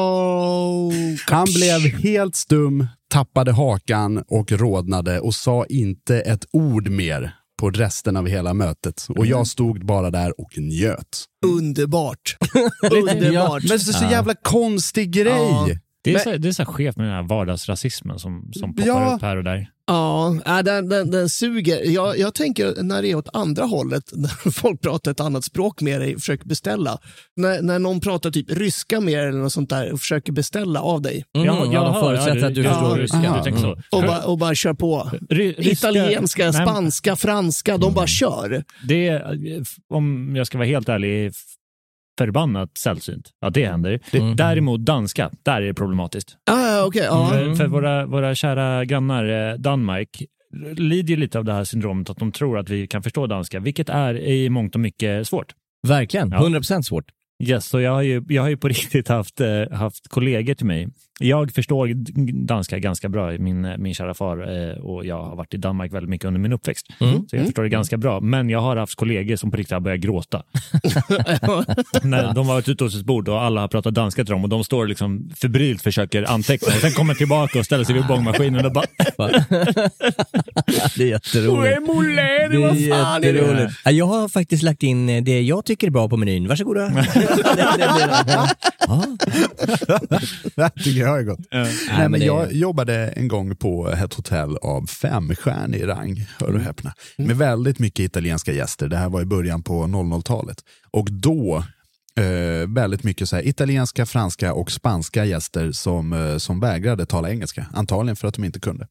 Han 1.26 1.46
blev 1.54 1.80
helt 1.80 2.36
stum, 2.36 2.86
tappade 3.10 3.52
hakan 3.52 4.24
och 4.28 4.52
rodnade 4.52 5.20
och 5.20 5.34
sa 5.34 5.66
inte 5.66 6.20
ett 6.20 6.44
ord 6.52 6.88
mer 6.88 7.32
på 7.56 7.70
resten 7.70 8.16
av 8.16 8.26
hela 8.26 8.54
mötet. 8.54 9.06
Och 9.08 9.26
jag 9.26 9.46
stod 9.46 9.86
bara 9.86 10.10
där 10.10 10.40
och 10.40 10.58
njöt. 10.58 11.24
Underbart. 11.46 12.36
Underbart. 12.90 13.62
Men 13.68 13.80
så, 13.80 13.92
så 13.92 14.04
jävla 14.04 14.34
konstig 14.34 15.10
grej. 15.10 15.80
Det 16.06 16.10
är, 16.10 16.14
Men- 16.14 16.34
så, 16.34 16.36
det 16.38 16.48
är 16.48 16.52
så 16.52 16.64
skevt 16.64 16.96
med 16.96 17.06
den 17.06 17.14
här 17.14 17.22
vardagsrasismen 17.22 18.18
som, 18.18 18.48
som 18.52 18.74
poppar 18.74 18.86
Ja. 18.88 19.14
upp 19.16 19.22
här 19.22 19.36
och 19.36 19.44
där. 19.44 19.68
Ja, 19.88 20.34
äh, 20.46 20.58
den, 20.58 20.88
den, 20.88 21.10
den 21.10 21.28
suger. 21.28 21.80
Jag, 21.90 22.18
jag 22.18 22.34
tänker 22.34 22.82
när 22.82 23.02
det 23.02 23.08
är 23.10 23.14
åt 23.14 23.28
andra 23.32 23.64
hållet, 23.64 24.02
när 24.12 24.50
folk 24.50 24.80
pratar 24.80 25.10
ett 25.10 25.20
annat 25.20 25.44
språk 25.44 25.80
med 25.80 26.00
dig 26.00 26.14
och 26.14 26.20
försöker 26.20 26.46
beställa. 26.46 26.98
När, 27.36 27.62
när 27.62 27.78
någon 27.78 28.00
pratar 28.00 28.30
typ 28.30 28.50
ryska 28.50 29.00
med 29.00 29.14
dig 29.18 29.28
eller 29.28 29.38
något 29.38 29.52
sånt 29.52 29.70
där 29.70 29.92
och 29.92 30.00
försöker 30.00 30.32
beställa 30.32 30.80
av 30.80 31.02
dig. 31.02 31.24
Mm, 31.36 31.46
Ja, 31.46 31.66
ja, 31.72 31.84
de 31.84 31.94
förutsätter 32.00 32.40
ja, 32.40 32.46
att 32.48 32.54
du 32.54 32.62
du- 32.62 32.68
förstår 32.68 32.96
ja, 32.98 33.02
ryska. 33.02 33.16
aha. 33.18 33.36
Du 33.38 33.42
tänker 33.44 33.60
så. 33.60 33.72
Och, 33.96 34.02
bara, 34.02 34.22
och 34.24 34.38
bara 34.38 34.54
kör 34.54 34.74
på. 34.74 35.10
Ry- 35.30 35.54
ryska- 35.58 35.70
Italienska, 35.72 36.44
Nej, 36.44 36.52
spanska, 36.52 37.16
franska, 37.16 37.78
de 37.78 37.94
bara 37.94 38.06
kör. 38.06 38.64
Det 38.88 39.08
är, 39.08 39.36
om 39.94 40.36
jag 40.36 40.46
ska 40.46 40.58
vara 40.58 40.68
helt 40.68 40.88
ärlig, 40.88 41.32
förbannat 42.18 42.78
sällsynt 42.78 43.30
att 43.40 43.54
det 43.54 43.66
händer. 43.66 44.00
Mm. 44.12 44.36
Däremot 44.36 44.80
danska, 44.80 45.30
där 45.42 45.62
är 45.62 45.66
det 45.66 45.74
problematiskt. 45.74 46.36
Ah, 46.50 46.84
okay, 46.84 47.04
ja. 47.04 47.28
För, 47.28 47.54
för 47.54 47.66
våra, 47.66 48.06
våra 48.06 48.34
kära 48.34 48.84
grannar 48.84 49.50
eh, 49.50 49.54
Danmark 49.54 50.22
lider 50.76 51.10
ju 51.10 51.16
lite 51.16 51.38
av 51.38 51.44
det 51.44 51.52
här 51.52 51.64
syndromet 51.64 52.10
att 52.10 52.16
de 52.16 52.32
tror 52.32 52.58
att 52.58 52.70
vi 52.70 52.86
kan 52.86 53.02
förstå 53.02 53.26
danska, 53.26 53.60
vilket 53.60 53.88
är 53.88 54.14
i 54.18 54.50
mångt 54.50 54.74
och 54.74 54.80
mycket 54.80 55.28
svårt. 55.28 55.54
Verkligen, 55.88 56.30
Ja. 56.30 56.38
100% 56.38 56.82
svårt. 56.82 57.04
Yes, 57.42 57.66
så 57.66 57.80
jag 57.80 57.90
har 57.92 58.02
ju, 58.02 58.24
jag 58.28 58.42
har 58.42 58.48
ju 58.48 58.56
på 58.56 58.68
riktigt 58.76 59.08
haft, 59.08 59.40
eh, 59.40 59.70
haft 59.72 60.08
kollegor 60.08 60.54
till 60.54 60.66
mig. 60.66 60.88
Jag 61.18 61.52
förstår 61.52 61.88
danska 62.46 62.78
ganska 62.78 63.08
bra, 63.08 63.30
min, 63.30 63.64
eh, 63.64 63.78
min 63.78 63.94
kära 63.94 64.14
far 64.14 64.68
eh, 64.70 64.76
och 64.76 65.06
jag 65.06 65.22
har 65.22 65.36
varit 65.36 65.54
i 65.54 65.56
Danmark 65.56 65.92
väldigt 65.92 66.10
mycket 66.10 66.24
under 66.24 66.40
min 66.40 66.52
uppväxt. 66.52 66.86
Mm. 67.00 67.28
Så 67.28 67.36
jag 67.36 67.44
förstår 67.44 67.62
det 67.62 67.68
ganska 67.68 67.96
bra. 67.96 68.20
Men 68.20 68.50
jag 68.50 68.60
har 68.60 68.76
haft 68.76 68.94
kollegor 68.94 69.36
som 69.36 69.50
på 69.50 69.56
riktigt 69.56 69.72
har 69.72 69.80
börjat 69.80 70.00
gråta. 70.00 70.42
När 72.02 72.34
de 72.34 72.46
har 72.46 72.54
varit 72.54 72.68
ute 72.68 72.84
hos 72.84 72.96
ett 72.96 73.04
bord 73.04 73.28
och 73.28 73.42
alla 73.42 73.60
har 73.60 73.68
pratat 73.68 73.94
danska 73.94 74.24
till 74.24 74.32
dem 74.32 74.44
och 74.44 74.48
de 74.48 74.64
står 74.64 74.86
liksom 74.86 75.30
febrilt 75.40 75.82
försöker 75.82 76.30
anteckna 76.30 76.68
och 76.74 76.80
sen 76.80 76.90
kommer 76.90 77.14
tillbaka 77.14 77.58
och 77.58 77.64
ställer 77.64 77.84
sig 77.84 77.94
vid 77.94 78.06
bångmaskinen 78.06 78.66
och 78.66 78.72
bara 78.72 78.86
Det 80.96 81.02
är 81.02 81.08
jätteroligt. 81.08 81.86
Det 82.50 82.56
är 82.56 82.74
jätteroligt. 82.74 83.72
Jag 83.84 84.06
har 84.06 84.28
faktiskt 84.28 84.62
lagt 84.62 84.82
in 84.82 85.08
eh, 85.08 85.22
det 85.22 85.40
jag 85.40 85.64
tycker 85.64 85.86
är 85.86 85.90
bra 85.90 86.08
på 86.08 86.16
menyn. 86.16 86.48
Varsågoda. 86.48 86.92
Det 90.84 91.05
tycker 91.06 91.12
jag 91.12 91.20
är 91.20 91.24
gott. 91.24 91.92
Nej, 91.98 92.08
men 92.08 92.20
jag 92.20 92.52
jobbade 92.52 93.08
en 93.08 93.28
gång 93.28 93.56
på 93.56 93.88
ett 93.88 94.14
hotell 94.14 94.56
av 94.56 94.86
femstjärnig 94.86 95.88
rang, 95.88 96.26
hör 96.38 96.54
och 96.54 96.60
häpna, 96.60 96.94
med 97.16 97.36
väldigt 97.36 97.78
mycket 97.78 98.00
italienska 98.00 98.52
gäster. 98.52 98.88
Det 98.88 98.96
här 98.96 99.08
var 99.08 99.22
i 99.22 99.24
början 99.24 99.62
på 99.62 99.84
00-talet. 99.84 100.64
Och 100.90 101.12
då 101.12 101.64
eh, 102.16 102.68
väldigt 102.68 103.04
mycket 103.04 103.28
så 103.28 103.36
här, 103.36 103.48
italienska, 103.48 104.06
franska 104.06 104.52
och 104.52 104.70
spanska 104.70 105.24
gäster 105.24 105.72
som, 105.72 106.12
eh, 106.12 106.36
som 106.36 106.60
vägrade 106.60 107.06
tala 107.06 107.30
engelska. 107.30 107.66
Antagligen 107.74 108.16
för 108.16 108.28
att 108.28 108.34
de 108.34 108.44
inte 108.44 108.60
kunde. 108.60 108.86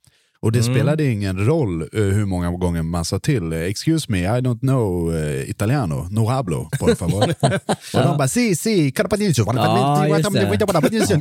Och 0.46 0.52
det 0.52 0.60
Mm. 0.60 0.74
spelade 0.76 1.06
ingen 1.06 1.46
roll 1.46 1.82
eh, 1.82 1.88
hur 1.94 2.26
många 2.26 2.52
gånger 2.52 2.84
man 2.84 3.06
sa 3.06 3.20
till, 3.20 3.54
eh, 3.54 3.60
excuse 3.60 4.06
me, 4.12 4.20
I 4.20 4.42
don't 4.42 4.60
know 4.60 5.16
eh, 5.16 5.50
italiano, 5.50 6.08
no 6.12 6.30
hablo, 6.30 6.70
por 6.80 6.96
favor. 6.96 7.24
och 7.94 8.02
de 8.02 8.18
bara, 8.18 8.28
si, 8.28 8.56
si, 8.56 8.92
just 10.92 11.12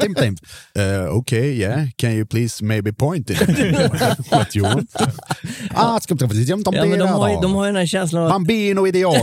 uh, 0.78 1.16
okay, 1.18 1.58
yeah, 1.58 1.86
can 1.96 2.10
you 2.12 2.26
please 2.26 2.64
maybe 2.64 2.92
point 2.92 3.30
it? 3.30 3.40
What 4.30 4.56
you 4.56 4.64
want? 4.66 4.90
Ah, 5.74 6.00
Ja, 6.76 6.84
men 6.86 6.98
de, 6.98 7.08
har 7.08 7.28
ju, 7.30 7.36
de 7.42 7.54
har 7.54 7.64
ju 7.64 7.68
den 7.68 7.76
här 7.76 7.86
känslan 7.86 8.22
av 8.22 8.28
Bambino 8.30 8.86
idiot. 8.86 9.16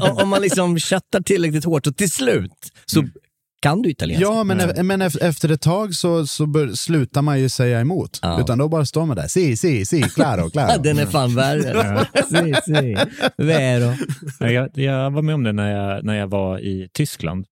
om, 0.00 0.28
man 0.28 0.42
liksom 0.42 0.78
chattar 0.78 1.20
tillräckligt 1.20 1.64
hårt 1.64 1.86
och 1.86 1.96
till 1.96 2.10
slut 2.10 2.50
så 2.86 3.00
kan 3.62 3.82
du 3.82 3.90
italienska. 3.90 4.24
Ja, 4.24 4.44
men, 4.44 4.60
e- 4.60 4.82
men 4.82 5.02
ef- 5.02 5.22
efter 5.22 5.48
ett 5.48 5.60
tag 5.60 5.94
så, 5.94 6.26
så 6.26 6.46
bör, 6.46 6.68
slutar 6.68 7.22
man 7.22 7.40
ju 7.40 7.48
säga 7.48 7.80
emot. 7.80 8.18
Ja. 8.22 8.40
Utan 8.40 8.58
då 8.58 8.68
bara 8.68 8.86
står 8.86 9.06
man 9.06 9.16
där, 9.16 9.26
si, 9.28 9.56
si, 9.56 9.86
si, 9.86 10.02
claro, 10.02 10.50
claro. 10.50 10.82
Den 10.82 10.98
är 10.98 11.06
fan 11.06 11.34
värre. 11.34 12.06
si, 12.28 12.54
si. 12.74 12.96
Vero. 13.36 13.92
Jag, 14.40 14.70
jag 14.78 15.10
var 15.10 15.22
med 15.22 15.34
om 15.34 15.42
det 15.44 15.52
när 15.52 15.70
jag, 15.72 16.04
när 16.04 16.14
jag 16.18 16.26
var 16.28 16.58
i 16.58 16.88
Tyskland. 16.92 17.46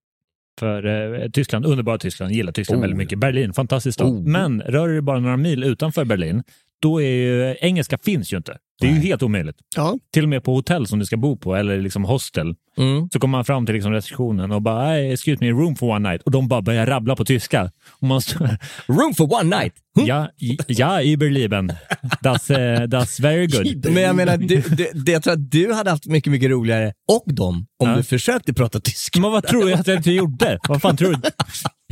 För 0.59 0.85
eh, 1.23 1.29
Tyskland, 1.29 1.65
underbara 1.65 1.97
Tyskland, 1.97 2.31
gillar 2.31 2.51
Tyskland 2.51 2.77
Oh. 2.79 2.81
väldigt 2.81 2.97
mycket. 2.97 3.19
Berlin, 3.19 3.53
fantastiskt 3.53 3.93
stad. 3.93 4.07
Oh. 4.07 4.21
Men 4.27 4.61
rör 4.61 4.87
du 4.87 5.01
bara 5.01 5.19
några 5.19 5.37
mil 5.37 5.63
utanför 5.63 6.05
Berlin, 6.05 6.43
då 6.81 7.01
är 7.01 7.07
ju, 7.09 7.55
engelska 7.61 7.97
finns 7.97 8.33
ju 8.33 8.37
inte. 8.37 8.57
Det 8.81 8.87
är 8.87 8.91
ju 8.91 8.99
helt 8.99 9.23
omöjligt. 9.23 9.57
Ja. 9.75 9.97
Till 10.13 10.23
och 10.23 10.29
med 10.29 10.43
på 10.43 10.53
hotell 10.53 10.87
som 10.87 10.99
du 10.99 11.05
ska 11.05 11.17
bo 11.17 11.37
på, 11.37 11.55
eller 11.55 11.81
liksom 11.81 12.03
hostel, 12.03 12.55
Mm. 12.77 13.09
så 13.13 13.19
kommer 13.19 13.37
man 13.37 13.45
fram 13.45 13.65
till 13.65 13.75
liksom 13.75 13.91
receptionen 13.91 14.51
och 14.51 14.61
bara 14.61 14.85
"Hey, 14.85 15.13
“excuse 15.13 15.37
me, 15.41 15.49
room 15.51 15.75
for 15.75 15.89
one 15.95 16.09
night” 16.09 16.21
och 16.21 16.31
de 16.31 16.47
bara 16.47 16.61
börjar 16.61 16.85
rabbla 16.85 17.15
på 17.15 17.25
tyska. 17.25 17.71
Och 17.89 18.07
man 18.07 18.21
står, 18.21 18.49
Room 18.87 19.13
for 19.13 19.33
one 19.41 19.57
night. 19.59 19.73
ja, 20.07 20.29
ja, 20.67 21.01
Überleben. 21.03 21.73
Das, 22.21 22.49
eh, 22.49 22.81
das 22.83 23.19
very 23.19 23.47
good. 23.47 23.85
Men 23.93 24.03
jag 24.03 24.15
menar, 24.15 24.37
du, 24.37 24.61
du, 24.61 24.87
det, 24.93 25.11
jag 25.11 25.23
tror 25.23 25.33
att 25.33 25.51
du 25.51 25.73
hade 25.73 25.89
haft 25.89 26.05
mycket, 26.05 26.31
mycket 26.31 26.49
roligare, 26.49 26.93
och 27.07 27.33
dem, 27.33 27.65
om 27.83 27.89
Ja. 27.89 27.95
du 27.95 28.03
försökte 28.03 28.53
prata 28.53 28.79
tyska. 28.79 29.19
Men 29.19 29.31
vad 29.31 29.47
tror 29.47 29.69
jag 29.69 29.79
att 29.79 29.87
jag 29.87 29.97
inte 29.97 30.11
gjorde? 30.11 30.59
Vad 30.69 30.81
fan 30.81 30.97
tror 30.97 31.11
du? 31.11 31.17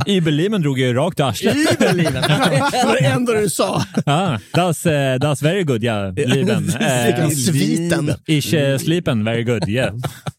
Überleben 0.06 0.62
drog 0.62 0.78
ju 0.78 0.94
rakt 0.94 1.18
i 1.20 1.22
arslet. 1.22 1.56
Det 1.78 2.86
var 2.86 3.00
det 3.00 3.06
enda 3.06 3.32
du 3.40 3.50
sa. 3.50 3.84
Ah, 4.06 4.38
das, 4.54 4.86
eh, 4.86 5.18
das 5.18 5.42
very 5.42 5.62
good, 5.64 5.82
ja. 5.82 6.10
Lieben. 6.10 6.68
Eh, 6.80 7.28
Sviten. 7.28 8.14
ich 8.26 8.54
eh, 8.54 8.78
sleepen 8.78 9.24
very 9.24 9.44
good, 9.44 9.68
yeah. 9.68 9.94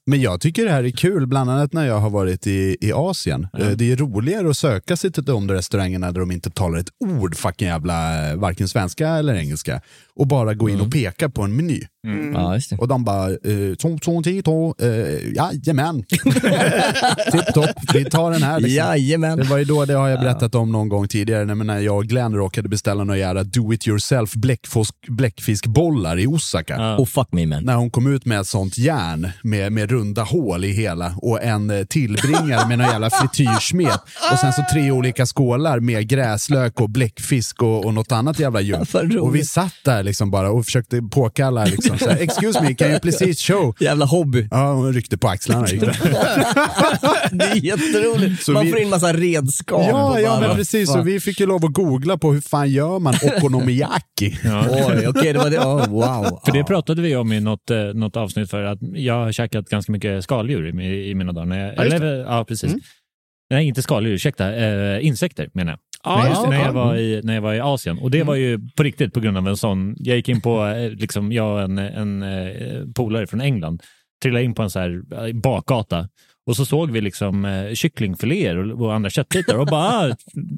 Men 0.05 0.21
jag 0.21 0.41
tycker 0.41 0.65
det 0.65 0.71
här 0.71 0.83
är 0.83 0.89
kul, 0.89 1.27
bland 1.27 1.49
annat 1.49 1.73
när 1.73 1.85
jag 1.87 1.99
har 1.99 2.09
varit 2.09 2.47
i, 2.47 2.77
i 2.81 2.91
Asien. 2.93 3.47
Eh, 3.59 3.67
Det 3.69 3.91
är 3.91 3.95
roligare 3.95 4.49
att 4.49 4.57
söka 4.57 4.97
sig 4.97 5.11
till 5.11 5.23
de 5.23 5.47
där 5.47 5.55
restaurangerna 5.55 6.11
där 6.11 6.19
de 6.19 6.31
inte 6.31 6.49
talar 6.49 6.79
ett 6.79 6.89
ord 7.05 7.35
fucking 7.35 7.67
jävla, 7.67 7.95
varken 8.35 8.67
svenska 8.67 9.07
eller 9.09 9.33
engelska. 9.33 9.81
Och 10.15 10.27
bara 10.27 10.53
gå 10.53 10.69
in 10.69 10.81
och 10.81 10.91
peka 10.91 11.29
på 11.29 11.41
en 11.41 11.55
meny. 11.55 11.81
Ja, 12.33 12.55
just 12.55 12.69
det. 12.69 12.75
Och 12.75 12.87
de 12.87 13.03
bara, 13.03 13.29
eh, 13.29 13.75
tom, 13.79 13.99
tom, 13.99 14.23
tito, 14.23 14.75
eh, 14.79 15.33
jajamän. 15.35 16.03
Tipptopp, 17.31 17.69
vi 17.93 18.05
tar 18.05 18.31
den 18.31 18.43
här. 18.43 18.59
Liksom. 18.59 18.75
Jajamän. 18.75 19.37
Det 19.37 19.43
var 19.43 19.57
ju 19.57 19.65
då, 19.65 19.85
det 19.85 19.93
har 19.93 20.09
jag 20.09 20.19
berättat 20.19 20.55
om 20.55 20.71
någon 20.71 20.89
gång 20.89 21.07
tidigare, 21.07 21.45
när 21.45 21.79
jag 21.79 21.97
och 21.97 22.05
Glenn 22.05 22.35
råkade 22.35 22.69
beställa 22.69 23.03
några 23.03 23.19
jävla 23.19 23.43
do 23.43 23.73
it 23.73 23.87
yourself 23.87 24.33
bläckfisk, 24.33 24.95
bläckfiskbollar 25.07 26.19
i 26.19 26.27
Osaka. 26.27 26.95
Oh 26.97 27.05
fuck 27.05 27.27
me 27.31 27.45
man. 27.45 27.63
När 27.63 27.75
hon 27.75 27.89
kom 27.91 28.13
ut 28.13 28.25
med 28.25 28.39
ett 28.39 28.47
sånt 28.47 28.77
järn 28.77 29.29
med, 29.43 29.71
med 29.71 29.91
runda 29.91 30.23
hål 30.23 30.65
i 30.65 30.71
hela 30.71 31.13
och 31.17 31.43
en 31.43 31.69
eh, 31.69 31.83
tillbringare 31.83 32.67
med 32.67 32.77
någon 32.77 32.87
jävla 32.87 33.09
frityrsmet 33.09 34.01
och 34.31 34.39
sen 34.39 34.53
så 34.53 34.63
tre 34.73 34.91
olika 34.91 35.25
skålar 35.25 35.79
med 35.79 36.07
gräslök 36.07 36.81
och 36.81 36.89
bläckfisk 36.89 37.61
och, 37.61 37.85
och 37.85 37.93
något 37.93 38.11
annat 38.11 38.39
jävla 38.39 38.61
roligt. 38.61 39.19
Och 39.19 39.35
vi 39.35 39.45
satt 39.45 39.73
där 39.85 40.03
liksom 40.03 40.31
bara 40.31 40.51
och 40.51 40.65
försökte 40.65 41.01
påkalla 41.01 41.65
liksom, 41.65 41.90
så 41.97 42.09
här, 42.09 42.17
excuse 42.21 42.61
me, 42.61 42.73
can 42.75 42.89
you 42.89 42.99
please 42.99 43.35
show? 43.35 43.75
Jävla 43.79 44.05
hobby. 44.05 44.47
Ja, 44.51 44.73
hon 44.73 44.93
ryckte 44.93 45.17
på 45.17 45.27
axlarna. 45.27 45.67
Gick 45.67 45.81
det. 45.81 45.87
Det 47.31 47.45
är 47.45 47.55
jätteroligt. 47.55 48.43
Så 48.43 48.51
Man 48.51 48.65
vi- 48.65 48.71
får 48.71 48.79
in 48.79 48.89
massa 48.89 49.13
redskap. 49.13 49.81
Ja, 49.89 50.19
ja 50.19 50.39
men 50.39 50.55
precis. 50.55 50.91
Så 50.91 51.01
vi 51.01 51.19
fick 51.19 51.39
ju 51.39 51.45
lov 51.45 51.65
att 51.65 51.73
googla 51.73 52.17
på 52.17 52.33
hur 52.33 52.41
fan 52.41 52.69
gör 52.71 52.99
man 52.99 53.13
okonomiyaki? 53.37 54.37
Oj, 54.87 55.07
okej, 55.07 55.33
det 55.33 55.39
var 55.39 55.49
det. 55.49 55.59
Oh, 55.59 55.87
wow. 55.89 56.39
För 56.45 56.51
det 56.51 56.63
pratade 56.63 57.01
vi 57.01 57.15
om 57.15 57.31
i 57.33 57.39
något, 57.39 57.69
eh, 57.71 57.77
något 57.77 58.17
avsnitt 58.17 58.49
för 58.49 58.63
att 58.63 58.79
jag 58.93 59.13
har 59.13 59.31
käkat 59.31 59.69
ganska 59.69 59.91
mycket 59.91 60.23
skaldjur 60.23 60.81
i, 60.81 61.09
i 61.09 61.15
mina 61.15 61.31
dagar. 61.31 61.57
Jag, 61.57 61.73
Ja, 61.77 61.83
eller, 61.83 62.15
ja, 62.17 62.45
precis. 62.47 62.73
Nej, 63.49 63.67
inte 63.67 63.81
skaldjur, 63.81 64.13
ursäkta. 64.13 64.55
Eh, 64.55 65.05
insekter 65.05 65.49
menar 65.53 65.71
jag. 65.71 65.79
Ja, 66.03 66.17
när, 66.23 66.43
det. 66.43 66.49
när, 66.49 66.57
jag 66.57 66.67
Ja. 66.67 66.71
var 66.71 66.95
i, 66.95 67.21
när 67.23 67.33
jag 67.33 67.41
var 67.41 67.53
i 67.53 67.59
Asien. 67.59 67.97
Och 67.97 68.11
det 68.11 68.23
var 68.23 68.35
ju 68.35 68.59
på 68.77 68.83
riktigt 68.83 69.13
på 69.13 69.19
grund 69.19 69.37
av 69.37 69.47
en 69.47 69.57
sån, 69.57 69.95
jag 69.99 70.17
gick 70.17 70.29
in 70.29 70.41
på, 70.41 70.65
eh, 70.65 70.91
liksom, 70.91 71.31
jag 71.31 71.53
och 71.53 71.61
en, 71.61 71.77
en 71.77 72.23
eh, 72.23 72.85
polare 72.95 73.27
från 73.27 73.41
England, 73.41 73.83
trillade 74.23 74.43
in 74.45 74.53
på 74.53 74.61
en 74.63 74.69
så 74.69 74.79
här 74.79 75.01
eh, 75.27 75.33
bakgata. 75.33 76.07
Och 76.45 76.55
så 76.55 76.65
såg 76.65 76.91
vi 76.91 77.01
liksom 77.01 77.45
eh, 77.45 77.73
kycklingfiléer 77.73 78.57
och, 78.57 78.81
och 78.85 78.93
andra 78.93 79.09
köttbitar 79.09 79.57
och 79.57 79.65
bara 79.67 79.87
ah, 79.87 80.15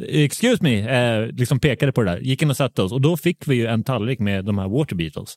“excuse 0.08 0.64
me” 0.64 0.80
eh, 0.80 1.28
liksom 1.28 1.60
pekade 1.60 1.92
på 1.92 2.04
det 2.04 2.12
där. 2.12 2.20
Gick 2.20 2.42
in 2.42 2.50
och 2.50 2.58
satte 2.58 2.82
oss 2.82 2.92
och 2.92 3.02
då 3.02 3.18
fick 3.18 3.48
vi 3.48 3.56
ju 3.56 3.66
en 3.68 3.84
tallrik 3.84 4.20
med 4.20 4.46
de 4.46 4.58
här 4.58 4.68
water 4.68 4.96
beetles. 4.96 5.36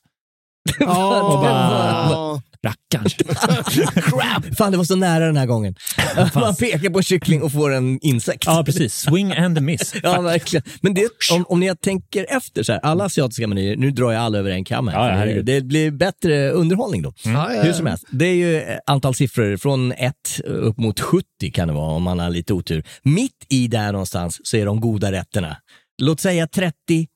Ja. 0.79 1.21
Och 1.21 1.39
bara- 1.39 2.41
Rackarns. 2.63 3.13
Crap! 3.93 4.57
Fan, 4.57 4.71
det 4.71 4.77
var 4.77 4.83
så 4.83 4.95
nära 4.95 5.25
den 5.25 5.37
här 5.37 5.45
gången. 5.45 5.75
Man 6.33 6.55
pekar 6.55 6.89
på 6.89 7.01
kyckling 7.01 7.41
och 7.43 7.51
får 7.51 7.73
en 7.73 7.99
insekt. 8.01 8.43
Ja, 8.45 8.63
precis. 8.65 8.93
Swing 8.95 9.33
and 9.33 9.57
a 9.57 9.61
miss. 9.61 9.93
Ja, 10.03 10.21
verkligen. 10.21 10.63
Men 10.81 10.93
det, 10.93 11.09
om, 11.31 11.45
om 11.49 11.59
ni 11.59 11.75
tänker 11.75 12.25
efter, 12.29 12.63
så 12.63 12.71
här, 12.71 12.79
alla 12.83 13.03
asiatiska 13.05 13.47
menyer, 13.47 13.75
nu 13.75 13.91
drar 13.91 14.11
jag 14.11 14.21
alla 14.21 14.37
över 14.37 14.51
en 14.51 14.65
kam 14.65 14.87
här. 14.87 15.27
Ja, 15.27 15.41
det, 15.43 15.61
blir 15.61 15.91
bättre 15.91 16.49
underhållning 16.51 17.01
då. 17.01 17.13
Ja, 17.23 17.53
ja, 17.53 17.63
Hur 17.63 17.73
som 17.73 17.85
helst, 17.85 18.05
det 18.09 18.25
är 18.25 18.35
ju 18.35 18.57
eh, 18.61 18.77
antal 18.85 19.15
siffror 19.15 19.57
från 19.57 19.91
1 19.91 20.13
upp 20.45 20.77
mot 20.77 20.99
70 20.99 21.25
kan 21.53 21.67
det 21.67 21.73
vara 21.73 21.91
om 21.91 22.03
man 22.03 22.19
har 22.19 22.29
lite 22.29 22.53
otur. 22.53 22.83
Mitt 23.03 23.45
i 23.49 23.67
där 23.67 23.91
någonstans 23.91 24.39
så 24.43 24.57
är 24.57 24.65
de 24.65 24.79
goda 24.79 25.11
rätterna. 25.11 25.57
Låt 26.01 26.19
säga 26.19 26.47
30 26.47 26.73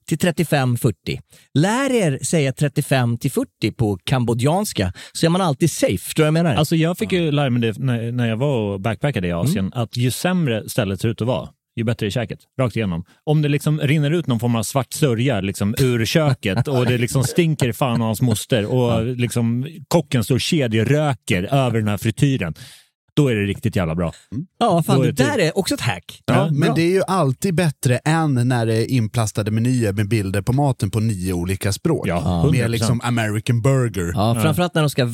till 0.08 0.18
35, 0.18 0.78
40. 0.78 0.96
Lär 1.54 1.92
er 1.92 2.20
säga 2.24 2.54
35 2.54 3.18
till 3.18 3.32
40 3.32 3.72
på 3.72 3.98
kambodjanska 4.04 4.94
så 5.14 5.26
är 5.26 5.30
man 5.30 5.42
alltid 5.42 5.72
safe. 5.72 6.14
Vad 6.18 6.28
jag 6.28 6.34
menar? 6.34 6.56
Alltså 6.56 6.76
jag 6.76 6.98
fick 6.98 7.12
ju 7.12 7.32
lära 7.32 7.50
mig 7.50 7.62
det 7.62 7.78
när, 7.78 8.12
när 8.12 8.30
jag 8.30 8.38
var 8.38 8.58
och 8.74 8.82
backpackade 8.82 9.28
i 9.28 9.32
Asien, 9.32 9.72
att 9.74 9.98
ju 9.98 10.12
sämre 10.12 10.70
stället 10.70 11.02
ser 11.02 11.10
ut 11.10 11.22
att 11.22 11.28
vara, 11.28 11.50
ju 11.76 11.84
bättre 11.84 12.06
är 12.06 12.10
käket. 12.10 12.40
Rakt 12.60 12.76
igenom. 12.76 13.04
Om 13.24 13.42
det 13.42 13.50
liksom 13.50 13.80
rinner 13.80 14.12
ut 14.12 14.28
någon 14.28 14.40
form 14.40 14.56
av 14.56 14.64
svart 14.64 14.94
sörja 14.94 15.42
liksom, 15.42 15.76
ur 15.80 16.06
köket 16.06 16.68
och 16.68 16.86
det 16.86 16.98
liksom 16.98 17.24
stinker 17.24 17.72
fan 17.72 18.02
av 18.02 18.08
hans 18.08 18.22
moster 18.22 18.66
och 18.66 19.06
liksom, 19.06 19.68
kocken 19.88 20.24
står 20.24 20.36
och 20.36 20.42
kedjeröker 20.42 21.44
över 21.44 21.80
den 21.80 21.88
här 21.88 21.98
frityren, 21.98 22.54
då 23.14 23.28
är 23.28 23.36
det 23.36 23.46
riktigt 23.46 23.76
jävla 23.76 23.96
bra. 23.96 24.14
ja, 24.60 24.84
fan, 24.84 25.02
det 25.02 25.12
det 25.12 25.24
där 25.24 25.40
är 25.40 25.58
också 25.58 25.74
ett 25.74 25.82
hack. 25.82 26.22
Ja, 26.26 26.46
men 26.52 26.60
bra. 26.60 26.74
det 26.74 26.82
är 26.82 26.92
ju 26.92 27.04
alltid 27.08 27.56
bättre 27.56 27.98
än 27.98 28.48
när 28.48 28.66
det 28.66 28.76
är 28.76 28.92
inplastade 28.92 29.52
menyer 29.52 29.94
med 29.94 30.08
bilder 30.08 30.42
på 30.42 30.54
maten 30.54 30.92
på 30.92 31.00
nio 31.00 31.34
olika 31.34 31.74
språk. 31.74 32.08
Ja, 32.08 32.44
100%. 32.46 32.52
Mer 32.52 32.68
liksom 32.68 33.02
American 33.04 33.62
burger. 33.62 34.12
Ja, 34.16 34.42
framförallt 34.42 34.76
när 34.76 34.82
de 34.82 34.90
ska 34.90 35.06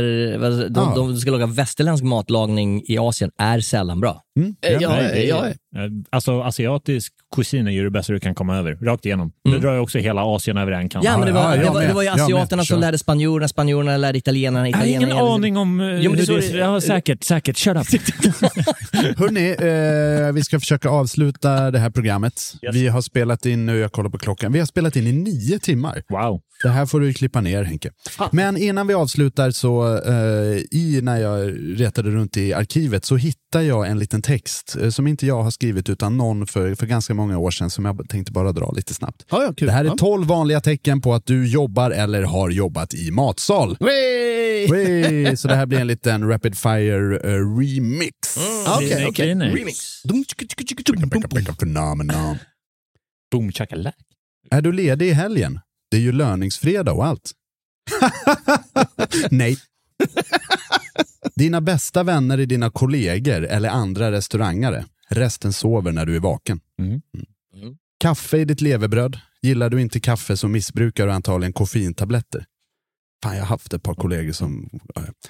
väster, 0.00 0.68
de, 0.68 0.88
Ja. 0.88 0.92
de 0.96 1.16
ska 1.16 1.30
laga 1.30 1.46
västerländsk 1.46 2.04
matlagning 2.04 2.82
i 2.88 2.98
Asien 2.98 3.30
är 3.38 3.60
sällan 3.60 4.00
bra. 4.00 4.22
Mm. 4.38 4.54
Eh, 4.66 4.72
Ja, 4.72 4.88
Nej, 4.90 5.02
det 5.14 5.24
är- 5.24 5.28
ja, 5.28 5.46
Eh, 5.76 5.82
Alltså 6.10 6.40
asiatisk 6.42 7.12
kusin 7.36 7.66
är 7.66 7.70
ju 7.70 7.84
det 7.84 7.90
bästa 7.90 8.12
du 8.12 8.20
kan 8.20 8.34
komma 8.34 8.56
över, 8.58 8.74
rakt 8.82 9.06
igenom. 9.06 9.32
Mm. 9.48 9.56
Nu 9.58 9.62
drar 9.66 9.74
jag 9.74 9.82
också 9.82 9.98
hela 9.98 10.22
Asien 10.22 10.56
över 10.56 10.72
en 10.72 10.88
kam. 10.88 11.02
Ja, 11.04 11.18
men 11.18 11.26
det 11.26 11.32
var, 11.32 11.40
ja, 11.42 11.56
jag 11.56 11.64
det 11.64 11.70
var, 11.70 11.82
det 11.82 11.92
var 11.92 12.02
ju 12.02 12.08
Jag 12.08 12.20
asiaterna 12.20 12.64
som 12.64 12.80
lärde 12.80 12.98
spanjorerna, 12.98 13.48
spanjorerna 13.48 13.96
lärde 13.96 14.18
italienarna, 14.18 14.68
Jag 14.68 14.76
har 14.76 14.84
italienarna. 14.86 15.12
ingen 15.12 15.26
aning 15.32 15.56
om 15.56 15.80
Jo, 15.80 15.86
men 15.86 16.02
det 16.02 16.08
hur 16.16 16.24
står 16.24 16.34
det 16.34 16.52
det- 16.52 16.58
Ja, 16.58 16.80
säkert, 16.80 17.24
säkert. 17.24 17.58
Shut 17.58 17.76
up. 17.76 17.86
Hörni, 19.18 19.48
eh, 20.28 20.32
vi 20.32 20.42
ska 20.44 20.60
försöka 20.60 20.88
avsluta 20.88 21.70
det 21.70 21.78
här 21.78 21.90
programmet. 21.90 22.54
Yes. 22.62 22.74
Vi 22.74 22.88
har 22.88 23.00
spelat 23.02 23.46
in, 23.46 23.66
nu 23.66 23.78
jag 23.78 23.92
kollar 23.92 24.10
på 24.10 24.18
klockan, 24.18 24.52
vi 24.52 24.58
har 24.58 24.66
spelat 24.66 24.96
in 24.96 25.06
i 25.06 25.12
nio 25.12 25.58
timmar. 25.58 26.02
Wow. 26.08 26.40
Det 26.62 26.68
här 26.68 26.86
får 26.86 27.00
du 27.00 27.12
klippa 27.14 27.40
ner 27.40 27.62
Henke. 27.62 27.90
Men 28.32 28.56
innan 28.56 28.86
vi 28.86 28.94
avslutar 28.94 29.50
så, 29.50 29.81
eh, 29.88 30.62
i 30.70 31.00
när 31.02 31.16
jag 31.20 31.54
retade 31.80 32.10
runt 32.10 32.36
i 32.36 32.52
arkivet 32.52 33.04
så 33.04 33.16
hittade 33.16 33.64
jag 33.64 33.86
en 33.88 33.98
liten 33.98 34.22
text 34.22 34.76
eh, 34.80 34.90
som 34.90 35.06
inte 35.06 35.26
jag 35.26 35.42
har 35.42 35.50
skrivit 35.50 35.88
utan 35.88 36.16
någon 36.16 36.46
för, 36.46 36.74
för 36.74 36.86
ganska 36.86 37.14
många 37.14 37.38
år 37.38 37.50
sedan 37.50 37.70
som 37.70 37.84
jag 37.84 38.08
tänkte 38.08 38.32
bara 38.32 38.52
dra 38.52 38.70
lite 38.72 38.94
snabbt. 38.94 39.26
Ja, 39.30 39.42
ja, 39.42 39.54
kul. 39.56 39.66
Det 39.66 39.72
här 39.72 39.84
är 39.84 39.88
Ja. 39.88 39.94
12 39.98 40.26
vanliga 40.26 40.60
tecken 40.60 41.00
på 41.00 41.14
att 41.14 41.26
du 41.26 41.48
jobbar 41.48 41.90
eller 41.90 42.22
har 42.22 42.50
jobbat 42.50 42.94
i 42.94 43.10
matsal. 43.10 43.76
Wey! 43.80 44.68
Wey! 44.70 45.36
Så 45.36 45.48
det 45.48 45.56
här 45.56 45.66
blir 45.66 45.78
en 45.80 45.86
liten 45.86 46.28
rapid 46.28 46.58
fire 46.58 47.16
eh, 47.18 47.58
remix. 47.58 48.14
Okej, 48.76 48.90
Remix. 48.94 49.08
okej. 49.08 49.34
Remix. 49.34 50.02
Phenomenon. 51.58 52.36
Boom 53.32 53.52
chakalak. 53.52 53.94
Är 54.50 54.60
du 54.62 54.72
ledig 54.72 55.08
i 55.08 55.12
helgen? 55.12 55.60
Det 55.90 55.96
är 55.96 56.00
ju 56.00 56.12
löningsfredag 56.12 56.96
och 56.96 57.06
allt. 57.06 57.32
Nej. 59.30 59.56
Dina 61.36 61.60
bästa 61.60 62.02
vänner 62.02 62.38
är 62.38 62.46
dina 62.46 62.70
kollegor 62.70 63.42
eller 63.44 63.68
andra 63.68 64.12
restaurangare. 64.12 64.84
Resten 65.08 65.52
sover 65.52 65.92
när 65.92 66.06
du 66.06 66.16
är 66.16 66.20
vaken. 66.20 66.60
Mm. 66.80 66.90
Mm. 66.92 67.74
Kaffe 68.00 68.38
i 68.38 68.44
ditt 68.44 68.60
levebröd. 68.60 69.18
Gillar 69.42 69.70
du 69.70 69.80
inte 69.80 70.00
kaffe 70.00 70.36
så 70.36 70.48
missbrukar 70.48 71.06
du 71.06 71.12
antagligen 71.12 71.52
koffeintabletter. 71.52 72.44
Fan, 73.22 73.34
jag 73.34 73.42
har 73.42 73.46
haft 73.48 73.72
ett 73.72 73.82
par 73.82 73.94
kollegor 73.94 74.32
som... 74.32 74.68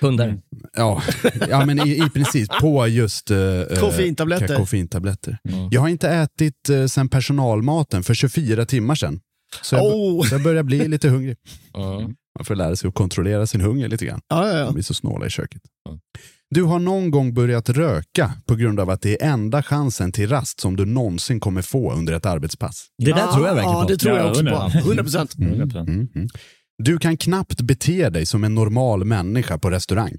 Hundar. 0.01 0.39
Ja, 0.77 1.03
ja 1.49 1.67
men 1.67 1.87
i, 1.89 1.91
i 2.07 2.11
princip 2.15 2.49
på 2.61 2.87
just 2.89 3.31
uh, 3.31 3.65
Koffeintabletter. 3.81 4.57
koffeintabletter. 4.57 5.39
Mm. 5.49 5.69
Jag 5.71 5.81
har 5.81 5.89
inte 5.89 6.09
ätit 6.09 6.71
uh, 6.71 6.87
sen 6.87 7.09
personalmaten 7.09 8.03
för 8.03 8.15
24 8.15 8.67
timmar 8.67 8.95
sedan. 8.95 9.21
Så 9.63 9.77
jag, 9.77 9.85
Oh. 9.85 10.25
så 10.27 10.35
jag 10.35 10.43
börjar 10.43 10.63
bli 10.63 10.89
lite 10.89 11.09
hungrig. 11.09 11.37
Mm. 11.77 12.15
Man 12.39 12.45
får 12.45 12.55
lära 12.55 12.77
sig 12.77 12.89
att 12.89 12.95
kontrollera 12.95 13.47
sin 13.47 13.61
hunger 13.61 13.89
lite 13.89 14.05
grann. 14.07 14.21
Ja, 14.29 14.47
ja, 14.49 14.53
De 14.53 14.59
ja. 14.59 14.73
blir 14.73 14.83
så 14.83 14.95
snåla 14.95 15.27
i 15.27 15.31
köket. 15.31 15.63
Mm. 15.89 16.01
Du 16.51 16.63
har 16.63 16.79
någon 16.79 17.11
gång 17.11 17.35
börjat 17.35 17.69
röka 17.69 18.33
på 18.47 18.55
grund 18.55 18.81
av 18.81 18.91
att 18.91 19.03
det 19.03 19.23
är 19.23 19.33
enda 19.33 19.63
chansen 19.63 20.13
till 20.13 20.29
rast 20.29 20.61
som 20.61 20.77
du 20.77 20.85
någonsin 20.85 21.41
kommer 21.41 21.63
få 21.63 21.93
under 21.93 22.13
ett 22.13 22.27
arbetspass. 22.27 22.87
Det 22.99 23.13
där 23.13 23.33
tror 23.33 23.47
jag 23.47 23.55
verkligen 23.55 23.77
Ja, 23.77 23.83
på. 23.83 23.89
det 23.89 23.97
tror 23.97 24.17
jag 24.17 24.27
Ja, 24.27 24.31
också 24.31 24.43
på. 24.45 24.51
hundra. 24.51 24.81
100 24.81 25.03
procent. 25.03 25.35
Mm, 25.39 25.55
100%. 25.61 25.77
mm, 25.89 26.09
mm. 26.15 26.29
Du 26.83 26.99
kan 26.99 27.17
knappt 27.17 27.61
bete 27.61 28.11
dig 28.11 28.27
som 28.27 28.45
en 28.45 28.55
normal 28.55 29.05
människa 29.05 29.59
på 29.59 29.71
restaurang. 29.71 30.17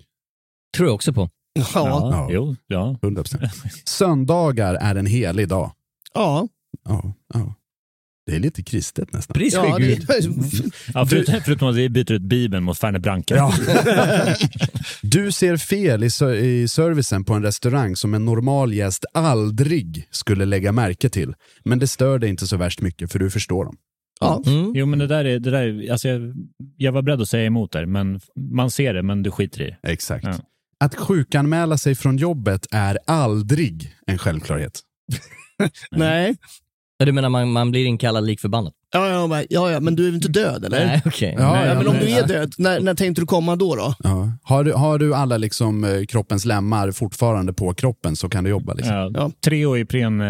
Tror 0.78 0.88
jag 0.88 0.96
också 0.96 1.14
på. 1.14 1.30
Ja. 1.54 1.64
Ja, 1.74 2.28
jo, 2.32 2.56
ja. 2.68 3.00
100%. 3.02 3.50
Söndagar 3.86 4.74
är 4.76 4.96
en 4.96 5.06
helig 5.06 5.48
dag. 5.48 5.72
Ja. 6.14 6.48
Ja, 6.90 7.14
ja. 7.34 7.56
Det 8.26 8.36
är 8.36 8.40
lite 8.40 8.64
kristet 8.64 9.14
nästan. 9.14 9.34
Pris 9.34 9.54
ja 9.54 9.78
det, 9.80 10.00
Ja, 10.94 11.06
förutom, 11.06 11.42
förutom 11.46 11.68
att 11.70 11.76
vi 11.76 11.90
byter 11.90 12.12
ut 12.12 12.22
Bibeln 12.22 12.64
mot 12.64 12.78
Ferne 12.80 13.00
Branca. 13.00 13.36
Ja. 13.36 13.54
Du 15.02 15.32
ser 15.32 15.58
fel 15.58 16.04
i, 16.04 16.08
i 16.46 16.68
servicen 16.68 17.24
på 17.24 17.34
en 17.34 17.44
restaurang 17.44 17.96
som 17.96 18.14
en 18.14 18.26
normal 18.26 18.74
gäst 18.74 19.06
aldrig 19.14 20.08
skulle 20.12 20.46
lägga 20.46 20.72
märke 20.72 21.10
till. 21.10 21.34
Men 21.64 21.80
det 21.80 21.88
stör 21.88 22.20
dig 22.20 22.30
inte 22.30 22.48
så 22.48 22.58
värst 22.58 22.82
mycket 22.82 23.12
för 23.12 23.20
du 23.20 23.30
förstår 23.30 23.66
dem. 23.66 23.76
ja. 24.20 24.44
Mm. 24.46 24.72
Jo, 24.76 24.86
men 24.86 25.00
det 25.00 25.08
där 25.08 25.26
är... 25.26 25.40
Det 25.40 25.52
där 25.52 25.62
är 25.64 25.92
alltså 25.92 26.08
jag, 26.08 26.34
jag 26.78 26.92
var 26.92 27.02
beredd 27.02 27.22
att 27.22 27.30
säga 27.30 27.46
emot 27.46 27.72
där, 27.72 27.86
men 27.86 28.20
man 28.52 28.72
ser 28.72 28.94
det, 28.94 29.04
men 29.04 29.24
du 29.24 29.32
skiter 29.32 29.62
i 29.62 29.66
det. 29.82 29.90
Exakt. 29.92 30.26
Ja. 30.26 30.34
Att 30.80 30.96
sjukanmäla 30.96 31.78
sig 31.78 31.96
från 31.96 32.18
jobbet 32.18 32.68
är 32.72 33.00
aldrig 33.08 33.96
en 34.08 34.18
självklarhet. 34.18 34.80
Nej. 35.92 36.36
Ja, 36.98 37.06
Du 37.06 37.12
menar 37.12 37.30
man, 37.30 37.52
man 37.52 37.72
blir 37.72 37.86
inkallad 37.86 38.24
lik 38.26 38.40
förbannat? 38.40 38.74
Ja, 38.94 39.08
ja, 39.10 39.28
men- 39.28 39.46
ja, 39.50 39.72
ja, 39.72 39.80
men 39.80 39.96
du 39.96 40.08
är 40.10 40.14
inte 40.14 40.28
död 40.28 40.66
eller? 40.66 40.86
Nej, 40.86 41.02
okej. 41.06 41.36
Ja, 41.38 41.58
Ja, 41.62 41.66
ja, 41.68 41.76
men 41.76 41.88
om 41.88 41.94
du 42.00 42.10
är 42.10 42.28
död, 42.28 42.54
när, 42.58 42.80
när 42.80 42.94
tänkte 42.94 43.22
du 43.22 43.26
komma 43.26 43.56
då? 43.56 43.76
då? 43.76 43.94
Ja. 44.04 44.32
Har, 44.44 44.64
du, 44.64 44.74
har 44.74 45.00
du 45.00 45.16
alla 45.16 45.38
liksom, 45.38 45.84
eh, 45.84 46.06
kroppens 46.06 46.46
lemmar 46.46 46.92
fortfarande 46.92 47.54
på 47.54 47.74
kroppen 47.74 48.16
så 48.16 48.30
kan 48.30 48.44
du 48.44 48.50
jobba. 48.50 48.74
Liksom. 48.74 48.96
Ja, 48.96 49.12
Ja. 49.14 49.32
Treo 49.46 49.78
i 49.78 49.86
pren 49.86 50.22
eh, 50.22 50.28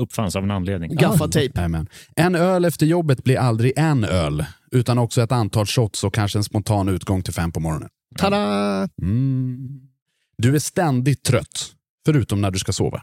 uppfanns 0.00 0.36
av 0.36 0.42
en 0.44 0.50
anledning. 0.50 0.96
Gaffatejp. 0.96 1.60
Amen. 1.60 1.86
En 2.16 2.34
öl 2.34 2.64
efter 2.64 2.86
jobbet 2.86 3.24
blir 3.24 3.38
aldrig 3.38 3.72
en 3.76 4.04
öl, 4.04 4.44
utan 4.70 4.98
också 4.98 5.22
ett 5.22 5.32
antal 5.32 5.66
shots 5.66 6.04
och 6.04 6.14
kanske 6.14 6.38
en 6.38 6.44
spontan 6.44 6.88
utgång 6.88 7.22
till 7.22 7.34
fem 7.34 7.52
på 7.52 7.60
morgonen. 7.60 7.88
Tada! 8.18 8.88
Mm. 9.02 9.58
Du 10.38 10.54
är 10.54 10.58
ständigt 10.58 11.22
trött, 11.24 11.70
förutom 12.06 12.40
när 12.40 12.50
du 12.50 12.58
ska 12.58 12.72
sova. 12.72 13.02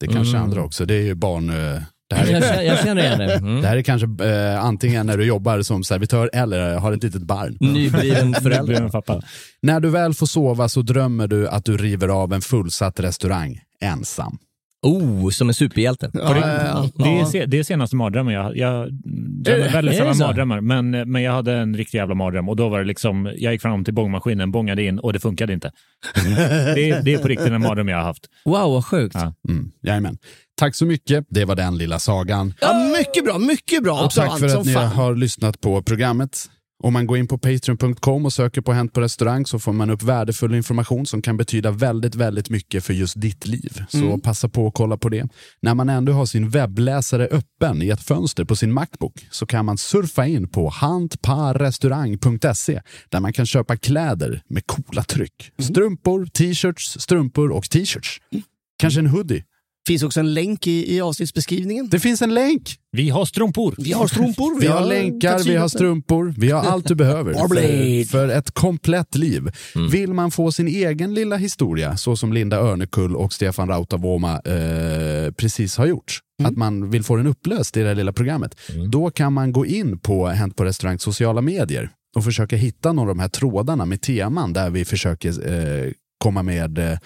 Det 0.00 0.06
kanske 0.06 0.36
Mm. 0.36 0.42
andra 0.42 0.62
också. 0.62 0.84
Det 0.86 0.94
är 0.94 1.02
ju 1.02 1.14
barn... 1.14 1.50
eh, 1.50 1.82
Det 2.10 2.16
här 2.16 2.26
är, 2.26 2.62
jag 2.62 2.78
känner 2.78 3.02
igen 3.02 3.18
det. 3.18 3.34
Mm. 3.38 3.60
det 3.62 3.68
här 3.68 3.76
är 3.76 3.82
kanske 3.82 4.24
eh, 4.28 4.64
antingen 4.64 5.06
när 5.06 5.16
du 5.18 5.24
jobbar 5.24 5.62
som 5.62 5.84
servitör 5.84 6.30
eller 6.32 6.74
har 6.76 6.92
ett 6.92 7.02
litet 7.02 7.22
barn. 7.22 7.56
Nybliven 7.60 8.32
Det 8.32 8.40
förälder. 8.40 8.88
pappa. 8.88 9.22
När 9.62 9.80
du 9.80 9.90
väl 9.90 10.14
får 10.14 10.26
sova 10.26 10.68
så 10.68 10.82
drömmer 10.82 11.26
du 11.28 11.48
att 11.48 11.64
du 11.64 11.76
river 11.76 12.08
av 12.08 12.32
en 12.32 12.40
fullsatt 12.40 13.00
restaurang 13.00 13.60
ensam. 13.80 14.38
Oh, 14.84 15.30
som 15.30 15.48
en 15.48 15.54
superhjälte. 15.54 16.10
Ja, 16.14 16.36
ja, 16.36 16.88
ja. 16.96 17.04
Det 17.32 17.38
är, 17.38 17.46
det 17.46 17.58
är 17.58 17.62
senaste 17.62 17.96
mardrömmen 17.96 18.34
jag 18.34 18.56
Jag 18.56 18.82
Är 18.84 18.88
drömmer 18.90 19.64
det- 19.64 19.70
väldigt 19.72 19.92
det 19.92 19.98
sällan 19.98 20.18
mardrömmar, 20.18 20.60
men, 20.60 20.90
men 21.12 21.22
jag 21.22 21.32
hade 21.32 21.52
en 21.52 21.76
riktig 21.76 21.98
jävla 21.98 22.14
mardröm 22.14 22.48
och 22.48 22.56
då 22.56 22.68
var 22.68 22.78
det 22.78 22.84
liksom, 22.84 23.32
jag 23.36 23.52
gick 23.52 23.62
fram 23.62 23.84
till 23.84 23.94
bångmaskinen, 23.94 24.52
bångade 24.52 24.82
in 24.82 24.98
och 24.98 25.12
det 25.12 25.20
funkade 25.20 25.52
inte. 25.52 25.72
det, 26.74 26.90
är, 26.90 27.02
det 27.02 27.14
är 27.14 27.18
på 27.18 27.28
riktigt 27.28 27.48
en 27.52 27.60
mardröm 27.62 27.88
jag 27.88 27.96
har 27.96 28.04
haft. 28.04 28.26
Wow, 28.44 28.72
vad 28.72 28.84
sjukt. 28.84 29.14
Ja. 29.14 29.34
Mm, 29.48 29.70
jajamän. 29.82 30.18
Tack 30.56 30.74
så 30.74 30.86
mycket. 30.86 31.26
Det 31.28 31.44
var 31.44 31.56
den 31.56 31.78
lilla 31.78 31.98
sagan. 31.98 32.54
Ja, 32.60 32.74
mycket 32.98 33.24
bra, 33.24 33.38
mycket 33.38 33.82
bra. 33.82 34.04
Och 34.04 34.10
tack 34.10 34.38
för 34.38 34.46
att 34.58 34.64
ni 34.66 34.72
fan. 34.72 34.86
har 34.88 35.14
lyssnat 35.14 35.60
på 35.60 35.82
programmet. 35.82 36.50
Om 36.82 36.92
man 36.92 37.06
går 37.06 37.18
in 37.18 37.28
på 37.28 37.38
patreon.com 37.38 38.26
och 38.26 38.32
söker 38.32 38.60
på 38.60 38.72
Hänt 38.72 38.92
på 38.92 39.00
restaurang 39.00 39.46
så 39.46 39.58
får 39.58 39.72
man 39.72 39.90
upp 39.90 40.02
värdefull 40.02 40.54
information 40.54 41.06
som 41.06 41.22
kan 41.22 41.36
betyda 41.36 41.70
väldigt, 41.70 42.14
väldigt 42.14 42.50
mycket 42.50 42.84
för 42.84 42.94
just 42.94 43.20
ditt 43.20 43.46
liv. 43.46 43.82
Så 43.88 43.98
Mm. 43.98 44.20
passa 44.20 44.48
på 44.48 44.66
att 44.66 44.74
kolla 44.74 44.96
på 44.96 45.08
det. 45.08 45.28
När 45.62 45.74
man 45.74 45.88
ändå 45.88 46.12
har 46.12 46.26
sin 46.26 46.50
webbläsare 46.50 47.26
öppen 47.26 47.82
i 47.82 47.88
ett 47.88 48.02
fönster 48.02 48.44
på 48.44 48.56
sin 48.56 48.72
Macbook 48.72 49.26
så 49.30 49.46
kan 49.46 49.64
man 49.64 49.78
surfa 49.78 50.26
in 50.26 50.48
på 50.48 50.68
hantparrestaurang.se 50.68 52.80
där 53.08 53.20
man 53.20 53.32
kan 53.32 53.46
köpa 53.46 53.76
kläder 53.76 54.42
med 54.48 54.66
coola 54.66 55.02
tryck. 55.04 55.50
Mm. 55.58 55.68
Strumpor, 55.70 56.26
t-shirts, 56.26 57.00
strumpor 57.00 57.50
och 57.50 57.70
t-shirts. 57.70 58.20
Kanske 58.78 59.00
en 59.00 59.06
hoodie. 59.06 59.44
Finns 59.86 60.02
också 60.02 60.20
en 60.20 60.34
länk 60.34 60.66
i, 60.66 60.96
i 60.96 61.00
avsnittsbeskrivningen. 61.00 61.88
Det 61.88 62.00
finns 62.00 62.22
en 62.22 62.34
länk! 62.34 62.78
Vi 62.92 63.10
har 63.10 63.24
strumpor. 63.24 63.74
Vi 63.78 63.92
har 63.92 64.06
strumpor. 64.06 64.60
Vi 64.60 64.66
har 64.66 64.86
länkar, 64.86 65.38
vi 65.44 65.56
har 65.56 65.68
strumpor, 65.68 66.34
vi 66.38 66.50
har 66.50 66.62
allt 66.62 66.88
du 66.88 66.94
behöver 66.94 67.32
för, 67.32 68.04
för 68.04 68.28
ett 68.28 68.50
komplett 68.50 69.14
liv. 69.14 69.50
Vill 69.90 70.12
man 70.12 70.30
få 70.30 70.52
sin 70.52 70.68
egen 70.68 71.14
lilla 71.14 71.36
historia, 71.36 71.96
så 71.96 72.16
som 72.16 72.32
Linda 72.32 72.56
Örnekull 72.56 73.16
och 73.16 73.32
Stefan 73.32 73.68
Rautavuoma 73.68 74.32
eh, 74.32 75.32
precis 75.32 75.76
har 75.76 75.86
gjort, 75.86 76.18
att 76.44 76.56
man 76.56 76.90
vill 76.90 77.04
få 77.04 77.16
den 77.16 77.26
upplöst 77.26 77.76
i 77.76 77.80
det 77.80 77.88
här 77.88 77.94
lilla 77.94 78.12
programmet, 78.12 78.56
då 78.92 79.10
kan 79.10 79.32
man 79.32 79.52
gå 79.52 79.66
in 79.66 79.98
på 79.98 80.26
Hänt 80.26 80.56
på 80.56 80.64
restaurang 80.64 80.98
sociala 80.98 81.40
medier 81.40 81.90
och 82.16 82.24
försöka 82.24 82.56
hitta 82.56 82.92
några 82.92 83.10
av 83.10 83.16
de 83.16 83.20
här 83.20 83.28
trådarna 83.28 83.84
med 83.84 84.00
teman 84.00 84.52
där 84.52 84.70
vi 84.70 84.84
försöker 84.84 85.52
eh, 85.52 85.92
komma 86.18 86.42
med 86.42 86.78
eh, 86.78 86.98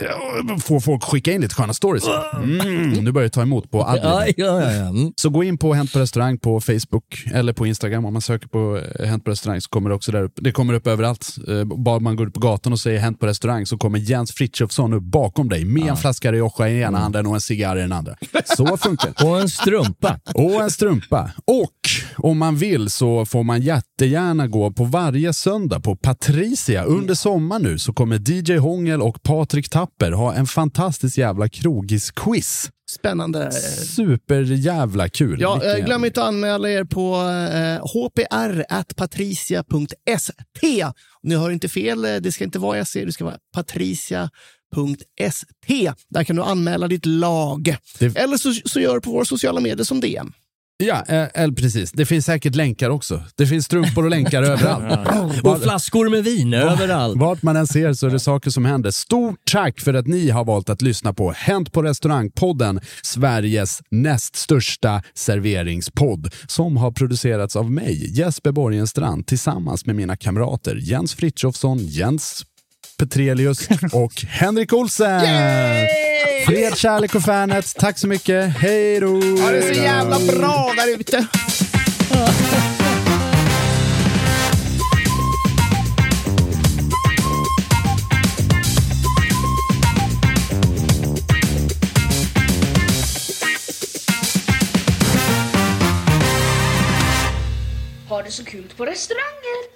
eh, 0.00 0.56
få 0.58 0.80
folk 0.80 1.02
skicka 1.04 1.32
in 1.32 1.40
lite 1.40 1.54
sköna 1.54 1.72
stories. 1.74 2.04
Mm, 2.42 2.90
nu 2.90 3.12
börjar 3.12 3.24
det 3.24 3.30
ta 3.30 3.42
emot 3.42 3.70
på 3.70 3.84
admin. 3.84 4.02
Ja, 4.04 4.26
ja, 4.36 4.72
ja. 4.72 4.88
Mm. 4.88 5.12
Så 5.16 5.30
gå 5.30 5.44
in 5.44 5.58
på 5.58 5.74
Hänt 5.74 5.92
på 5.92 5.98
restaurang 5.98 6.38
på 6.38 6.60
Facebook 6.60 7.24
eller 7.34 7.52
på 7.52 7.66
Instagram. 7.66 8.04
Om 8.04 8.12
man 8.12 8.22
söker 8.22 8.48
på 8.48 8.80
eh, 8.98 9.06
Hänt 9.06 9.24
på 9.24 9.30
restaurang 9.30 9.60
så 9.60 9.68
kommer 9.68 9.90
det 9.90 9.96
också 9.96 10.12
där 10.12 10.22
upp. 10.22 10.32
Det 10.36 10.52
kommer 10.52 10.74
upp 10.74 10.86
överallt. 10.86 11.34
Eh, 11.48 11.64
Bara 11.64 11.98
man 12.00 12.16
går 12.16 12.28
ut 12.28 12.34
på 12.34 12.40
gatan 12.40 12.72
och 12.72 12.80
säger 12.80 13.00
Hänt 13.00 13.20
på 13.20 13.26
restaurang 13.26 13.66
så 13.66 13.78
kommer 13.78 13.98
Jens 13.98 14.32
Frithiofsson 14.32 14.92
upp 14.94 15.02
bakom 15.02 15.48
dig 15.48 15.64
med 15.64 15.86
en 15.88 15.96
flaska 15.96 16.32
Rioja 16.32 16.68
i 16.68 16.80
ena 16.80 16.98
handen 16.98 17.26
och 17.26 17.34
en 17.34 17.40
cigarr 17.40 17.76
i 17.76 17.80
den 17.80 17.92
andra. 17.92 18.14
Så 18.56 18.76
funkar 18.76 19.12
det. 19.18 19.24
Och 19.30 19.40
en 19.40 19.48
strumpa. 19.48 20.18
Och 20.34 20.62
en 20.62 20.70
strumpa. 20.70 21.30
Och 21.44 21.72
om 22.16 22.38
man 22.38 22.56
vill 22.56 22.90
så 22.90 23.24
får 23.26 23.42
man 23.42 23.62
jättegärna 23.62 24.46
gå 24.46 24.70
på 24.72 24.84
varje 24.84 25.32
söndag 25.32 25.80
på 25.80 25.96
Patricia. 25.96 26.82
Under 26.84 27.14
sommaren 27.14 27.62
nu 27.62 27.78
så 27.78 27.92
kommer 27.92 28.30
DJ 28.30 28.56
Hångel 28.56 29.02
och 29.02 29.22
Patrik 29.22 29.68
Tapper 29.76 30.12
ha 30.12 30.34
en 30.34 30.46
fantastisk 30.46 31.18
jävla 31.18 31.48
krogis-quiz. 31.48 32.70
Spännande. 32.90 33.52
Superjävla 33.96 35.08
kul. 35.08 35.40
Ja, 35.40 35.54
Vilken 35.54 35.80
eh, 35.80 35.84
glöm 35.86 36.04
inte 36.04 36.22
att 36.22 36.28
anmäla 36.28 36.70
er 36.70 36.84
på 36.84 37.14
eh, 37.16 37.86
hpr.patricia.st. 37.86 40.84
Ni 41.22 41.34
hör 41.36 41.50
inte 41.50 41.68
fel, 41.68 42.04
eh, 42.04 42.14
det 42.16 42.32
ska 42.32 42.44
inte 42.44 42.58
vara 42.58 42.84
se, 42.84 43.04
det 43.04 43.12
ska 43.12 43.24
vara 43.24 43.36
patricia.st. 43.54 44.32
Där 46.08 46.24
kan 46.24 46.36
du 46.36 46.42
anmäla 46.42 46.88
ditt 46.88 47.06
lag. 47.06 47.76
Det- 47.98 48.16
Eller 48.16 48.36
så, 48.36 48.52
så 48.64 48.80
gör 48.80 48.94
du 48.94 49.00
på 49.00 49.10
våra 49.10 49.24
sociala 49.24 49.60
medier 49.60 49.84
som 49.84 50.00
DM. 50.00 50.32
Ja, 50.78 51.04
eh, 51.08 51.26
eller 51.34 51.54
precis. 51.54 51.92
Det 51.92 52.06
finns 52.06 52.26
säkert 52.26 52.54
länkar 52.54 52.90
också. 52.90 53.22
Det 53.36 53.46
finns 53.46 53.64
strumpor 53.64 54.04
och 54.04 54.10
länkar 54.10 54.42
överallt. 54.52 55.42
Och 55.42 55.62
flaskor 55.62 56.08
med 56.08 56.24
vin 56.24 56.54
överallt. 56.54 57.16
Vart 57.16 57.42
man 57.42 57.56
än 57.56 57.66
ser 57.66 57.92
så 57.92 58.06
är 58.06 58.10
det 58.10 58.20
saker 58.20 58.50
som 58.50 58.64
händer. 58.64 58.90
Stort 58.90 59.38
tack 59.52 59.80
för 59.80 59.94
att 59.94 60.06
ni 60.06 60.30
har 60.30 60.44
valt 60.44 60.70
att 60.70 60.82
lyssna 60.82 61.12
på 61.12 61.32
Hänt 61.32 61.72
på 61.72 61.82
restaurangpodden, 61.82 62.80
Sveriges 63.02 63.82
näst 63.90 64.36
största 64.36 65.02
serveringspodd, 65.14 66.34
som 66.46 66.76
har 66.76 66.90
producerats 66.90 67.56
av 67.56 67.70
mig, 67.70 68.18
Jesper 68.18 68.52
Borgenstrand, 68.52 69.26
tillsammans 69.26 69.86
med 69.86 69.96
mina 69.96 70.16
kamrater 70.16 70.76
Jens 70.80 71.14
Frithiofsson, 71.14 71.78
Jens 71.78 72.44
Petrelius 72.98 73.68
och 73.92 74.24
Henrik 74.28 74.72
Olsen. 74.72 75.20
Fred, 76.46 76.76
kärlek 76.76 77.14
och 77.14 77.22
fanet. 77.22 77.74
Tack 77.74 77.98
så 77.98 78.06
mycket. 78.06 78.56
Hej 78.56 79.00
då! 79.00 79.06
Ja, 79.38 79.50
det 79.50 79.58
är 79.58 79.74
så 79.74 79.80
jävla 79.80 80.18
bra 80.18 80.72
där 80.76 81.00
ute. 81.00 81.26
Ha 98.08 98.22
det 98.22 98.30
så 98.30 98.44
kul 98.44 98.72
på 98.76 98.86
restauranger. 98.86 99.75